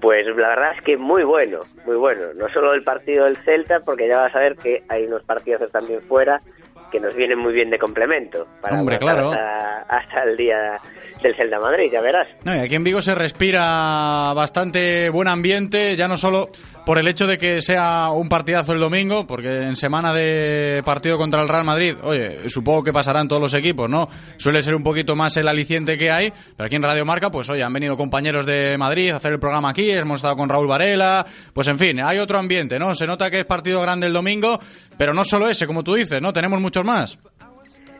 Pues 0.00 0.26
la 0.26 0.48
verdad 0.48 0.72
es 0.76 0.82
que 0.82 0.96
muy 0.96 1.24
bueno, 1.24 1.60
muy 1.84 1.96
bueno. 1.96 2.34
No 2.34 2.48
solo 2.48 2.74
el 2.74 2.84
partido 2.84 3.24
del 3.24 3.36
Celta, 3.38 3.80
porque 3.80 4.06
ya 4.08 4.18
vas 4.18 4.34
a 4.34 4.40
ver 4.40 4.56
que 4.56 4.84
hay 4.88 5.04
unos 5.04 5.22
partidos 5.22 5.70
también 5.72 6.00
fuera 6.02 6.42
que 6.90 7.00
nos 7.00 7.14
vienen 7.14 7.38
muy 7.38 7.52
bien 7.52 7.70
de 7.70 7.78
complemento. 7.78 8.46
Para 8.60 8.80
Hombre, 8.80 8.98
claro. 8.98 9.30
Hasta, 9.30 9.82
hasta 9.88 10.22
el 10.24 10.36
día 10.36 10.78
del 11.22 11.34
Celta 11.34 11.58
Madrid, 11.58 11.90
ya 11.92 12.00
verás. 12.00 12.28
No, 12.44 12.54
y 12.54 12.58
aquí 12.58 12.74
en 12.74 12.84
Vigo 12.84 13.00
se 13.00 13.14
respira 13.14 14.32
bastante 14.34 15.10
buen 15.10 15.28
ambiente, 15.28 15.96
ya 15.96 16.08
no 16.08 16.16
solo 16.16 16.50
por 16.86 16.98
el 16.98 17.08
hecho 17.08 17.26
de 17.26 17.36
que 17.36 17.60
sea 17.60 18.10
un 18.10 18.28
partidazo 18.28 18.72
el 18.72 18.78
domingo, 18.78 19.26
porque 19.26 19.48
en 19.48 19.74
semana 19.74 20.14
de 20.14 20.82
partido 20.84 21.18
contra 21.18 21.42
el 21.42 21.48
Real 21.48 21.64
Madrid, 21.64 21.96
oye, 22.04 22.48
supongo 22.48 22.84
que 22.84 22.92
pasarán 22.92 23.26
todos 23.26 23.42
los 23.42 23.54
equipos, 23.54 23.90
¿no? 23.90 24.08
Suele 24.36 24.62
ser 24.62 24.76
un 24.76 24.84
poquito 24.84 25.16
más 25.16 25.36
el 25.36 25.48
aliciente 25.48 25.98
que 25.98 26.12
hay, 26.12 26.32
pero 26.56 26.66
aquí 26.68 26.76
en 26.76 26.84
Radio 26.84 27.04
Marca, 27.04 27.28
pues 27.28 27.50
oye, 27.50 27.64
han 27.64 27.72
venido 27.72 27.96
compañeros 27.96 28.46
de 28.46 28.76
Madrid 28.78 29.10
a 29.10 29.16
hacer 29.16 29.32
el 29.32 29.40
programa 29.40 29.70
aquí, 29.70 29.90
hemos 29.90 30.20
estado 30.20 30.36
con 30.36 30.48
Raúl 30.48 30.68
Varela, 30.68 31.26
pues 31.52 31.66
en 31.66 31.76
fin, 31.76 32.00
hay 32.00 32.18
otro 32.20 32.38
ambiente, 32.38 32.78
¿no? 32.78 32.94
Se 32.94 33.04
nota 33.04 33.32
que 33.32 33.40
es 33.40 33.46
partido 33.46 33.82
grande 33.82 34.06
el 34.06 34.12
domingo, 34.12 34.60
pero 34.96 35.12
no 35.12 35.24
solo 35.24 35.48
ese, 35.48 35.66
como 35.66 35.82
tú 35.82 35.94
dices, 35.94 36.22
¿no? 36.22 36.32
Tenemos 36.32 36.60
muchos 36.60 36.84
más. 36.84 37.18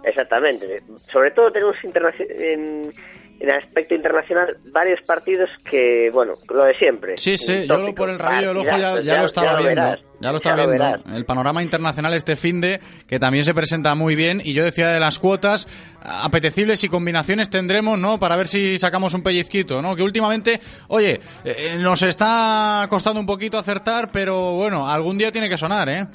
Exactamente. 0.04 0.78
Sobre 0.96 1.32
todo 1.32 1.50
tenemos 1.50 1.74
en, 3.40 3.50
aspecto 3.50 3.94
internacional 3.94 4.56
varios 4.72 5.00
partidos 5.02 5.50
que, 5.68 6.10
bueno, 6.12 6.34
lo 6.48 6.64
de 6.64 6.74
siempre. 6.74 7.16
Sí, 7.16 7.36
sí, 7.36 7.66
yo 7.66 7.94
por 7.94 8.10
el 8.10 8.18
rabillo 8.18 8.48
del 8.48 8.56
ojo 8.58 8.66
ya, 8.66 9.00
ya, 9.00 9.18
lo 9.18 9.24
estaba 9.26 9.46
ya 9.46 9.52
lo 9.52 9.62
viendo. 9.62 9.82
verás, 9.82 10.04
ya 10.20 10.30
lo 10.30 10.36
estaba 10.36 10.56
lo 10.56 10.68
viendo. 10.68 10.84
verás. 10.84 11.16
el 11.16 11.24
panorama 11.24 11.62
internacional 11.62 12.14
este 12.14 12.36
fin 12.36 12.60
de 12.60 12.80
que 13.06 13.18
también 13.18 13.44
se 13.44 13.54
presenta 13.54 13.94
muy 13.94 14.16
bien 14.16 14.40
y 14.42 14.52
yo 14.52 14.64
decía 14.64 14.88
de 14.88 15.00
las 15.00 15.18
cuotas 15.18 15.68
apetecibles 16.02 16.82
y 16.84 16.88
combinaciones 16.88 17.50
tendremos, 17.50 17.98
¿no? 17.98 18.18
Para 18.18 18.36
ver 18.36 18.48
si 18.48 18.78
sacamos 18.78 19.14
un 19.14 19.22
pellizquito, 19.22 19.82
¿no? 19.82 19.96
Que 19.96 20.02
últimamente, 20.02 20.60
oye, 20.88 21.20
eh, 21.44 21.76
nos 21.78 22.02
está 22.02 22.86
costando 22.88 23.20
un 23.20 23.26
poquito 23.26 23.58
acertar, 23.58 24.10
pero 24.12 24.52
bueno, 24.52 24.88
algún 24.88 25.18
día 25.18 25.32
tiene 25.32 25.48
que 25.48 25.58
sonar, 25.58 25.88
¿eh? 25.88 26.06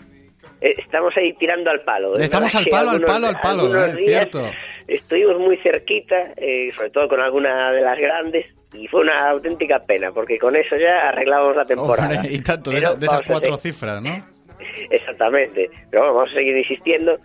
Eh, 0.62 0.76
Estamos 0.78 1.16
ahí 1.18 1.34
tirando 1.34 1.70
al 1.72 1.82
palo. 1.82 2.18
¿eh? 2.18 2.24
Estamos 2.24 2.54
al 2.56 2.66
palo, 2.68 2.92
al 2.92 3.02
palo, 3.02 3.28
al 3.28 3.40
palo, 3.40 3.62
algunos 3.64 3.90
¿eh? 3.90 3.96
días 3.98 4.30
Cierto. 4.32 4.50
Estuvimos 4.88 5.40
muy 5.40 5.58
cerquita, 5.58 6.34
eh, 6.38 6.72
sobre 6.74 6.90
todo 6.90 7.08
con 7.08 7.22
alguna 7.22 7.72
de 7.72 7.82
las 7.82 7.98
grandes, 7.98 8.46
y 8.74 8.88
fue 8.88 9.02
una 9.02 9.30
auténtica 9.30 9.80
pena, 9.86 10.12
porque 10.12 10.38
con 10.38 10.56
eso 10.56 10.76
ya 10.78 11.10
arreglábamos 11.10 11.56
la 11.56 11.66
temporada. 11.66 12.16
Hombre, 12.16 12.32
y 12.34 12.42
tanto, 12.42 12.70
de, 12.72 12.78
Pero 12.78 12.90
esa- 12.92 13.00
de 13.00 13.06
esas 13.06 13.22
cuatro 13.24 13.58
cifras, 13.58 14.02
¿no? 14.02 14.18
Exactamente. 14.90 15.70
Pero 15.90 16.04
bueno, 16.04 16.16
vamos 16.16 16.32
a 16.32 16.36
seguir 16.36 16.58
insistiendo. 16.58 17.18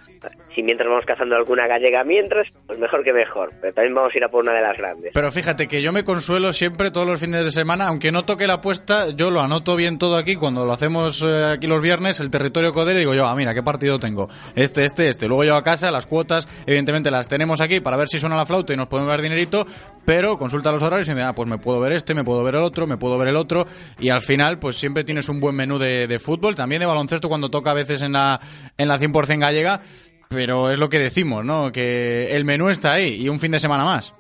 Si 0.57 0.63
mientras 0.63 0.89
vamos 0.89 1.05
cazando 1.05 1.37
alguna 1.37 1.67
gallega 1.67 2.03
mientras, 2.03 2.49
pues 2.67 2.79
mejor 2.79 3.05
que 3.05 3.13
mejor. 3.13 3.53
Pero 3.61 3.75
también 3.75 3.95
vamos 3.95 4.15
a 4.15 4.17
ir 4.17 4.25
a 4.25 4.31
por 4.31 4.43
una 4.43 4.55
de 4.55 4.63
las 4.63 4.79
grandes. 4.79 5.11
Pero 5.13 5.31
fíjate 5.31 5.69
que 5.69 5.83
yo 5.83 5.93
me 5.93 6.03
consuelo 6.03 6.51
siempre 6.55 6.91
todos 6.91 7.07
los 7.07 7.21
fines 7.21 7.45
de 7.45 7.51
semana, 7.51 7.89
aunque 7.89 8.11
no 8.11 8.25
toque 8.25 8.47
la 8.47 8.55
apuesta, 8.55 9.11
yo 9.11 9.31
lo 9.31 9.43
anoto 9.43 9.77
bien 9.77 9.99
todo 9.99 10.17
aquí 10.17 10.35
cuando 10.37 10.65
lo 10.65 10.73
hacemos 10.73 11.23
eh, 11.23 11.53
aquí 11.57 11.67
los 11.67 11.83
viernes, 11.83 12.21
el 12.21 12.31
territorio 12.31 12.73
codero, 12.73 12.99
digo 12.99 13.13
yo, 13.13 13.27
ah, 13.27 13.37
mira, 13.37 13.53
qué 13.53 13.63
partido 13.63 13.99
tengo. 13.99 14.31
Este, 14.55 14.85
este, 14.85 15.09
este. 15.09 15.29
Luego 15.29 15.45
llevo 15.45 15.59
a 15.59 15.63
casa, 15.63 15.91
las 15.91 16.07
cuotas, 16.07 16.49
evidentemente 16.65 17.11
las 17.11 17.29
tenemos 17.29 17.61
aquí 17.61 17.81
para 17.81 17.99
ver 17.99 18.09
si 18.09 18.19
suena 18.19 18.35
la 18.35 18.47
flauta 18.47 18.73
y 18.73 18.79
nos 18.79 18.87
podemos 18.87 19.11
dar 19.11 19.21
dinerito, 19.21 19.67
pero 20.07 20.39
consulta 20.39 20.73
los 20.73 20.83
horarios 20.83 21.07
y 21.09 21.15
me 21.15 21.23
ah, 21.23 21.35
pues 21.35 21.51
me 21.51 21.59
puedo 21.59 21.81
ver 21.81 21.93
este, 21.93 22.15
me 22.15 22.25
puedo 22.25 22.43
ver 22.43 22.55
el 22.55 22.63
otro, 22.63 22.87
me 22.87 22.97
puedo 22.97 23.19
ver 23.19 23.29
el 23.29 23.37
otro, 23.37 23.67
y 23.99 24.09
al 24.09 24.23
final, 24.23 24.59
pues 24.59 24.77
siempre 24.77 25.05
tienes 25.05 25.29
un 25.29 25.39
buen 25.39 25.55
menú 25.55 25.79
de, 25.79 26.07
de 26.07 26.19
fútbol, 26.19 26.55
también 26.55 26.81
de 26.81 26.87
baloncesto 26.87 27.29
cuando 27.29 27.51
toca 27.51 27.73
a 27.73 27.75
veces 27.75 28.01
en 28.01 28.13
la, 28.13 28.41
en 28.79 28.89
la 28.89 28.99
100% 28.99 29.39
gallega, 29.39 29.83
pero 30.29 30.71
es 30.71 30.79
lo 30.79 30.89
que 30.89 30.99
decimos, 30.99 31.45
¿no? 31.45 31.71
Que 31.73 32.31
el 32.33 32.45
menú 32.45 32.69
está 32.69 32.93
ahí 32.93 33.23
y 33.23 33.29
un 33.29 33.39
fin 33.41 33.53
de 33.53 33.59
semana 33.59 33.85
más. 33.85 34.15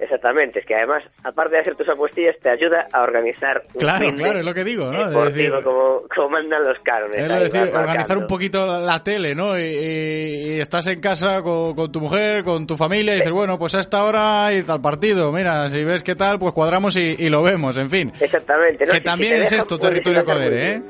Exactamente, 0.00 0.58
es 0.58 0.66
que 0.66 0.74
además, 0.74 1.02
aparte 1.22 1.54
de 1.54 1.60
hacer 1.60 1.76
tus 1.76 1.88
apuestillas, 1.88 2.34
te 2.42 2.50
ayuda 2.50 2.88
a 2.92 3.02
organizar 3.02 3.62
un 3.72 3.80
Claro, 3.80 4.06
de 4.10 4.14
claro, 4.16 4.38
es 4.40 4.44
lo 4.44 4.52
que 4.52 4.64
digo, 4.64 4.90
¿no? 4.90 5.08
Decir- 5.08 5.52
como, 5.62 6.02
como 6.14 6.28
mandan 6.30 6.62
los 6.64 6.78
cánones. 6.80 7.20
Es 7.20 7.28
lo 7.28 7.34
ahí 7.34 7.44
decir, 7.44 7.60
organizar 7.60 7.96
marcando. 7.96 8.20
un 8.22 8.26
poquito 8.26 8.80
la 8.84 9.02
tele, 9.04 9.34
¿no? 9.34 9.58
Y, 9.58 9.62
y- 9.62 10.56
y 10.56 10.60
estás 10.60 10.88
en 10.88 11.00
casa 11.00 11.40
con, 11.42 11.74
con 11.74 11.90
tu 11.92 12.00
mujer, 12.00 12.42
con 12.44 12.66
tu 12.66 12.76
familia, 12.76 13.14
y 13.14 13.18
dices, 13.18 13.32
bueno, 13.32 13.56
pues 13.58 13.76
a 13.76 13.80
esta 13.80 14.04
hora 14.04 14.52
ir 14.52 14.64
al 14.68 14.80
partido. 14.82 15.30
Mira, 15.32 15.68
si 15.68 15.82
ves 15.84 16.02
qué 16.02 16.16
tal, 16.16 16.38
pues 16.40 16.52
cuadramos 16.52 16.96
y, 16.96 17.14
y 17.18 17.28
lo 17.30 17.42
vemos, 17.42 17.78
en 17.78 17.88
fin. 17.88 18.12
Exactamente, 18.20 18.84
¿no? 18.84 18.92
Que 18.92 18.98
Si- 18.98 19.04
también 19.04 19.36
si 19.36 19.42
es 19.44 19.50
dejan, 19.52 19.58
esto, 19.60 19.78
puedes 19.78 19.94
territorio 20.02 20.24
Codere, 20.24 20.66
¿eh? 20.74 20.82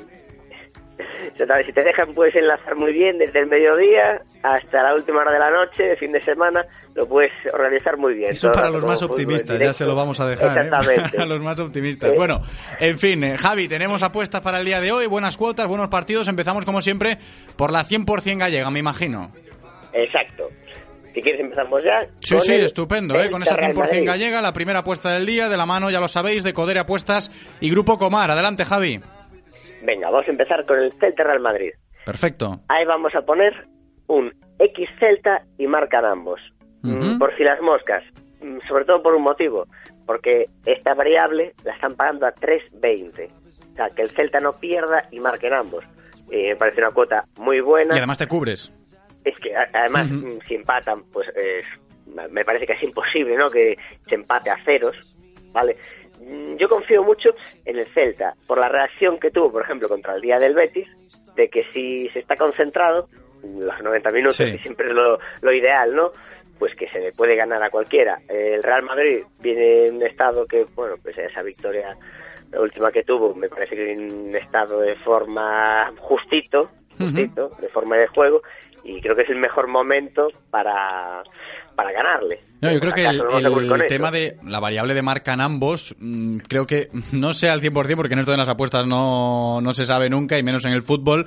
Si 1.67 1.73
te 1.73 1.83
dejan, 1.83 2.15
puedes 2.15 2.35
enlazar 2.37 2.77
muy 2.77 2.93
bien 2.93 3.19
desde 3.19 3.41
el 3.41 3.47
mediodía 3.47 4.21
hasta 4.43 4.83
la 4.83 4.95
última 4.95 5.21
hora 5.21 5.33
de 5.33 5.39
la 5.39 5.51
noche, 5.51 5.83
de 5.83 5.97
fin 5.97 6.13
de 6.13 6.23
semana, 6.23 6.65
lo 6.95 7.09
puedes 7.09 7.33
organizar 7.53 7.97
muy 7.97 8.15
bien. 8.15 8.31
Eso 8.31 8.53
para 8.53 8.71
los 8.71 8.85
más 8.85 9.03
optimistas, 9.03 9.59
ya 9.59 9.73
se 9.73 9.85
lo 9.85 9.97
vamos 9.97 10.21
a 10.21 10.27
dejar, 10.27 10.57
¿eh? 10.57 10.61
Exactamente. 10.63 11.19
A 11.23 11.27
los 11.27 11.41
más 11.41 11.59
optimistas. 11.59 12.11
Sí. 12.11 12.17
Bueno, 12.17 12.41
en 12.79 12.99
fin, 12.99 13.25
eh, 13.25 13.37
Javi, 13.37 13.67
tenemos 13.67 14.03
apuestas 14.03 14.41
para 14.43 14.61
el 14.61 14.65
día 14.65 14.81
de 14.81 14.93
hoy, 14.93 15.07
buenas 15.07 15.37
cuotas, 15.37 15.67
buenos 15.67 15.89
partidos. 15.89 16.29
Empezamos, 16.29 16.65
como 16.65 16.81
siempre, 16.81 17.19
por 17.57 17.73
la 17.73 17.85
100% 17.85 18.39
gallega, 18.39 18.71
me 18.71 18.79
imagino. 18.79 19.33
Exacto. 19.93 20.49
Si 21.15 21.23
quieres 21.23 21.41
empezamos 21.41 21.83
ya. 21.85 22.07
Sí, 22.21 22.39
sí, 22.39 22.55
el 22.55 22.65
estupendo, 22.65 23.21
¿eh? 23.21 23.31
Con 23.31 23.43
esa 23.43 23.55
Celta 23.57 23.69
100% 23.69 23.75
Real 23.75 23.87
Madrid. 23.89 24.07
gallega, 24.07 24.43
la 24.43 24.53
primera 24.53 24.81
apuesta 24.81 25.11
del 25.11 25.27
día, 25.27 25.49
de 25.49 25.57
la 25.57 25.67
mano, 25.67 25.91
ya 25.91 26.01
lo 26.01 26.09
sabéis, 26.09 26.43
de 26.45 26.53
Codere 26.53 26.81
Apuestas 26.81 27.31
y 27.61 27.71
Grupo 27.71 27.99
Comar. 27.99 28.31
Adelante, 28.31 28.65
Javi. 28.65 29.01
Venga, 29.85 30.11
vamos 30.11 30.27
a 30.27 30.31
empezar 30.31 30.65
con 30.67 30.79
el 30.79 30.93
Celta 30.95 31.25
Real 31.25 31.41
Madrid. 31.41 31.73
Perfecto. 32.05 32.61
Ahí 32.69 32.85
vamos 32.85 33.15
a 33.15 33.23
poner 33.23 33.67
un 34.07 34.33
X 34.59 34.89
Celta 34.99 35.45
y 35.59 35.67
marcan 35.67 36.05
ambos. 36.05 36.41
Mm. 36.83 37.19
Por 37.19 37.37
si 37.37 37.45
las 37.45 37.61
moscas. 37.61 38.03
Mm, 38.43 38.59
Sobre 38.69 38.85
todo 38.85 39.03
por 39.03 39.15
un 39.15 39.23
motivo. 39.23 39.67
Porque 40.07 40.49
esta 40.67 40.95
variable 40.95 41.55
la 41.65 41.73
están 41.73 41.95
pagando 41.97 42.27
a 42.27 42.35
3.20. 42.35 43.31
O 43.73 43.77
sea, 43.77 43.91
que 43.91 44.03
el 44.03 44.11
Celta 44.11 44.41
no 44.41 44.53
pierda 44.53 45.09
y 45.11 45.21
marquen 45.21 45.55
ambos. 45.55 45.85
Eh, 46.31 46.51
me 46.51 46.57
parece 46.57 46.81
una 46.81 46.91
cuota 46.91 47.25
muy 47.39 47.61
buena. 47.61 47.95
Y 47.95 47.99
además 47.99 48.19
te 48.19 48.27
cubres. 48.27 48.73
Es 49.25 49.39
que 49.39 49.55
además, 49.57 50.11
mm, 50.11 50.39
si 50.47 50.55
empatan, 50.55 51.05
pues 51.13 51.29
es- 51.29 51.67
me 52.31 52.45
parece 52.45 52.67
que 52.67 52.75
es 52.75 52.83
imposible, 52.83 53.37
¿no? 53.37 53.49
Que 53.51 53.79
se 54.07 54.15
empate 54.15 54.51
a 54.51 54.63
ceros, 54.65 55.17
¿vale? 55.53 55.77
Mm, 56.21 56.57
Yo 56.57 56.69
confío 56.69 57.03
mucho 57.03 57.31
en 57.65 57.79
el 57.79 57.87
Celta 57.89 58.35
por 58.47 58.59
la 58.59 58.69
reacción 58.69 59.19
que 59.19 59.31
tuvo, 59.31 59.51
por 59.53 59.63
ejemplo, 59.63 59.89
contra 59.89 60.15
el 60.15 60.21
día 60.21 60.39
del 60.39 60.55
Betis, 60.55 60.89
de 61.35 61.49
que 61.49 61.65
si 61.73 62.09
se 62.11 62.21
está 62.21 62.37
concentrado, 62.37 63.09
los 63.43 63.83
90 63.83 64.11
minutos, 64.11 64.37
Sí. 64.37 64.53
que 64.53 64.59
siempre 64.59 64.87
es 64.87 64.93
lo, 64.93 65.19
lo 65.43 65.53
ideal, 65.53 65.95
¿no? 65.95 66.13
Pues 66.59 66.75
que 66.77 66.89
se 66.89 67.01
le 67.01 67.11
puede 67.13 67.35
ganar 67.37 67.63
a 67.63 67.71
cualquiera. 67.71 68.21
El 68.29 68.63
Real 68.63 68.83
Madrid 68.85 69.25
viene 69.41 69.87
en 69.87 69.97
un 69.97 70.03
estado 70.05 70.47
que, 70.47 70.65
bueno, 70.75 70.95
pues 71.03 71.19
esa 71.19 71.43
victoria 71.43 71.97
la 72.53 72.61
última 72.61 72.93
que 72.93 73.03
tuvo, 73.03 73.35
me 73.35 73.49
parece 73.49 73.75
que 73.75 73.93
en 73.93 74.13
un 74.29 74.37
estado 74.37 74.81
de 74.81 74.95
forma 74.97 75.93
justito, 75.99 76.71
justito, 76.97 77.51
de 77.61 77.69
forma 77.69 77.97
de 77.97 78.07
juego, 78.07 78.43
y 78.85 79.01
creo 79.01 79.17
que 79.17 79.23
es 79.23 79.31
el 79.31 79.39
mejor 79.39 79.67
momento 79.67 80.29
para, 80.51 81.25
para 81.75 81.93
ganarle. 81.93 82.39
No, 82.61 82.73
yo 82.73 82.81
creo 82.81 82.93
que 82.93 83.05
el, 83.05 83.87
tema 83.89 84.11
de 84.11 84.37
la 84.43 84.59
variable 84.61 84.95
de 84.95 85.03
marcan 85.03 85.41
ambos, 85.41 85.95
mm, 85.99 86.39
creo 86.49 86.67
que 86.67 86.89
no 87.13 87.33
sé 87.33 87.49
al 87.49 87.61
100% 87.61 87.97
porque 87.97 88.15
en 88.15 88.21
esto 88.21 88.33
de 88.33 88.39
las 88.39 88.49
apuestas 88.49 88.87
no, 88.87 89.61
no 89.61 89.75
se 89.75 89.85
sabe 89.85 90.09
nunca 90.09 90.39
y 90.39 90.43
menos 90.43 90.65
en 90.65 90.73
el 90.73 90.83
fútbol. 90.83 91.27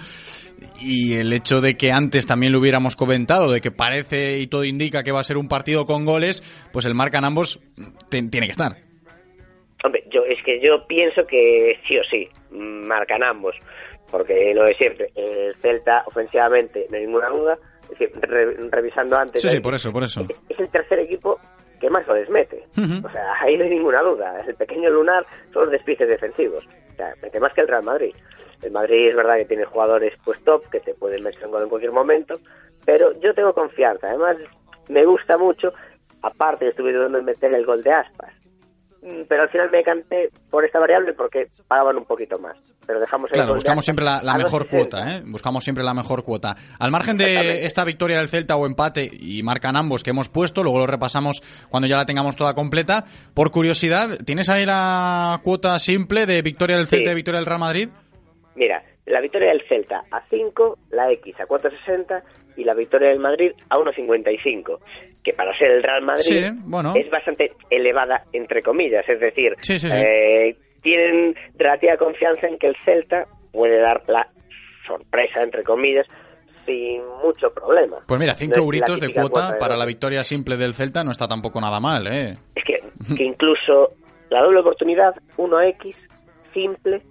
Y 0.82 1.14
el 1.14 1.32
hecho 1.34 1.62
de 1.62 1.78
que 1.78 1.92
antes 1.92 2.26
también 2.26 2.52
lo 2.52 2.60
hubiéramos 2.60 2.96
comentado, 2.96 3.52
de 3.52 3.62
que 3.62 3.70
parece 3.70 4.40
y 4.40 4.48
todo 4.48 4.64
indica 4.64 5.04
que 5.04 5.12
va 5.12 5.20
a 5.20 5.24
ser 5.24 5.38
un 5.38 5.48
partido 5.48 5.86
con 5.86 6.04
goles, 6.04 6.42
pues 6.74 6.86
el 6.88 6.96
marcan 6.96 7.26
ambos 7.26 7.60
te- 8.10 8.24
tiene 8.24 8.48
que 8.48 8.52
estar. 8.54 8.76
Hombre, 9.84 10.04
yo, 10.10 10.24
es 10.26 10.42
que 10.44 10.60
yo 10.60 10.88
pienso 10.88 11.28
que 11.28 11.80
sí 11.88 12.00
o 12.00 12.04
sí, 12.04 12.28
marcan 12.50 13.22
ambos, 13.22 13.56
porque 14.10 14.52
lo 14.56 14.64
de 14.64 14.74
siempre, 14.74 15.12
el 15.16 15.56
Celta 15.62 16.02
ofensivamente, 16.08 16.88
no 16.90 16.98
hay 16.98 17.06
ninguna 17.06 17.30
duda, 17.30 17.58
es 17.92 18.00
decir, 18.00 18.12
re- 18.22 18.56
revisando 18.70 19.18
antes, 19.18 19.42
Sí, 19.42 19.60
por 19.60 19.74
eso, 19.74 19.92
por 19.92 20.04
eso. 20.04 20.26
es 20.50 20.60
el 20.60 20.70
tercer 20.70 21.00
equipo 21.00 21.40
que 21.80 21.90
más 21.90 22.06
goles 22.08 22.30
mete. 22.30 22.64
Ujú. 22.78 23.06
O 23.08 23.12
sea, 23.12 23.34
ahí 23.42 23.58
no 23.58 23.64
hay 23.66 23.70
ninguna 23.72 24.02
duda. 24.02 24.42
El 24.48 24.56
pequeño 24.56 24.90
lunar 24.90 25.26
son 25.54 25.64
los 25.64 25.72
despices 25.72 26.08
defensivos. 26.08 26.66
O 26.94 26.96
sea, 26.96 27.14
mete 27.22 27.40
más 27.40 27.54
que 27.54 27.62
el 27.62 27.68
Real 27.68 27.84
Madrid. 27.84 28.14
El 28.64 28.72
Madrid 28.72 29.08
es 29.10 29.16
verdad 29.16 29.38
que 29.38 29.46
tiene 29.46 29.66
jugadores 29.66 30.14
pues 30.26 30.44
top 30.44 30.68
que 30.70 30.80
te 30.80 30.94
pueden 30.96 31.24
meter 31.24 31.46
un 31.46 31.52
gol 31.52 31.64
en 31.64 31.70
cualquier 31.70 31.92
momento, 31.92 32.40
pero 32.86 33.12
yo 33.20 33.34
tengo 33.36 33.54
confianza. 33.54 34.08
Además, 34.08 34.38
me 34.90 35.06
gusta 35.06 35.38
mucho. 35.38 35.72
Aparte, 36.24 36.68
estuve 36.70 36.92
dudando 36.94 37.20
en 37.20 37.26
meter 37.26 37.54
el 37.54 37.66
gol 37.66 37.84
de 37.84 37.92
Aspas. 37.92 38.34
Mm, 39.08 39.22
Pero 39.30 39.44
al 39.44 39.50
final 39.50 39.70
me 39.72 39.84
canté 39.84 40.30
por 40.50 40.66
esta 40.66 40.80
variable 40.80 41.14
porque 41.14 41.48
pagaban 41.68 41.96
un 41.98 42.04
poquito 42.06 42.38
más. 42.40 42.58
Pero 42.86 43.00
dejamos 43.00 43.32
Claro, 43.32 43.56
buscamos 43.56 43.86
siempre 43.86 44.04
la, 44.04 44.22
la 44.22 44.34
a 44.34 44.38
mejor 44.38 44.66
2.60. 44.66 44.70
cuota, 44.70 45.16
¿eh? 45.16 45.22
Buscamos 45.26 45.64
siempre 45.64 45.84
la 45.84 45.94
mejor 45.94 46.24
cuota. 46.24 46.56
Al 46.80 46.92
margen 46.92 47.18
de 47.18 47.66
esta 47.66 47.86
victoria 47.86 48.18
del 48.18 48.28
Celta 48.28 48.56
o 48.58 48.66
empate, 48.66 49.10
y 49.12 49.42
marcan 49.44 49.78
ambos 49.78 50.04
que 50.04 50.10
hemos 50.10 50.28
puesto, 50.30 50.62
luego 50.62 50.80
lo 50.80 50.88
repasamos 50.88 51.42
cuando 51.70 51.88
ya 51.88 51.96
la 51.96 52.06
tengamos 52.06 52.36
toda 52.36 52.54
completa. 52.54 53.06
Por 53.34 53.52
curiosidad, 53.52 54.18
¿tienes 54.26 54.50
ahí 54.50 54.66
la 54.66 55.40
cuota 55.44 55.80
simple 55.80 56.26
de 56.26 56.42
victoria 56.42 56.76
del 56.78 56.88
Celta 56.88 57.06
Sí. 57.06 57.12
y 57.12 57.16
victoria 57.16 57.40
del 57.40 57.46
Real 57.48 57.60
Madrid? 57.60 57.90
Mira, 58.56 58.84
la 59.06 59.22
victoria 59.22 59.50
del 59.50 59.62
Celta 59.70 60.04
a 60.12 60.22
5, 60.22 60.78
la 60.90 61.12
X 61.14 61.36
a 61.40 61.46
4.60 61.46 62.24
y 62.58 62.64
la 62.66 62.74
victoria 62.74 63.10
del 63.10 63.20
Madrid 63.20 63.52
a 63.70 63.78
1.55, 63.78 64.80
que 65.24 65.32
para 65.34 65.58
ser 65.58 65.72
el 65.72 65.84
Real 65.84 66.02
Madrid 66.04 66.24
Sí, 66.24 66.44
bueno. 66.66 66.94
es 66.96 67.10
bastante 67.10 67.54
elevada, 67.70 68.24
entre 68.34 68.62
comillas, 68.62 69.08
es 69.08 69.20
decir, 69.20 69.56
Sí, 69.62 69.80
sí, 69.80 69.90
sí. 69.90 69.96
eh, 69.98 70.58
tienen 70.82 71.36
relativa 71.56 71.96
confianza 71.98 72.48
en 72.48 72.58
que 72.58 72.68
el 72.68 72.76
Celta 72.84 73.26
puede 73.52 73.80
dar 73.80 74.04
la 74.08 74.28
sorpresa, 74.86 75.42
entre 75.44 75.64
comillas, 75.64 76.08
sin 76.66 77.02
mucho 77.24 77.50
problema. 77.54 77.98
Pues 78.08 78.20
mira, 78.20 78.34
No 78.34 78.38
5 78.40 78.52
es 78.52 78.58
la 78.58 78.64
euritos 78.64 79.00
de 79.00 79.14
cuota 79.14 79.52
de 79.54 79.60
para 79.60 79.76
la 79.78 79.86
victoria 79.86 80.24
simple 80.24 80.58
del 80.58 80.74
Celta 80.74 81.04
no 81.04 81.12
está 81.12 81.28
tampoco 81.28 81.62
nada 81.62 81.80
mal, 81.80 82.08
¿eh? 82.08 82.34
Es 82.56 82.64
que, 82.64 82.80
que 83.16 83.24
incluso 83.24 83.92
la 84.30 84.42
doble 84.42 84.60
oportunidad, 84.60 85.14
1X, 85.38 85.96
simple, 86.54 87.02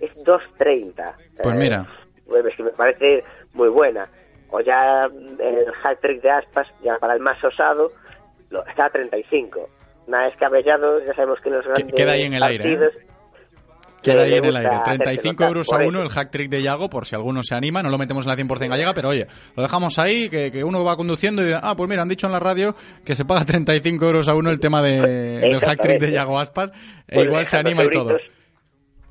es 0.00 0.12
2.30. 0.24 1.14
Pues 1.42 1.54
Eh, 1.56 1.58
mira. 1.58 1.86
Bueno, 2.26 2.48
es 2.48 2.56
que 2.56 2.62
me 2.62 2.70
parece 2.70 3.22
muy 3.52 3.68
buena. 3.68 4.08
O 4.52 4.60
ya 4.60 5.06
el 5.06 5.66
hat-trick 5.82 6.22
de 6.22 6.30
Aspas, 6.30 6.68
ya 6.84 6.96
para 6.98 7.14
el 7.14 7.20
más 7.20 7.42
osado, 7.42 7.90
lo, 8.50 8.64
está 8.66 8.86
a 8.86 8.90
35. 8.90 9.68
Nada 10.06 10.26
descabellado, 10.26 11.04
ya 11.04 11.14
sabemos 11.14 11.40
que 11.40 11.50
los 11.50 11.64
grandes 11.64 11.92
queda 11.94 12.12
ahí 12.12 12.22
en 12.22 12.34
el 12.34 12.42
aire, 12.42 12.64
¿eh? 12.72 12.76
partidos... 12.76 12.94
Queda 14.02 14.14
le- 14.16 14.22
ahí 14.22 14.34
en 14.34 14.44
el 14.46 14.56
aire. 14.56 14.68
hacerse 14.68 14.98
35 15.04 15.32
notar 15.32 15.48
euros 15.48 15.72
a 15.72 15.76
uno 15.76 16.02
el 16.02 16.08
hack 16.08 16.30
trick 16.32 16.50
de 16.50 16.60
Yago, 16.60 16.90
por 16.90 17.06
si 17.06 17.14
alguno 17.14 17.42
se 17.44 17.54
anima. 17.54 17.82
No 17.84 17.88
lo 17.88 17.98
metemos 17.98 18.26
en 18.26 18.30
la 18.30 18.36
100% 18.36 18.68
gallega, 18.68 18.92
pero 18.94 19.10
oye, 19.10 19.28
lo 19.56 19.62
dejamos 19.62 19.98
ahí, 20.00 20.28
que, 20.28 20.50
que 20.50 20.64
uno 20.64 20.82
va 20.84 20.96
conduciendo 20.96 21.40
y 21.40 21.46
dice, 21.46 21.60
ah, 21.62 21.74
pues 21.76 21.88
mira, 21.88 22.02
han 22.02 22.08
dicho 22.08 22.26
en 22.26 22.32
la 22.32 22.40
radio 22.40 22.74
que 23.04 23.14
se 23.14 23.24
paga 23.24 23.44
35 23.44 24.04
euros 24.04 24.28
a 24.28 24.34
uno 24.34 24.50
el 24.50 24.58
tema 24.58 24.82
de, 24.82 25.00
del 25.40 25.60
hack 25.60 25.80
trick 25.80 26.00
de. 26.00 26.10
Yago 26.10 26.38
Aspas. 26.38 26.70
E 27.06 27.14
Pues 27.14 27.26
igual 27.26 27.46
se 27.46 27.56
anima 27.58 27.84
y 27.84 27.90
todo. 27.90 28.16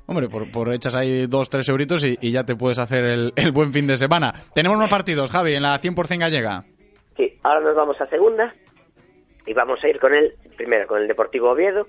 Hombre, 0.06 0.28
por, 0.28 0.50
por 0.50 0.72
echas 0.72 0.94
ahí 0.94 1.26
2, 1.26 1.50
3 1.50 1.68
euritos 1.68 2.04
y, 2.04 2.18
y 2.20 2.32
ya 2.32 2.44
te 2.44 2.56
puedes 2.56 2.78
hacer 2.78 3.04
el, 3.04 3.32
el 3.36 3.52
buen 3.52 3.72
fin 3.72 3.86
de 3.86 3.96
semana. 3.96 4.32
Tenemos 4.54 4.76
más 4.78 4.90
partidos, 4.90 5.30
Javi, 5.30 5.54
en 5.54 5.62
la 5.62 5.78
100% 5.80 6.18
gallega. 6.18 6.64
Sí, 7.16 7.38
ahora 7.42 7.60
nos 7.60 7.76
vamos 7.76 8.00
a 8.00 8.06
segunda 8.06 8.54
y 9.46 9.54
vamos 9.54 9.82
a 9.82 9.88
ir 9.88 9.98
con 9.98 10.14
el, 10.14 10.34
primero 10.56 10.86
con 10.86 11.00
el 11.00 11.08
Deportivo 11.08 11.50
Oviedo. 11.50 11.86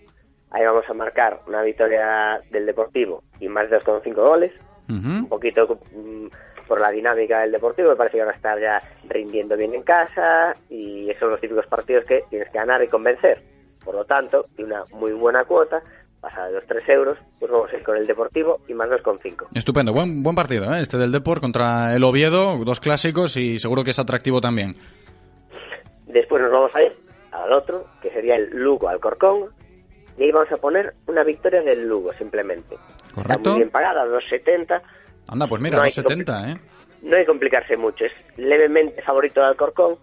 Ahí 0.52 0.65
vamos 0.65 0.88
a 0.88 0.94
marcar 0.94 1.41
una 1.48 1.64
victoria 1.64 2.40
del 2.52 2.65
Deportivo 2.65 3.23
y 3.40 3.48
más 3.48 3.69
de 3.69 3.80
2,5 3.80 4.14
goles. 4.14 4.52
Un 4.90 5.27
poquito 5.27 5.80
mm, 5.95 6.27
por 6.68 6.80
la 6.80 6.91
dinámica 6.91 7.40
del 7.40 7.53
Deportivo, 7.53 7.90
me 7.90 7.95
parece 7.95 8.18
que 8.18 8.23
van 8.23 8.34
a 8.34 8.35
estar 8.35 8.60
ya 8.60 8.81
rindiendo 9.10 9.56
bien 9.57 9.73
en 9.73 9.81
casa 9.81 10.53
y 10.69 11.10
esos 11.10 11.22
son 11.22 11.30
los 11.31 11.41
típicos 11.41 11.65
partidos 11.68 12.06
que 12.06 12.23
tienes 12.30 12.49
que 12.49 12.57
ganar 12.57 12.84
y 12.84 12.88
convencer. 12.88 13.41
Por 13.84 13.95
lo 13.95 14.06
tanto, 14.06 14.45
y 14.57 14.64
una 14.64 14.84
muy 14.91 15.14
buena 15.14 15.45
cuota, 15.45 15.81
pasada 16.24 16.48
de 16.48 16.54
los 16.54 16.66
3 16.66 16.88
euros, 16.88 17.18
pues 17.38 17.52
vamos 17.52 17.72
a 17.72 17.76
ir 17.76 17.84
con 17.84 17.98
el 17.98 18.08
Deportivo 18.08 18.62
y 18.70 18.74
más 18.74 18.90
2,5. 18.90 19.48
Estupendo, 19.54 19.91
buen, 19.91 20.24
buen 20.24 20.36
partido, 20.38 20.74
¿eh? 20.74 20.80
este 20.82 20.98
del 20.98 21.12
Deport 21.12 21.41
contra 21.41 21.94
el 21.94 22.04
Oviedo, 22.06 22.58
dos 22.64 22.80
clásicos 22.80 23.36
y 23.36 23.60
seguro 23.60 23.84
que 23.84 23.91
es 23.91 24.00
atractivo 24.00 24.40
también. 24.40 24.72
Después 26.08 26.41
nos 26.41 26.52
vamos 26.52 26.74
a 26.76 26.82
ir 26.82 26.94
al 27.32 27.52
otro, 27.52 27.88
que 28.02 28.10
sería 28.10 28.36
el 28.38 28.52
Lugo 28.52 28.88
Alcorcón. 28.88 29.50
Y 30.18 30.24
ahí 30.24 30.32
vamos 30.32 30.52
a 30.52 30.58
poner 30.58 30.94
una 31.08 31.24
victoria 31.24 31.62
del 31.62 31.88
Lugo, 31.88 32.14
simplemente. 32.14 32.76
Está 32.76 33.14
Correcto. 33.16 33.50
muy 33.50 33.60
bien 33.60 33.70
pagada, 33.72 34.06
2.70. 34.06 34.82
Anda, 35.28 35.48
pues 35.48 35.62
mira, 35.62 35.78
No 35.78 35.84
hay 35.84 35.90
2.70, 35.91 36.50
¿eh? 36.56 36.60
No 37.02 37.16
hay 37.18 37.24
que 37.24 37.28
complicarse 37.28 37.76
mucho. 37.76 38.06
Es 38.06 38.14
levemente 38.38 39.02
favorito 39.02 39.41
de 39.41 39.48
Alcorcón, 39.48 39.98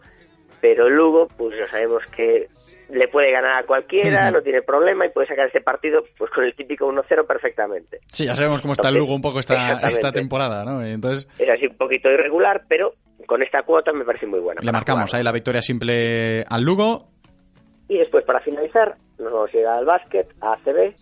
pero 0.61 0.87
el 0.87 0.95
Lugo, 0.95 1.29
pues 1.37 1.57
ya 1.59 1.67
sabemos 1.67 2.03
que 2.15 2.49
le 2.91 3.09
puede 3.09 3.31
ganar 3.31 3.63
a 3.63 3.67
cualquiera, 3.67 4.25
Ujú. 4.25 4.33
no 4.39 4.43
tiene 4.43 4.63
problema 4.63 5.07
y 5.07 5.11
puede 5.11 5.29
sacar 5.29 5.47
este 5.47 5.61
partido 5.61 6.03
pues 6.19 6.31
con 6.33 6.45
el 6.45 6.55
típico 6.55 6.87
1-0 6.91 7.27
perfectamente. 7.27 8.01
Sí, 8.13 8.27
ya 8.27 8.35
sabemos 8.35 8.61
cómo 8.61 8.73
está 8.73 8.89
el 8.89 8.95
Entonces, 8.97 9.09
Lugo 9.09 9.15
un 9.17 9.23
poco 9.23 9.41
esta, 9.41 9.75
esta 9.89 10.11
temporada, 10.13 10.65
¿no? 10.65 10.85
Entonces 10.85 11.29
Es 11.39 11.49
así 11.49 11.67
un 11.67 11.77
poquito 11.77 12.11
irregular, 12.11 12.65
pero 12.69 12.95
con 13.27 13.43
esta 13.43 13.63
cuota 13.63 13.93
me 13.93 14.05
parece 14.05 14.27
muy 14.27 14.41
buena. 14.41 14.61
le 14.63 14.73
marcamos 14.73 15.15
ahí 15.15 15.23
la 15.23 15.33
victoria 15.33 15.63
simple 15.63 16.43
al 16.49 16.63
Lugo. 16.63 17.09
Y 17.89 17.99
después, 17.99 18.25
para 18.25 18.41
finalizar, 18.41 18.97
nos 19.19 19.33
vamos 19.33 19.51
a 19.51 19.57
llegar 19.57 19.79
al 19.79 19.85
básquet, 19.85 20.29
a 20.41 20.53
ACB, 20.53 20.95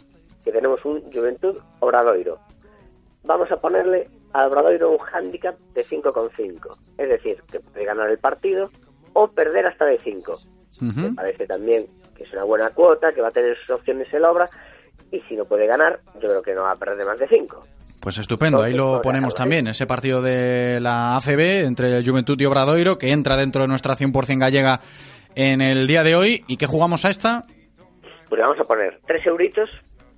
que 0.44 0.52
tenemos 0.52 0.84
un 0.84 1.02
Juventud 1.12 1.58
Obradoiro. 1.80 2.38
Vamos 3.24 3.50
a 3.52 3.56
ponerle 3.56 4.08
al 4.32 4.48
Obradoiro 4.48 4.90
un 4.90 4.98
handicap 5.12 5.58
de 5.74 5.84
5,5. 5.84 6.78
Es 6.98 7.08
decir, 7.08 7.42
que 7.50 7.60
puede 7.60 7.84
ganar 7.84 8.10
el 8.10 8.18
partido 8.18 8.70
o 9.20 9.28
perder 9.28 9.66
hasta 9.66 9.84
de 9.84 9.98
5. 9.98 10.38
Me 10.80 11.12
parece 11.12 11.46
también 11.46 11.86
que 12.16 12.22
es 12.22 12.32
una 12.32 12.44
buena 12.44 12.70
cuota, 12.70 13.12
que 13.12 13.20
va 13.20 13.28
a 13.28 13.32
tener 13.32 13.56
sus 13.58 13.70
opciones 13.70 14.06
el 14.12 14.24
Obra. 14.24 14.48
Y 15.10 15.20
si 15.22 15.34
no 15.34 15.44
puede 15.44 15.66
ganar, 15.66 16.00
yo 16.14 16.28
creo 16.28 16.42
que 16.42 16.54
no 16.54 16.62
va 16.62 16.72
a 16.72 16.76
perder 16.76 17.04
más 17.04 17.18
de 17.18 17.26
5. 17.26 17.66
Pues 18.00 18.18
estupendo, 18.18 18.62
ahí 18.62 18.74
lo 18.74 19.02
ponemos 19.02 19.34
también, 19.34 19.66
ese 19.66 19.86
partido 19.86 20.22
de 20.22 20.78
la 20.80 21.16
ACB 21.16 21.66
entre 21.66 21.96
el 21.96 22.08
Juventud 22.08 22.40
y 22.40 22.44
Obradoiro, 22.44 22.96
que 22.96 23.10
entra 23.10 23.36
dentro 23.36 23.62
de 23.62 23.68
nuestra 23.68 23.96
100% 23.96 24.38
gallega 24.38 24.80
en 25.34 25.60
el 25.60 25.86
día 25.88 26.04
de 26.04 26.14
hoy. 26.14 26.44
¿Y 26.46 26.58
qué 26.58 26.66
jugamos 26.66 27.04
a 27.04 27.10
esta? 27.10 27.42
Pues 28.28 28.40
vamos 28.40 28.60
a 28.60 28.64
poner 28.64 29.00
3 29.06 29.26
euritos 29.26 29.68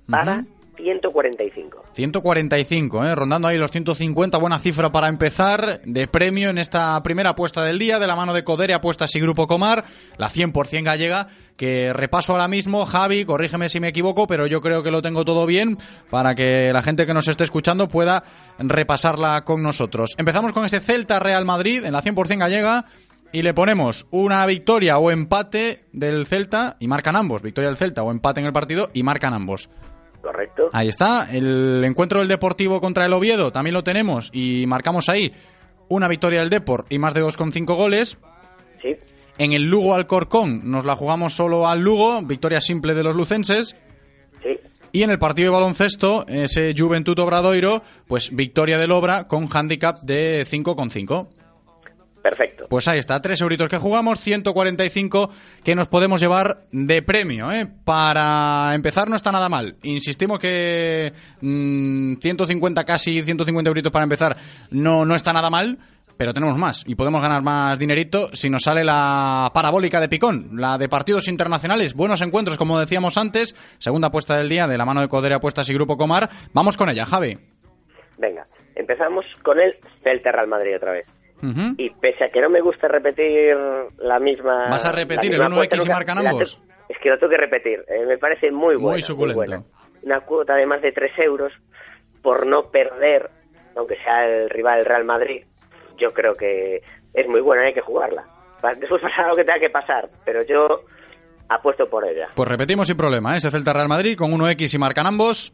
para 0.07 0.43
145. 0.81 1.83
145, 1.93 3.05
¿eh? 3.05 3.15
rondando 3.15 3.47
ahí 3.47 3.57
los 3.57 3.71
150, 3.71 4.37
buena 4.37 4.59
cifra 4.59 4.91
para 4.91 5.07
empezar 5.07 5.81
de 5.83 6.07
premio 6.07 6.49
en 6.49 6.57
esta 6.57 7.01
primera 7.03 7.31
apuesta 7.31 7.63
del 7.63 7.79
día 7.79 7.99
de 7.99 8.07
la 8.07 8.15
mano 8.15 8.33
de 8.33 8.43
Codere 8.43 8.73
Apuestas 8.73 9.15
y 9.15 9.19
Grupo 9.19 9.47
Comar, 9.47 9.83
la 10.17 10.29
100% 10.29 10.83
gallega, 10.83 11.27
que 11.55 11.93
repaso 11.93 12.33
ahora 12.33 12.47
mismo, 12.47 12.85
Javi, 12.85 13.25
corrígeme 13.25 13.69
si 13.69 13.79
me 13.79 13.89
equivoco, 13.89 14.27
pero 14.27 14.47
yo 14.47 14.61
creo 14.61 14.83
que 14.83 14.91
lo 14.91 15.01
tengo 15.01 15.23
todo 15.25 15.45
bien 15.45 15.77
para 16.09 16.35
que 16.35 16.71
la 16.73 16.83
gente 16.83 17.05
que 17.05 17.13
nos 17.13 17.27
esté 17.27 17.43
escuchando 17.43 17.87
pueda 17.87 18.23
repasarla 18.57 19.41
con 19.41 19.61
nosotros. 19.61 20.15
Empezamos 20.17 20.53
con 20.53 20.65
ese 20.65 20.79
Celta 20.79 21.19
Real 21.19 21.45
Madrid 21.45 21.85
en 21.85 21.93
la 21.93 22.01
100% 22.01 22.39
gallega 22.39 22.85
y 23.31 23.43
le 23.43 23.53
ponemos 23.53 24.07
una 24.11 24.45
victoria 24.45 24.97
o 24.97 25.11
empate 25.11 25.85
del 25.93 26.25
Celta 26.25 26.75
y 26.79 26.87
marcan 26.87 27.15
ambos, 27.15 27.41
victoria 27.41 27.69
del 27.69 27.77
Celta 27.77 28.03
o 28.03 28.11
empate 28.11 28.41
en 28.41 28.45
el 28.45 28.53
partido 28.53 28.89
y 28.93 29.03
marcan 29.03 29.33
ambos. 29.33 29.69
Correcto. 30.21 30.69
Ahí 30.71 30.87
está, 30.87 31.27
el 31.31 31.83
encuentro 31.83 32.19
del 32.19 32.27
Deportivo 32.27 32.79
contra 32.79 33.05
el 33.05 33.13
Oviedo 33.13 33.51
también 33.51 33.73
lo 33.73 33.83
tenemos 33.83 34.29
y 34.33 34.65
marcamos 34.67 35.09
ahí 35.09 35.31
una 35.89 36.07
victoria 36.07 36.39
del 36.39 36.49
Deport 36.49 36.91
y 36.91 36.99
más 36.99 37.13
de 37.13 37.21
2,5 37.21 37.75
goles. 37.75 38.17
Sí. 38.81 38.95
En 39.37 39.53
el 39.53 39.63
Lugo 39.63 39.95
Alcorcón 39.95 40.69
nos 40.69 40.85
la 40.85 40.95
jugamos 40.95 41.33
solo 41.33 41.67
al 41.67 41.79
Lugo, 41.79 42.21
victoria 42.21 42.61
simple 42.61 42.93
de 42.93 43.03
los 43.03 43.15
lucenses. 43.15 43.75
Sí. 44.43 44.59
Y 44.91 45.03
en 45.03 45.09
el 45.09 45.19
partido 45.19 45.51
de 45.51 45.59
baloncesto, 45.59 46.25
ese 46.27 46.73
Juventud 46.77 47.17
Obradoiro, 47.19 47.81
pues 48.07 48.35
victoria 48.35 48.77
del 48.77 48.91
Obra 48.91 49.27
con 49.27 49.47
handicap 49.51 49.99
de 50.01 50.45
5,5. 50.45 51.27
Perfecto. 52.21 52.67
Pues 52.69 52.87
ahí 52.87 52.99
está, 52.99 53.19
tres 53.19 53.41
euritos 53.41 53.67
que 53.67 53.77
jugamos, 53.77 54.21
145 54.21 55.31
que 55.63 55.75
nos 55.75 55.87
podemos 55.87 56.21
llevar 56.21 56.65
de 56.71 57.01
premio, 57.01 57.51
¿eh? 57.51 57.67
Para 57.83 58.75
empezar 58.75 59.09
no 59.09 59.15
está 59.15 59.31
nada 59.31 59.49
mal. 59.49 59.75
Insistimos 59.81 60.39
que 60.39 61.13
150, 61.41 62.83
casi 62.83 63.23
150 63.23 63.69
euritos 63.69 63.91
para 63.91 64.03
empezar 64.03 64.37
no, 64.69 65.03
no 65.03 65.15
está 65.15 65.33
nada 65.33 65.49
mal, 65.49 65.79
pero 66.15 66.33
tenemos 66.33 66.55
más 66.57 66.83
y 66.85 66.93
podemos 66.93 67.21
ganar 67.21 67.41
más 67.41 67.79
dinerito 67.79 68.29
si 68.33 68.49
nos 68.49 68.63
sale 68.63 68.83
la 68.83 69.49
parabólica 69.53 69.99
de 69.99 70.07
Picón, 70.07 70.51
la 70.53 70.77
de 70.77 70.87
partidos 70.87 71.27
internacionales, 71.27 71.95
buenos 71.95 72.21
encuentros, 72.21 72.57
como 72.57 72.79
decíamos 72.79 73.17
antes, 73.17 73.55
segunda 73.79 74.09
apuesta 74.09 74.37
del 74.37 74.47
día 74.47 74.67
de 74.67 74.77
la 74.77 74.85
mano 74.85 75.01
de 75.01 75.07
Codere 75.07 75.33
Apuestas 75.33 75.67
y 75.69 75.73
Grupo 75.73 75.97
Comar. 75.97 76.29
Vamos 76.53 76.77
con 76.77 76.89
ella, 76.89 77.07
Javi. 77.07 77.39
Venga, 78.19 78.45
empezamos 78.75 79.25
con 79.41 79.59
el 79.59 79.75
Celta 80.03 80.31
Real 80.31 80.47
Madrid 80.47 80.75
otra 80.75 80.91
vez. 80.91 81.07
Y 81.77 81.89
pese 81.89 82.25
a 82.25 82.29
que 82.29 82.41
no 82.41 82.49
me 82.49 82.61
gusta 82.61 82.87
repetir 82.87 83.55
la 83.97 84.19
misma. 84.19 84.69
¿Vas 84.69 84.85
a 84.85 84.91
repetir 84.91 85.33
el 85.33 85.41
1X 85.41 85.85
y 85.85 85.89
marcan 85.89 86.17
ambos? 86.19 86.61
Es 86.87 86.97
que 86.99 87.09
lo 87.09 87.17
tengo 87.17 87.31
que 87.31 87.37
repetir. 87.37 87.83
Eh, 87.87 88.05
me 88.05 88.17
parece 88.17 88.51
muy 88.51 88.75
bueno. 88.75 88.91
Muy 88.91 89.01
suculento. 89.01 89.65
Una 90.03 90.19
cuota 90.21 90.55
de 90.55 90.65
más 90.65 90.81
de 90.81 90.91
3 90.91 91.11
euros 91.19 91.53
por 92.21 92.45
no 92.45 92.69
perder, 92.69 93.29
aunque 93.75 93.95
sea 93.97 94.27
el 94.27 94.49
rival 94.49 94.85
Real 94.85 95.05
Madrid. 95.05 95.43
Yo 95.97 96.11
creo 96.11 96.33
que 96.35 96.81
es 97.13 97.27
muy 97.27 97.41
buena, 97.41 97.63
hay 97.63 97.73
que 97.73 97.81
jugarla. 97.81 98.25
Después 98.79 99.01
pasará 99.01 99.29
lo 99.29 99.35
que 99.35 99.43
tenga 99.43 99.59
que 99.59 99.69
pasar, 99.69 100.09
pero 100.25 100.43
yo 100.43 100.81
apuesto 101.49 101.89
por 101.89 102.07
ella. 102.07 102.29
Pues 102.35 102.47
repetimos 102.47 102.87
sin 102.87 102.97
problema, 102.97 103.33
¿eh? 103.33 103.37
ese 103.37 103.51
Celta 103.51 103.73
Real 103.73 103.87
Madrid 103.87 104.15
con 104.17 104.31
1X 104.31 104.73
y 104.73 104.77
marcan 104.77 105.07
ambos. 105.07 105.53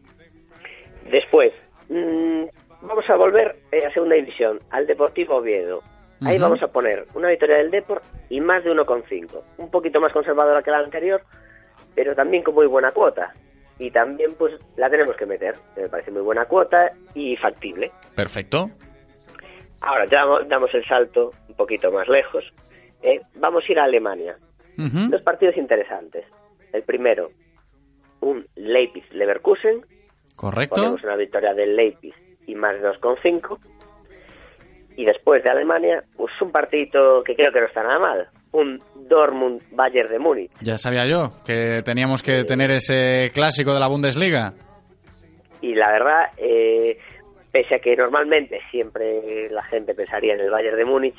Después, 1.09 1.53
mmm, 1.89 2.43
vamos 2.81 3.09
a 3.09 3.15
volver 3.15 3.59
a 3.85 3.91
segunda 3.91 4.15
división, 4.15 4.59
al 4.69 4.87
Deportivo 4.87 5.35
Oviedo. 5.35 5.81
Ahí 6.21 6.35
uh 6.35 6.39
-huh. 6.39 6.43
vamos 6.43 6.63
a 6.63 6.67
poner 6.67 7.05
una 7.13 7.29
victoria 7.29 7.57
del 7.57 7.71
Deport 7.71 8.03
y 8.29 8.41
más 8.41 8.63
de 8.63 8.71
1,5. 8.71 9.43
Un 9.57 9.69
poquito 9.69 10.01
más 10.01 10.11
conservadora 10.11 10.63
que 10.63 10.71
la 10.71 10.79
anterior, 10.79 11.21
pero 11.93 12.15
también 12.15 12.43
con 12.43 12.55
muy 12.55 12.65
buena 12.65 12.91
cuota. 12.91 13.33
Y 13.79 13.91
también 13.91 14.33
pues 14.33 14.53
la 14.75 14.89
tenemos 14.89 15.15
que 15.15 15.27
meter. 15.27 15.55
Me 15.75 15.87
parece 15.87 16.09
muy 16.09 16.21
buena 16.21 16.45
cuota 16.45 16.91
y 17.13 17.35
factible. 17.35 17.91
Perfecto. 18.15 18.71
Ahora 19.81 20.05
ya 20.05 20.25
damos 20.47 20.73
el 20.73 20.83
salto 20.85 21.31
un 21.47 21.55
poquito 21.55 21.91
más 21.91 22.07
lejos. 22.07 22.43
Eh, 23.03 23.21
vamos 23.35 23.63
a 23.67 23.71
ir 23.71 23.79
a 23.79 23.83
Alemania. 23.83 24.37
Uh 24.79 24.83
-huh. 24.83 25.09
Dos 25.09 25.21
partidos 25.21 25.55
interesantes. 25.57 26.25
El 26.73 26.81
primero, 26.81 27.29
un 28.21 28.47
Leipzig-Leverkusen. 28.55 29.85
Correcto. 30.35 30.75
Ponemos 30.75 31.03
una 31.03 31.15
victoria 31.15 31.53
del 31.53 31.75
Leipzig 31.75 32.15
y 32.47 32.55
más 32.55 32.81
de 32.81 32.89
2,5. 32.89 33.59
Y 34.95 35.05
después 35.05 35.43
de 35.43 35.51
Alemania, 35.51 36.03
pues 36.15 36.33
un 36.41 36.51
partidito 36.51 37.23
que 37.23 37.35
creo 37.35 37.51
que 37.51 37.59
no 37.59 37.67
está 37.67 37.83
nada 37.83 37.99
mal. 37.99 38.29
Un 38.51 38.81
Dortmund-Bayern 39.07 40.09
de 40.09 40.17
Múnich. 40.17 40.51
Ya 40.61 40.79
sabía 40.79 41.05
yo 41.05 41.33
que 41.45 41.83
teníamos 41.83 42.23
que 42.23 42.45
tener 42.45 42.71
ese 42.71 43.29
clásico 43.31 43.73
de 43.73 43.79
la 43.79 43.87
Bundesliga. 43.87 44.53
Y 45.61 45.75
la 45.75 45.91
verdad, 45.91 46.31
eh, 46.37 46.97
pese 47.51 47.75
a 47.75 47.79
que 47.79 47.95
normalmente 47.95 48.59
siempre 48.71 49.49
la 49.51 49.63
gente 49.63 49.93
pensaría 49.93 50.33
en 50.33 50.39
el 50.39 50.49
Bayern 50.49 50.77
de 50.77 50.85
Múnich, 50.85 51.17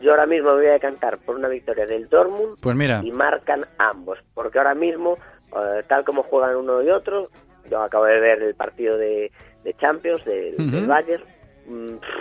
yo 0.00 0.12
ahora 0.12 0.26
mismo 0.26 0.50
me 0.50 0.56
voy 0.56 0.66
a 0.66 0.72
decantar 0.72 1.18
por 1.18 1.36
una 1.36 1.48
victoria 1.48 1.86
del 1.86 2.08
Dortmund 2.08 2.58
pues 2.60 2.76
mira. 2.76 3.00
y 3.02 3.10
marcan 3.10 3.66
ambos. 3.78 4.18
Porque 4.32 4.58
ahora 4.58 4.74
mismo, 4.74 5.18
eh, 5.52 5.82
tal 5.86 6.04
como 6.04 6.22
juegan 6.22 6.56
uno 6.56 6.82
y 6.82 6.88
otro, 6.88 7.28
yo 7.70 7.82
acabo 7.82 8.04
de 8.04 8.20
ver 8.20 8.42
el 8.42 8.54
partido 8.54 8.96
de, 8.96 9.30
de 9.64 9.74
Champions 9.74 10.24
del, 10.24 10.54
uh 10.54 10.58
-huh. 10.58 10.70
del 10.70 10.86
Bayern, 10.86 11.24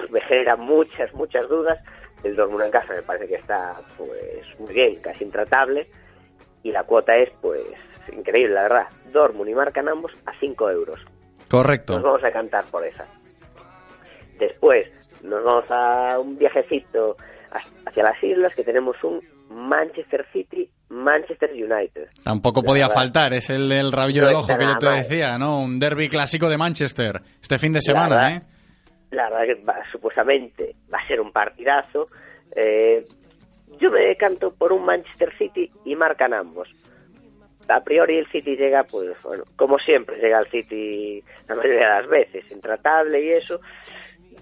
me 0.10 0.22
genera 0.22 0.56
muchas, 0.56 1.14
muchas 1.14 1.48
dudas. 1.48 1.80
El 2.24 2.36
Dortmund 2.36 2.64
en 2.64 2.72
casa 2.72 2.94
me 2.94 3.02
parece 3.04 3.28
que 3.28 3.36
está 3.36 3.76
pues 3.98 4.60
muy 4.60 4.74
bien, 4.74 4.96
casi 5.02 5.26
intratable. 5.26 5.88
Y 6.64 6.72
la 6.72 6.84
cuota 6.84 7.16
es 7.18 7.30
pues 7.42 7.62
increíble, 8.12 8.54
la 8.54 8.64
verdad. 8.64 8.88
Dortmund 9.12 9.50
y 9.50 9.56
marcan 9.56 9.90
ambos 9.90 10.14
a 10.26 10.34
5 10.40 10.72
euros. 10.72 11.00
Correcto. 11.50 11.94
Nos 11.94 12.04
vamos 12.04 12.24
a 12.24 12.32
cantar 12.32 12.64
por 12.72 12.86
esa. 12.86 13.06
Después 14.40 14.88
nos 15.22 15.44
vamos 15.44 15.70
a 15.70 16.18
un 16.20 16.38
viajecito 16.38 17.18
hacia 17.86 18.04
las 18.04 18.24
islas 18.24 18.56
que 18.56 18.64
tenemos 18.64 19.02
un 19.04 19.22
Manchester 19.50 20.26
City, 20.32 20.70
Manchester 20.90 21.52
United. 21.52 22.10
Tampoco 22.24 22.62
la 22.62 22.66
podía 22.66 22.88
verdad, 22.88 23.02
faltar, 23.02 23.34
es 23.34 23.50
el 23.50 23.70
del 23.70 23.92
rabillo 23.92 24.22
no 24.24 24.28
del 24.28 24.36
ojo 24.38 24.58
que 24.58 24.66
yo 24.66 24.78
te 24.78 24.86
mal. 24.86 24.98
decía, 24.98 25.38
¿no? 25.38 25.60
Un 25.60 25.80
derby 25.80 26.10
clásico 26.10 26.50
de 26.50 26.58
Manchester 26.58 27.22
este 27.42 27.58
fin 27.58 27.74
de 27.74 27.82
semana, 27.82 28.16
la 28.16 28.22
verdad, 28.22 28.38
¿eh? 28.38 28.42
La 29.12 29.30
verdad 29.30 29.46
que 29.56 29.64
va, 29.64 29.76
supuestamente 29.92 30.76
va 30.92 30.98
a 31.00 31.08
ser 31.08 31.22
un 31.22 31.32
partidazo. 31.32 32.08
Eh, 32.56 33.04
yo 33.80 33.92
me 33.92 34.02
decanto 34.02 34.54
por 34.54 34.72
un 34.74 34.86
Manchester 34.86 35.32
City 35.38 35.72
y 35.86 35.96
marcan 35.96 36.34
ambos. 36.34 36.70
A 37.70 37.82
priori 37.84 38.18
el 38.18 38.28
City 38.28 38.56
llega, 38.56 38.84
pues, 38.84 39.12
bueno, 39.24 39.44
como 39.56 39.80
siempre 39.80 40.18
llega 40.18 40.40
el 40.40 40.48
City 40.48 41.24
la 41.48 41.56
mayoría 41.56 41.80
de 41.80 42.02
las 42.02 42.08
veces, 42.08 42.52
intratable 42.52 43.24
y 43.24 43.30
eso. 43.30 43.62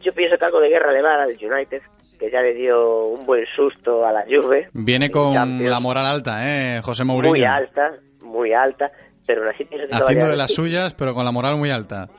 Yo 0.01 0.13
pienso 0.13 0.37
que 0.37 0.45
algo 0.45 0.59
de 0.59 0.69
guerra 0.69 0.91
le 0.91 1.01
va 1.01 1.13
a 1.13 1.17
dar 1.17 1.27
al 1.27 1.37
United, 1.53 1.81
que 2.19 2.31
ya 2.31 2.41
le 2.41 2.53
dio 2.53 3.07
un 3.07 3.25
buen 3.25 3.45
susto 3.47 4.05
a 4.05 4.11
la 4.11 4.23
Juve. 4.29 4.69
Viene 4.73 5.11
con 5.11 5.33
Champions. 5.33 5.69
la 5.69 5.79
moral 5.79 6.05
alta, 6.05 6.47
¿eh? 6.47 6.81
José 6.81 7.03
Mourinho. 7.03 7.31
Muy 7.31 7.43
alta, 7.43 7.93
muy 8.21 8.53
alta, 8.53 8.91
pero 9.25 9.41
aún 9.41 9.49
así 9.49 9.65
pienso 9.65 9.87
que 9.87 9.95
Haciéndole 9.95 10.35
las 10.35 10.53
suyas, 10.53 10.93
pero 10.93 11.13
con 11.13 11.25
la 11.25 11.31
moral 11.31 11.57
muy 11.57 11.71
alta. 11.71 12.09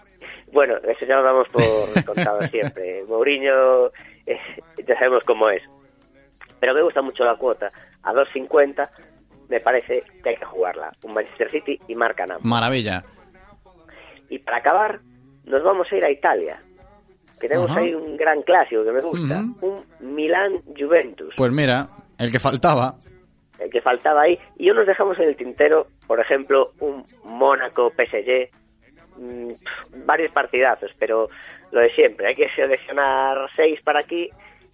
Bueno, 0.53 0.77
eso 0.77 1.07
ya 1.07 1.17
lo 1.17 1.23
damos 1.23 1.49
por 1.49 1.63
contado 2.05 2.43
siempre. 2.49 3.05
Mourinho, 3.09 3.87
eh, 4.27 4.39
ya 4.87 4.95
sabemos 4.99 5.25
cómo 5.25 5.49
es. 5.49 5.63
Pero 6.61 6.75
me 6.75 6.83
gusta 6.83 7.03
mucho 7.03 7.25
la 7.25 7.37
cuota. 7.37 7.69
A 8.03 8.13
2.50 8.13 8.89
me 9.49 9.61
parece 9.61 10.05
que 10.23 10.29
hay 10.29 10.37
que 10.37 10.45
jugarla. 10.45 10.93
Un 11.05 11.15
Manchester 11.15 11.51
City 11.51 11.79
y 11.89 11.95
marca 11.95 12.27
nada. 12.27 12.41
Maravilla. 12.43 13.05
Y 14.29 14.39
para 14.39 14.59
acabar, 14.59 15.01
nos 15.45 15.63
vamos 15.63 15.91
a 15.91 15.97
ir 15.97 16.05
a 16.05 16.11
Italia 16.11 16.63
tenemos 17.49 17.71
ahí 17.73 17.95
un 17.95 18.17
gran 18.17 18.43
clásico 18.43 18.85
que 18.85 18.93
me 18.93 19.01
gusta, 19.01 19.41
uh 19.41 19.43
-huh. 19.43 19.85
un 20.01 20.15
Milán-Juventus. 20.15 21.35
Pues 21.37 21.53
mira, 21.53 21.89
el 22.19 22.31
que 22.31 22.39
faltaba. 22.39 22.95
El 23.59 23.71
que 23.71 23.81
faltaba 23.81 24.23
ahí. 24.23 24.39
Y 24.57 24.71
hoy 24.71 24.77
nos 24.77 24.87
dejamos 24.87 25.19
en 25.19 25.29
el 25.29 25.37
tintero, 25.37 25.87
por 26.07 26.21
ejemplo, 26.21 26.69
un 26.81 27.05
Mónaco-PSG, 27.25 28.49
mmm, 29.19 29.51
varios 30.07 30.33
partidazos, 30.33 30.93
pero 30.99 31.29
lo 31.71 31.81
de 31.81 31.91
siempre, 31.91 32.29
hay 32.29 32.35
que 32.35 32.49
seleccionar 32.51 33.49
seis 33.57 33.81
para 33.83 34.01
aquí 34.01 34.31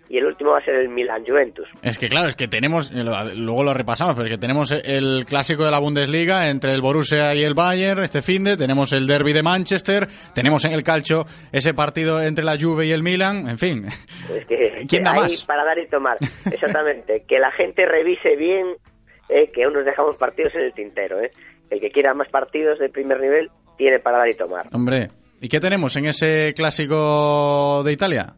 y 0.09 0.18
el 0.18 0.26
último 0.26 0.52
va 0.52 0.59
a 0.59 0.64
ser 0.64 0.76
el 0.76 0.89
Milan 0.89 1.24
Juventus. 1.26 1.68
Es 1.82 1.98
que 1.98 2.09
claro, 2.09 2.28
es 2.28 2.36
que 2.36 2.48
tenemos, 2.48 2.90
eh, 2.93 3.05
luego 3.35 3.62
lo 3.62 3.74
repasamos, 3.74 4.14
pero 4.14 4.26
es 4.26 4.35
que 4.35 4.40
tenemos 4.40 4.72
el 4.72 5.24
clásico 5.26 5.64
de 5.64 5.70
la 5.70 5.78
Bundesliga 5.78 6.48
entre 6.48 6.72
el 6.72 6.80
Borussia 6.80 7.35
y 7.35 7.43
el 7.43 7.55
Bayern 7.55 8.02
este 8.02 8.22
fin 8.22 8.44
de, 8.44 8.56
tenemos 8.56 8.93
el 8.93 9.06
derby 9.06 9.32
de 9.32 9.43
Manchester, 9.43 10.06
tenemos 10.35 10.64
en 10.64 10.72
el 10.72 10.82
calcio 10.82 11.26
ese 11.52 11.74
partido 11.74 12.22
entre 12.22 12.44
la 12.44 12.56
Juve 12.59 12.86
y 12.86 12.93
el 12.93 13.02
Milan, 13.02 13.48
en 13.48 13.59
fin. 13.59 13.85
Es 13.86 14.47
que, 14.47 14.86
¿Quién 14.89 15.05
da 15.05 15.14
más? 15.14 15.44
Para 15.44 15.64
dar 15.64 15.78
y 15.78 15.89
tomar, 15.89 16.16
exactamente. 16.51 17.24
que 17.28 17.39
la 17.39 17.51
gente 17.52 17.85
revise 17.86 18.36
bien 18.36 18.76
eh, 19.28 19.51
que 19.52 19.64
aún 19.64 19.74
nos 19.74 19.85
dejamos 19.85 20.16
partidos 20.16 20.55
en 20.55 20.62
el 20.62 20.72
tintero. 20.72 21.20
Eh. 21.20 21.30
El 21.70 21.80
que 21.80 21.90
quiera 21.90 22.14
más 22.14 22.28
partidos 22.28 22.78
de 22.78 22.89
primer 22.89 23.20
nivel 23.20 23.51
tiene 23.76 23.98
para 23.98 24.18
dar 24.18 24.28
y 24.28 24.35
tomar. 24.35 24.62
Hombre, 24.72 25.09
¿y 25.40 25.48
qué 25.48 25.60
tenemos 25.60 25.94
en 25.97 26.06
ese 26.06 26.55
clásico 26.55 27.82
de 27.85 27.93
Italia? 27.93 28.35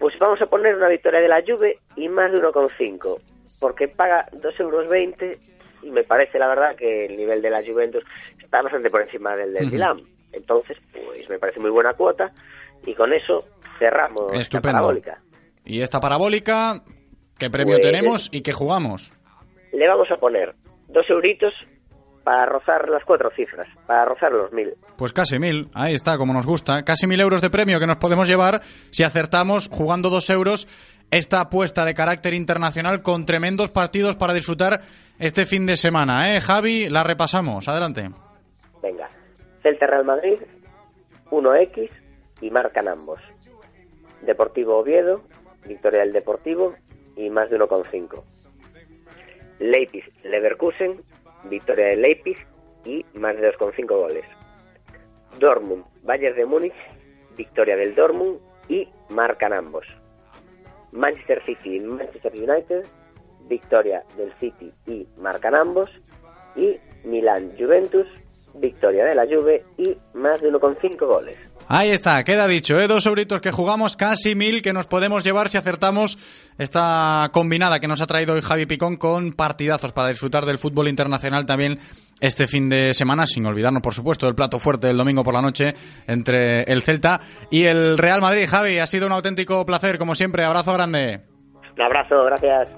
Pues 0.00 0.18
vamos 0.18 0.40
a 0.42 0.46
poner 0.46 0.74
una 0.74 0.88
victoria 0.88 1.20
de 1.20 1.28
la 1.28 1.42
Juve 1.46 1.78
y 1.94 2.08
más 2.08 2.32
de 2.32 2.38
1,5, 2.38 3.20
porque 3.60 3.86
paga 3.86 4.26
2,20 4.32 4.58
euros 4.60 5.38
y 5.82 5.90
me 5.90 6.02
parece 6.04 6.38
la 6.38 6.48
verdad 6.48 6.74
que 6.74 7.04
el 7.06 7.16
nivel 7.16 7.40
de 7.42 7.50
la 7.50 7.62
Juventus 7.64 8.02
está 8.42 8.62
bastante 8.62 8.90
por 8.90 9.02
encima 9.02 9.36
del 9.36 9.52
del. 9.52 9.70
Milán. 9.70 10.00
Entonces, 10.32 10.78
pues 10.92 11.28
me 11.28 11.38
parece 11.38 11.60
muy 11.60 11.70
buena 11.70 11.92
cuota 11.94 12.32
y 12.86 12.94
con 12.94 13.12
eso 13.12 13.44
cerramos 13.78 14.28
esta 14.32 14.40
Estupendo. 14.40 14.78
parabólica. 14.78 15.22
Y 15.64 15.82
esta 15.82 16.00
parabólica, 16.00 16.82
¿qué 17.38 17.50
premio 17.50 17.76
Pues- 17.76 17.86
tenemos 17.92 18.28
y 18.32 18.40
qué 18.42 18.52
jugamos? 18.52 19.12
Le 19.72 19.86
vamos 19.86 20.10
a 20.10 20.16
poner 20.16 20.54
dos 20.88 21.08
euritos 21.10 21.54
para 22.24 22.46
rozar 22.46 22.88
las 22.88 23.04
cuatro 23.04 23.30
cifras, 23.30 23.68
para 23.86 24.04
rozar 24.04 24.32
los 24.32 24.52
mil. 24.52 24.74
Pues 24.96 25.12
casi 25.12 25.38
mil, 25.38 25.68
ahí 25.74 25.94
está, 25.94 26.18
como 26.18 26.32
nos 26.32 26.46
gusta. 26.46 26.82
Casi 26.82 27.06
mil 27.06 27.20
euros 27.20 27.40
de 27.40 27.50
premio 27.50 27.80
que 27.80 27.86
nos 27.86 27.96
podemos 27.96 28.28
llevar 28.28 28.60
si 28.90 29.02
acertamos 29.02 29.68
jugando 29.72 30.10
dos 30.10 30.28
euros 30.30 30.68
esta 31.10 31.40
apuesta 31.40 31.84
de 31.84 31.94
carácter 31.94 32.34
internacional 32.34 33.02
con 33.02 33.26
tremendos 33.26 33.70
partidos 33.70 34.16
para 34.16 34.32
disfrutar 34.32 34.80
este 35.18 35.44
fin 35.44 35.66
de 35.66 35.76
semana. 35.76 36.34
¿eh, 36.34 36.40
Javi? 36.40 36.88
La 36.88 37.02
repasamos. 37.02 37.68
Adelante. 37.68 38.10
Venga, 38.82 39.08
Celta 39.62 39.86
Real 39.86 40.04
Madrid, 40.04 40.38
1X 41.30 41.90
y 42.40 42.50
marcan 42.50 42.88
ambos. 42.88 43.20
Deportivo 44.22 44.78
Oviedo, 44.78 45.22
victoria 45.66 46.00
del 46.00 46.12
Deportivo 46.12 46.74
y 47.16 47.30
más 47.30 47.50
de 47.50 47.58
1,5. 47.58 48.22
Leipzig 49.58 50.10
Leverkusen, 50.22 51.02
victoria 51.44 51.86
del 51.86 52.02
Leipzig 52.02 52.36
y 52.84 53.04
más 53.14 53.36
de 53.36 53.52
2,5 53.52 53.86
goles. 53.86 54.24
Dortmund 55.38 55.84
Bayern 56.02 56.36
de 56.36 56.46
Múnich, 56.46 56.74
victoria 57.36 57.76
del 57.76 57.94
Dortmund 57.94 58.38
y 58.68 58.88
marcan 59.10 59.52
ambos. 59.52 59.86
Manchester 60.92 61.42
City 61.44 61.76
y 61.76 61.80
Manchester 61.80 62.32
United, 62.34 62.84
victoria 63.48 64.04
del 64.16 64.32
City 64.40 64.72
y 64.86 65.06
marcan 65.16 65.54
ambos. 65.54 65.90
Y 66.56 66.78
Milán 67.04 67.52
Juventus, 67.56 68.06
victoria 68.54 69.04
de 69.04 69.14
la 69.14 69.26
Juve 69.26 69.64
y 69.76 69.96
más 70.14 70.40
de 70.40 70.50
1,5 70.50 70.98
goles. 71.06 71.36
Ahí 71.72 71.90
está, 71.90 72.24
queda 72.24 72.48
dicho, 72.48 72.80
¿eh? 72.80 72.88
Dos 72.88 73.06
euritos 73.06 73.40
que 73.40 73.52
jugamos, 73.52 73.96
casi 73.96 74.34
mil 74.34 74.60
que 74.60 74.72
nos 74.72 74.88
podemos 74.88 75.22
llevar 75.22 75.48
si 75.50 75.56
acertamos 75.56 76.18
esta 76.58 77.30
combinada 77.32 77.78
que 77.78 77.86
nos 77.86 78.00
ha 78.00 78.08
traído 78.08 78.34
hoy 78.34 78.40
Javi 78.40 78.66
Picón 78.66 78.96
con 78.96 79.34
partidazos 79.34 79.92
para 79.92 80.08
disfrutar 80.08 80.46
del 80.46 80.58
fútbol 80.58 80.88
internacional 80.88 81.46
también 81.46 81.78
este 82.18 82.48
fin 82.48 82.68
de 82.68 82.92
semana, 82.92 83.24
sin 83.24 83.46
olvidarnos, 83.46 83.82
por 83.82 83.94
supuesto, 83.94 84.26
del 84.26 84.34
plato 84.34 84.58
fuerte 84.58 84.88
del 84.88 84.96
domingo 84.96 85.22
por 85.22 85.32
la 85.32 85.42
noche 85.42 85.76
entre 86.08 86.64
el 86.64 86.82
Celta 86.82 87.20
y 87.52 87.62
el 87.62 87.98
Real 87.98 88.20
Madrid. 88.20 88.48
Javi, 88.50 88.80
ha 88.80 88.88
sido 88.88 89.06
un 89.06 89.12
auténtico 89.12 89.64
placer, 89.64 89.96
como 89.96 90.16
siempre. 90.16 90.44
Abrazo 90.44 90.72
grande. 90.72 91.20
Un 91.76 91.82
abrazo, 91.82 92.24
gracias. 92.24 92.68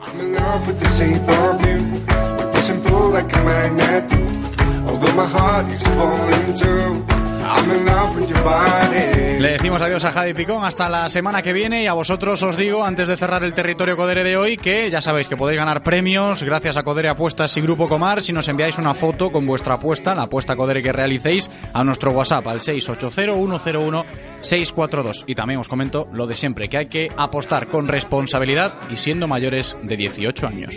Le 9.41 9.53
decimos 9.53 9.81
adiós 9.83 10.05
a 10.05 10.13
Javi 10.13 10.35
Picón 10.35 10.65
hasta 10.65 10.89
la 10.89 11.09
semana 11.09 11.43
que 11.43 11.53
viene 11.53 11.83
y 11.83 11.89
a 11.89 11.95
vosotros 11.95 12.41
os 12.43 12.57
digo, 12.57 12.85
antes 12.85 13.09
de 13.09 13.17
cerrar 13.17 13.43
el 13.43 13.55
territorio 13.55 13.97
Codere 13.97 14.23
de 14.23 14.37
hoy, 14.37 14.57
que 14.57 14.89
ya 14.91 15.03
sabéis 15.03 15.27
que 15.27 15.37
podéis 15.37 15.59
ganar 15.59 15.83
premios 15.83 16.45
gracias 16.45 16.77
a 16.77 16.85
Codere 16.85 17.09
Apuestas 17.09 17.57
y 17.57 17.61
Grupo 17.61 17.89
Comar 17.89 18.23
si 18.23 18.33
nos 18.33 18.47
enviáis 18.49 18.79
una 18.79 18.95
foto 18.95 19.33
con 19.33 19.45
vuestra 19.47 19.75
apuesta, 19.75 20.15
la 20.15 20.23
apuesta 20.23 20.55
Codere 20.55 20.81
que 20.83 20.93
realicéis, 20.93 21.51
a 21.73 21.83
nuestro 21.83 22.13
WhatsApp 22.13 22.47
al 22.47 22.61
680-101-642. 22.61 25.25
Y 25.27 25.35
también 25.35 25.59
os 25.61 25.69
comento 25.69 26.07
lo 26.13 26.29
de 26.29 26.37
siempre, 26.37 26.69
que 26.69 26.79
hay 26.79 26.87
que 26.87 27.11
apostar 27.17 27.67
con 27.67 27.89
responsabilidad 27.89 28.75
y 28.91 28.97
siendo 28.97 29.27
mayores 29.27 29.77
de 29.83 29.97
18 29.97 30.47
años. 30.47 30.77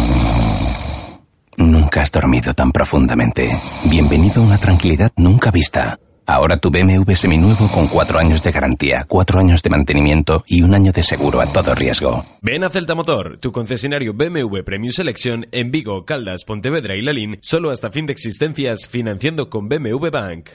Nunca 1.61 2.01
has 2.01 2.11
dormido 2.11 2.53
tan 2.53 2.71
profundamente. 2.71 3.49
Bienvenido 3.89 4.41
a 4.41 4.45
una 4.45 4.57
tranquilidad 4.57 5.11
nunca 5.15 5.51
vista. 5.51 5.99
Ahora 6.25 6.57
tu 6.57 6.71
BMW 6.71 7.13
seminuevo 7.13 7.67
con 7.67 7.87
cuatro 7.87 8.17
años 8.17 8.41
de 8.41 8.51
garantía, 8.51 9.05
cuatro 9.07 9.39
años 9.39 9.61
de 9.61 9.69
mantenimiento 9.69 10.43
y 10.47 10.63
un 10.63 10.73
año 10.73 10.91
de 10.91 11.03
seguro 11.03 11.39
a 11.39 11.51
todo 11.51 11.75
riesgo. 11.75 12.25
Ven 12.41 12.63
a 12.63 12.69
Celta 12.69 12.95
Motor, 12.95 13.37
tu 13.37 13.51
concesionario 13.51 14.13
BMW 14.13 14.63
Premium 14.65 14.91
Selection 14.91 15.45
en 15.51 15.71
Vigo, 15.71 16.03
Caldas, 16.03 16.45
Pontevedra 16.45 16.95
y 16.95 17.01
Lalín, 17.01 17.37
solo 17.41 17.69
hasta 17.69 17.91
fin 17.91 18.07
de 18.07 18.13
existencias, 18.13 18.87
financiando 18.87 19.49
con 19.49 19.69
BMW 19.69 20.09
Bank. 20.11 20.49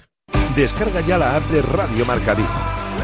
Descarga 0.57 1.03
ya 1.03 1.19
la 1.19 1.37
app 1.37 1.49
de 1.51 1.63
Radio 1.63 2.05
Marca 2.05 2.35
Vigo. 2.35 2.76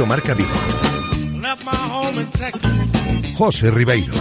Directo 0.00 0.06
Marca 0.06 0.34
Vigo. 0.34 0.48
José 3.36 3.70
Ribeiro. 3.70 4.14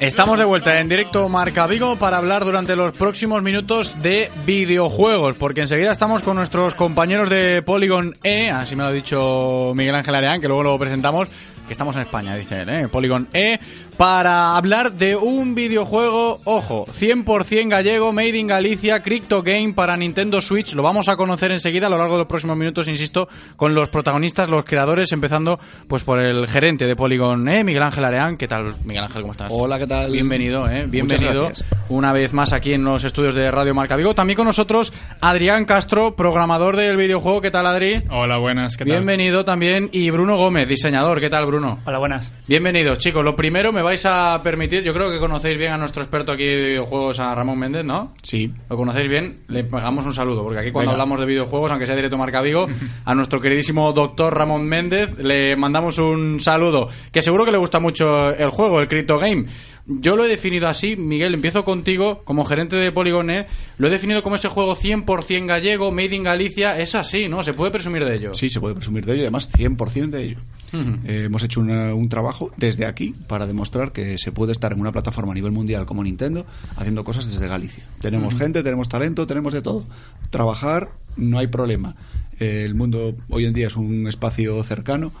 Estamos 0.00 0.38
de 0.38 0.44
vuelta 0.44 0.78
en 0.78 0.88
directo 0.88 1.28
Marca 1.28 1.66
Vigo 1.66 1.96
para 1.96 2.16
hablar 2.16 2.44
durante 2.44 2.76
los 2.76 2.92
próximos 2.92 3.42
minutos 3.42 3.96
de 4.00 4.30
videojuegos, 4.46 5.34
porque 5.34 5.62
enseguida 5.62 5.90
estamos 5.90 6.22
con 6.22 6.36
nuestros 6.36 6.74
compañeros 6.74 7.28
de 7.28 7.62
Polygon 7.62 8.16
E, 8.22 8.50
así 8.50 8.74
me 8.74 8.84
lo 8.84 8.88
ha 8.88 8.92
dicho 8.92 9.72
Miguel 9.74 9.96
Ángel 9.96 10.14
Areán, 10.14 10.40
que 10.40 10.46
luego 10.46 10.62
lo 10.62 10.78
presentamos, 10.78 11.28
que 11.66 11.72
estamos 11.72 11.94
en 11.96 12.02
España, 12.02 12.36
dice 12.36 12.62
él, 12.62 12.68
¿eh? 12.68 12.88
Polygon 12.88 13.28
E, 13.34 13.58
para 13.98 14.56
hablar 14.56 14.92
de 14.92 15.16
un 15.16 15.56
videojuego, 15.56 16.38
ojo, 16.44 16.86
100% 16.86 17.68
gallego, 17.68 18.12
made 18.12 18.38
in 18.38 18.46
Galicia, 18.46 19.02
Crypto 19.02 19.42
Game 19.42 19.72
para 19.74 19.96
Nintendo 19.96 20.40
Switch. 20.40 20.72
Lo 20.74 20.84
vamos 20.84 21.08
a 21.08 21.16
conocer 21.16 21.50
enseguida 21.50 21.88
a 21.88 21.90
lo 21.90 21.98
largo 21.98 22.12
de 22.12 22.18
los 22.20 22.28
próximos 22.28 22.56
minutos, 22.56 22.86
insisto, 22.86 23.28
con 23.56 23.74
los 23.74 23.88
protagonistas, 23.88 24.48
los 24.48 24.64
creadores, 24.64 25.10
empezando 25.10 25.58
pues 25.88 26.04
por 26.04 26.20
el 26.20 26.46
gerente 26.46 26.86
de 26.86 26.94
Polygon 26.94 27.48
E, 27.48 27.64
Miguel 27.64 27.82
Ángel 27.82 28.04
Areán. 28.04 28.36
¿Qué 28.36 28.46
tal, 28.46 28.72
Miguel 28.84 29.02
Ángel? 29.02 29.22
¿Cómo 29.22 29.32
estás? 29.32 29.48
Hola, 29.50 29.80
¿qué 29.80 29.88
tal? 29.88 30.12
Bienvenido, 30.12 30.70
¿eh? 30.70 30.86
Bienvenido 30.86 31.50
una 31.88 32.12
vez 32.12 32.32
más 32.32 32.52
aquí 32.52 32.74
en 32.74 32.84
los 32.84 33.02
estudios 33.02 33.34
de 33.34 33.50
Radio 33.50 33.74
Marca 33.74 33.96
Vigo. 33.96 34.14
También 34.14 34.36
con 34.36 34.46
nosotros 34.46 34.92
Adrián 35.20 35.64
Castro, 35.64 36.14
programador 36.14 36.76
del 36.76 36.96
videojuego. 36.96 37.40
¿Qué 37.40 37.50
tal, 37.50 37.66
Adri? 37.66 37.96
Hola, 38.10 38.38
buenas, 38.38 38.76
¿qué 38.76 38.84
tal? 38.84 38.92
Bienvenido 38.92 39.44
también. 39.44 39.88
Y 39.90 40.10
Bruno 40.10 40.36
Gómez, 40.36 40.68
diseñador. 40.68 41.18
¿Qué 41.18 41.30
tal, 41.30 41.46
Bruno? 41.46 41.80
Hola, 41.84 41.98
buenas. 41.98 42.30
Bienvenidos, 42.46 42.98
chicos. 42.98 43.24
Lo 43.24 43.34
primero, 43.34 43.72
me 43.72 43.87
vais 43.88 44.04
a 44.04 44.38
permitir, 44.42 44.82
yo 44.82 44.92
creo 44.92 45.10
que 45.10 45.18
conocéis 45.18 45.56
bien 45.56 45.72
a 45.72 45.78
nuestro 45.78 46.02
experto 46.02 46.32
aquí 46.32 46.44
de 46.44 46.66
videojuegos, 46.68 47.18
a 47.20 47.34
Ramón 47.34 47.58
Méndez, 47.58 47.84
¿no? 47.84 48.12
Sí. 48.22 48.52
Lo 48.68 48.76
conocéis 48.76 49.08
bien, 49.08 49.40
le 49.48 49.64
pegamos 49.64 50.04
un 50.04 50.12
saludo, 50.12 50.44
porque 50.44 50.60
aquí 50.60 50.70
cuando 50.70 50.90
Venga. 50.90 51.02
hablamos 51.02 51.20
de 51.20 51.26
videojuegos, 51.26 51.70
aunque 51.70 51.86
sea 51.86 51.96
directo 51.96 52.18
Marca 52.18 52.42
Vigo, 52.42 52.68
a 53.04 53.14
nuestro 53.14 53.40
queridísimo 53.40 53.90
doctor 53.94 54.36
Ramón 54.36 54.66
Méndez 54.66 55.18
le 55.18 55.56
mandamos 55.56 55.98
un 55.98 56.38
saludo, 56.38 56.90
que 57.10 57.22
seguro 57.22 57.46
que 57.46 57.50
le 57.50 57.56
gusta 57.58 57.80
mucho 57.80 58.34
el 58.34 58.50
juego, 58.50 58.80
el 58.80 58.88
Crypto 58.88 59.18
Game. 59.18 59.46
Yo 59.86 60.16
lo 60.16 60.26
he 60.26 60.28
definido 60.28 60.68
así, 60.68 60.96
Miguel, 60.96 61.32
empiezo 61.32 61.64
contigo, 61.64 62.20
como 62.24 62.44
gerente 62.44 62.76
de 62.76 62.92
Polygon 62.92 63.30
E, 63.30 63.46
lo 63.78 63.86
he 63.86 63.90
definido 63.90 64.22
como 64.22 64.36
ese 64.36 64.48
juego 64.48 64.76
100% 64.76 65.46
gallego, 65.46 65.90
made 65.92 66.14
in 66.14 66.24
Galicia, 66.24 66.78
es 66.78 66.94
así, 66.94 67.26
¿no? 67.26 67.42
Se 67.42 67.54
puede 67.54 67.70
presumir 67.70 68.04
de 68.04 68.16
ello. 68.16 68.34
Sí, 68.34 68.50
se 68.50 68.60
puede 68.60 68.74
presumir 68.74 69.06
de 69.06 69.12
ello, 69.14 69.22
y 69.22 69.24
además 69.24 69.48
100% 69.50 70.10
de 70.10 70.22
ello. 70.24 70.36
Eh, 70.72 71.24
hemos 71.26 71.42
hecho 71.42 71.60
una- 71.60 71.94
un 71.94 72.08
trabajo 72.08 72.50
desde 72.56 72.86
aquí 72.86 73.14
para 73.26 73.46
demostrar 73.46 73.92
que 73.92 74.18
se 74.18 74.32
puede 74.32 74.52
estar 74.52 74.72
en 74.72 74.80
una 74.80 74.92
plataforma 74.92 75.32
a 75.32 75.34
nivel 75.34 75.52
mundial 75.52 75.86
como 75.86 76.02
Nintendo 76.04 76.46
haciendo 76.76 77.04
cosas 77.04 77.30
desde 77.30 77.48
Galicia. 77.48 77.84
Tenemos 78.00 78.34
gente, 78.34 78.62
tenemos 78.62 78.88
talento, 78.88 79.26
tenemos 79.26 79.52
de 79.52 79.62
todo. 79.62 79.84
Trabajar, 80.30 80.90
no 81.16 81.38
hay 81.38 81.46
problema. 81.46 81.96
Eh, 82.40 82.62
el 82.64 82.74
mundo 82.74 83.16
hoy 83.28 83.46
en 83.46 83.52
día 83.54 83.66
es 83.66 83.76
un 83.76 84.06
espacio 84.08 84.62
cercano 84.62 85.12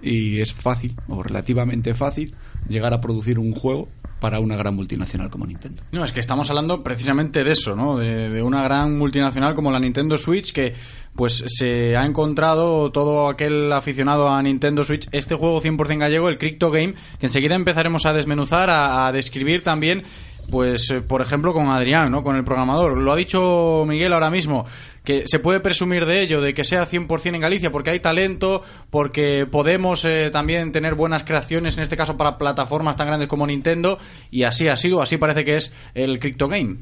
y 0.00 0.40
es 0.40 0.52
fácil, 0.52 0.96
o 1.08 1.22
relativamente 1.22 1.94
fácil, 1.94 2.34
llegar 2.68 2.92
a 2.92 3.00
producir 3.00 3.38
un 3.38 3.52
juego 3.52 3.88
para 4.22 4.38
una 4.38 4.54
gran 4.54 4.76
multinacional 4.76 5.28
como 5.30 5.46
Nintendo. 5.48 5.82
No, 5.90 6.04
es 6.04 6.12
que 6.12 6.20
estamos 6.20 6.48
hablando 6.48 6.84
precisamente 6.84 7.42
de 7.42 7.50
eso, 7.50 7.74
¿no? 7.74 7.96
De, 7.96 8.40
una 8.40 8.62
gran 8.62 8.96
multinacional 8.96 9.52
como 9.52 9.72
la 9.72 9.80
Nintendo 9.80 10.16
Switch 10.16 10.52
que 10.52 10.74
pues 11.16 11.42
se 11.48 11.96
ha 11.96 12.06
encontrado 12.06 12.92
todo 12.92 13.28
aquel 13.28 13.72
aficionado 13.72 14.30
a 14.30 14.40
Nintendo 14.40 14.84
Switch 14.84 15.08
este 15.10 15.34
juego 15.34 15.60
100% 15.60 15.98
gallego, 15.98 16.28
el 16.28 16.38
Crypto 16.38 16.70
Game, 16.70 16.94
que 17.18 17.26
enseguida 17.26 17.56
empezaremos 17.56 18.06
a 18.06 18.12
desmenuzar, 18.12 18.70
a, 18.70 19.08
a 19.08 19.12
describir 19.12 19.64
también 19.64 20.04
pues 20.50 20.90
eh, 20.90 21.00
por 21.00 21.20
ejemplo 21.22 21.52
con 21.52 21.68
Adrián, 21.68 22.10
¿no? 22.12 22.22
Con 22.22 22.36
el 22.36 22.44
programador. 22.44 22.98
Lo 22.98 23.12
ha 23.12 23.16
dicho 23.16 23.84
Miguel 23.86 24.12
ahora 24.12 24.30
mismo, 24.30 24.66
que 25.04 25.24
se 25.26 25.38
puede 25.38 25.60
presumir 25.60 26.06
de 26.06 26.22
ello, 26.22 26.40
de 26.40 26.54
que 26.54 26.64
sea 26.64 26.86
100% 26.86 27.34
en 27.34 27.40
Galicia, 27.40 27.72
porque 27.72 27.90
hay 27.90 28.00
talento, 28.00 28.62
porque 28.90 29.46
podemos 29.50 30.04
eh, 30.04 30.30
también 30.32 30.70
tener 30.72 30.94
buenas 30.94 31.24
creaciones, 31.24 31.76
en 31.76 31.82
este 31.82 31.96
caso 31.96 32.16
para 32.16 32.38
plataformas 32.38 32.96
tan 32.96 33.08
grandes 33.08 33.28
como 33.28 33.46
Nintendo, 33.46 33.98
y 34.30 34.44
así 34.44 34.68
ha 34.68 34.76
sido, 34.76 35.02
así 35.02 35.16
parece 35.16 35.44
que 35.44 35.56
es 35.56 35.72
el 35.94 36.20
Crypto 36.20 36.48
Game. 36.48 36.76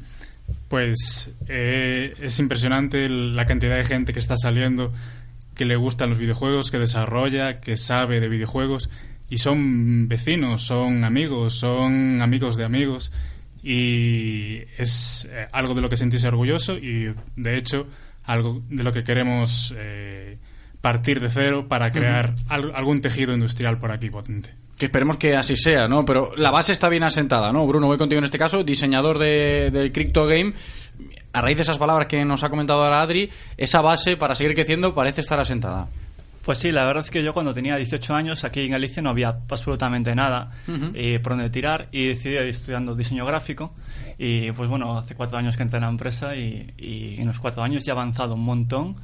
Pues 0.67 1.31
eh, 1.47 2.13
es 2.21 2.39
impresionante 2.39 3.09
la 3.09 3.45
cantidad 3.45 3.75
de 3.75 3.83
gente 3.83 4.13
que 4.13 4.19
está 4.19 4.37
saliendo, 4.37 4.93
que 5.55 5.65
le 5.65 5.75
gustan 5.75 6.09
los 6.09 6.19
videojuegos, 6.19 6.69
que 6.69 6.77
desarrolla, 6.77 7.59
que 7.59 7.77
sabe 7.77 8.19
de 8.19 8.29
videojuegos, 8.29 8.89
y 9.29 9.37
son 9.37 10.07
vecinos, 10.07 10.63
son 10.63 11.03
amigos, 11.03 11.55
son 11.55 12.21
amigos 12.21 12.55
de 12.55 12.65
amigos, 12.65 13.11
y 13.63 14.59
es 14.77 15.27
eh, 15.31 15.47
algo 15.51 15.73
de 15.73 15.81
lo 15.81 15.89
que 15.89 15.97
sentirse 15.97 16.27
orgulloso 16.27 16.77
y, 16.77 17.13
de 17.35 17.57
hecho, 17.57 17.87
algo 18.23 18.61
de 18.69 18.83
lo 18.83 18.91
que 18.91 19.03
queremos 19.03 19.73
eh, 19.77 20.37
partir 20.81 21.19
de 21.19 21.29
cero 21.29 21.67
para 21.67 21.91
crear 21.91 22.35
al- 22.47 22.73
algún 22.75 23.01
tejido 23.01 23.33
industrial 23.33 23.77
por 23.79 23.91
aquí 23.91 24.09
potente. 24.09 24.53
Que 24.77 24.85
esperemos 24.85 25.17
que 25.17 25.35
así 25.35 25.55
sea, 25.55 25.87
¿no? 25.87 26.05
Pero 26.05 26.31
la 26.37 26.49
base 26.49 26.71
está 26.71 26.89
bien 26.89 27.03
asentada, 27.03 27.53
¿no? 27.53 27.67
Bruno, 27.67 27.85
voy 27.87 27.97
contigo 27.97 28.17
en 28.19 28.25
este 28.25 28.39
caso, 28.39 28.63
diseñador 28.63 29.19
de, 29.19 29.69
del 29.71 29.91
Crypto 29.91 30.25
Game. 30.25 30.53
A 31.33 31.41
raíz 31.41 31.55
de 31.57 31.61
esas 31.63 31.77
palabras 31.77 32.07
que 32.07 32.25
nos 32.25 32.43
ha 32.43 32.49
comentado 32.49 32.83
ahora 32.83 33.01
Adri, 33.01 33.29
esa 33.57 33.81
base 33.81 34.17
para 34.17 34.33
seguir 34.35 34.53
creciendo 34.55 34.93
parece 34.93 35.21
estar 35.21 35.39
asentada. 35.39 35.87
Pues 36.43 36.57
sí, 36.57 36.71
la 36.71 36.85
verdad 36.85 37.03
es 37.05 37.11
que 37.11 37.23
yo 37.23 37.33
cuando 37.33 37.53
tenía 37.53 37.75
18 37.77 38.15
años 38.15 38.43
aquí 38.43 38.61
en 38.61 38.71
Galicia 38.71 39.03
no 39.03 39.11
había 39.11 39.27
absolutamente 39.47 40.15
nada 40.15 40.49
eh, 40.95 41.19
por 41.19 41.33
donde 41.33 41.51
tirar 41.51 41.87
y 41.91 42.07
decidí 42.07 42.33
ir 42.33 42.41
estudiando 42.41 42.95
diseño 42.95 43.23
gráfico 43.27 43.75
y 44.23 44.51
pues 44.51 44.69
bueno, 44.69 44.99
hace 44.99 45.15
cuatro 45.15 45.37
años 45.39 45.57
que 45.57 45.63
entré 45.63 45.77
en 45.77 45.83
la 45.85 45.89
empresa 45.89 46.35
y, 46.35 46.67
y 46.77 47.15
en 47.19 47.25
los 47.25 47.39
cuatro 47.39 47.63
años 47.63 47.83
ya 47.83 47.93
he 47.93 47.95
avanzado 47.95 48.35
un 48.35 48.43
montón 48.45 48.95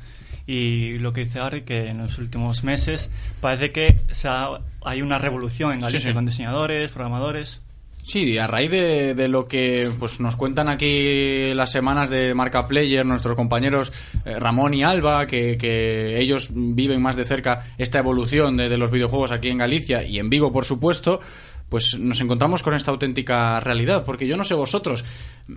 y 0.46 1.00
lo 1.00 1.12
que 1.12 1.22
dice 1.22 1.40
Harry 1.40 1.64
que 1.64 1.88
en 1.90 1.98
los 1.98 2.20
últimos 2.20 2.64
meses 2.64 3.10
parece 3.42 3.72
que 3.72 4.00
se 4.12 4.28
ha- 4.28 4.60
hay 4.86 5.02
una 5.02 5.18
revolución 5.18 5.72
en 5.74 5.80
Sí, 5.80 5.86
Galicia 5.86 6.10
sí. 6.12 6.14
con 6.14 6.26
diseñadores, 6.26 6.92
programadores. 6.92 7.62
Sí, 8.04 8.38
a 8.38 8.48
raíz 8.48 8.72
de, 8.72 9.16
de 9.16 9.28
lo 9.28 9.48
que 9.50 9.90
pues 10.00 10.22
nos 10.22 10.38
cuentan 10.38 10.70
aquí 10.70 11.52
las 11.54 11.72
semanas 11.74 12.10
de 12.10 12.34
Marca 12.34 12.66
Player, 12.66 13.06
nuestros 13.06 13.36
compañeros 13.36 13.92
eh, 14.24 14.40
Ramón 14.40 14.74
y 14.74 14.84
Alba, 14.84 15.26
que, 15.26 15.58
que 15.58 16.18
ellos 16.18 16.50
viven 16.54 17.02
más 17.02 17.18
de 17.18 17.26
cerca 17.26 17.66
esta 17.78 18.00
evolución 18.00 18.56
de, 18.56 18.70
de 18.70 18.78
los 18.78 18.92
videojuegos 18.92 19.34
aquí 19.34 19.50
en 19.50 19.58
Galicia 19.58 20.04
y 20.04 20.20
en 20.20 20.30
Vigo, 20.30 20.54
por 20.54 20.64
supuesto, 20.64 21.20
pues 21.70 21.98
nos 22.00 22.22
encontramos 22.22 22.64
con 22.64 22.74
esta 22.74 22.92
auténtica 22.92 23.60
realidad. 23.60 24.06
Porque 24.06 24.28
yo 24.28 24.38
no 24.38 24.44
sé 24.44 24.54
vosotros, 24.54 25.04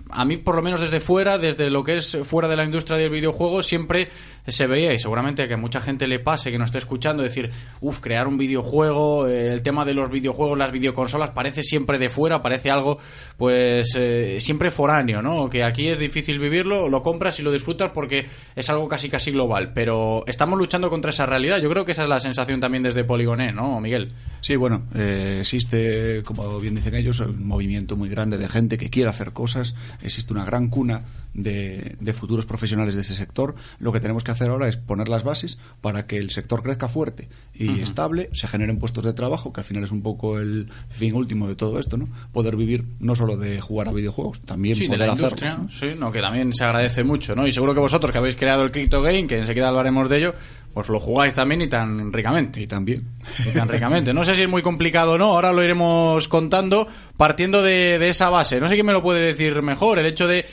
a 0.09 0.25
mí 0.25 0.37
por 0.37 0.55
lo 0.55 0.61
menos 0.61 0.79
desde 0.79 0.99
fuera, 0.99 1.37
desde 1.37 1.69
lo 1.69 1.83
que 1.83 1.97
es 1.97 2.17
fuera 2.23 2.47
de 2.47 2.55
la 2.55 2.65
industria 2.65 2.97
del 2.97 3.09
videojuego, 3.09 3.61
siempre 3.63 4.09
se 4.47 4.67
veía, 4.67 4.93
y 4.93 4.99
seguramente 4.99 5.47
que 5.47 5.53
a 5.53 5.57
mucha 5.57 5.81
gente 5.81 6.07
le 6.07 6.19
pase, 6.19 6.51
que 6.51 6.57
nos 6.57 6.67
esté 6.67 6.79
escuchando, 6.79 7.23
decir, 7.23 7.49
uff, 7.81 7.99
crear 7.99 8.27
un 8.27 8.37
videojuego, 8.37 9.27
eh, 9.27 9.51
el 9.51 9.61
tema 9.61 9.85
de 9.85 9.93
los 9.93 10.09
videojuegos, 10.09 10.57
las 10.57 10.71
videoconsolas, 10.71 11.31
parece 11.31 11.63
siempre 11.63 11.99
de 11.99 12.09
fuera, 12.09 12.41
parece 12.41 12.71
algo, 12.71 12.99
pues, 13.37 13.95
eh, 13.97 14.39
siempre 14.39 14.71
foráneo, 14.71 15.21
¿no? 15.21 15.49
Que 15.49 15.63
aquí 15.63 15.87
es 15.87 15.99
difícil 15.99 16.39
vivirlo, 16.39 16.89
lo 16.89 17.01
compras 17.01 17.39
y 17.39 17.43
lo 17.43 17.51
disfrutas 17.51 17.91
porque 17.93 18.25
es 18.55 18.69
algo 18.69 18.87
casi 18.87 19.09
casi 19.09 19.31
global, 19.31 19.73
pero 19.73 20.23
estamos 20.27 20.57
luchando 20.57 20.89
contra 20.89 21.11
esa 21.11 21.25
realidad. 21.25 21.59
Yo 21.61 21.69
creo 21.69 21.85
que 21.85 21.91
esa 21.91 22.03
es 22.03 22.09
la 22.09 22.19
sensación 22.19 22.59
también 22.59 22.83
desde 22.83 23.03
Polygoné, 23.03 23.51
¿no, 23.51 23.79
Miguel? 23.79 24.13
Sí, 24.41 24.55
bueno, 24.55 24.87
eh, 24.95 25.37
existe, 25.41 26.23
como 26.23 26.59
bien 26.59 26.75
dicen 26.75 26.95
ellos, 26.95 27.19
un 27.19 27.45
movimiento 27.45 27.95
muy 27.95 28.09
grande 28.09 28.37
de 28.37 28.49
gente 28.49 28.77
que 28.77 28.89
quiere 28.89 29.09
hacer 29.09 29.33
cosas. 29.33 29.75
Existe 30.01 30.33
una 30.33 30.45
gran 30.45 30.69
cuna 30.69 31.03
de, 31.33 31.95
de 31.99 32.13
futuros 32.13 32.45
profesionales 32.45 32.95
de 32.95 33.01
ese 33.01 33.15
sector. 33.15 33.55
Lo 33.79 33.91
que 33.91 33.99
tenemos 33.99 34.23
que 34.23 34.31
hacer 34.31 34.49
ahora 34.49 34.67
es 34.67 34.77
poner 34.77 35.07
las 35.09 35.23
bases 35.23 35.59
para 35.81 36.07
que 36.07 36.17
el 36.17 36.31
sector 36.31 36.63
crezca 36.63 36.87
fuerte 36.87 37.29
y 37.53 37.79
estable, 37.81 38.29
se 38.33 38.47
generen 38.47 38.79
puestos 38.79 39.03
de 39.03 39.13
trabajo, 39.13 39.53
que 39.53 39.61
al 39.61 39.65
final 39.65 39.83
es 39.83 39.91
un 39.91 40.01
poco 40.01 40.39
el 40.39 40.69
fin 40.89 41.13
último 41.15 41.47
de 41.47 41.55
todo 41.55 41.79
esto, 41.79 41.97
¿no? 41.97 42.07
Poder 42.33 42.55
vivir 42.55 42.85
no 42.99 43.15
solo 43.15 43.37
de 43.37 43.61
jugar 43.61 43.87
a 43.87 43.91
videojuegos, 43.91 44.41
también 44.41 44.75
sí, 44.75 44.87
de 44.87 44.95
poder 44.95 45.07
la 45.07 45.13
hacerlos, 45.13 45.41
industria, 45.41 45.63
¿no? 45.63 45.69
sí, 45.69 45.99
no, 45.99 46.11
que 46.11 46.21
también 46.21 46.53
se 46.53 46.63
agradece 46.63 47.03
mucho, 47.03 47.35
¿no? 47.35 47.45
Y 47.45 47.51
seguro 47.51 47.73
que 47.73 47.79
vosotros 47.79 48.11
que 48.11 48.17
habéis 48.17 48.35
creado 48.35 48.63
el 48.63 48.71
Crypto 48.71 49.01
Game, 49.01 49.27
que 49.27 49.37
enseguida 49.37 49.69
hablaremos 49.69 50.09
de 50.09 50.17
ello, 50.17 50.33
pues 50.73 50.89
lo 50.89 50.99
jugáis 50.99 51.33
también 51.33 51.61
y 51.61 51.67
tan 51.67 52.11
ricamente. 52.11 52.61
Y 52.61 52.67
también. 52.67 53.07
Y 53.45 53.49
tan 53.49 53.67
ricamente. 53.67 54.13
No 54.13 54.23
sé 54.23 54.35
si 54.35 54.43
es 54.43 54.49
muy 54.49 54.61
complicado 54.61 55.13
o 55.13 55.17
no, 55.17 55.33
ahora 55.33 55.51
lo 55.51 55.63
iremos 55.63 56.27
contando 56.27 56.87
partiendo 57.17 57.61
de, 57.61 57.99
de 57.99 58.09
esa 58.09 58.29
base. 58.29 58.59
No 58.59 58.67
sé 58.67 58.75
quién 58.75 58.85
me 58.85 58.93
lo 58.93 59.03
puede 59.03 59.21
decir 59.21 59.61
mejor, 59.61 59.99
el 59.99 60.05
hecho 60.05 60.27
de 60.27 60.45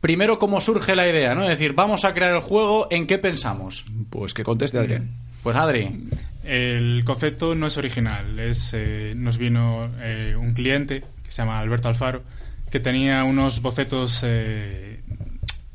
primero 0.00 0.38
cómo 0.38 0.60
surge 0.60 0.94
la 0.94 1.08
idea, 1.08 1.34
¿no? 1.34 1.42
Es 1.42 1.48
decir, 1.48 1.72
vamos 1.72 2.04
a 2.04 2.14
crear 2.14 2.34
el 2.34 2.40
juego, 2.40 2.88
¿en 2.90 3.06
qué 3.06 3.18
pensamos? 3.18 3.84
Pues 4.10 4.34
que 4.34 4.44
conteste 4.44 4.78
Adrián. 4.78 5.10
Pues 5.42 5.56
Adri. 5.56 6.08
El 6.42 7.04
concepto 7.04 7.54
no 7.54 7.66
es 7.66 7.76
original. 7.76 8.38
Es, 8.38 8.72
eh, 8.74 9.12
nos 9.16 9.38
vino 9.38 9.90
eh, 10.00 10.34
un 10.36 10.54
cliente 10.54 11.04
que 11.22 11.30
se 11.30 11.42
llama 11.42 11.58
Alberto 11.58 11.88
Alfaro 11.88 12.22
que 12.70 12.80
tenía 12.80 13.24
unos 13.24 13.62
bocetos 13.62 14.22
eh, 14.24 14.95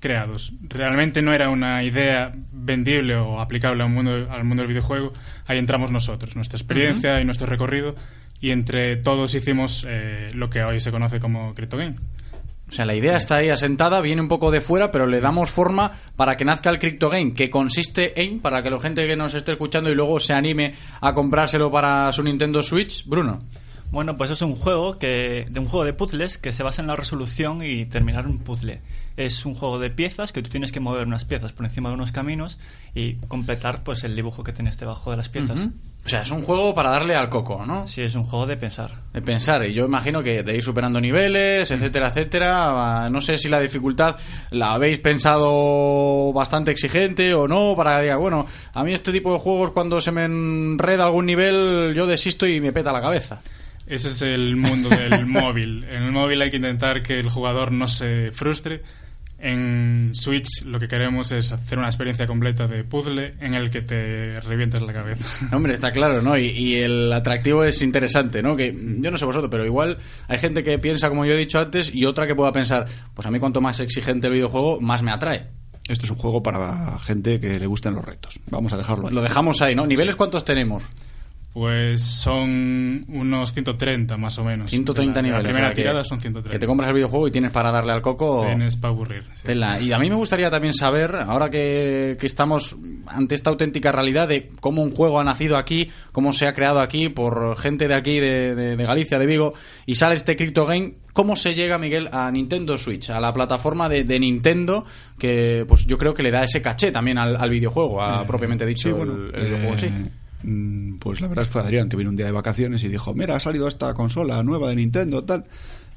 creados. 0.01 0.51
Realmente 0.61 1.21
no 1.21 1.31
era 1.31 1.49
una 1.49 1.83
idea 1.83 2.33
vendible 2.51 3.15
o 3.15 3.39
aplicable 3.39 3.83
al 3.83 3.89
mundo, 3.89 4.27
al 4.29 4.43
mundo 4.43 4.63
del 4.63 4.69
videojuego. 4.69 5.13
Ahí 5.45 5.57
entramos 5.57 5.91
nosotros, 5.91 6.35
nuestra 6.35 6.57
experiencia 6.57 7.21
y 7.21 7.25
nuestro 7.25 7.47
recorrido. 7.47 7.95
Y 8.41 8.51
entre 8.51 8.97
todos 8.97 9.33
hicimos 9.35 9.85
eh, 9.87 10.31
lo 10.33 10.49
que 10.49 10.63
hoy 10.63 10.81
se 10.81 10.91
conoce 10.91 11.19
como 11.19 11.53
CryptoGame. 11.53 11.95
O 12.67 12.73
sea, 12.73 12.85
la 12.85 12.95
idea 12.95 13.17
está 13.17 13.35
ahí 13.35 13.49
asentada, 13.49 13.99
viene 13.99 14.21
un 14.21 14.29
poco 14.29 14.49
de 14.49 14.61
fuera, 14.61 14.91
pero 14.91 15.05
le 15.05 15.19
damos 15.19 15.49
forma 15.49 15.91
para 16.15 16.37
que 16.37 16.45
nazca 16.45 16.69
el 16.69 16.79
Crypto 16.79 17.09
Game, 17.09 17.33
que 17.33 17.49
consiste 17.49 18.23
en, 18.23 18.39
para 18.39 18.63
que 18.63 18.69
la 18.69 18.79
gente 18.79 19.05
que 19.05 19.17
nos 19.17 19.35
esté 19.35 19.51
escuchando 19.51 19.89
y 19.89 19.95
luego 19.95 20.19
se 20.21 20.33
anime 20.33 20.73
a 21.01 21.13
comprárselo 21.13 21.69
para 21.69 22.11
su 22.13 22.23
Nintendo 22.23 22.63
Switch, 22.63 23.05
Bruno. 23.05 23.39
Bueno, 23.91 24.15
pues 24.15 24.31
es 24.31 24.41
un 24.41 24.55
juego 24.55 24.97
que 24.97 25.45
de 25.49 25.59
un 25.59 25.65
juego 25.65 25.83
de 25.83 25.91
puzzles 25.91 26.37
que 26.37 26.53
se 26.53 26.63
basa 26.63 26.81
en 26.81 26.87
la 26.87 26.95
resolución 26.95 27.61
y 27.61 27.85
terminar 27.87 28.25
un 28.25 28.39
puzzle. 28.39 28.79
Es 29.17 29.45
un 29.45 29.55
juego 29.55 29.79
de 29.79 29.89
piezas 29.89 30.31
que 30.31 30.41
tú 30.41 30.49
tienes 30.49 30.71
que 30.71 30.79
mover 30.79 31.05
unas 31.05 31.25
piezas 31.25 31.53
por 31.53 31.65
encima 31.65 31.89
de 31.89 31.95
unos 31.95 32.11
caminos 32.11 32.59
y 32.95 33.15
completar 33.27 33.83
pues 33.83 34.03
el 34.03 34.15
dibujo 34.15 34.43
que 34.43 34.53
tienes 34.53 34.77
debajo 34.77 35.11
de 35.11 35.17
las 35.17 35.29
piezas. 35.29 35.67
O 36.03 36.09
sea, 36.09 36.23
es 36.23 36.31
un 36.31 36.41
juego 36.41 36.73
para 36.73 36.89
darle 36.89 37.13
al 37.15 37.29
coco, 37.29 37.63
¿no? 37.65 37.87
Sí, 37.87 38.01
es 38.01 38.15
un 38.15 38.23
juego 38.23 38.47
de 38.47 38.57
pensar. 38.57 38.89
De 39.13 39.21
pensar, 39.21 39.63
y 39.65 39.73
yo 39.73 39.85
imagino 39.85 40.23
que 40.23 40.41
de 40.41 40.55
ir 40.55 40.63
superando 40.63 40.99
niveles, 40.99 41.69
etcétera, 41.69 42.07
etcétera. 42.07 43.07
No 43.11 43.21
sé 43.21 43.37
si 43.37 43.49
la 43.49 43.61
dificultad 43.61 44.15
la 44.49 44.73
habéis 44.73 44.99
pensado 44.99 46.33
bastante 46.33 46.71
exigente 46.71 47.33
o 47.35 47.47
no, 47.47 47.75
para 47.75 47.97
que 47.97 48.03
diga, 48.03 48.17
bueno, 48.17 48.47
a 48.73 48.83
mí 48.83 48.93
este 48.93 49.11
tipo 49.11 49.31
de 49.33 49.39
juegos 49.39 49.71
cuando 49.71 50.01
se 50.01 50.11
me 50.11 50.25
enreda 50.25 51.05
algún 51.05 51.27
nivel, 51.27 51.93
yo 51.95 52.07
desisto 52.07 52.47
y 52.47 52.59
me 52.61 52.71
peta 52.73 52.91
la 52.91 53.01
cabeza. 53.01 53.39
Ese 53.85 54.09
es 54.09 54.21
el 54.23 54.55
mundo 54.55 54.89
del 54.89 55.25
móvil. 55.27 55.83
En 55.83 56.03
el 56.03 56.11
móvil 56.11 56.41
hay 56.41 56.49
que 56.49 56.57
intentar 56.57 57.03
que 57.03 57.19
el 57.19 57.29
jugador 57.29 57.71
no 57.71 57.87
se 57.87 58.31
frustre. 58.31 58.81
En 59.43 60.11
Switch 60.13 60.63
lo 60.65 60.79
que 60.79 60.87
queremos 60.87 61.31
es 61.31 61.51
hacer 61.51 61.79
una 61.79 61.87
experiencia 61.87 62.27
completa 62.27 62.67
de 62.67 62.83
puzzle 62.83 63.33
en 63.39 63.55
el 63.55 63.71
que 63.71 63.81
te 63.81 64.39
revientas 64.39 64.83
la 64.83 64.93
cabeza. 64.93 65.25
Hombre, 65.55 65.73
está 65.73 65.91
claro, 65.91 66.21
¿no? 66.21 66.37
Y, 66.37 66.49
y 66.49 66.75
el 66.75 67.11
atractivo 67.11 67.63
es 67.63 67.81
interesante, 67.81 68.43
¿no? 68.43 68.55
Que 68.55 68.71
yo 68.71 69.09
no 69.09 69.17
sé 69.17 69.25
vosotros, 69.25 69.49
pero 69.49 69.65
igual 69.65 69.97
hay 70.27 70.37
gente 70.37 70.61
que 70.61 70.77
piensa, 70.77 71.09
como 71.09 71.25
yo 71.25 71.33
he 71.33 71.37
dicho 71.37 71.57
antes, 71.57 71.91
y 71.93 72.05
otra 72.05 72.27
que 72.27 72.35
pueda 72.35 72.51
pensar, 72.51 72.85
pues 73.15 73.25
a 73.25 73.31
mí 73.31 73.39
cuanto 73.39 73.61
más 73.61 73.79
exigente 73.79 74.27
el 74.27 74.33
videojuego, 74.33 74.79
más 74.79 75.01
me 75.01 75.11
atrae. 75.11 75.47
Esto 75.87 76.05
es 76.05 76.11
un 76.11 76.17
juego 76.17 76.43
para 76.43 76.99
gente 76.99 77.39
que 77.39 77.59
le 77.59 77.65
gusten 77.65 77.95
los 77.95 78.05
retos. 78.05 78.39
Vamos 78.49 78.71
a 78.73 78.77
dejarlo 78.77 79.07
ahí. 79.07 79.13
Lo 79.13 79.21
dejamos 79.21 79.61
ahí, 79.61 79.73
¿no? 79.73 79.87
¿Niveles 79.87 80.15
cuántos 80.15 80.45
tenemos? 80.45 80.83
Pues 81.53 82.01
son 82.01 83.03
unos 83.09 83.51
130 83.53 84.15
más 84.15 84.37
o 84.37 84.43
menos. 84.45 84.71
130 84.71 85.17
La- 85.17 85.21
niveles. 85.21 85.43
La 85.43 85.49
primera 85.49 85.65
o 85.65 85.69
sea, 85.69 85.75
que- 85.75 85.81
tirada 85.81 86.03
son 86.05 86.21
130. 86.21 86.49
Que 86.49 86.59
te 86.59 86.65
compras 86.65 86.87
el 86.89 86.95
videojuego 86.95 87.27
y 87.27 87.31
tienes 87.31 87.51
para 87.51 87.73
darle 87.73 87.91
al 87.91 88.01
coco. 88.01 88.45
Tienes 88.45 88.77
para 88.77 88.93
aburrir. 88.93 89.23
sí. 89.33 89.51
Y 89.81 89.91
a 89.91 89.99
mí 89.99 90.09
me 90.09 90.15
gustaría 90.15 90.49
también 90.49 90.73
saber, 90.73 91.13
ahora 91.15 91.49
que, 91.49 92.15
que 92.17 92.25
estamos 92.25 92.77
ante 93.07 93.35
esta 93.35 93.49
auténtica 93.49 93.91
realidad 93.91 94.29
de 94.29 94.49
cómo 94.61 94.81
un 94.81 94.91
juego 94.95 95.19
ha 95.19 95.25
nacido 95.25 95.57
aquí, 95.57 95.89
cómo 96.13 96.31
se 96.31 96.47
ha 96.47 96.53
creado 96.53 96.79
aquí 96.79 97.09
por 97.09 97.57
gente 97.57 97.89
de 97.89 97.95
aquí, 97.95 98.19
de, 98.21 98.55
de- 98.55 98.75
de 98.77 98.83
Galicia, 98.85 99.19
de 99.19 99.25
Vigo, 99.25 99.53
y 99.85 99.95
sale 99.95 100.15
este 100.15 100.37
Crypto 100.37 100.65
Game, 100.65 100.93
¿cómo 101.11 101.35
se 101.35 101.53
llega, 101.53 101.77
Miguel, 101.77 102.07
a 102.13 102.31
Nintendo 102.31 102.77
Switch, 102.77 103.09
a 103.09 103.19
la 103.19 103.33
plataforma 103.33 103.89
de, 103.89 104.05
de 104.05 104.19
Nintendo, 104.21 104.85
que 105.19 105.65
pues 105.67 105.85
yo 105.85 105.97
creo 105.97 106.13
que 106.13 106.23
le 106.23 106.31
da 106.31 106.43
ese 106.45 106.61
caché 106.61 106.91
también 106.93 107.17
al, 107.17 107.35
al 107.35 107.49
videojuego, 107.49 108.01
a, 108.01 108.21
Eh, 108.21 108.25
propiamente 108.25 108.65
dicho, 108.65 108.87
sí, 108.87 108.93
bueno, 108.93 109.15
el, 109.15 109.35
el 109.35 109.45
videojuego 109.47 109.77
sí? 109.77 109.89
Mm, 110.43 110.97
Pues 110.99 111.21
la 111.21 111.27
verdad 111.27 111.47
fue 111.47 111.61
Adrián 111.61 111.89
que 111.89 111.97
vino 111.97 112.09
un 112.09 112.15
día 112.15 112.25
de 112.25 112.31
vacaciones 112.31 112.83
y 112.83 112.87
dijo, 112.87 113.13
mira, 113.13 113.35
ha 113.35 113.39
salido 113.39 113.67
esta 113.67 113.93
consola 113.93 114.43
nueva 114.43 114.69
de 114.69 114.75
Nintendo, 114.75 115.23
tal. 115.23 115.45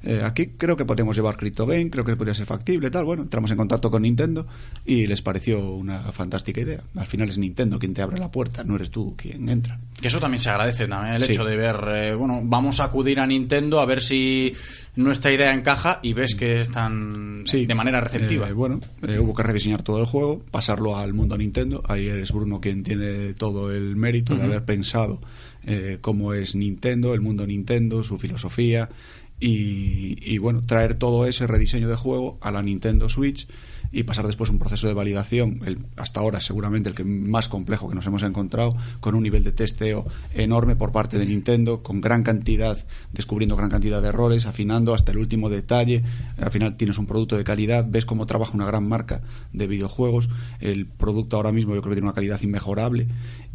Eh, 0.07 0.21
aquí 0.23 0.49
creo 0.59 0.77
que 0.77 0.85
podemos 0.85 1.17
llevar 1.17 1.37
Crypto 1.37 1.65
Game, 1.67 1.89
creo 1.89 2.05
que 2.05 2.15
podría 2.15 2.35
ser 2.35 2.45
factible, 2.47 2.91
tal. 2.91 3.05
Bueno, 3.05 3.23
entramos 3.23 3.51
en 3.51 3.57
contacto 3.57 3.91
con 3.91 4.03
Nintendo 4.03 4.47
y 4.85 5.07
les 5.07 5.23
pareció 5.23 5.71
una 5.75 6.13
fantástica 6.13 6.61
idea. 6.61 6.81
Al 6.95 7.07
final 7.07 7.29
es 7.31 7.39
Nintendo 7.39 7.79
quien 7.79 7.95
te 7.95 8.03
abre 8.03 8.19
la 8.19 8.31
puerta, 8.31 8.65
no 8.65 8.77
eres 8.77 8.91
tú 8.91 9.15
quien 9.17 9.49
entra. 9.49 9.81
Que 10.01 10.09
eso 10.09 10.21
también 10.21 10.41
se 10.43 10.51
agradece 10.51 10.87
también, 10.87 11.15
el 11.15 11.23
Sí. 11.23 11.33
hecho 11.33 11.45
de 11.45 11.57
ver, 11.57 11.77
eh, 11.89 12.15
bueno, 12.15 12.41
vamos 12.45 12.81
a 12.81 12.85
acudir 12.85 13.19
a 13.19 13.27
Nintendo 13.27 13.81
a 13.81 13.87
ver 13.87 14.03
si 14.03 14.53
nuestra 14.97 15.33
idea 15.33 15.53
encaja 15.55 16.01
y 16.03 16.13
ves 16.13 16.35
que 16.35 16.61
están 16.61 17.45
de 17.45 17.75
manera 17.75 18.01
receptiva. 18.01 18.49
Eh, 18.49 18.53
bueno, 18.53 18.81
eh, 19.03 19.19
hubo 19.19 19.35
que 19.35 19.43
rediseñar 19.43 19.83
todo 19.83 20.01
el 20.01 20.07
juego, 20.07 20.43
pasarlo 20.51 20.97
al 20.99 21.15
mundo 21.15 21.37
Nintendo. 21.39 21.83
Ahí 21.89 22.09
eres 22.09 22.31
Bruno 22.31 22.61
quien 22.61 22.83
tiene 22.83 23.33
todo 23.35 23.73
el 23.73 23.97
mérito 23.97 24.37
de 24.37 24.43
haber 24.43 24.65
pensado 24.65 25.21
eh, 25.67 25.97
cómo 26.03 26.35
es 26.35 26.55
Nintendo, 26.55 27.15
el 27.15 27.23
mundo 27.23 27.47
Nintendo, 27.47 28.03
su 28.03 28.19
filosofía. 28.19 28.91
Y, 29.41 30.17
y, 30.23 30.39
bueno, 30.39 30.63
traer 30.63 30.95
todo 30.95 31.27
ese 31.27 31.47
rediseño 31.47 31.89
de 31.89 31.97
juego 31.97 32.39
a 32.41 32.51
la 32.51 32.63
Nintendo 32.63 33.09
Switch 33.09 33.47
y 33.95 34.03
pasar 34.03 34.27
después 34.27 34.51
un 34.51 34.59
proceso 34.59 34.89
de 34.89 34.95
validación, 34.95 35.61
el, 35.65 35.79
hasta 35.97 36.19
ahora 36.19 36.41
seguramente 36.41 36.89
el 36.89 36.97
que 36.97 37.05
más 37.05 37.49
complejo 37.49 37.89
que 37.89 37.95
nos 37.95 38.05
hemos 38.07 38.25
encontrado, 38.25 38.77
con 38.99 39.15
un 39.15 39.23
nivel 39.23 39.45
de 39.45 39.53
testeo 39.53 40.05
enorme 40.33 40.75
por 40.75 40.91
parte 40.91 41.17
de 41.17 41.27
Nintendo, 41.27 41.83
con 41.83 42.01
gran 42.01 42.25
cantidad, 42.25 42.77
descubriendo 43.13 43.55
gran 43.55 43.71
cantidad 43.71 44.03
de 44.03 44.09
errores, 44.09 44.47
afinando 44.47 44.95
hasta 44.95 45.13
el 45.13 45.19
último 45.19 45.49
detalle. 45.49 46.03
Al 46.39 46.51
final 46.51 46.77
tienes 46.77 46.99
un 46.99 47.07
producto 47.07 47.37
de 47.37 47.45
calidad, 47.45 47.87
ves 47.89 48.05
cómo 48.05 48.27
trabaja 48.27 48.55
una 48.55 48.67
gran 48.67 48.89
marca 48.89 49.23
de 49.53 49.69
videojuegos. 49.69 50.29
El 50.59 50.87
producto 50.87 51.37
ahora 51.37 51.53
mismo 51.53 51.77
yo 51.77 51.81
creo 51.81 51.91
que 51.91 51.97
tiene 51.97 52.09
una 52.09 52.15
calidad 52.15 52.43
inmejorable 52.43 53.07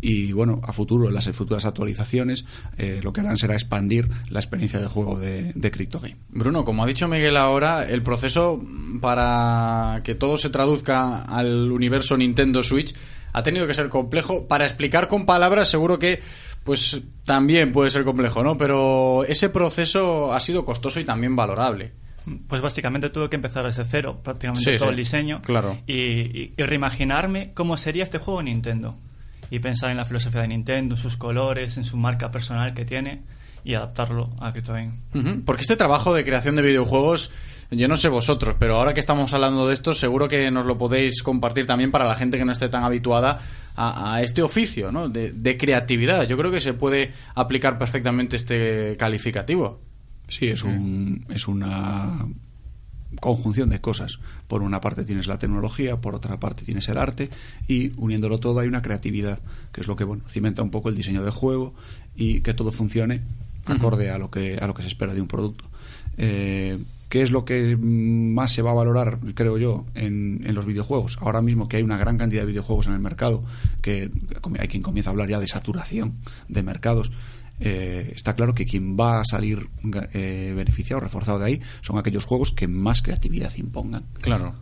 y 0.02 0.32
bueno, 0.32 0.62
a 0.64 0.72
futuro, 0.74 1.08
en 1.10 1.14
las 1.14 1.30
futuras 1.32 1.66
actualizaciones, 1.66 2.46
eh, 2.78 3.02
lo 3.04 3.12
que 3.14 3.22
harán 3.22 3.38
será 3.38 3.54
expandir 3.56 4.10
la 4.30 4.40
experiencia 4.40 4.80
de 4.80 4.88
juego 4.88 5.20
de, 5.20 5.52
de 5.54 5.72
Crypto 5.72 6.00
Game. 6.00 6.16
Bruno, 6.30 6.64
como 6.64 6.84
ha 6.84 6.88
dicho 6.88 7.08
Miguel 7.08 7.36
ahora, 7.38 7.84
el 7.88 8.02
proceso 8.04 8.62
para 9.14 10.02
que 10.04 10.16
todo 10.16 10.38
se 10.38 10.50
traduzca 10.50 11.24
al 11.24 11.72
universo 11.72 12.16
Nintendo 12.18 12.64
Switch 12.64 12.96
ha 13.34 13.44
tenido 13.44 13.68
que 13.68 13.74
ser 13.74 13.90
complejo. 13.90 14.48
Para 14.48 14.66
explicar 14.66 15.08
con 15.08 15.26
palabras, 15.26 15.70
seguro 15.70 16.00
que 16.00 16.20
pues 16.64 17.02
también 17.26 17.72
puede 17.72 17.90
ser 17.90 18.04
complejo, 18.04 18.44
¿no? 18.44 18.58
Pero 18.58 19.24
ese 19.26 19.50
proceso 19.50 20.34
ha 20.34 20.40
sido 20.40 20.66
costoso 20.66 21.00
y 21.00 21.06
también 21.06 21.36
valorable. 21.36 21.92
Pues 22.48 22.62
básicamente 22.62 23.10
tuve 23.10 23.30
que 23.30 23.36
empezar 23.38 23.66
desde 23.66 23.84
cero, 23.86 24.20
prácticamente 24.24 24.72
Sí, 24.74 24.78
todo 24.78 24.90
sí, 24.90 24.92
el 24.92 24.98
diseño. 24.98 25.42
claro. 25.42 25.78
Y, 25.88 25.94
y- 25.94 26.54
y 26.58 26.64
reimaginarme 26.64 27.54
cómo 27.54 27.76
sería 27.78 28.04
este 28.04 28.18
juego 28.20 28.40
en 28.42 28.46
Nintendo. 28.46 28.96
Y 29.50 29.60
pensar 29.60 29.92
en 29.92 29.98
la 29.98 30.06
filosofía 30.06 30.42
de 30.42 30.48
Nintendo, 30.50 30.96
en 30.96 31.02
sus 31.02 31.18
colores, 31.18 31.78
en 31.78 31.86
su 31.86 31.98
marca 31.98 32.30
personal 32.32 32.74
que 32.74 32.86
tiene 32.86 33.22
y 33.64 33.74
adaptarlo 33.74 34.30
a 34.40 34.52
Crypto 34.52 34.74
Game. 34.74 34.94
Ujú, 35.14 35.44
Porque 35.44 35.62
este 35.62 35.76
trabajo 35.76 36.14
de 36.14 36.24
creación 36.24 36.56
de 36.56 36.62
videojuegos, 36.62 37.32
yo 37.72 37.88
no 37.88 37.98
sé 37.98 38.08
vosotros, 38.08 38.56
pero 38.58 38.78
ahora 38.78 38.94
que 38.94 39.00
estamos 39.00 39.34
hablando 39.34 39.68
de 39.68 39.74
esto, 39.74 39.94
seguro 39.94 40.28
que 40.28 40.50
nos 40.50 40.66
lo 40.66 40.78
podéis 40.78 41.22
compartir 41.24 41.66
también 41.68 41.92
para 41.92 42.08
la 42.08 42.16
gente 42.16 42.38
que 42.38 42.46
no 42.46 42.52
esté 42.52 42.70
tan 42.70 42.84
habituada 42.84 43.40
a, 43.76 44.14
a 44.16 44.22
este 44.22 44.42
oficio, 44.42 44.92
¿no? 44.92 45.10
De, 45.10 45.32
de 45.34 45.58
creatividad. 45.58 46.24
Yo 46.28 46.38
creo 46.38 46.52
que 46.52 46.62
se 46.62 46.74
puede 46.74 47.12
aplicar 47.36 47.78
perfectamente 47.78 48.38
este 48.38 48.96
calificativo. 48.98 49.82
Sí, 50.30 50.48
es, 50.48 50.64
un, 50.64 51.26
es 51.30 51.48
una 51.48 52.28
conjunción 53.19 53.69
de 53.69 53.81
cosas. 53.81 54.19
Por 54.48 54.61
una 54.61 54.81
parte 54.81 55.03
tienes 55.03 55.27
la 55.27 55.40
tecnología, 55.40 55.99
por 56.02 56.15
otra 56.15 56.40
parte 56.40 56.64
tienes 56.64 56.88
el 56.90 56.98
arte 56.98 57.30
y 57.68 57.91
uniéndolo 57.98 58.40
todo 58.40 58.60
hay 58.60 58.68
una 58.68 58.81
creatividad, 58.81 59.40
que 59.72 59.81
es 59.81 59.88
lo 59.88 59.95
que 59.95 60.03
bueno, 60.03 60.23
cimenta 60.27 60.61
un 60.64 60.72
poco 60.72 60.90
el 60.90 60.95
diseño 60.95 61.23
de 61.23 61.31
juego 61.31 61.73
y 62.15 62.41
que 62.41 62.53
todo 62.53 62.72
funcione 62.72 63.22
acorde 63.65 64.10
a 64.10 64.18
lo 64.18 64.31
que 64.31 64.57
a 64.57 64.68
lo 64.68 64.73
que 64.73 64.81
se 64.81 64.88
espera 64.88 65.14
de 65.14 65.22
un 65.22 65.27
producto. 65.27 65.65
Eh, 66.18 66.84
¿Qué 67.10 67.23
es 67.23 67.31
lo 67.31 67.44
que 67.44 67.76
más 67.76 68.53
se 68.53 68.61
va 68.61 68.69
a 68.69 68.76
valorar, 68.76 69.18
creo 69.34 69.57
yo, 69.57 69.88
en, 69.95 70.44
en 70.45 70.53
los 70.53 70.68
videojuegos? 70.68 71.18
Ahora 71.22 71.41
mismo 71.41 71.68
que 71.68 71.77
hay 71.77 71.84
una 71.84 71.98
gran 71.98 72.19
cantidad 72.19 72.44
de 72.44 72.48
videojuegos 72.48 72.86
en 72.86 72.94
el 72.94 72.99
mercado, 72.99 73.44
que 73.81 74.11
hay 74.60 74.68
quien 74.68 74.84
comienza 74.84 75.10
a 75.10 75.14
hablar 75.14 75.27
ya 75.27 75.40
de 75.40 75.48
saturación 75.48 76.14
de 76.49 76.61
mercados, 76.61 77.11
eh, 77.60 78.11
está 78.15 78.36
claro 78.36 78.53
que 78.53 78.65
quien 78.65 78.98
va 78.98 79.22
a 79.22 79.26
salir 79.26 79.69
eh, 80.14 80.53
beneficiado, 80.56 80.99
reforzado 80.99 81.40
de 81.40 81.45
ahí, 81.45 81.61
son 81.81 81.98
aquellos 81.98 82.26
juegos 82.26 82.52
que 82.52 82.68
más 82.68 83.02
creatividad 83.02 83.53
impongan. 83.56 84.06
Claro. 84.22 84.56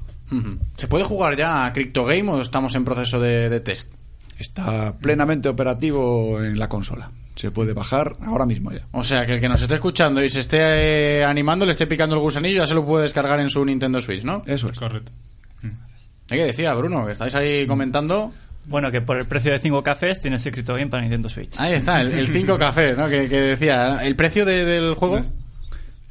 ¿Se 0.76 0.88
puede 0.88 1.06
jugar 1.06 1.38
ya 1.38 1.66
a 1.66 1.74
Crypto 1.74 2.04
Game 2.04 2.30
o 2.30 2.42
estamos 2.42 2.76
en 2.76 2.84
proceso 2.84 3.20
de, 3.20 3.50
de 3.50 3.60
test? 3.62 3.94
Está 4.38 4.98
plenamente 4.98 5.50
operativo 5.50 6.44
en 6.44 6.60
la 6.60 6.68
consola. 6.68 7.12
Se 7.36 7.52
puede 7.52 7.74
bajar 7.74 8.18
ahora 8.26 8.46
mismo 8.46 8.72
ya. 8.72 8.88
O 8.92 9.04
sea, 9.04 9.26
que 9.26 9.34
el 9.36 9.40
que 9.40 9.48
nos 9.48 9.62
esté 9.62 9.76
escuchando 9.76 10.24
y 10.24 10.30
se 10.30 10.42
esté 10.42 11.20
eh, 11.20 11.24
animando, 11.24 11.66
le 11.66 11.72
esté 11.72 11.88
picando 11.88 12.16
el 12.16 12.22
gusanillo, 12.22 12.62
ya 12.62 12.68
se 12.68 12.74
lo 12.74 12.86
puede 12.86 13.04
descargar 13.04 13.40
en 13.40 13.50
su 13.50 13.64
Nintendo 13.64 14.02
Switch, 14.02 14.24
¿no? 14.24 14.42
Eso 14.46 14.70
es. 14.70 14.78
Correcto. 14.78 15.12
¿Qué 16.28 16.44
decía, 16.44 16.74
Bruno? 16.74 17.06
Que 17.06 17.14
estáis 17.14 17.36
ahí 17.36 17.66
comentando. 17.66 18.34
Bueno, 18.68 18.92
que 18.92 19.02
por 19.02 19.18
el 19.18 19.26
precio 19.26 19.52
de 19.52 19.60
5 19.60 19.82
cafés 19.82 20.20
tienes 20.20 20.46
el 20.46 20.52
Crypto 20.52 20.74
Game 20.74 20.88
para 20.88 21.02
Nintendo 21.02 21.30
Switch. 21.30 21.58
Ahí 21.60 21.74
está, 21.74 22.02
el 22.02 22.28
5 22.28 22.58
café, 22.60 22.94
¿no? 22.94 23.08
Que, 23.08 23.28
que 23.30 23.40
decía, 23.42 24.00
¿el 24.04 24.16
precio 24.16 24.46
de- 24.46 24.66
del 24.66 24.94
juego? 24.94 25.22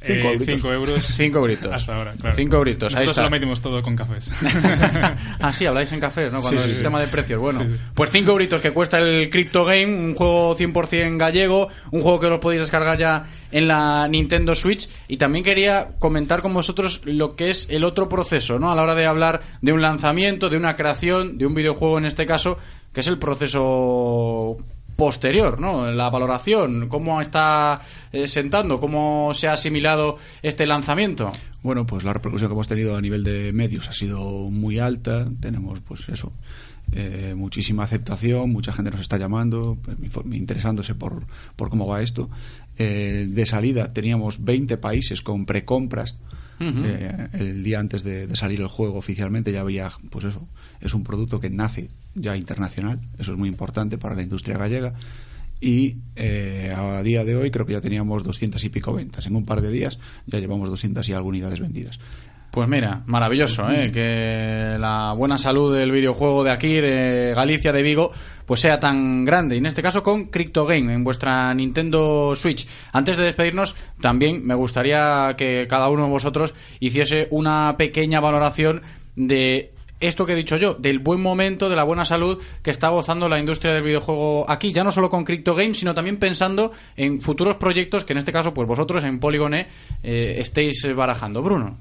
Cinco, 0.07 0.45
cinco 0.45 0.73
euros. 0.73 1.03
5 1.05 1.37
euritos. 1.39 1.71
Hasta 1.73 1.95
ahora, 1.95 2.13
claro. 2.13 2.35
5 2.35 2.55
euritos, 2.55 2.93
ahí 2.93 3.05
Nosotros 3.05 3.11
está. 3.11 3.23
lo 3.23 3.29
metimos 3.29 3.61
todo 3.61 3.81
con 3.81 3.95
cafés. 3.95 4.31
ah, 5.39 5.53
sí, 5.53 5.65
habláis 5.65 5.91
en 5.91 5.99
cafés, 5.99 6.31
¿no? 6.31 6.41
Cuando 6.41 6.59
Sí, 6.59 6.65
el 6.65 6.69
sí, 6.69 6.75
sistema 6.75 6.99
sí. 6.99 7.05
de 7.05 7.11
precios. 7.11 7.39
Bueno, 7.39 7.65
pues 7.93 8.09
5 8.11 8.31
euritos 8.31 8.61
que 8.61 8.71
cuesta 8.71 8.97
el 8.99 9.29
Crypto 9.29 9.65
Game, 9.65 9.85
un 9.93 10.15
juego 10.15 10.55
100% 10.57 11.17
gallego, 11.17 11.67
un 11.91 12.01
juego 12.01 12.19
que 12.19 12.27
lo 12.29 12.39
podéis 12.39 12.61
descargar 12.61 12.97
ya 12.97 13.25
en 13.51 13.67
la 13.67 14.07
Nintendo 14.07 14.55
Switch. 14.55 14.87
Y 15.07 15.17
también 15.17 15.43
quería 15.43 15.89
comentar 15.99 16.41
con 16.41 16.53
vosotros 16.53 17.01
lo 17.05 17.35
que 17.35 17.49
es 17.49 17.67
el 17.69 17.83
otro 17.83 18.09
proceso, 18.09 18.59
¿no? 18.59 18.71
A 18.71 18.75
la 18.75 18.83
hora 18.83 18.95
de 18.95 19.05
hablar 19.05 19.41
de 19.61 19.73
un 19.73 19.81
lanzamiento, 19.81 20.49
de 20.49 20.57
una 20.57 20.75
creación, 20.75 21.37
de 21.37 21.45
un 21.45 21.53
videojuego 21.53 21.97
en 21.97 22.05
este 22.05 22.25
caso, 22.25 22.57
que 22.93 23.01
es 23.01 23.07
el 23.07 23.17
proceso 23.19 24.57
posterior, 24.97 25.59
¿no? 25.61 25.89
La 25.91 26.09
valoración, 26.09 26.89
cómo 26.89 27.21
está 27.21 27.79
eh, 28.11 28.27
sentando, 28.27 28.81
cómo 28.81 29.33
se 29.33 29.47
ha 29.47 29.53
asimilado 29.53 30.17
este 30.41 30.65
lanzamiento. 30.65 31.31
Bueno, 31.61 31.85
pues 31.85 32.03
la 32.03 32.13
repercusión 32.13 32.49
que 32.49 32.53
hemos 32.53 32.67
tenido 32.67 32.97
a 32.97 33.01
nivel 33.01 33.23
de 33.23 33.53
medios 33.53 33.87
ha 33.87 33.93
sido 33.93 34.19
muy 34.49 34.79
alta. 34.79 35.29
Tenemos, 35.39 35.79
pues 35.81 36.09
eso, 36.09 36.33
eh, 36.91 37.35
muchísima 37.37 37.83
aceptación, 37.83 38.49
mucha 38.51 38.73
gente 38.73 38.91
nos 38.91 39.01
está 39.01 39.17
llamando, 39.17 39.77
interesándose 40.31 40.95
por, 40.95 41.25
por 41.55 41.69
cómo 41.69 41.87
va 41.87 42.01
esto. 42.01 42.29
Eh, 42.77 43.27
de 43.29 43.45
salida 43.45 43.93
teníamos 43.93 44.43
20 44.43 44.77
países 44.77 45.21
con 45.21 45.45
precompras. 45.45 46.17
Eh, 46.59 47.27
el 47.33 47.63
día 47.63 47.79
antes 47.79 48.03
de, 48.03 48.33
salir 48.35 48.61
el 48.61 48.67
juego 48.67 48.97
oficialmente 48.97 49.51
ya 49.51 49.61
había, 49.61 49.89
pues 50.09 50.25
eso, 50.25 50.47
es 50.81 50.93
un 50.93 51.03
producto 51.03 51.39
que 51.39 51.49
nace 51.49 51.89
ya 52.15 52.35
internacional, 52.35 52.99
eso 53.19 53.31
es 53.31 53.37
muy 53.37 53.49
importante 53.49 53.97
para 53.97 54.15
la 54.15 54.23
industria 54.23 54.57
gallega 54.57 54.93
y 55.59 55.97
a 56.15 57.01
día 57.03 57.23
de 57.23 57.35
hoy 57.35 57.51
creo 57.51 57.65
que 57.65 57.73
ya 57.73 57.81
teníamos 57.81 58.23
200 58.23 58.63
y 58.63 58.69
pico 58.69 58.93
ventas. 58.93 59.25
En 59.25 59.35
un 59.35 59.45
par 59.45 59.61
de 59.61 59.71
días 59.71 59.99
ya 60.25 60.39
llevamos 60.39 60.69
200 60.69 61.07
y 61.09 61.13
algo 61.13 61.29
unidades 61.29 61.59
vendidas. 61.59 61.99
Pues 62.51 62.67
mira, 62.67 63.03
maravilloso, 63.05 63.69
¿eh? 63.69 63.91
que 63.91 64.77
la 64.79 65.13
buena 65.13 65.37
salud 65.37 65.75
del 65.75 65.91
videojuego 65.91 66.43
de 66.43 66.51
aquí, 66.51 66.75
de 66.75 67.33
Galicia, 67.35 67.71
de 67.71 67.83
Vigo, 67.83 68.11
pues 68.47 68.61
sea 68.61 68.79
tan 68.79 69.25
grande. 69.25 69.55
Y 69.55 69.59
en 69.59 69.67
este 69.67 69.83
caso 69.83 70.01
con 70.01 70.25
CryptoGame, 70.27 70.93
en 70.93 71.03
vuestra 71.03 71.53
Nintendo 71.53 72.33
Switch. 72.35 72.65
Antes 72.93 73.17
de 73.17 73.25
despedirnos, 73.25 73.75
también 74.01 74.43
me 74.43 74.55
gustaría 74.55 75.35
que 75.37 75.67
cada 75.69 75.89
uno 75.89 76.05
de 76.05 76.09
vosotros 76.09 76.55
hiciese 76.79 77.27
una 77.29 77.75
pequeña 77.77 78.21
valoración 78.21 78.81
de 79.15 79.73
esto 79.99 80.25
que 80.25 80.33
he 80.33 80.35
dicho 80.35 80.57
yo, 80.57 80.75
del 80.75 80.99
buen 80.99 81.21
momento, 81.21 81.69
de 81.69 81.75
la 81.75 81.83
buena 81.83 82.05
salud 82.05 82.41
que 82.61 82.71
está 82.71 82.89
gozando 82.89 83.27
la 83.27 83.39
industria 83.39 83.73
del 83.73 83.83
videojuego 83.83 84.45
aquí, 84.49 84.71
ya 84.71 84.83
no 84.83 84.91
solo 84.91 85.09
con 85.09 85.25
CryptoGame, 85.25 85.73
sino 85.73 85.93
también 85.93 86.17
pensando 86.17 86.71
en 86.95 87.19
futuros 87.19 87.55
proyectos 87.55 88.05
que 88.05 88.13
en 88.13 88.19
este 88.19 88.31
caso, 88.31 88.53
pues 88.53 88.67
vosotros 88.67 89.03
en 89.03 89.19
Polygone 89.19 89.67
eh, 90.03 90.35
estéis 90.39 90.87
barajando. 90.95 91.41
Bruno. 91.41 91.77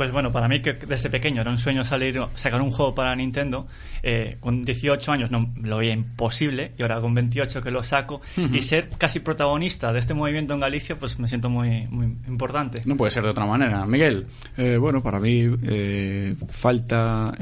Pues 0.00 0.12
bueno, 0.12 0.32
para 0.32 0.48
mí 0.48 0.62
que 0.62 0.72
desde 0.72 1.10
pequeño 1.10 1.42
era 1.42 1.50
un 1.50 1.58
sueño 1.58 1.84
salir, 1.84 2.18
sacar 2.34 2.62
un 2.62 2.70
juego 2.70 2.94
para 2.94 3.14
Nintendo. 3.14 3.66
Eh, 4.02 4.38
con 4.40 4.64
18 4.64 5.12
años 5.12 5.30
no 5.30 5.52
lo 5.60 5.76
veía 5.76 5.92
imposible 5.92 6.72
y 6.78 6.80
ahora 6.80 7.02
con 7.02 7.14
28 7.14 7.60
que 7.60 7.70
lo 7.70 7.82
saco 7.82 8.22
y 8.50 8.62
ser 8.62 8.88
casi 8.96 9.20
protagonista 9.20 9.92
de 9.92 9.98
este 9.98 10.14
movimiento 10.14 10.54
en 10.54 10.60
Galicia, 10.60 10.98
pues 10.98 11.18
me 11.18 11.28
siento 11.28 11.50
muy, 11.50 11.86
muy 11.88 12.16
importante. 12.28 12.80
No 12.86 12.96
puede 12.96 13.10
ser 13.10 13.24
de 13.24 13.28
otra 13.28 13.44
manera. 13.44 13.84
Miguel. 13.84 14.26
Eh, 14.56 14.78
bueno, 14.78 15.02
para 15.02 15.20
mí 15.20 15.44
eh, 15.64 16.34
falta 16.48 17.36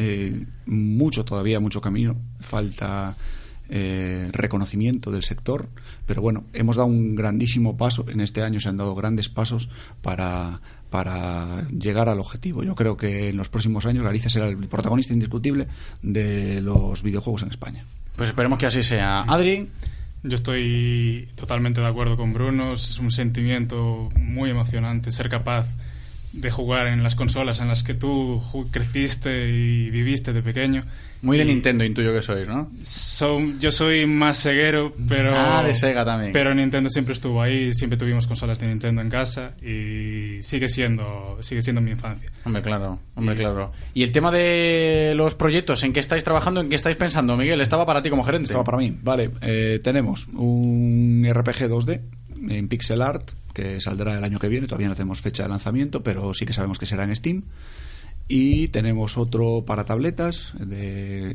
mucho 0.66 1.24
todavía, 1.24 1.60
mucho 1.60 1.80
camino. 1.80 2.16
Falta 2.40 3.16
reconocimiento 3.70 5.10
del 5.10 5.22
sector, 5.22 5.68
pero 6.06 6.22
bueno, 6.22 6.44
hemos 6.54 6.76
dado 6.76 6.88
un 6.88 7.14
grandísimo 7.14 7.76
paso. 7.76 8.06
En 8.08 8.20
este 8.20 8.42
año 8.42 8.58
se 8.58 8.68
han 8.70 8.78
dado 8.78 8.94
grandes 8.94 9.28
pasos 9.28 9.68
para 10.00 10.60
para 10.90 11.66
llegar 11.68 12.08
al 12.08 12.20
objetivo. 12.20 12.62
Yo 12.62 12.74
creo 12.74 12.96
que 12.96 13.28
en 13.28 13.36
los 13.36 13.48
próximos 13.48 13.86
años 13.86 14.02
Galicia 14.02 14.30
será 14.30 14.48
el 14.48 14.56
protagonista 14.56 15.12
indiscutible 15.12 15.68
de 16.02 16.60
los 16.62 17.02
videojuegos 17.02 17.42
en 17.42 17.50
España. 17.50 17.84
Pues 18.16 18.30
esperemos 18.30 18.58
que 18.58 18.66
así 18.66 18.82
sea. 18.82 19.20
Adri. 19.22 19.68
Yo 20.24 20.34
estoy 20.34 21.28
totalmente 21.36 21.80
de 21.80 21.86
acuerdo 21.86 22.16
con 22.16 22.32
Bruno. 22.32 22.72
Es 22.72 22.98
un 22.98 23.10
sentimiento 23.10 24.08
muy 24.16 24.50
emocionante 24.50 25.12
ser 25.12 25.28
capaz 25.28 25.66
de 26.32 26.50
jugar 26.50 26.86
en 26.88 27.02
las 27.02 27.14
consolas 27.14 27.60
en 27.60 27.68
las 27.68 27.82
que 27.82 27.94
tú 27.94 28.40
creciste 28.70 29.48
y 29.48 29.90
viviste 29.90 30.32
de 30.32 30.42
pequeño. 30.42 30.84
Muy 31.20 31.36
de 31.36 31.44
Nintendo 31.44 31.84
intuyo 31.84 32.12
que 32.12 32.22
sois, 32.22 32.46
¿no? 32.46 32.70
yo 33.58 33.70
soy 33.72 34.06
más 34.06 34.40
ceguero, 34.40 34.94
pero... 35.08 35.36
Ah, 35.36 35.64
de 35.64 35.74
Sega 35.74 36.04
también. 36.04 36.32
Pero 36.32 36.54
Nintendo 36.54 36.88
siempre 36.88 37.12
estuvo 37.12 37.42
ahí, 37.42 37.74
siempre 37.74 37.98
tuvimos 37.98 38.28
consolas 38.28 38.60
de 38.60 38.68
Nintendo 38.68 39.02
en 39.02 39.08
casa 39.08 39.54
y 39.60 40.40
sigue 40.42 40.68
siendo, 40.68 41.38
sigue 41.40 41.60
siendo 41.62 41.80
mi 41.80 41.90
infancia. 41.90 42.30
Hombre, 42.44 42.62
claro, 42.62 43.00
hombre, 43.16 43.34
claro. 43.34 43.72
Y 43.94 44.04
el 44.04 44.12
tema 44.12 44.30
de 44.30 45.14
los 45.16 45.34
proyectos, 45.34 45.82
¿en 45.82 45.92
qué 45.92 45.98
estáis 45.98 46.22
trabajando, 46.22 46.60
en 46.60 46.68
qué 46.68 46.76
estáis 46.76 46.96
pensando? 46.96 47.36
Miguel, 47.36 47.60
estaba 47.62 47.84
para 47.84 48.00
ti 48.00 48.10
como 48.10 48.22
gerente. 48.22 48.44
Estaba 48.44 48.64
para 48.64 48.78
mí, 48.78 48.96
vale. 49.02 49.30
Eh, 49.40 49.80
tenemos 49.82 50.28
un 50.28 51.28
RPG 51.28 51.68
2D 51.68 52.00
en 52.48 52.68
pixel 52.68 53.02
art 53.02 53.30
que 53.52 53.80
saldrá 53.80 54.16
el 54.16 54.24
año 54.24 54.38
que 54.38 54.48
viene, 54.48 54.66
todavía 54.66 54.88
no 54.88 54.94
tenemos 54.94 55.20
fecha 55.20 55.42
de 55.42 55.48
lanzamiento, 55.48 56.02
pero 56.02 56.32
sí 56.34 56.46
que 56.46 56.52
sabemos 56.52 56.78
que 56.78 56.86
será 56.86 57.04
en 57.04 57.16
Steam 57.16 57.42
y 58.28 58.68
tenemos 58.68 59.16
otro 59.16 59.64
para 59.66 59.84
tabletas 59.84 60.52
de, 60.58 61.34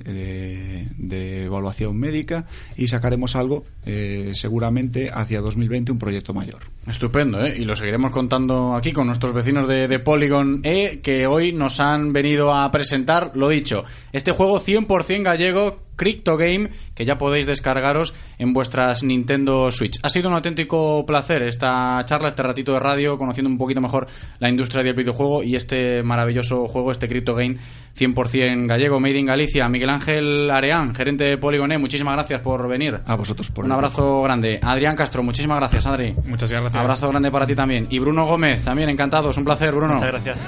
de, 0.95 1.43
evaluación 1.43 1.97
médica 1.97 2.45
y 2.77 2.87
sacaremos 2.87 3.35
algo 3.35 3.65
eh, 3.85 4.31
seguramente 4.35 5.09
hacia 5.11 5.41
2020 5.41 5.91
un 5.91 5.99
proyecto 5.99 6.33
mayor. 6.33 6.59
Estupendo, 6.87 7.43
¿eh? 7.43 7.55
y 7.57 7.65
lo 7.65 7.75
seguiremos 7.75 8.11
contando 8.11 8.75
aquí 8.75 8.91
con 8.91 9.07
nuestros 9.07 9.33
vecinos 9.33 9.67
de, 9.67 9.87
de, 9.87 9.99
Polygon 9.99 10.61
E 10.63 10.99
que 11.01 11.25
hoy 11.25 11.51
nos 11.51 11.79
han 11.79 12.13
venido 12.13 12.53
a 12.53 12.69
presentar, 12.69 13.31
lo 13.33 13.49
dicho, 13.49 13.83
este 14.11 14.31
juego 14.31 14.59
100% 14.59 15.23
gallego 15.23 15.79
Crypto 15.95 16.37
Game 16.37 16.69
que 16.95 17.05
ya 17.05 17.17
podéis 17.17 17.45
descargaros 17.45 18.13
en 18.37 18.53
vuestras 18.53 19.03
Nintendo 19.03 19.71
Switch. 19.71 19.99
Ha 20.03 20.09
sido 20.09 20.29
un 20.29 20.35
auténtico 20.35 21.05
placer 21.05 21.43
esta 21.43 22.03
charla, 22.05 22.29
este 22.29 22.43
ratito 22.43 22.73
de 22.73 22.79
radio, 22.79 23.17
conociendo 23.17 23.49
un 23.49 23.57
poquito 23.57 23.81
mejor 23.81 24.07
la 24.39 24.49
industria 24.49 24.83
del 24.83 24.93
videojuego 24.93 25.43
y 25.43 25.55
este 25.55 26.03
maravilloso 26.03 26.67
juego, 26.67 26.91
este 26.91 27.07
Crypto 27.07 27.35
Game 27.35 27.57
100% 27.97 28.67
gallego, 28.67 28.99
Made 28.99 29.17
in 29.19 29.25
Galicia. 29.25 29.67
Miguel 29.69 29.89
Ángel 29.89 30.49
Areán, 30.51 30.93
gerente 30.95 31.23
de 31.25 31.37
Polygoné, 31.37 31.77
muchísimas 31.77 32.13
gracias 32.15 32.41
por 32.41 32.67
venir. 32.67 32.99
A 33.05 33.15
vosotros 33.15 33.51
por 33.51 33.65
Un 33.65 33.71
abrazo 33.71 34.21
grande. 34.21 34.59
Adrián 34.61 34.95
Castro, 34.95 35.23
muchísimas 35.23 35.57
gracias, 35.57 35.85
Adri. 35.85 36.15
Muchas 36.25 36.51
gracias. 36.51 36.75
Abrazo 36.75 37.09
grande 37.09 37.31
para 37.31 37.47
ti 37.47 37.55
también. 37.55 37.87
Y 37.89 37.99
Bruno 37.99 38.25
Gómez, 38.25 38.63
también 38.63 38.89
encantado, 38.89 39.29
es 39.31 39.37
un 39.37 39.45
placer, 39.45 39.73
Bruno. 39.73 39.95
Muchas 39.95 40.11
gracias. 40.11 40.43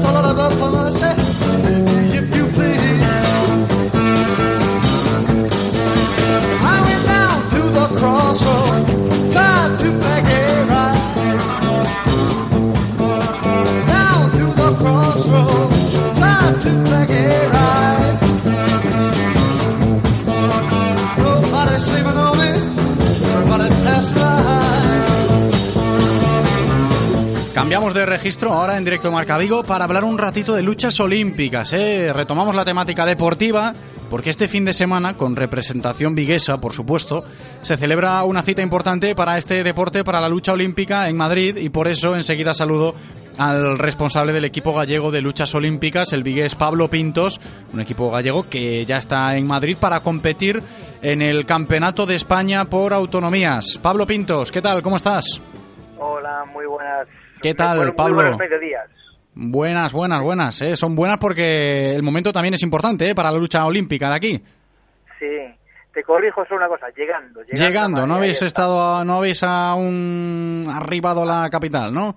solo 0.00 0.20
la 0.22 0.32
bonne 0.32 0.50
femme 0.52 0.89
Cambiamos 27.80 27.98
de 27.98 28.14
registro 28.14 28.52
ahora 28.52 28.76
en 28.76 28.84
directo 28.84 29.10
Marca 29.10 29.38
Vigo 29.38 29.62
para 29.64 29.86
hablar 29.86 30.04
un 30.04 30.18
ratito 30.18 30.54
de 30.54 30.62
luchas 30.62 31.00
olímpicas. 31.00 31.72
¿eh? 31.72 32.12
Retomamos 32.12 32.54
la 32.54 32.62
temática 32.62 33.06
deportiva 33.06 33.72
porque 34.10 34.28
este 34.28 34.48
fin 34.48 34.66
de 34.66 34.74
semana, 34.74 35.14
con 35.14 35.34
representación 35.34 36.14
viguesa, 36.14 36.60
por 36.60 36.74
supuesto, 36.74 37.24
se 37.62 37.78
celebra 37.78 38.22
una 38.24 38.42
cita 38.42 38.60
importante 38.60 39.14
para 39.14 39.38
este 39.38 39.64
deporte, 39.64 40.04
para 40.04 40.20
la 40.20 40.28
lucha 40.28 40.52
olímpica 40.52 41.08
en 41.08 41.16
Madrid 41.16 41.56
y 41.56 41.70
por 41.70 41.88
eso 41.88 42.14
enseguida 42.14 42.52
saludo 42.52 42.94
al 43.38 43.78
responsable 43.78 44.34
del 44.34 44.44
equipo 44.44 44.74
gallego 44.74 45.10
de 45.10 45.22
luchas 45.22 45.54
olímpicas, 45.54 46.12
el 46.12 46.22
vigués 46.22 46.56
Pablo 46.56 46.90
Pintos, 46.90 47.40
un 47.72 47.80
equipo 47.80 48.10
gallego 48.10 48.46
que 48.46 48.84
ya 48.84 48.98
está 48.98 49.34
en 49.38 49.46
Madrid 49.46 49.78
para 49.80 50.00
competir 50.00 50.62
en 51.00 51.22
el 51.22 51.46
Campeonato 51.46 52.04
de 52.04 52.16
España 52.16 52.66
por 52.66 52.92
Autonomías. 52.92 53.78
Pablo 53.80 54.06
Pintos, 54.06 54.52
¿qué 54.52 54.60
tal? 54.60 54.82
¿Cómo 54.82 54.96
estás? 54.96 55.40
Muy 57.42 57.50
¿Qué 57.50 57.54
tal, 57.54 57.94
Pablo? 57.94 58.36
Buenas, 59.34 59.92
buenas, 59.94 60.22
buenas. 60.22 60.60
¿eh? 60.60 60.76
Son 60.76 60.94
buenas 60.94 61.18
porque 61.18 61.94
el 61.94 62.02
momento 62.02 62.32
también 62.32 62.52
es 62.54 62.62
importante 62.62 63.08
¿eh? 63.08 63.14
para 63.14 63.30
la 63.30 63.38
lucha 63.38 63.64
olímpica 63.64 64.10
de 64.10 64.16
aquí. 64.16 64.44
Sí, 65.18 65.58
te 65.94 66.02
corrijo 66.02 66.44
solo 66.44 66.56
una 66.58 66.68
cosa, 66.68 66.88
llegando. 66.94 67.40
Llegando, 67.44 68.06
no 68.06 68.16
habéis 68.16 68.42
estado, 68.42 69.02
no 69.06 69.18
habéis 69.18 69.42
aún 69.42 70.66
arribado 70.70 71.22
a 71.22 71.24
la 71.24 71.48
capital, 71.48 71.94
¿no? 71.94 72.16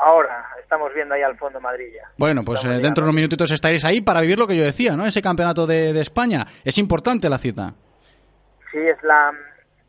Ahora, 0.00 0.46
estamos 0.60 0.92
viendo 0.92 1.14
ahí 1.14 1.22
al 1.22 1.36
fondo 1.36 1.60
Madrid 1.60 1.92
ya. 1.94 2.08
Bueno, 2.16 2.42
pues 2.44 2.64
eh, 2.64 2.80
dentro 2.82 3.04
de 3.04 3.10
unos 3.10 3.14
minutitos 3.14 3.52
estaréis 3.52 3.84
ahí 3.84 4.00
para 4.00 4.22
vivir 4.22 4.38
lo 4.38 4.48
que 4.48 4.56
yo 4.56 4.64
decía, 4.64 4.96
¿no? 4.96 5.06
Ese 5.06 5.22
campeonato 5.22 5.66
de, 5.68 5.92
de 5.92 6.00
España. 6.00 6.44
Es 6.64 6.78
importante 6.78 7.28
la 7.28 7.38
cita. 7.38 7.74
Sí, 8.72 8.78
es 8.78 9.00
la... 9.04 9.32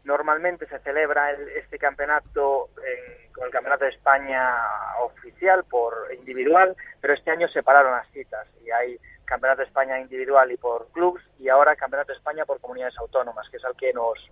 Normalmente 0.04 0.68
se 0.68 0.78
celebra 0.80 1.32
este 1.58 1.78
campeonato 1.80 2.70
en 2.78 3.19
con 3.40 3.48
el 3.48 3.54
Campeonato 3.54 3.86
de 3.86 3.92
España 3.92 4.54
oficial 5.02 5.64
por 5.64 5.94
individual, 6.14 6.76
pero 7.00 7.14
este 7.14 7.32
año 7.32 7.48
separaron 7.48 7.94
las 7.94 8.08
citas 8.12 8.46
y 8.64 8.70
hay 8.70 9.00
Campeonato 9.24 9.62
de 9.62 9.68
España 9.68 10.00
individual 10.00 10.52
y 10.52 10.58
por 10.58 10.88
clubs 10.92 11.22
y 11.40 11.48
ahora 11.50 11.76
Campeonato 11.76 12.12
de 12.12 12.18
España 12.18 12.46
por 12.46 12.60
comunidades 12.60 12.98
autónomas, 13.00 13.48
que 13.50 13.58
es 13.58 13.66
al 13.66 13.76
que 13.76 13.94
nos 13.94 14.30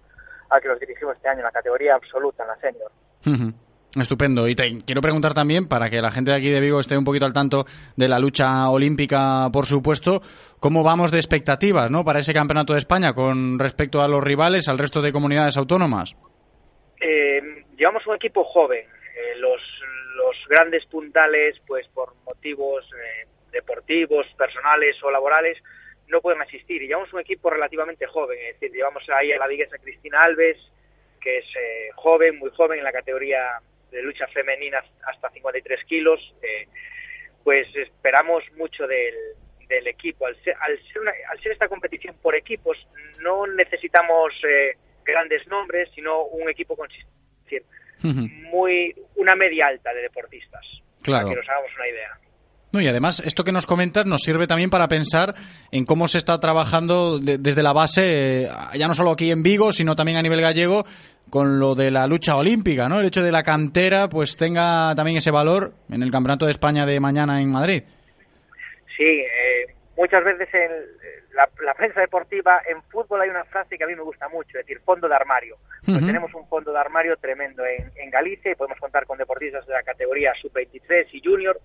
al 0.49 0.61
que 0.61 0.67
nos 0.67 0.79
dirigimos 0.79 1.15
este 1.15 1.27
año, 1.27 1.39
en 1.39 1.45
la 1.45 1.51
categoría 1.51 1.95
absoluta, 1.95 2.43
en 2.43 2.49
la 2.49 2.55
senior. 2.57 2.91
Estupendo. 3.95 4.47
Y 4.47 4.55
te 4.55 4.81
quiero 4.85 5.01
preguntar 5.01 5.33
también, 5.33 5.67
para 5.67 5.89
que 5.89 6.01
la 6.01 6.11
gente 6.11 6.31
de 6.31 6.37
aquí 6.37 6.49
de 6.49 6.61
Vigo 6.61 6.79
esté 6.79 6.97
un 6.97 7.03
poquito 7.03 7.25
al 7.25 7.33
tanto 7.33 7.65
de 7.95 8.07
la 8.07 8.19
lucha 8.19 8.69
olímpica, 8.69 9.49
por 9.51 9.65
supuesto, 9.65 10.21
¿cómo 10.59 10.83
vamos 10.83 11.11
de 11.11 11.17
expectativas 11.17 11.89
¿no? 11.89 12.05
para 12.05 12.19
ese 12.19 12.33
Campeonato 12.33 12.73
de 12.73 12.79
España 12.79 13.13
con 13.13 13.59
respecto 13.59 14.01
a 14.01 14.07
los 14.07 14.23
rivales, 14.23 14.67
al 14.67 14.77
resto 14.77 15.01
de 15.01 15.11
comunidades 15.11 15.57
autónomas? 15.57 16.15
Eh, 17.01 17.41
llevamos 17.77 18.05
un 18.07 18.15
equipo 18.15 18.43
joven. 18.43 18.85
Eh, 19.17 19.35
los, 19.37 19.61
los 20.15 20.47
grandes 20.47 20.85
puntales, 20.85 21.59
pues 21.65 21.87
por 21.87 22.13
motivos 22.17 22.87
eh, 22.93 23.27
deportivos, 23.51 24.27
personales 24.37 25.01
o 25.01 25.09
laborales, 25.09 25.57
no 26.07 26.21
pueden 26.21 26.41
asistir. 26.41 26.83
Y 26.83 26.87
llevamos 26.87 27.11
un 27.13 27.21
equipo 27.21 27.49
relativamente 27.49 28.05
joven, 28.05 28.37
es 28.39 28.59
decir, 28.59 28.75
llevamos 28.75 29.09
ahí 29.09 29.31
a 29.31 29.39
la 29.39 29.47
viguesa 29.47 29.79
Cristina 29.79 30.23
Alves, 30.23 30.57
que 31.19 31.39
es 31.39 31.45
eh, 31.55 31.89
joven, 31.95 32.37
muy 32.37 32.51
joven 32.51 32.77
en 32.77 32.83
la 32.83 32.91
categoría 32.91 33.59
de 33.89 34.03
lucha 34.03 34.27
femenina 34.27 34.83
hasta 35.03 35.31
53 35.31 35.83
kilos. 35.85 36.35
Eh, 36.43 36.67
pues 37.43 37.73
esperamos 37.75 38.43
mucho 38.55 38.85
del, 38.85 39.15
del 39.67 39.87
equipo. 39.87 40.27
Al 40.27 40.35
ser, 40.43 40.55
al, 40.59 40.79
ser 40.83 41.01
una, 41.01 41.13
al 41.29 41.39
ser 41.41 41.53
esta 41.53 41.67
competición 41.67 42.15
por 42.21 42.35
equipos, 42.35 42.87
no 43.21 43.47
necesitamos 43.47 44.33
grandes 45.03 45.47
nombres, 45.47 45.89
sino 45.95 46.23
un 46.23 46.49
equipo 46.49 46.75
consistente. 46.75 47.17
Muy, 48.03 48.95
una 49.15 49.35
media 49.35 49.67
alta 49.67 49.93
de 49.93 50.01
deportistas. 50.01 50.65
Claro. 51.01 51.25
Para 51.25 51.35
que 51.35 51.41
nos 51.41 51.49
hagamos 51.49 51.71
una 51.75 51.87
idea. 51.87 52.19
No, 52.73 52.81
y 52.81 52.87
además, 52.87 53.21
esto 53.25 53.43
que 53.43 53.51
nos 53.51 53.65
comentas 53.65 54.05
nos 54.05 54.21
sirve 54.21 54.45
también 54.45 54.69
para 54.69 54.87
pensar 54.87 55.33
en 55.71 55.85
cómo 55.85 56.07
se 56.07 56.17
está 56.17 56.39
trabajando 56.39 57.17
de, 57.17 57.37
desde 57.37 57.63
la 57.63 57.71
base, 57.71 58.43
eh, 58.43 58.49
ya 58.73 58.87
no 58.87 58.93
solo 58.93 59.11
aquí 59.11 59.31
en 59.31 59.41
Vigo, 59.41 59.71
sino 59.71 59.95
también 59.95 60.17
a 60.17 60.21
nivel 60.21 60.41
gallego, 60.41 60.85
con 61.29 61.59
lo 61.59 61.75
de 61.75 61.91
la 61.91 62.07
lucha 62.07 62.35
olímpica, 62.35 62.89
¿no? 62.89 62.99
El 62.99 63.07
hecho 63.07 63.21
de 63.21 63.31
la 63.31 63.43
cantera, 63.43 64.09
pues 64.09 64.35
tenga 64.35 64.93
también 64.95 65.17
ese 65.17 65.31
valor 65.31 65.73
en 65.89 66.03
el 66.03 66.11
Campeonato 66.11 66.45
de 66.45 66.51
España 66.51 66.85
de 66.85 66.99
mañana 66.99 67.41
en 67.41 67.51
Madrid. 67.51 67.83
Sí, 68.95 69.03
eh, 69.03 69.73
muchas 69.95 70.23
veces 70.23 70.47
en 70.53 70.71
la, 71.37 71.49
la, 71.63 71.73
prensa 71.75 72.01
deportiva, 72.01 72.61
en 72.67 72.81
fútbol 72.83 73.21
hay 73.21 73.29
una 73.29 73.45
frase 73.45 73.77
que 73.77 73.83
a 73.83 73.87
mí 73.87 73.95
me 73.95 74.01
gusta 74.01 74.27
mucho, 74.27 74.49
es 74.49 74.65
decir, 74.65 74.81
fondo 74.81 75.07
de 75.07 75.15
armario. 75.15 75.57
Pues 75.85 75.97
uh 75.97 76.01
-huh. 76.01 76.05
tenemos 76.07 76.33
un 76.33 76.47
fondo 76.49 76.71
de 76.73 76.79
armario 76.79 77.15
tremendo 77.17 77.63
en, 77.65 77.91
en 77.95 78.09
Galicia 78.09 78.51
y 78.51 78.55
podemos 78.55 78.79
contar 78.79 79.05
con 79.05 79.17
deportistas 79.17 79.65
de 79.67 79.73
la 79.73 79.83
categoría 79.83 80.33
sub-23 80.33 81.07
y 81.11 81.21
junior 81.23 81.59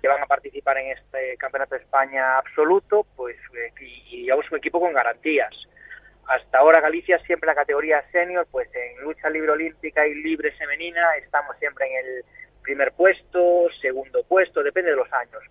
que 0.00 0.08
van 0.08 0.22
a 0.22 0.26
participar 0.26 0.78
en 0.78 0.92
este 0.96 1.36
Campeonato 1.36 1.74
de 1.74 1.82
España 1.82 2.38
absoluto, 2.38 3.06
pues 3.16 3.36
eh, 3.54 3.72
y, 3.80 4.16
y 4.16 4.24
llevamos 4.24 4.50
un 4.50 4.58
equipo 4.58 4.80
con 4.80 4.92
garantías. 4.92 5.54
Hasta 6.26 6.58
ahora 6.58 6.80
Galicia 6.80 7.18
siempre 7.20 7.46
la 7.46 7.54
categoría 7.54 8.02
senior, 8.10 8.46
pues 8.50 8.68
en 8.74 9.02
lucha 9.02 9.30
libre 9.30 9.52
olímpica 9.52 10.06
y 10.06 10.14
libre 10.14 10.52
femenina 10.52 11.16
estamos 11.16 11.56
siempre 11.58 11.86
en 11.86 12.06
el 12.06 12.24
primer 12.62 12.92
puesto, 12.92 13.68
segundo 13.80 14.22
puesto, 14.24 14.62
depende 14.62 14.90
de 14.90 14.96
los 14.96 15.12
años. 15.12 15.42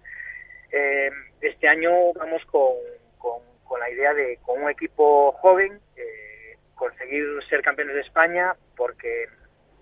Eh, 0.71 1.09
este 1.41 1.67
año 1.67 2.13
vamos 2.13 2.45
con, 2.45 2.73
con, 3.17 3.41
con, 3.67 3.79
la 3.79 3.89
idea 3.89 4.13
de, 4.13 4.39
con 4.43 4.61
un 4.61 4.69
equipo 4.69 5.31
joven, 5.33 5.79
eh, 5.95 6.57
conseguir 6.75 7.25
ser 7.49 7.61
campeones 7.61 7.95
de 7.95 8.01
España, 8.01 8.55
porque, 8.75 9.25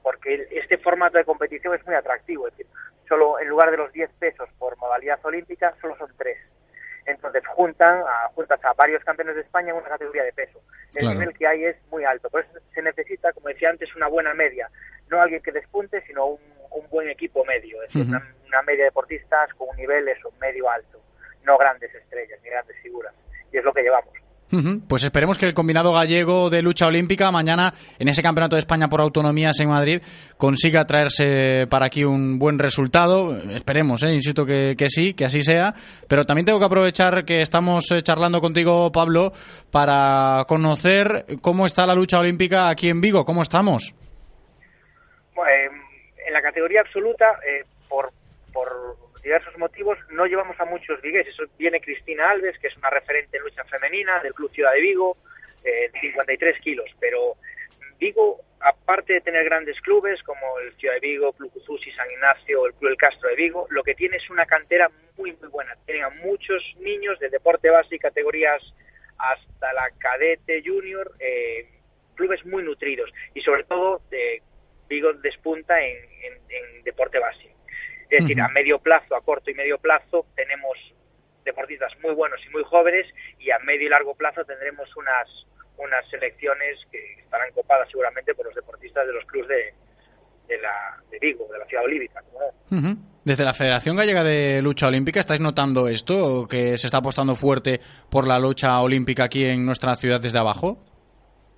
porque 0.02 0.48
este 0.52 0.78
formato 0.78 1.18
de 1.18 1.26
competición 1.26 1.76
es 1.76 1.86
muy 1.86 1.96
atractivo. 1.96 2.48
Es 2.48 2.58
decir, 2.58 2.72
solo 3.08 3.40
en 3.40 3.48
lugar 3.48 3.72
de 3.72 3.78
los 3.78 3.92
10 3.92 4.12
pesos 4.20 4.50
por 4.58 4.78
modalidad 4.78 5.20
olímpica, 5.24 5.76
solo 5.82 5.96
son 5.98 6.12
3. 6.18 6.38
Entonces 7.06 7.46
juntan 7.48 8.02
a, 8.02 8.30
juntas 8.30 8.60
a 8.64 8.74
varios 8.74 9.04
campeones 9.04 9.36
de 9.36 9.42
España 9.42 9.70
en 9.70 9.78
una 9.78 9.90
categoría 9.90 10.24
de 10.24 10.34
peso. 10.34 10.60
El 10.94 11.02
claro. 11.02 11.20
nivel 11.20 11.38
que 11.38 11.46
hay 11.46 11.66
es 11.66 11.78
muy 11.92 12.04
alto. 12.04 12.30
Por 12.30 12.42
eso 12.42 12.60
se 12.74 12.82
necesita, 12.82 13.32
como 13.34 13.50
decía 13.50 13.70
antes, 13.70 13.96
una 13.96 14.08
buena 14.08 14.34
media. 14.34 14.70
No 15.10 15.22
alguien 15.22 15.42
que 15.42 15.52
despunte, 15.52 16.02
sino 16.08 16.26
un, 16.26 16.40
un 16.72 16.90
buen 16.90 17.10
equipo 17.10 17.46
medio. 17.46 17.82
Es 17.84 17.94
decir, 17.94 18.02
uh 18.02 18.06
-huh. 18.06 18.10
una, 18.10 18.36
una, 18.48 18.62
media 18.64 18.86
de 18.86 18.86
deportistas 18.86 19.54
con 19.54 19.70
un 19.70 19.78
nivel 19.78 20.08
eso, 20.08 20.32
medio 20.42 20.70
alto. 20.70 21.00
No 21.44 21.58
grandes 21.60 21.94
estrellas 21.94 22.40
ni 22.42 22.50
grandes 22.50 22.76
figuras. 22.82 23.14
Y 23.56 23.58
es 23.58 23.64
lo 23.64 23.72
que 23.72 23.84
llevamos. 23.84 24.14
Uh 24.52 24.58
-huh. 24.58 24.82
Pues 24.88 25.04
esperemos 25.04 25.38
que 25.38 25.46
el 25.46 25.54
combinado 25.54 25.94
gallego 25.94 26.50
de 26.50 26.62
lucha 26.62 26.88
olímpica 26.88 27.32
mañana 27.32 27.74
en 27.98 28.10
ese 28.10 28.22
campeonato 28.22 28.56
de 28.58 28.60
España 28.60 28.90
por 28.90 29.00
autonomías 29.02 29.60
en 29.60 29.70
Madrid 29.70 30.02
consiga 30.38 30.86
traerse 30.86 31.66
para 31.68 31.86
aquí 31.86 32.04
un 32.04 32.38
buen 32.38 32.60
resultado. 32.60 33.36
Esperemos, 33.50 34.04
¿eh? 34.04 34.14
insisto 34.14 34.46
que, 34.46 34.76
que, 34.78 34.90
sí, 34.90 35.14
que 35.14 35.26
así 35.26 35.42
sea. 35.42 35.74
Pero 36.08 36.26
también 36.26 36.46
tengo 36.46 36.60
que 36.60 36.66
aprovechar 36.66 37.24
que 37.24 37.42
estamos 37.42 37.90
eh, 37.92 38.02
charlando 38.04 38.42
contigo, 38.42 38.92
Pablo, 38.92 39.32
para 39.72 40.44
conocer 40.48 41.26
cómo 41.42 41.66
está 41.66 41.88
la 41.88 41.96
lucha 41.96 42.20
olímpica 42.20 42.70
aquí 42.70 42.90
en 42.90 43.00
Vigo. 43.00 43.24
¿Cómo 43.26 43.42
estamos? 43.42 43.96
Bueno, 45.34 45.72
en 46.28 46.34
la 46.34 46.42
categoría 46.42 46.82
absoluta, 46.82 47.26
eh, 47.48 47.64
por, 47.90 48.12
por 48.54 48.68
diversos 49.26 49.58
motivos 49.58 49.98
no 50.12 50.28
llevamos 50.28 50.58
a 50.60 50.66
muchos 50.66 51.02
vigueses. 51.02 51.36
Viene 51.58 51.82
Cristina 51.82 52.30
Alves, 52.30 52.60
que 52.60 52.68
es 52.68 52.78
una 52.78 52.92
referente 52.92 53.38
en 53.38 53.44
lucha 53.44 53.64
femenina 53.66 54.20
del 54.22 54.36
Club 54.36 54.52
Ciudad 54.52 54.72
de 54.74 54.82
Vigo, 54.82 55.18
eh, 55.64 55.90
53 56.00 56.60
kilos, 56.60 56.96
pero 57.00 57.36
Vigo, 57.98 58.42
aparte 58.60 59.14
de 59.14 59.22
tener 59.22 59.44
grandes 59.46 59.82
clubes 59.82 60.22
como 60.22 60.60
el 60.60 60.74
Ciudad 60.76 60.94
de 60.94 61.00
Vigo, 61.00 61.34
Club 61.34 61.52
Uzusi, 61.56 61.92
San 61.92 62.10
Ignacio 62.12 62.62
o 62.62 62.68
el 62.68 62.74
Club 62.76 62.92
El 62.92 62.98
Castro 62.98 63.30
de 63.30 63.36
Vigo, 63.36 63.66
lo 63.72 63.84
que 63.84 63.96
tiene 63.96 64.18
es 64.18 64.30
una 64.30 64.46
cantera 64.46 64.92
muy, 65.18 65.34
muy 65.34 65.50
buena. 65.50 65.76
Tienen 65.88 66.04
a 66.04 66.10
muchos 66.10 66.62
niños 66.80 67.18
de 67.18 67.30
deporte 67.30 67.72
base 67.72 67.96
y 67.96 68.00
categorías 68.00 68.62
hasta 69.18 69.74
la 69.74 69.90
cadete 69.98 70.62
junior, 70.64 71.12
eh, 71.20 71.68
clubes 72.14 72.46
muy 72.46 72.62
nutridos 72.62 73.12
y 73.34 73.42
sobre 73.42 73.64
todo 73.64 74.02
eh, 74.12 74.42
Vigo 74.88 75.14
despunta 75.14 75.82
en, 75.82 75.98
en, 75.98 76.34
en 76.48 76.84
deporte 76.84 77.18
base. 77.18 77.55
Es 78.10 78.22
decir, 78.22 78.38
uh 78.38 78.42
-huh. 78.42 78.50
a 78.50 78.50
medio 78.50 78.80
plazo, 78.80 79.16
a 79.16 79.22
corto 79.22 79.50
y 79.52 79.54
medio 79.54 79.78
plazo, 79.78 80.26
tenemos 80.36 80.78
deportistas 81.44 81.94
muy 82.02 82.14
buenos 82.14 82.44
y 82.46 82.50
muy 82.50 82.64
jóvenes 82.64 83.08
y 83.40 83.52
a 83.52 83.60
medio 83.60 83.88
y 83.88 83.90
largo 83.90 84.16
plazo 84.16 84.44
tendremos 84.46 84.96
unas 84.98 85.48
unas 85.78 86.08
selecciones 86.10 86.86
que 86.92 87.20
estarán 87.20 87.52
copadas 87.52 87.90
seguramente 87.90 88.34
por 88.34 88.46
los 88.46 88.56
deportistas 88.56 89.06
de 89.06 89.14
los 89.14 89.26
clubes 89.26 89.50
de, 89.50 89.74
de, 90.48 90.62
la, 90.62 91.02
de 91.12 91.20
Vigo, 91.20 91.48
de 91.52 91.60
la 91.60 91.66
ciudad 91.66 91.84
olímpica. 91.84 92.24
Uh 92.72 92.76
-huh. 92.76 92.98
Desde 93.26 93.44
la 93.44 93.54
Federación 93.54 93.96
Gallega 93.98 94.24
de 94.24 94.62
Lucha 94.62 94.88
Olímpica, 94.88 95.20
¿estáis 95.20 95.42
notando 95.42 95.88
esto? 95.88 96.48
¿Que 96.48 96.78
se 96.78 96.88
está 96.88 97.00
apostando 97.00 97.36
fuerte 97.36 97.80
por 98.10 98.28
la 98.28 98.40
lucha 98.40 98.80
olímpica 98.82 99.26
aquí 99.26 99.46
en 99.46 99.66
nuestra 99.66 99.96
ciudad 99.96 100.22
desde 100.22 100.40
abajo? 100.40 100.78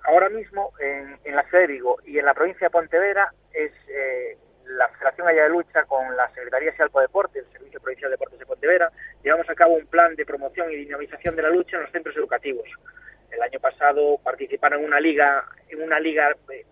Ahora 0.04 0.30
mismo, 0.30 0.72
en, 0.80 1.18
en 1.24 1.36
la 1.36 1.42
ciudad 1.44 1.66
de 1.66 1.72
Vigo 1.74 1.98
y 2.06 2.18
en 2.18 2.24
la 2.24 2.32
provincia 2.32 2.66
de 2.66 2.70
Pontevedra, 2.70 3.32
es 3.52 3.72
eh, 3.88 4.38
la 4.78 4.88
Federación 4.90 5.26
Gallega 5.26 5.44
de 5.44 5.50
Lucha 5.50 5.84
con 5.84 6.16
la 6.16 6.28
Secretaría 6.28 6.70
de 6.70 6.82
Alpo 6.84 7.00
Deporte, 7.00 7.40
el 7.40 7.52
Servicio 7.52 7.80
Provincial 7.80 8.10
de 8.10 8.14
Deportes 8.14 8.38
de 8.38 8.46
Pontevedra, 8.46 8.92
llevamos 9.22 9.50
a 9.50 9.54
cabo 9.54 9.74
un 9.74 9.86
plan 9.86 10.14
de 10.14 10.24
promoción 10.24 10.70
y 10.70 10.76
dinamización 10.76 11.34
de 11.34 11.42
la 11.42 11.50
lucha 11.50 11.76
en 11.76 11.82
los 11.82 11.92
centros 11.92 12.16
educativos. 12.16 12.68
El 13.30 13.42
año 13.42 13.58
pasado 13.58 14.18
participaron 14.22 14.80
en 14.80 14.86
una 14.86 15.00
liga, 15.00 15.44
en 15.68 15.82
una 15.82 15.98
liga, 15.98 16.30
eh, 16.50 16.64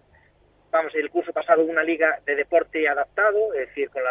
vamos, 0.70 0.95
el 0.95 1.11
curso 1.11 1.33
pasado 1.33 1.65
una 1.65 1.83
liga 1.83 2.20
de 2.24 2.37
deporte 2.37 2.89
adaptado, 2.89 3.53
es 3.55 3.69
decir, 3.69 3.91
con, 3.91 4.03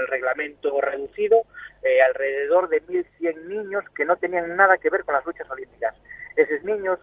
el 0.00 0.08
reglamento 0.08 0.80
reducido, 0.80 1.42
eh, 1.82 2.00
alrededor 2.02 2.68
de 2.68 2.80
1.100 2.82 3.48
niños 3.48 3.84
que 3.94 4.04
no 4.04 4.16
tenían 4.16 4.56
nada 4.56 4.78
que 4.78 4.88
ver 4.88 5.02
con 5.04 5.14
las 5.14 5.26
luchas 5.26 5.50
olímpicas. 5.50 5.94
Esos 6.36 6.62
niños 6.64 7.00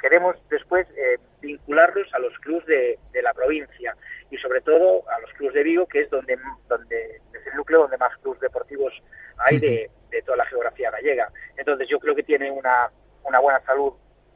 queremos 0.00 0.36
después 0.48 0.86
eh, 0.96 1.18
vincularlos 1.40 2.12
a 2.12 2.18
los 2.18 2.38
clubes 2.40 2.66
de, 2.66 2.98
de, 3.12 3.22
la 3.22 3.32
provincia 3.32 3.96
y 4.34 4.38
sobre 4.38 4.60
todo 4.62 5.08
a 5.08 5.20
los 5.20 5.32
clubes 5.34 5.54
de 5.54 5.62
Vigo, 5.62 5.86
que 5.86 6.00
es 6.00 6.10
donde, 6.10 6.36
donde 6.68 7.20
es 7.32 7.46
el 7.46 7.54
núcleo 7.54 7.82
donde 7.82 7.96
más 7.98 8.16
clubes 8.18 8.40
deportivos 8.40 8.92
hay 9.38 9.60
de, 9.60 9.90
de 10.10 10.22
toda 10.22 10.38
la 10.38 10.46
geografía 10.46 10.90
gallega. 10.90 11.30
Entonces 11.56 11.88
yo 11.88 12.00
creo 12.00 12.16
que 12.16 12.24
tiene 12.24 12.50
una, 12.50 12.90
una 13.22 13.38
buena 13.38 13.60
salud, 13.60 13.92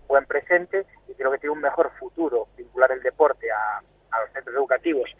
buen 0.06 0.24
presente 0.26 0.86
y 1.08 1.14
creo 1.14 1.32
que 1.32 1.38
tiene 1.38 1.52
un 1.52 1.60
mejor 1.60 1.90
futuro 1.98 2.46
vincular 2.56 2.92
el 2.92 3.02
deporte 3.02 3.50
a, 3.50 3.78
a 3.78 4.20
los 4.20 4.32
centros 4.32 4.54
educativos 4.54 5.10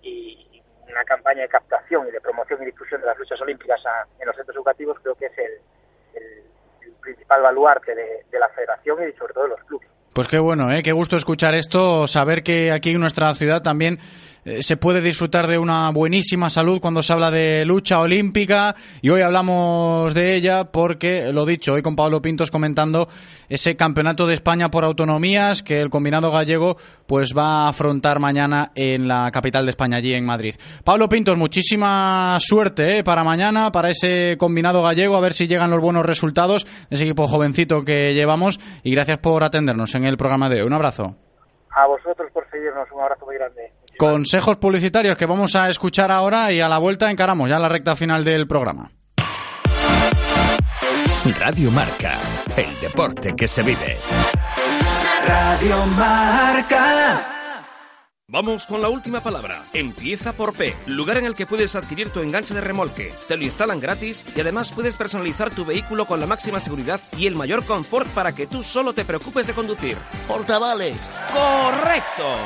y 0.00 0.62
una 0.88 1.04
campaña 1.04 1.42
de 1.42 1.48
captación 1.48 2.06
y 2.06 2.12
de 2.12 2.20
promoción 2.20 2.62
y 2.62 2.66
difusión 2.66 3.00
de 3.00 3.08
las 3.08 3.18
luchas 3.18 3.40
olímpicas 3.40 3.84
a, 3.84 4.06
en 4.20 4.26
los 4.28 4.36
centros 4.36 4.56
educativos 4.56 4.98
creo 5.02 5.16
que 5.16 5.26
es 5.26 5.38
el, 5.38 5.60
el, 6.14 6.44
el 6.82 6.92
principal 7.00 7.42
baluarte 7.42 7.96
de, 7.96 8.24
de, 8.30 8.38
la 8.38 8.48
federación 8.50 9.08
y 9.08 9.12
sobre 9.12 9.34
todo 9.34 9.44
de 9.44 9.50
los 9.50 9.64
clubes. 9.64 9.89
Pues 10.12 10.26
qué 10.26 10.38
bueno, 10.40 10.72
¿eh? 10.72 10.82
qué 10.82 10.90
gusto 10.90 11.16
escuchar 11.16 11.54
esto, 11.54 12.08
saber 12.08 12.42
que 12.42 12.72
aquí 12.72 12.90
en 12.90 13.00
nuestra 13.00 13.32
ciudad 13.34 13.62
también 13.62 14.00
eh, 14.44 14.62
se 14.62 14.76
puede 14.76 15.00
disfrutar 15.00 15.46
de 15.46 15.58
una 15.58 15.90
buenísima 15.90 16.50
salud 16.50 16.80
cuando 16.80 17.02
se 17.02 17.12
habla 17.12 17.30
de 17.30 17.64
lucha 17.64 18.00
olímpica 18.00 18.74
y 19.02 19.10
hoy 19.10 19.22
hablamos 19.22 20.14
de 20.14 20.36
ella 20.36 20.64
porque, 20.64 21.32
lo 21.32 21.44
dicho, 21.44 21.74
hoy 21.74 21.82
con 21.82 21.96
Pablo 21.96 22.22
Pintos 22.22 22.50
comentando 22.50 23.08
ese 23.48 23.76
campeonato 23.76 24.26
de 24.26 24.34
España 24.34 24.70
por 24.70 24.84
autonomías 24.84 25.62
que 25.62 25.80
el 25.80 25.90
combinado 25.90 26.30
gallego 26.30 26.76
pues 27.06 27.34
va 27.36 27.64
a 27.64 27.68
afrontar 27.68 28.20
mañana 28.20 28.72
en 28.74 29.08
la 29.08 29.30
capital 29.30 29.66
de 29.66 29.70
España, 29.70 29.98
allí 29.98 30.14
en 30.14 30.24
Madrid. 30.24 30.54
Pablo 30.84 31.08
Pintos, 31.08 31.36
muchísima 31.36 32.38
suerte 32.40 32.98
¿eh? 32.98 33.04
para 33.04 33.24
mañana, 33.24 33.70
para 33.72 33.90
ese 33.90 34.36
combinado 34.38 34.82
gallego, 34.82 35.16
a 35.16 35.20
ver 35.20 35.34
si 35.34 35.48
llegan 35.48 35.70
los 35.70 35.80
buenos 35.80 36.06
resultados 36.06 36.66
ese 36.88 37.04
equipo 37.04 37.26
jovencito 37.26 37.84
que 37.84 38.14
llevamos 38.14 38.60
y 38.82 38.92
gracias 38.92 39.18
por 39.18 39.44
atendernos 39.44 39.94
en 39.94 40.04
el 40.04 40.16
programa 40.16 40.48
de 40.48 40.60
hoy. 40.60 40.66
Un 40.66 40.74
abrazo. 40.74 41.16
A 41.70 41.86
vosotros 41.86 42.30
por 42.32 42.48
seguirnos, 42.50 42.88
un 42.92 43.00
abrazo 43.00 43.26
muy 43.26 43.36
grande. 43.36 43.72
Consejos 44.00 44.56
publicitarios 44.56 45.14
que 45.18 45.26
vamos 45.26 45.54
a 45.54 45.68
escuchar 45.68 46.10
ahora 46.10 46.50
y 46.50 46.60
a 46.60 46.70
la 46.70 46.78
vuelta 46.78 47.10
encaramos 47.10 47.50
ya 47.50 47.58
la 47.58 47.68
recta 47.68 47.94
final 47.94 48.24
del 48.24 48.46
programa. 48.46 48.90
Radio 51.38 51.70
Marca, 51.70 52.18
el 52.56 52.80
deporte 52.80 53.36
que 53.36 53.46
se 53.46 53.62
vive. 53.62 53.98
Radio 55.26 55.84
Marca. 55.98 57.26
Vamos 58.26 58.64
con 58.64 58.80
la 58.80 58.88
última 58.88 59.20
palabra. 59.20 59.64
Empieza 59.74 60.32
por 60.32 60.54
P, 60.54 60.74
lugar 60.86 61.18
en 61.18 61.26
el 61.26 61.34
que 61.34 61.44
puedes 61.44 61.76
adquirir 61.76 62.08
tu 62.08 62.20
enganche 62.20 62.54
de 62.54 62.62
remolque. 62.62 63.12
Te 63.28 63.36
lo 63.36 63.44
instalan 63.44 63.80
gratis 63.80 64.24
y 64.34 64.40
además 64.40 64.72
puedes 64.72 64.96
personalizar 64.96 65.50
tu 65.50 65.66
vehículo 65.66 66.06
con 66.06 66.20
la 66.20 66.26
máxima 66.26 66.58
seguridad 66.58 67.02
y 67.18 67.26
el 67.26 67.36
mayor 67.36 67.66
confort 67.66 68.08
para 68.14 68.34
que 68.34 68.46
tú 68.46 68.62
solo 68.62 68.94
te 68.94 69.04
preocupes 69.04 69.46
de 69.46 69.52
conducir. 69.52 69.98
Portavales. 70.26 70.96
Correcto. 71.34 72.36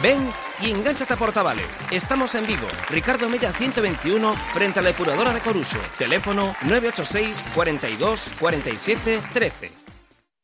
Ven 0.00 0.30
y 0.62 0.70
engánchate 0.70 1.14
a 1.14 1.16
Portavales. 1.16 1.78
Estamos 1.90 2.34
en 2.34 2.46
Vigo, 2.46 2.66
Ricardo 2.90 3.28
Mella 3.28 3.52
121, 3.52 4.34
frente 4.54 4.78
a 4.78 4.82
la 4.82 4.90
depuradora 4.90 5.32
de 5.32 5.40
Coruso. 5.40 5.78
Teléfono 5.98 6.54
986 6.62 7.44
42 7.54 8.30
47 8.38 9.20
13. 9.32 9.81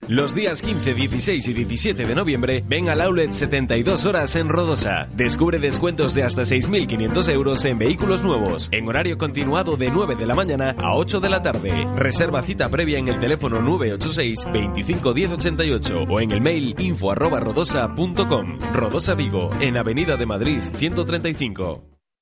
Los 0.08 0.34
días 0.34 0.62
15, 0.62 0.94
16 0.94 1.48
y 1.48 1.52
17 1.52 2.06
de 2.06 2.14
noviembre, 2.14 2.64
ven 2.66 2.88
al 2.88 3.02
Outlet 3.02 3.30
72 3.30 4.06
horas 4.06 4.36
en 4.36 4.48
Rodosa. 4.48 5.06
Descubre 5.14 5.58
descuentos 5.58 6.14
de 6.14 6.22
hasta 6.22 6.42
6.500 6.42 7.30
euros 7.30 7.62
en 7.66 7.78
vehículos 7.78 8.22
nuevos, 8.22 8.70
en 8.72 8.88
horario 8.88 9.18
continuado 9.18 9.76
de 9.76 9.90
9 9.90 10.16
de 10.16 10.24
la 10.24 10.34
mañana 10.34 10.74
a 10.78 10.94
8 10.94 11.20
de 11.20 11.28
la 11.28 11.42
tarde. 11.42 11.86
Reserva 11.94 12.40
cita 12.40 12.70
previa 12.70 12.98
en 12.98 13.08
el 13.08 13.18
teléfono 13.18 13.60
986 13.60 14.46
25 14.50 15.12
10 15.12 15.32
88 15.32 16.04
o 16.08 16.20
en 16.20 16.30
el 16.30 16.40
mail 16.40 16.74
info 16.78 17.10
arroba 17.10 17.40
rodosa.com. 17.40 18.58
Rodosa 18.72 19.14
Vigo, 19.14 19.50
en 19.60 19.76
Avenida 19.76 20.16
de 20.16 20.24
Madrid 20.24 20.62
135. 20.72 21.97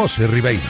José 0.00 0.28
Ribeiro. 0.28 0.62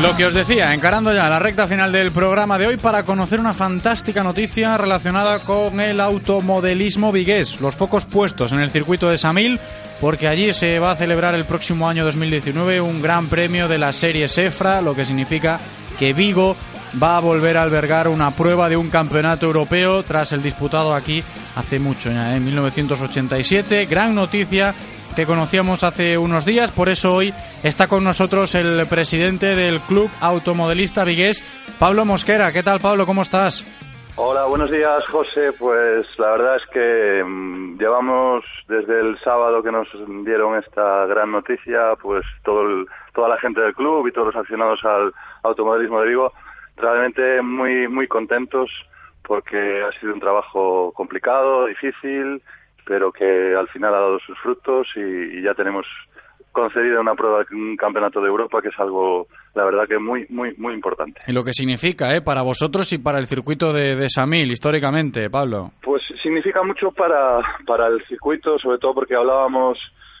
Lo 0.00 0.16
que 0.16 0.26
os 0.26 0.32
decía, 0.32 0.72
encarando 0.72 1.12
ya 1.12 1.28
la 1.28 1.40
recta 1.40 1.66
final 1.66 1.90
del 1.90 2.12
programa 2.12 2.56
de 2.56 2.68
hoy 2.68 2.76
para 2.76 3.02
conocer 3.02 3.40
una 3.40 3.52
fantástica 3.52 4.22
noticia 4.22 4.78
relacionada 4.78 5.40
con 5.40 5.80
el 5.80 6.00
automodelismo 6.00 7.10
vigués, 7.10 7.60
los 7.60 7.74
focos 7.74 8.04
puestos 8.04 8.52
en 8.52 8.60
el 8.60 8.70
circuito 8.70 9.10
de 9.10 9.18
Samil, 9.18 9.58
porque 10.00 10.28
allí 10.28 10.52
se 10.52 10.78
va 10.78 10.92
a 10.92 10.96
celebrar 10.96 11.34
el 11.34 11.44
próximo 11.44 11.88
año 11.88 12.04
2019 12.04 12.80
un 12.80 13.00
gran 13.00 13.28
premio 13.28 13.68
de 13.68 13.78
la 13.78 13.92
serie 13.92 14.28
Sefra, 14.28 14.80
lo 14.80 14.94
que 14.94 15.04
significa 15.04 15.58
que 15.98 16.12
Vigo 16.12 16.56
va 17.02 17.16
a 17.16 17.20
volver 17.20 17.56
a 17.56 17.62
albergar 17.62 18.08
una 18.08 18.30
prueba 18.30 18.68
de 18.68 18.76
un 18.76 18.88
campeonato 18.88 19.46
europeo 19.46 20.02
tras 20.02 20.32
el 20.32 20.42
disputado 20.42 20.94
aquí 20.94 21.22
hace 21.56 21.78
mucho, 21.78 22.10
ya 22.10 22.34
en 22.34 22.44
1987. 22.44 23.86
Gran 23.86 24.14
noticia 24.14 24.74
que 25.14 25.26
conocíamos 25.26 25.82
hace 25.82 26.16
unos 26.16 26.44
días, 26.44 26.70
por 26.70 26.88
eso 26.88 27.14
hoy 27.14 27.34
está 27.62 27.88
con 27.88 28.04
nosotros 28.04 28.54
el 28.54 28.86
presidente 28.86 29.56
del 29.56 29.80
Club 29.80 30.10
Automodelista 30.20 31.04
Vigués, 31.04 31.42
Pablo 31.78 32.04
Mosquera. 32.04 32.52
¿Qué 32.52 32.62
tal, 32.62 32.80
Pablo? 32.80 33.04
¿Cómo 33.04 33.22
estás? 33.22 33.64
Hola, 34.20 34.46
buenos 34.46 34.68
días, 34.68 35.06
José. 35.06 35.52
Pues 35.52 36.06
la 36.18 36.32
verdad 36.32 36.56
es 36.56 36.66
que 36.72 37.22
mm, 37.24 37.78
llevamos 37.78 38.44
desde 38.66 38.98
el 38.98 39.16
sábado 39.20 39.62
que 39.62 39.70
nos 39.70 39.88
dieron 40.24 40.58
esta 40.58 41.06
gran 41.06 41.30
noticia, 41.30 41.94
pues 42.02 42.24
todo 42.42 42.62
el- 42.62 42.88
toda 43.14 43.28
la 43.28 43.38
gente 43.38 43.60
del 43.60 43.74
club 43.74 44.08
y 44.08 44.12
todos 44.12 44.26
los 44.28 44.36
aficionados 44.36 44.84
al 44.84 45.14
automodelismo 45.44 46.00
de 46.00 46.08
Vigo, 46.08 46.32
realmente 46.76 47.42
muy 47.42 47.86
muy 47.86 48.08
contentos 48.08 48.70
porque 49.22 49.82
ha 49.84 49.92
sido 50.00 50.14
un 50.14 50.20
trabajo 50.20 50.92
complicado, 50.96 51.66
difícil, 51.66 52.42
pero 52.86 53.12
que 53.12 53.54
al 53.54 53.68
final 53.68 53.94
ha 53.94 54.00
dado 54.00 54.18
sus 54.18 54.36
frutos 54.40 54.88
y, 54.96 55.00
y 55.00 55.42
ya 55.42 55.54
tenemos 55.54 55.86
concedida 56.50 56.98
una 57.00 57.14
prueba 57.14 57.44
un 57.52 57.76
campeonato 57.76 58.20
de 58.20 58.28
Europa 58.28 58.60
que 58.62 58.68
es 58.68 58.78
algo, 58.80 59.28
la 59.58 59.64
verdad 59.64 59.86
que 59.86 59.98
muy 59.98 60.24
muy 60.30 60.54
muy 60.56 60.72
importante. 60.72 61.20
Y 61.26 61.32
lo 61.32 61.44
que 61.44 61.52
significa, 61.52 62.14
¿eh? 62.14 62.22
Para 62.22 62.42
vosotros 62.42 62.92
y 62.92 62.98
para 62.98 63.18
el 63.18 63.26
circuito 63.26 63.72
de, 63.72 63.96
de 63.96 64.08
Samil, 64.08 64.50
históricamente, 64.50 65.28
Pablo. 65.28 65.72
Pues 65.82 66.02
significa 66.22 66.62
mucho 66.62 66.92
para, 66.92 67.40
para 67.66 67.88
el 67.88 68.02
circuito, 68.06 68.58
sobre 68.58 68.78
todo 68.78 68.94
porque 68.94 69.14
hablábamos 69.14 69.78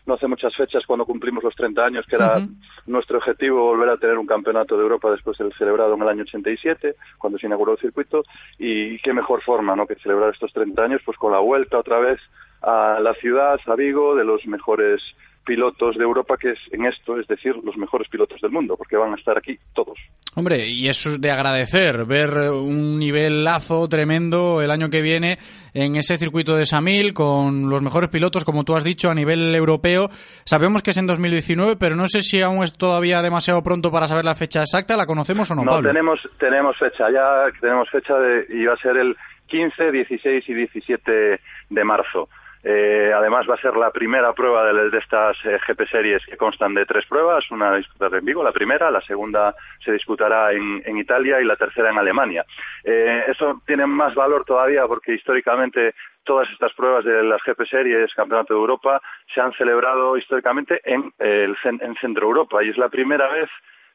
no 0.08 0.14
hace 0.14 0.26
muchas 0.26 0.56
fechas 0.56 0.86
cuando 0.86 1.04
cumplimos 1.04 1.44
los 1.44 1.54
30 1.54 1.84
años, 1.84 2.06
que 2.06 2.16
era 2.16 2.38
Ujú. 2.38 2.48
nuestro 2.86 3.18
objetivo 3.18 3.62
volver 3.66 3.90
a 3.90 3.98
tener 3.98 4.16
un 4.16 4.26
campeonato 4.26 4.74
de 4.74 4.82
Europa 4.82 5.10
después 5.10 5.36
del 5.36 5.52
celebrado 5.52 5.94
en 5.94 6.02
el 6.02 6.08
año 6.08 6.22
87, 6.22 6.96
cuando 7.18 7.38
se 7.38 7.46
inauguró 7.46 7.72
el 7.72 7.78
circuito, 7.78 8.22
y 8.58 8.98
qué 9.00 9.12
mejor 9.12 9.42
forma 9.42 9.76
¿no? 9.76 9.86
que 9.86 9.96
celebrar 9.96 10.32
estos 10.32 10.52
30 10.54 10.82
años, 10.82 11.02
pues 11.04 11.18
con 11.18 11.30
la 11.32 11.40
vuelta 11.40 11.78
otra 11.78 11.98
vez 11.98 12.18
a 12.62 12.98
la 13.00 13.14
ciudad, 13.14 13.58
a 13.66 13.74
Vigo, 13.74 14.14
de 14.14 14.24
los 14.24 14.46
mejores 14.46 15.02
pilotos 15.44 15.96
de 15.96 16.04
Europa, 16.04 16.36
que 16.38 16.50
es 16.50 16.58
en 16.72 16.84
esto, 16.84 17.18
es 17.18 17.26
decir, 17.26 17.56
los 17.64 17.74
mejores 17.78 18.06
pilotos 18.08 18.38
del 18.42 18.50
mundo, 18.50 18.76
porque 18.76 18.98
van 18.98 19.12
a 19.12 19.16
estar 19.16 19.38
aquí 19.38 19.58
todos. 19.72 19.98
Hombre, 20.34 20.66
y 20.68 20.88
eso 20.88 21.12
es 21.12 21.20
de 21.22 21.30
agradecer, 21.30 22.04
ver 22.04 22.34
un 22.52 22.98
nivelazo 22.98 23.88
tremendo 23.88 24.60
el 24.60 24.70
año 24.70 24.90
que 24.90 25.00
viene 25.00 25.38
en 25.72 25.96
ese 25.96 26.18
circuito 26.18 26.54
de 26.54 26.66
Samil 26.66 27.14
con 27.14 27.70
los 27.70 27.80
mejores 27.82 28.10
pilotos, 28.10 28.44
como 28.44 28.62
tú 28.64 28.76
has 28.76 28.84
dicho, 28.84 29.08
a 29.08 29.14
nivel 29.14 29.54
europeo. 29.54 30.10
Sabemos 30.44 30.82
que 30.82 30.90
es 30.90 30.98
en 30.98 31.06
2019, 31.06 31.76
pero 31.76 31.96
no 31.96 32.08
sé 32.08 32.20
si 32.20 32.42
aún 32.42 32.62
es 32.62 32.74
todavía 32.76 33.22
demasiado 33.22 33.62
pronto 33.62 33.90
para 33.90 34.06
saber 34.06 34.26
la 34.26 34.34
fecha 34.34 34.60
exacta. 34.60 34.98
¿La 34.98 35.06
conocemos 35.06 35.50
o 35.50 35.54
no, 35.54 35.64
No, 35.64 35.70
Pablo? 35.72 35.88
tenemos, 35.88 36.28
tenemos 36.38 36.76
fecha, 36.76 37.10
ya 37.10 37.46
tenemos 37.58 37.88
fecha 37.88 38.18
de, 38.18 38.44
y 38.50 38.66
va 38.66 38.74
a 38.74 38.76
ser 38.76 38.98
el 38.98 39.16
15, 39.46 39.92
16 39.92 40.46
y 40.46 40.52
17 40.54 41.40
de 41.70 41.84
marzo. 41.84 42.28
Eh, 42.62 43.12
además 43.14 43.46
va 43.48 43.54
a 43.54 43.60
ser 43.60 43.76
la 43.76 43.90
primera 43.90 44.32
prueba 44.32 44.72
de, 44.72 44.98
estas 44.98 45.36
eh, 45.44 45.58
GP 45.66 45.86
Series 45.88 46.26
que 46.26 46.36
constan 46.36 46.74
de 46.74 46.86
tres 46.86 47.06
pruebas, 47.06 47.50
una 47.50 47.76
disputada 47.76 48.18
en 48.18 48.24
Vigo, 48.24 48.42
la 48.42 48.52
primera, 48.52 48.90
la 48.90 49.00
segunda 49.00 49.54
se 49.78 49.92
disputará 49.92 50.52
en, 50.52 50.98
Italia 50.98 51.40
y 51.40 51.44
la 51.44 51.56
tercera 51.56 51.90
en 51.90 51.98
Alemania. 51.98 52.44
Eh, 52.82 53.24
eso 53.28 53.62
tiene 53.64 53.86
más 53.86 54.14
valor 54.14 54.44
todavía 54.44 54.86
porque 54.86 55.14
históricamente 55.14 55.94
todas 56.24 56.50
estas 56.50 56.72
pruebas 56.74 57.04
de 57.04 57.22
las 57.22 57.40
GP 57.42 57.64
Series, 57.66 58.14
Campeonato 58.14 58.54
de 58.54 58.60
Europa, 58.60 59.00
se 59.32 59.40
han 59.40 59.52
celebrado 59.52 60.16
históricamente 60.16 60.80
en, 60.84 61.12
eh, 61.18 61.44
el, 61.44 61.56
en 61.80 61.94
Centro 61.96 62.26
Europa 62.26 62.62
y 62.64 62.70
es 62.70 62.78
la 62.78 62.88
primera 62.88 63.28
vez 63.28 63.48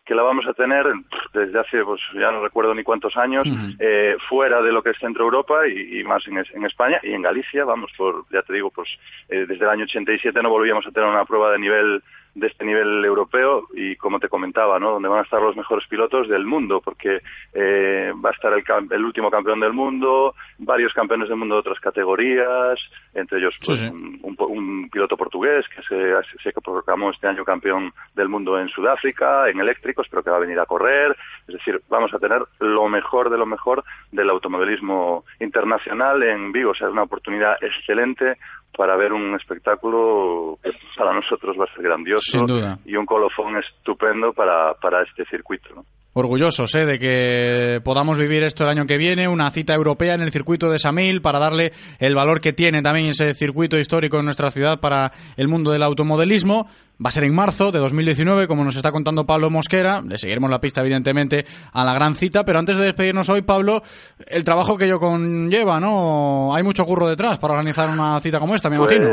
que 0.05 0.15
la 0.15 0.23
vamos 0.23 0.45
a 0.47 0.53
tener 0.53 0.85
desde 1.33 1.59
hace, 1.59 1.83
pues 1.83 2.01
ya 2.13 2.31
no 2.31 2.43
recuerdo 2.43 2.75
ni 2.75 2.83
cuántos 2.83 3.15
años, 3.15 3.47
eh, 3.79 4.17
fuera 4.27 4.61
de 4.61 4.71
lo 4.71 4.83
que 4.83 4.89
es 4.89 4.97
Centro 4.97 5.23
Europa 5.23 5.67
y, 5.67 5.99
y 5.99 6.03
más 6.03 6.27
en, 6.27 6.37
en 6.37 6.65
España 6.65 6.99
y 7.03 7.13
en 7.13 7.21
Galicia, 7.21 7.63
vamos, 7.63 7.91
por, 7.97 8.25
ya 8.31 8.41
te 8.41 8.53
digo, 8.53 8.69
pues 8.69 8.89
eh, 9.29 9.45
desde 9.47 9.63
el 9.63 9.69
año 9.69 9.83
87 9.85 10.41
no 10.41 10.49
volvíamos 10.49 10.85
a 10.85 10.91
tener 10.91 11.07
una 11.07 11.25
prueba 11.25 11.51
de 11.51 11.59
nivel 11.59 12.03
de 12.35 12.47
este 12.47 12.65
nivel 12.65 13.03
europeo 13.05 13.67
y 13.73 13.95
como 13.95 14.19
te 14.19 14.29
comentaba, 14.29 14.79
¿no? 14.79 14.91
donde 14.91 15.09
van 15.09 15.19
a 15.19 15.23
estar 15.23 15.41
los 15.41 15.55
mejores 15.55 15.87
pilotos 15.87 16.27
del 16.27 16.45
mundo, 16.45 16.81
porque 16.83 17.21
eh, 17.53 18.11
va 18.23 18.29
a 18.29 18.33
estar 18.33 18.53
el, 18.53 18.63
el 18.91 19.05
último 19.05 19.29
campeón 19.29 19.59
del 19.59 19.73
mundo, 19.73 20.35
varios 20.57 20.93
campeones 20.93 21.29
del 21.29 21.37
mundo 21.37 21.55
de 21.55 21.61
otras 21.61 21.79
categorías, 21.79 22.79
entre 23.13 23.39
ellos 23.39 23.55
pues, 23.63 23.79
Sí, 23.79 23.85
sí. 23.85 23.91
Un, 23.91 24.19
un 24.23 24.35
un 24.83 24.89
piloto 24.89 25.17
portugués 25.17 25.65
que 25.69 25.81
se, 25.83 26.13
se 26.41 26.51
proclamó 26.61 27.11
este 27.11 27.27
año 27.27 27.43
campeón 27.43 27.93
del 28.15 28.29
mundo 28.29 28.59
en 28.59 28.69
Sudáfrica, 28.69 29.49
en 29.49 29.59
eléctricos, 29.59 30.07
pero 30.09 30.23
que 30.23 30.29
va 30.29 30.37
a 30.37 30.41
venir 30.41 30.59
a 30.59 30.65
correr. 30.65 31.15
Es 31.47 31.55
decir, 31.55 31.81
vamos 31.89 32.13
a 32.13 32.19
tener 32.19 32.41
lo 32.59 32.87
mejor 32.89 33.29
de 33.29 33.37
lo 33.37 33.45
mejor 33.45 33.83
del 34.11 34.29
automovilismo 34.29 35.25
internacional 35.39 36.23
en 36.23 36.51
Vigo. 36.51 36.71
O 36.71 36.75
sea, 36.75 36.87
es 36.87 36.93
una 36.93 37.03
oportunidad 37.03 37.55
excelente 37.61 38.37
para 38.75 38.95
ver 38.95 39.13
un 39.13 39.35
espectáculo 39.35 40.57
que 40.63 40.71
para 40.97 41.13
nosotros 41.13 41.55
va 41.59 41.65
a 41.65 41.73
ser 41.75 41.83
grandioso 41.83 42.23
Sin 42.31 42.45
duda. 42.45 42.79
y 42.85 42.95
un 42.95 43.05
colofón 43.05 43.57
estupendo 43.57 44.33
para, 44.33 44.73
para 44.75 45.03
este 45.03 45.25
circuito. 45.25 45.69
¿no? 45.75 45.85
Orgullosos 46.15 46.75
¿eh? 46.75 46.85
de 46.85 46.99
que 46.99 47.81
podamos 47.83 48.19
vivir 48.19 48.43
esto 48.43 48.63
el 48.63 48.69
año 48.69 48.85
que 48.85 48.97
viene, 48.97 49.27
una 49.27 49.49
cita 49.49 49.73
europea 49.73 50.13
en 50.13 50.21
el 50.21 50.31
circuito 50.31 50.69
de 50.69 50.77
Samil 50.77 51.23
para 51.23 51.39
darle 51.39 51.73
el 51.97 52.13
valor 52.13 52.39
que 52.39 52.53
tiene 52.53 52.83
también 52.83 53.07
ese 53.07 53.33
circuito 53.33 53.79
histórico 53.79 54.19
en 54.19 54.25
nuestra 54.25 54.51
ciudad 54.51 54.79
para 54.79 55.11
el 55.37 55.47
mundo 55.47 55.71
del 55.71 55.81
automodelismo. 55.81 56.67
Va 57.03 57.09
a 57.09 57.11
ser 57.11 57.23
en 57.23 57.33
marzo 57.33 57.71
de 57.71 57.79
2019, 57.79 58.47
como 58.47 58.63
nos 58.63 58.75
está 58.75 58.91
contando 58.91 59.25
Pablo 59.25 59.49
Mosquera. 59.49 60.03
Le 60.07 60.19
seguiremos 60.19 60.51
la 60.51 60.61
pista, 60.61 60.81
evidentemente, 60.81 61.43
a 61.73 61.83
la 61.83 61.93
gran 61.93 62.13
cita. 62.13 62.45
Pero 62.45 62.59
antes 62.59 62.77
de 62.77 62.85
despedirnos 62.85 63.27
hoy, 63.29 63.41
Pablo, 63.41 63.81
el 64.27 64.43
trabajo 64.43 64.77
que 64.77 64.85
ello 64.85 64.99
conlleva, 64.99 65.79
¿no? 65.79 66.53
Hay 66.53 66.61
mucho 66.61 66.85
curro 66.85 67.09
detrás 67.09 67.39
para 67.39 67.55
organizar 67.55 67.89
una 67.89 68.19
cita 68.19 68.39
como 68.39 68.53
esta, 68.53 68.69
me 68.69 68.75
imagino. 68.75 69.09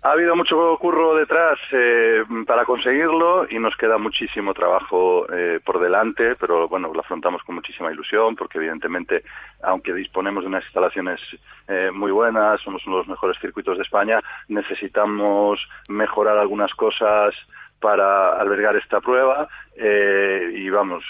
Ha 0.00 0.12
habido 0.12 0.36
mucho 0.36 0.78
curro 0.78 1.16
detrás 1.16 1.58
eh, 1.72 2.22
para 2.46 2.64
conseguirlo 2.64 3.48
y 3.50 3.58
nos 3.58 3.76
queda 3.76 3.98
muchísimo 3.98 4.54
trabajo 4.54 5.26
eh, 5.32 5.58
por 5.64 5.80
delante, 5.80 6.36
pero 6.36 6.68
bueno, 6.68 6.92
lo 6.94 7.00
afrontamos 7.00 7.42
con 7.42 7.56
muchísima 7.56 7.90
ilusión 7.90 8.36
porque 8.36 8.58
evidentemente, 8.58 9.24
aunque 9.60 9.92
disponemos 9.92 10.44
de 10.44 10.50
unas 10.50 10.62
instalaciones 10.62 11.20
eh, 11.66 11.90
muy 11.92 12.12
buenas, 12.12 12.60
somos 12.60 12.86
uno 12.86 12.96
de 12.96 13.00
los 13.00 13.08
mejores 13.08 13.38
circuitos 13.40 13.76
de 13.76 13.82
España, 13.82 14.20
necesitamos 14.46 15.68
mejorar 15.88 16.38
algunas 16.38 16.72
cosas 16.74 17.34
para 17.80 18.38
albergar 18.40 18.76
esta 18.76 19.00
prueba 19.00 19.48
eh, 19.76 20.52
y 20.52 20.68
vamos 20.68 21.04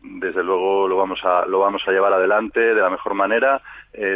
desde 0.00 0.44
luego 0.44 0.86
lo 0.86 0.96
vamos 0.96 1.24
a 1.24 1.44
lo 1.46 1.58
vamos 1.58 1.82
a 1.88 1.90
llevar 1.90 2.12
adelante 2.12 2.60
de 2.60 2.80
la 2.80 2.90
mejor 2.90 3.14
manera. 3.14 3.60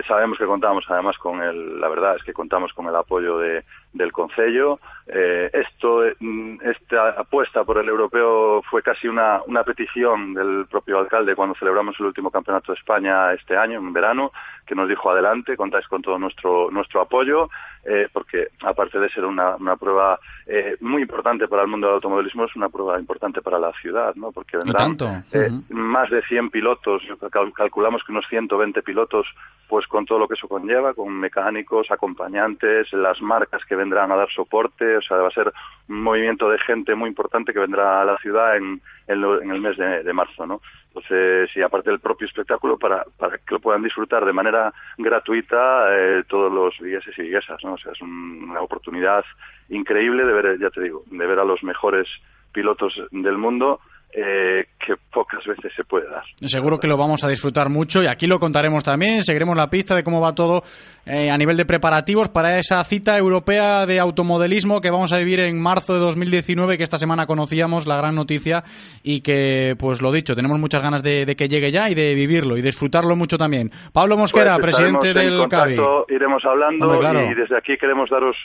Sabemos 0.06 0.38
que 0.38 0.44
contamos 0.44 0.84
además 0.88 1.18
con 1.18 1.40
el 1.40 1.80
la 1.80 1.88
verdad 1.88 2.16
es 2.16 2.22
que 2.24 2.32
contamos 2.32 2.72
con 2.72 2.86
el 2.86 2.94
apoyo 2.96 3.38
de, 3.38 3.64
del 3.92 4.12
concello 4.12 4.80
Eh, 5.10 5.48
esto 5.54 6.02
mm, 6.20 6.58
esta 6.64 7.08
apuesta 7.10 7.64
por 7.64 7.78
el 7.78 7.88
europeo 7.88 8.60
fue 8.70 8.82
casi 8.82 9.08
una 9.08 9.40
una 9.46 9.64
petición 9.64 10.34
del 10.34 10.66
propio 10.70 10.98
alcalde 10.98 11.34
cuando 11.34 11.54
celebramos 11.54 11.98
el 11.98 12.06
último 12.06 12.30
campeonato 12.30 12.72
de 12.72 12.78
España 12.78 13.32
este 13.32 13.56
año 13.56 13.78
en 13.78 13.90
verano 13.94 14.32
que 14.66 14.74
nos 14.74 14.86
dijo 14.86 15.10
adelante 15.10 15.56
contáis 15.56 15.88
con 15.88 16.02
todo 16.02 16.18
nuestro 16.18 16.70
nuestro 16.70 17.00
apoyo 17.00 17.48
eh, 17.84 18.08
porque 18.12 18.48
aparte 18.64 18.98
de 18.98 19.08
ser 19.08 19.24
una, 19.24 19.56
una 19.56 19.76
prueba 19.76 20.18
eh, 20.46 20.76
muy 20.80 21.00
importante 21.00 21.48
para 21.48 21.62
el 21.62 21.68
mundo 21.68 21.86
del 21.86 21.94
automovilismo 21.94 22.44
es 22.44 22.54
una 22.54 22.68
prueba 22.68 22.98
importante 22.98 23.40
para 23.40 23.58
la 23.58 23.72
ciudad, 23.80 24.14
¿no? 24.16 24.30
Porque 24.30 24.58
vendrán 24.58 24.94
tanto. 24.96 25.24
eh, 25.32 25.48
más 25.70 26.10
de 26.10 26.20
100 26.22 26.50
pilotos, 26.50 27.02
cal- 27.30 27.52
calculamos 27.54 28.02
que 28.04 28.12
unos 28.12 28.26
120 28.28 28.82
pilotos, 28.82 29.26
pues 29.68 29.86
con 29.86 30.04
todo 30.04 30.18
lo 30.18 30.28
que 30.28 30.34
eso 30.34 30.48
conlleva, 30.48 30.92
con 30.92 31.14
mecánicos, 31.18 31.90
acompañantes, 31.90 32.92
las 32.92 33.22
marcas 33.22 33.64
que 33.64 33.76
vendrán 33.76 34.10
a 34.12 34.16
dar 34.16 34.28
soporte, 34.30 34.97
o 34.98 35.02
sea, 35.02 35.16
va 35.18 35.28
a 35.28 35.32
ser 35.32 35.52
un 35.88 36.02
movimiento 36.02 36.48
de 36.50 36.58
gente 36.58 36.94
muy 36.94 37.08
importante 37.08 37.52
que 37.52 37.58
vendrá 37.58 38.02
a 38.02 38.04
la 38.04 38.16
ciudad 38.18 38.56
en, 38.56 38.80
en, 39.06 39.20
lo- 39.20 39.40
en 39.42 39.50
el 39.50 39.60
mes 39.60 39.76
de, 39.76 40.12
marzo, 40.12 40.46
¿no? 40.46 40.60
Entonces, 40.88 41.54
y 41.56 41.62
aparte 41.62 41.90
del 41.90 42.00
propio 42.00 42.26
espectáculo, 42.26 42.78
para, 42.78 43.04
para 43.16 43.38
que 43.38 43.54
lo 43.54 43.60
puedan 43.60 43.82
disfrutar 43.82 44.24
de 44.24 44.32
manera 44.32 44.72
gratuita 44.96 45.86
eh, 45.96 46.24
todos 46.28 46.52
los 46.52 46.78
vigueses 46.80 47.16
y 47.18 47.22
viguesas, 47.22 47.62
¿no? 47.64 47.74
O 47.74 47.78
sea, 47.78 47.92
es 47.92 48.00
un- 48.00 48.48
una 48.50 48.60
oportunidad 48.60 49.24
increíble 49.68 50.24
de 50.24 50.32
ver, 50.32 50.58
ya 50.58 50.70
te 50.70 50.80
digo, 50.82 51.02
de 51.06 51.26
ver 51.26 51.38
a 51.38 51.44
los 51.44 51.62
mejores 51.62 52.08
pilotos 52.52 53.02
del 53.10 53.38
mundo 53.38 53.80
eh, 54.12 54.66
que 54.78 54.94
pocas 55.12 55.44
veces 55.46 55.72
se 55.76 55.84
puede 55.84 56.08
dar. 56.08 56.22
Seguro 56.40 56.78
que 56.78 56.86
lo 56.88 56.96
vamos 56.96 57.22
a 57.24 57.28
disfrutar 57.28 57.68
mucho 57.68 58.02
y 58.02 58.06
aquí 58.06 58.26
lo 58.26 58.38
contaremos 58.38 58.82
también. 58.82 59.22
Seguiremos 59.22 59.56
la 59.56 59.68
pista 59.68 59.94
de 59.94 60.02
cómo 60.02 60.20
va 60.20 60.34
todo 60.34 60.62
eh, 61.04 61.30
a 61.30 61.36
nivel 61.36 61.56
de 61.56 61.66
preparativos 61.66 62.28
para 62.28 62.58
esa 62.58 62.82
cita 62.84 63.16
europea 63.18 63.84
de 63.86 64.00
automodelismo 64.00 64.80
que 64.80 64.90
vamos 64.90 65.12
a 65.12 65.18
vivir 65.18 65.40
en 65.40 65.60
marzo 65.60 65.94
de 65.94 66.00
2019, 66.00 66.78
que 66.78 66.84
esta 66.84 66.98
semana 66.98 67.26
conocíamos 67.26 67.86
la 67.86 67.96
gran 67.96 68.14
noticia 68.14 68.62
y 69.02 69.20
que, 69.20 69.74
pues 69.78 70.00
lo 70.00 70.10
dicho, 70.10 70.34
tenemos 70.34 70.58
muchas 70.58 70.82
ganas 70.82 71.02
de, 71.02 71.26
de 71.26 71.36
que 71.36 71.48
llegue 71.48 71.70
ya 71.70 71.90
y 71.90 71.94
de 71.94 72.14
vivirlo 72.14 72.56
y 72.56 72.62
disfrutarlo 72.62 73.14
mucho 73.14 73.36
también. 73.36 73.70
Pablo 73.92 74.16
Mosquera, 74.16 74.56
Pues 74.58 74.74
presidente 74.74 75.12
del 75.12 75.46
CABI. 75.48 75.76
contacto, 75.76 76.06
Iremos 76.08 76.44
hablando 76.44 76.86
Hombre, 76.86 77.00
claro. 77.00 77.30
y 77.30 77.34
desde 77.34 77.56
aquí 77.58 77.76
queremos 77.76 78.08
daros 78.10 78.36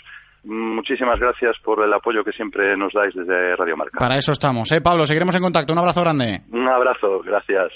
muchísimas 0.43 1.19
gracias 1.19 1.57
por 1.63 1.83
el 1.83 1.93
apoyo 1.93 2.23
que 2.23 2.31
siempre 2.31 2.75
nos 2.77 2.93
dais 2.93 3.13
desde 3.15 3.55
Radio 3.55 3.77
Marca. 3.77 3.99
Para 3.99 4.17
eso 4.17 4.31
estamos, 4.31 4.71
¿eh, 4.71 4.81
Pablo? 4.81 5.05
Seguiremos 5.05 5.35
en 5.35 5.41
contacto. 5.41 5.73
Un 5.73 5.79
abrazo 5.79 6.01
grande. 6.01 6.41
Un 6.51 6.67
abrazo, 6.67 7.21
gracias. 7.23 7.71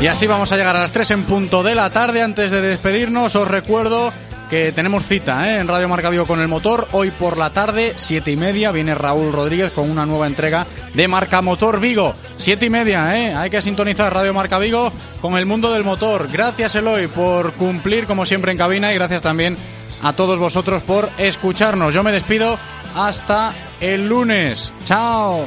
Y 0.00 0.06
así 0.06 0.28
vamos 0.28 0.52
a 0.52 0.56
llegar 0.56 0.76
a 0.76 0.80
las 0.80 0.92
3 0.92 1.10
en 1.10 1.24
punto 1.24 1.64
de 1.64 1.74
la 1.74 1.90
tarde. 1.90 2.22
Antes 2.22 2.52
de 2.52 2.60
despedirnos, 2.60 3.34
os 3.34 3.48
recuerdo 3.48 4.12
que 4.48 4.72
tenemos 4.72 5.06
cita 5.06 5.48
¿eh? 5.48 5.60
en 5.60 5.68
Radio 5.68 5.88
Marca 5.88 6.10
Vigo 6.10 6.26
con 6.26 6.40
el 6.40 6.48
motor. 6.48 6.88
Hoy 6.92 7.10
por 7.10 7.36
la 7.36 7.50
tarde, 7.50 7.94
7 7.96 8.30
y 8.30 8.36
media, 8.36 8.72
viene 8.72 8.94
Raúl 8.94 9.32
Rodríguez 9.32 9.72
con 9.72 9.90
una 9.90 10.06
nueva 10.06 10.26
entrega 10.26 10.66
de 10.94 11.08
Marca 11.08 11.42
Motor 11.42 11.80
Vigo. 11.80 12.14
7 12.38 12.66
y 12.66 12.70
media, 12.70 13.18
¿eh? 13.18 13.34
hay 13.34 13.50
que 13.50 13.60
sintonizar 13.60 14.12
Radio 14.12 14.32
Marca 14.32 14.58
Vigo 14.58 14.92
con 15.20 15.36
el 15.36 15.46
mundo 15.46 15.72
del 15.72 15.84
motor. 15.84 16.28
Gracias, 16.32 16.74
Eloy, 16.76 17.06
por 17.08 17.52
cumplir 17.54 18.06
como 18.06 18.24
siempre 18.24 18.52
en 18.52 18.58
cabina 18.58 18.92
y 18.92 18.94
gracias 18.94 19.22
también 19.22 19.56
a 20.02 20.12
todos 20.14 20.38
vosotros 20.38 20.82
por 20.82 21.10
escucharnos. 21.18 21.92
Yo 21.92 22.02
me 22.02 22.12
despido 22.12 22.58
hasta 22.94 23.52
el 23.80 24.08
lunes. 24.08 24.72
Chao. 24.84 25.44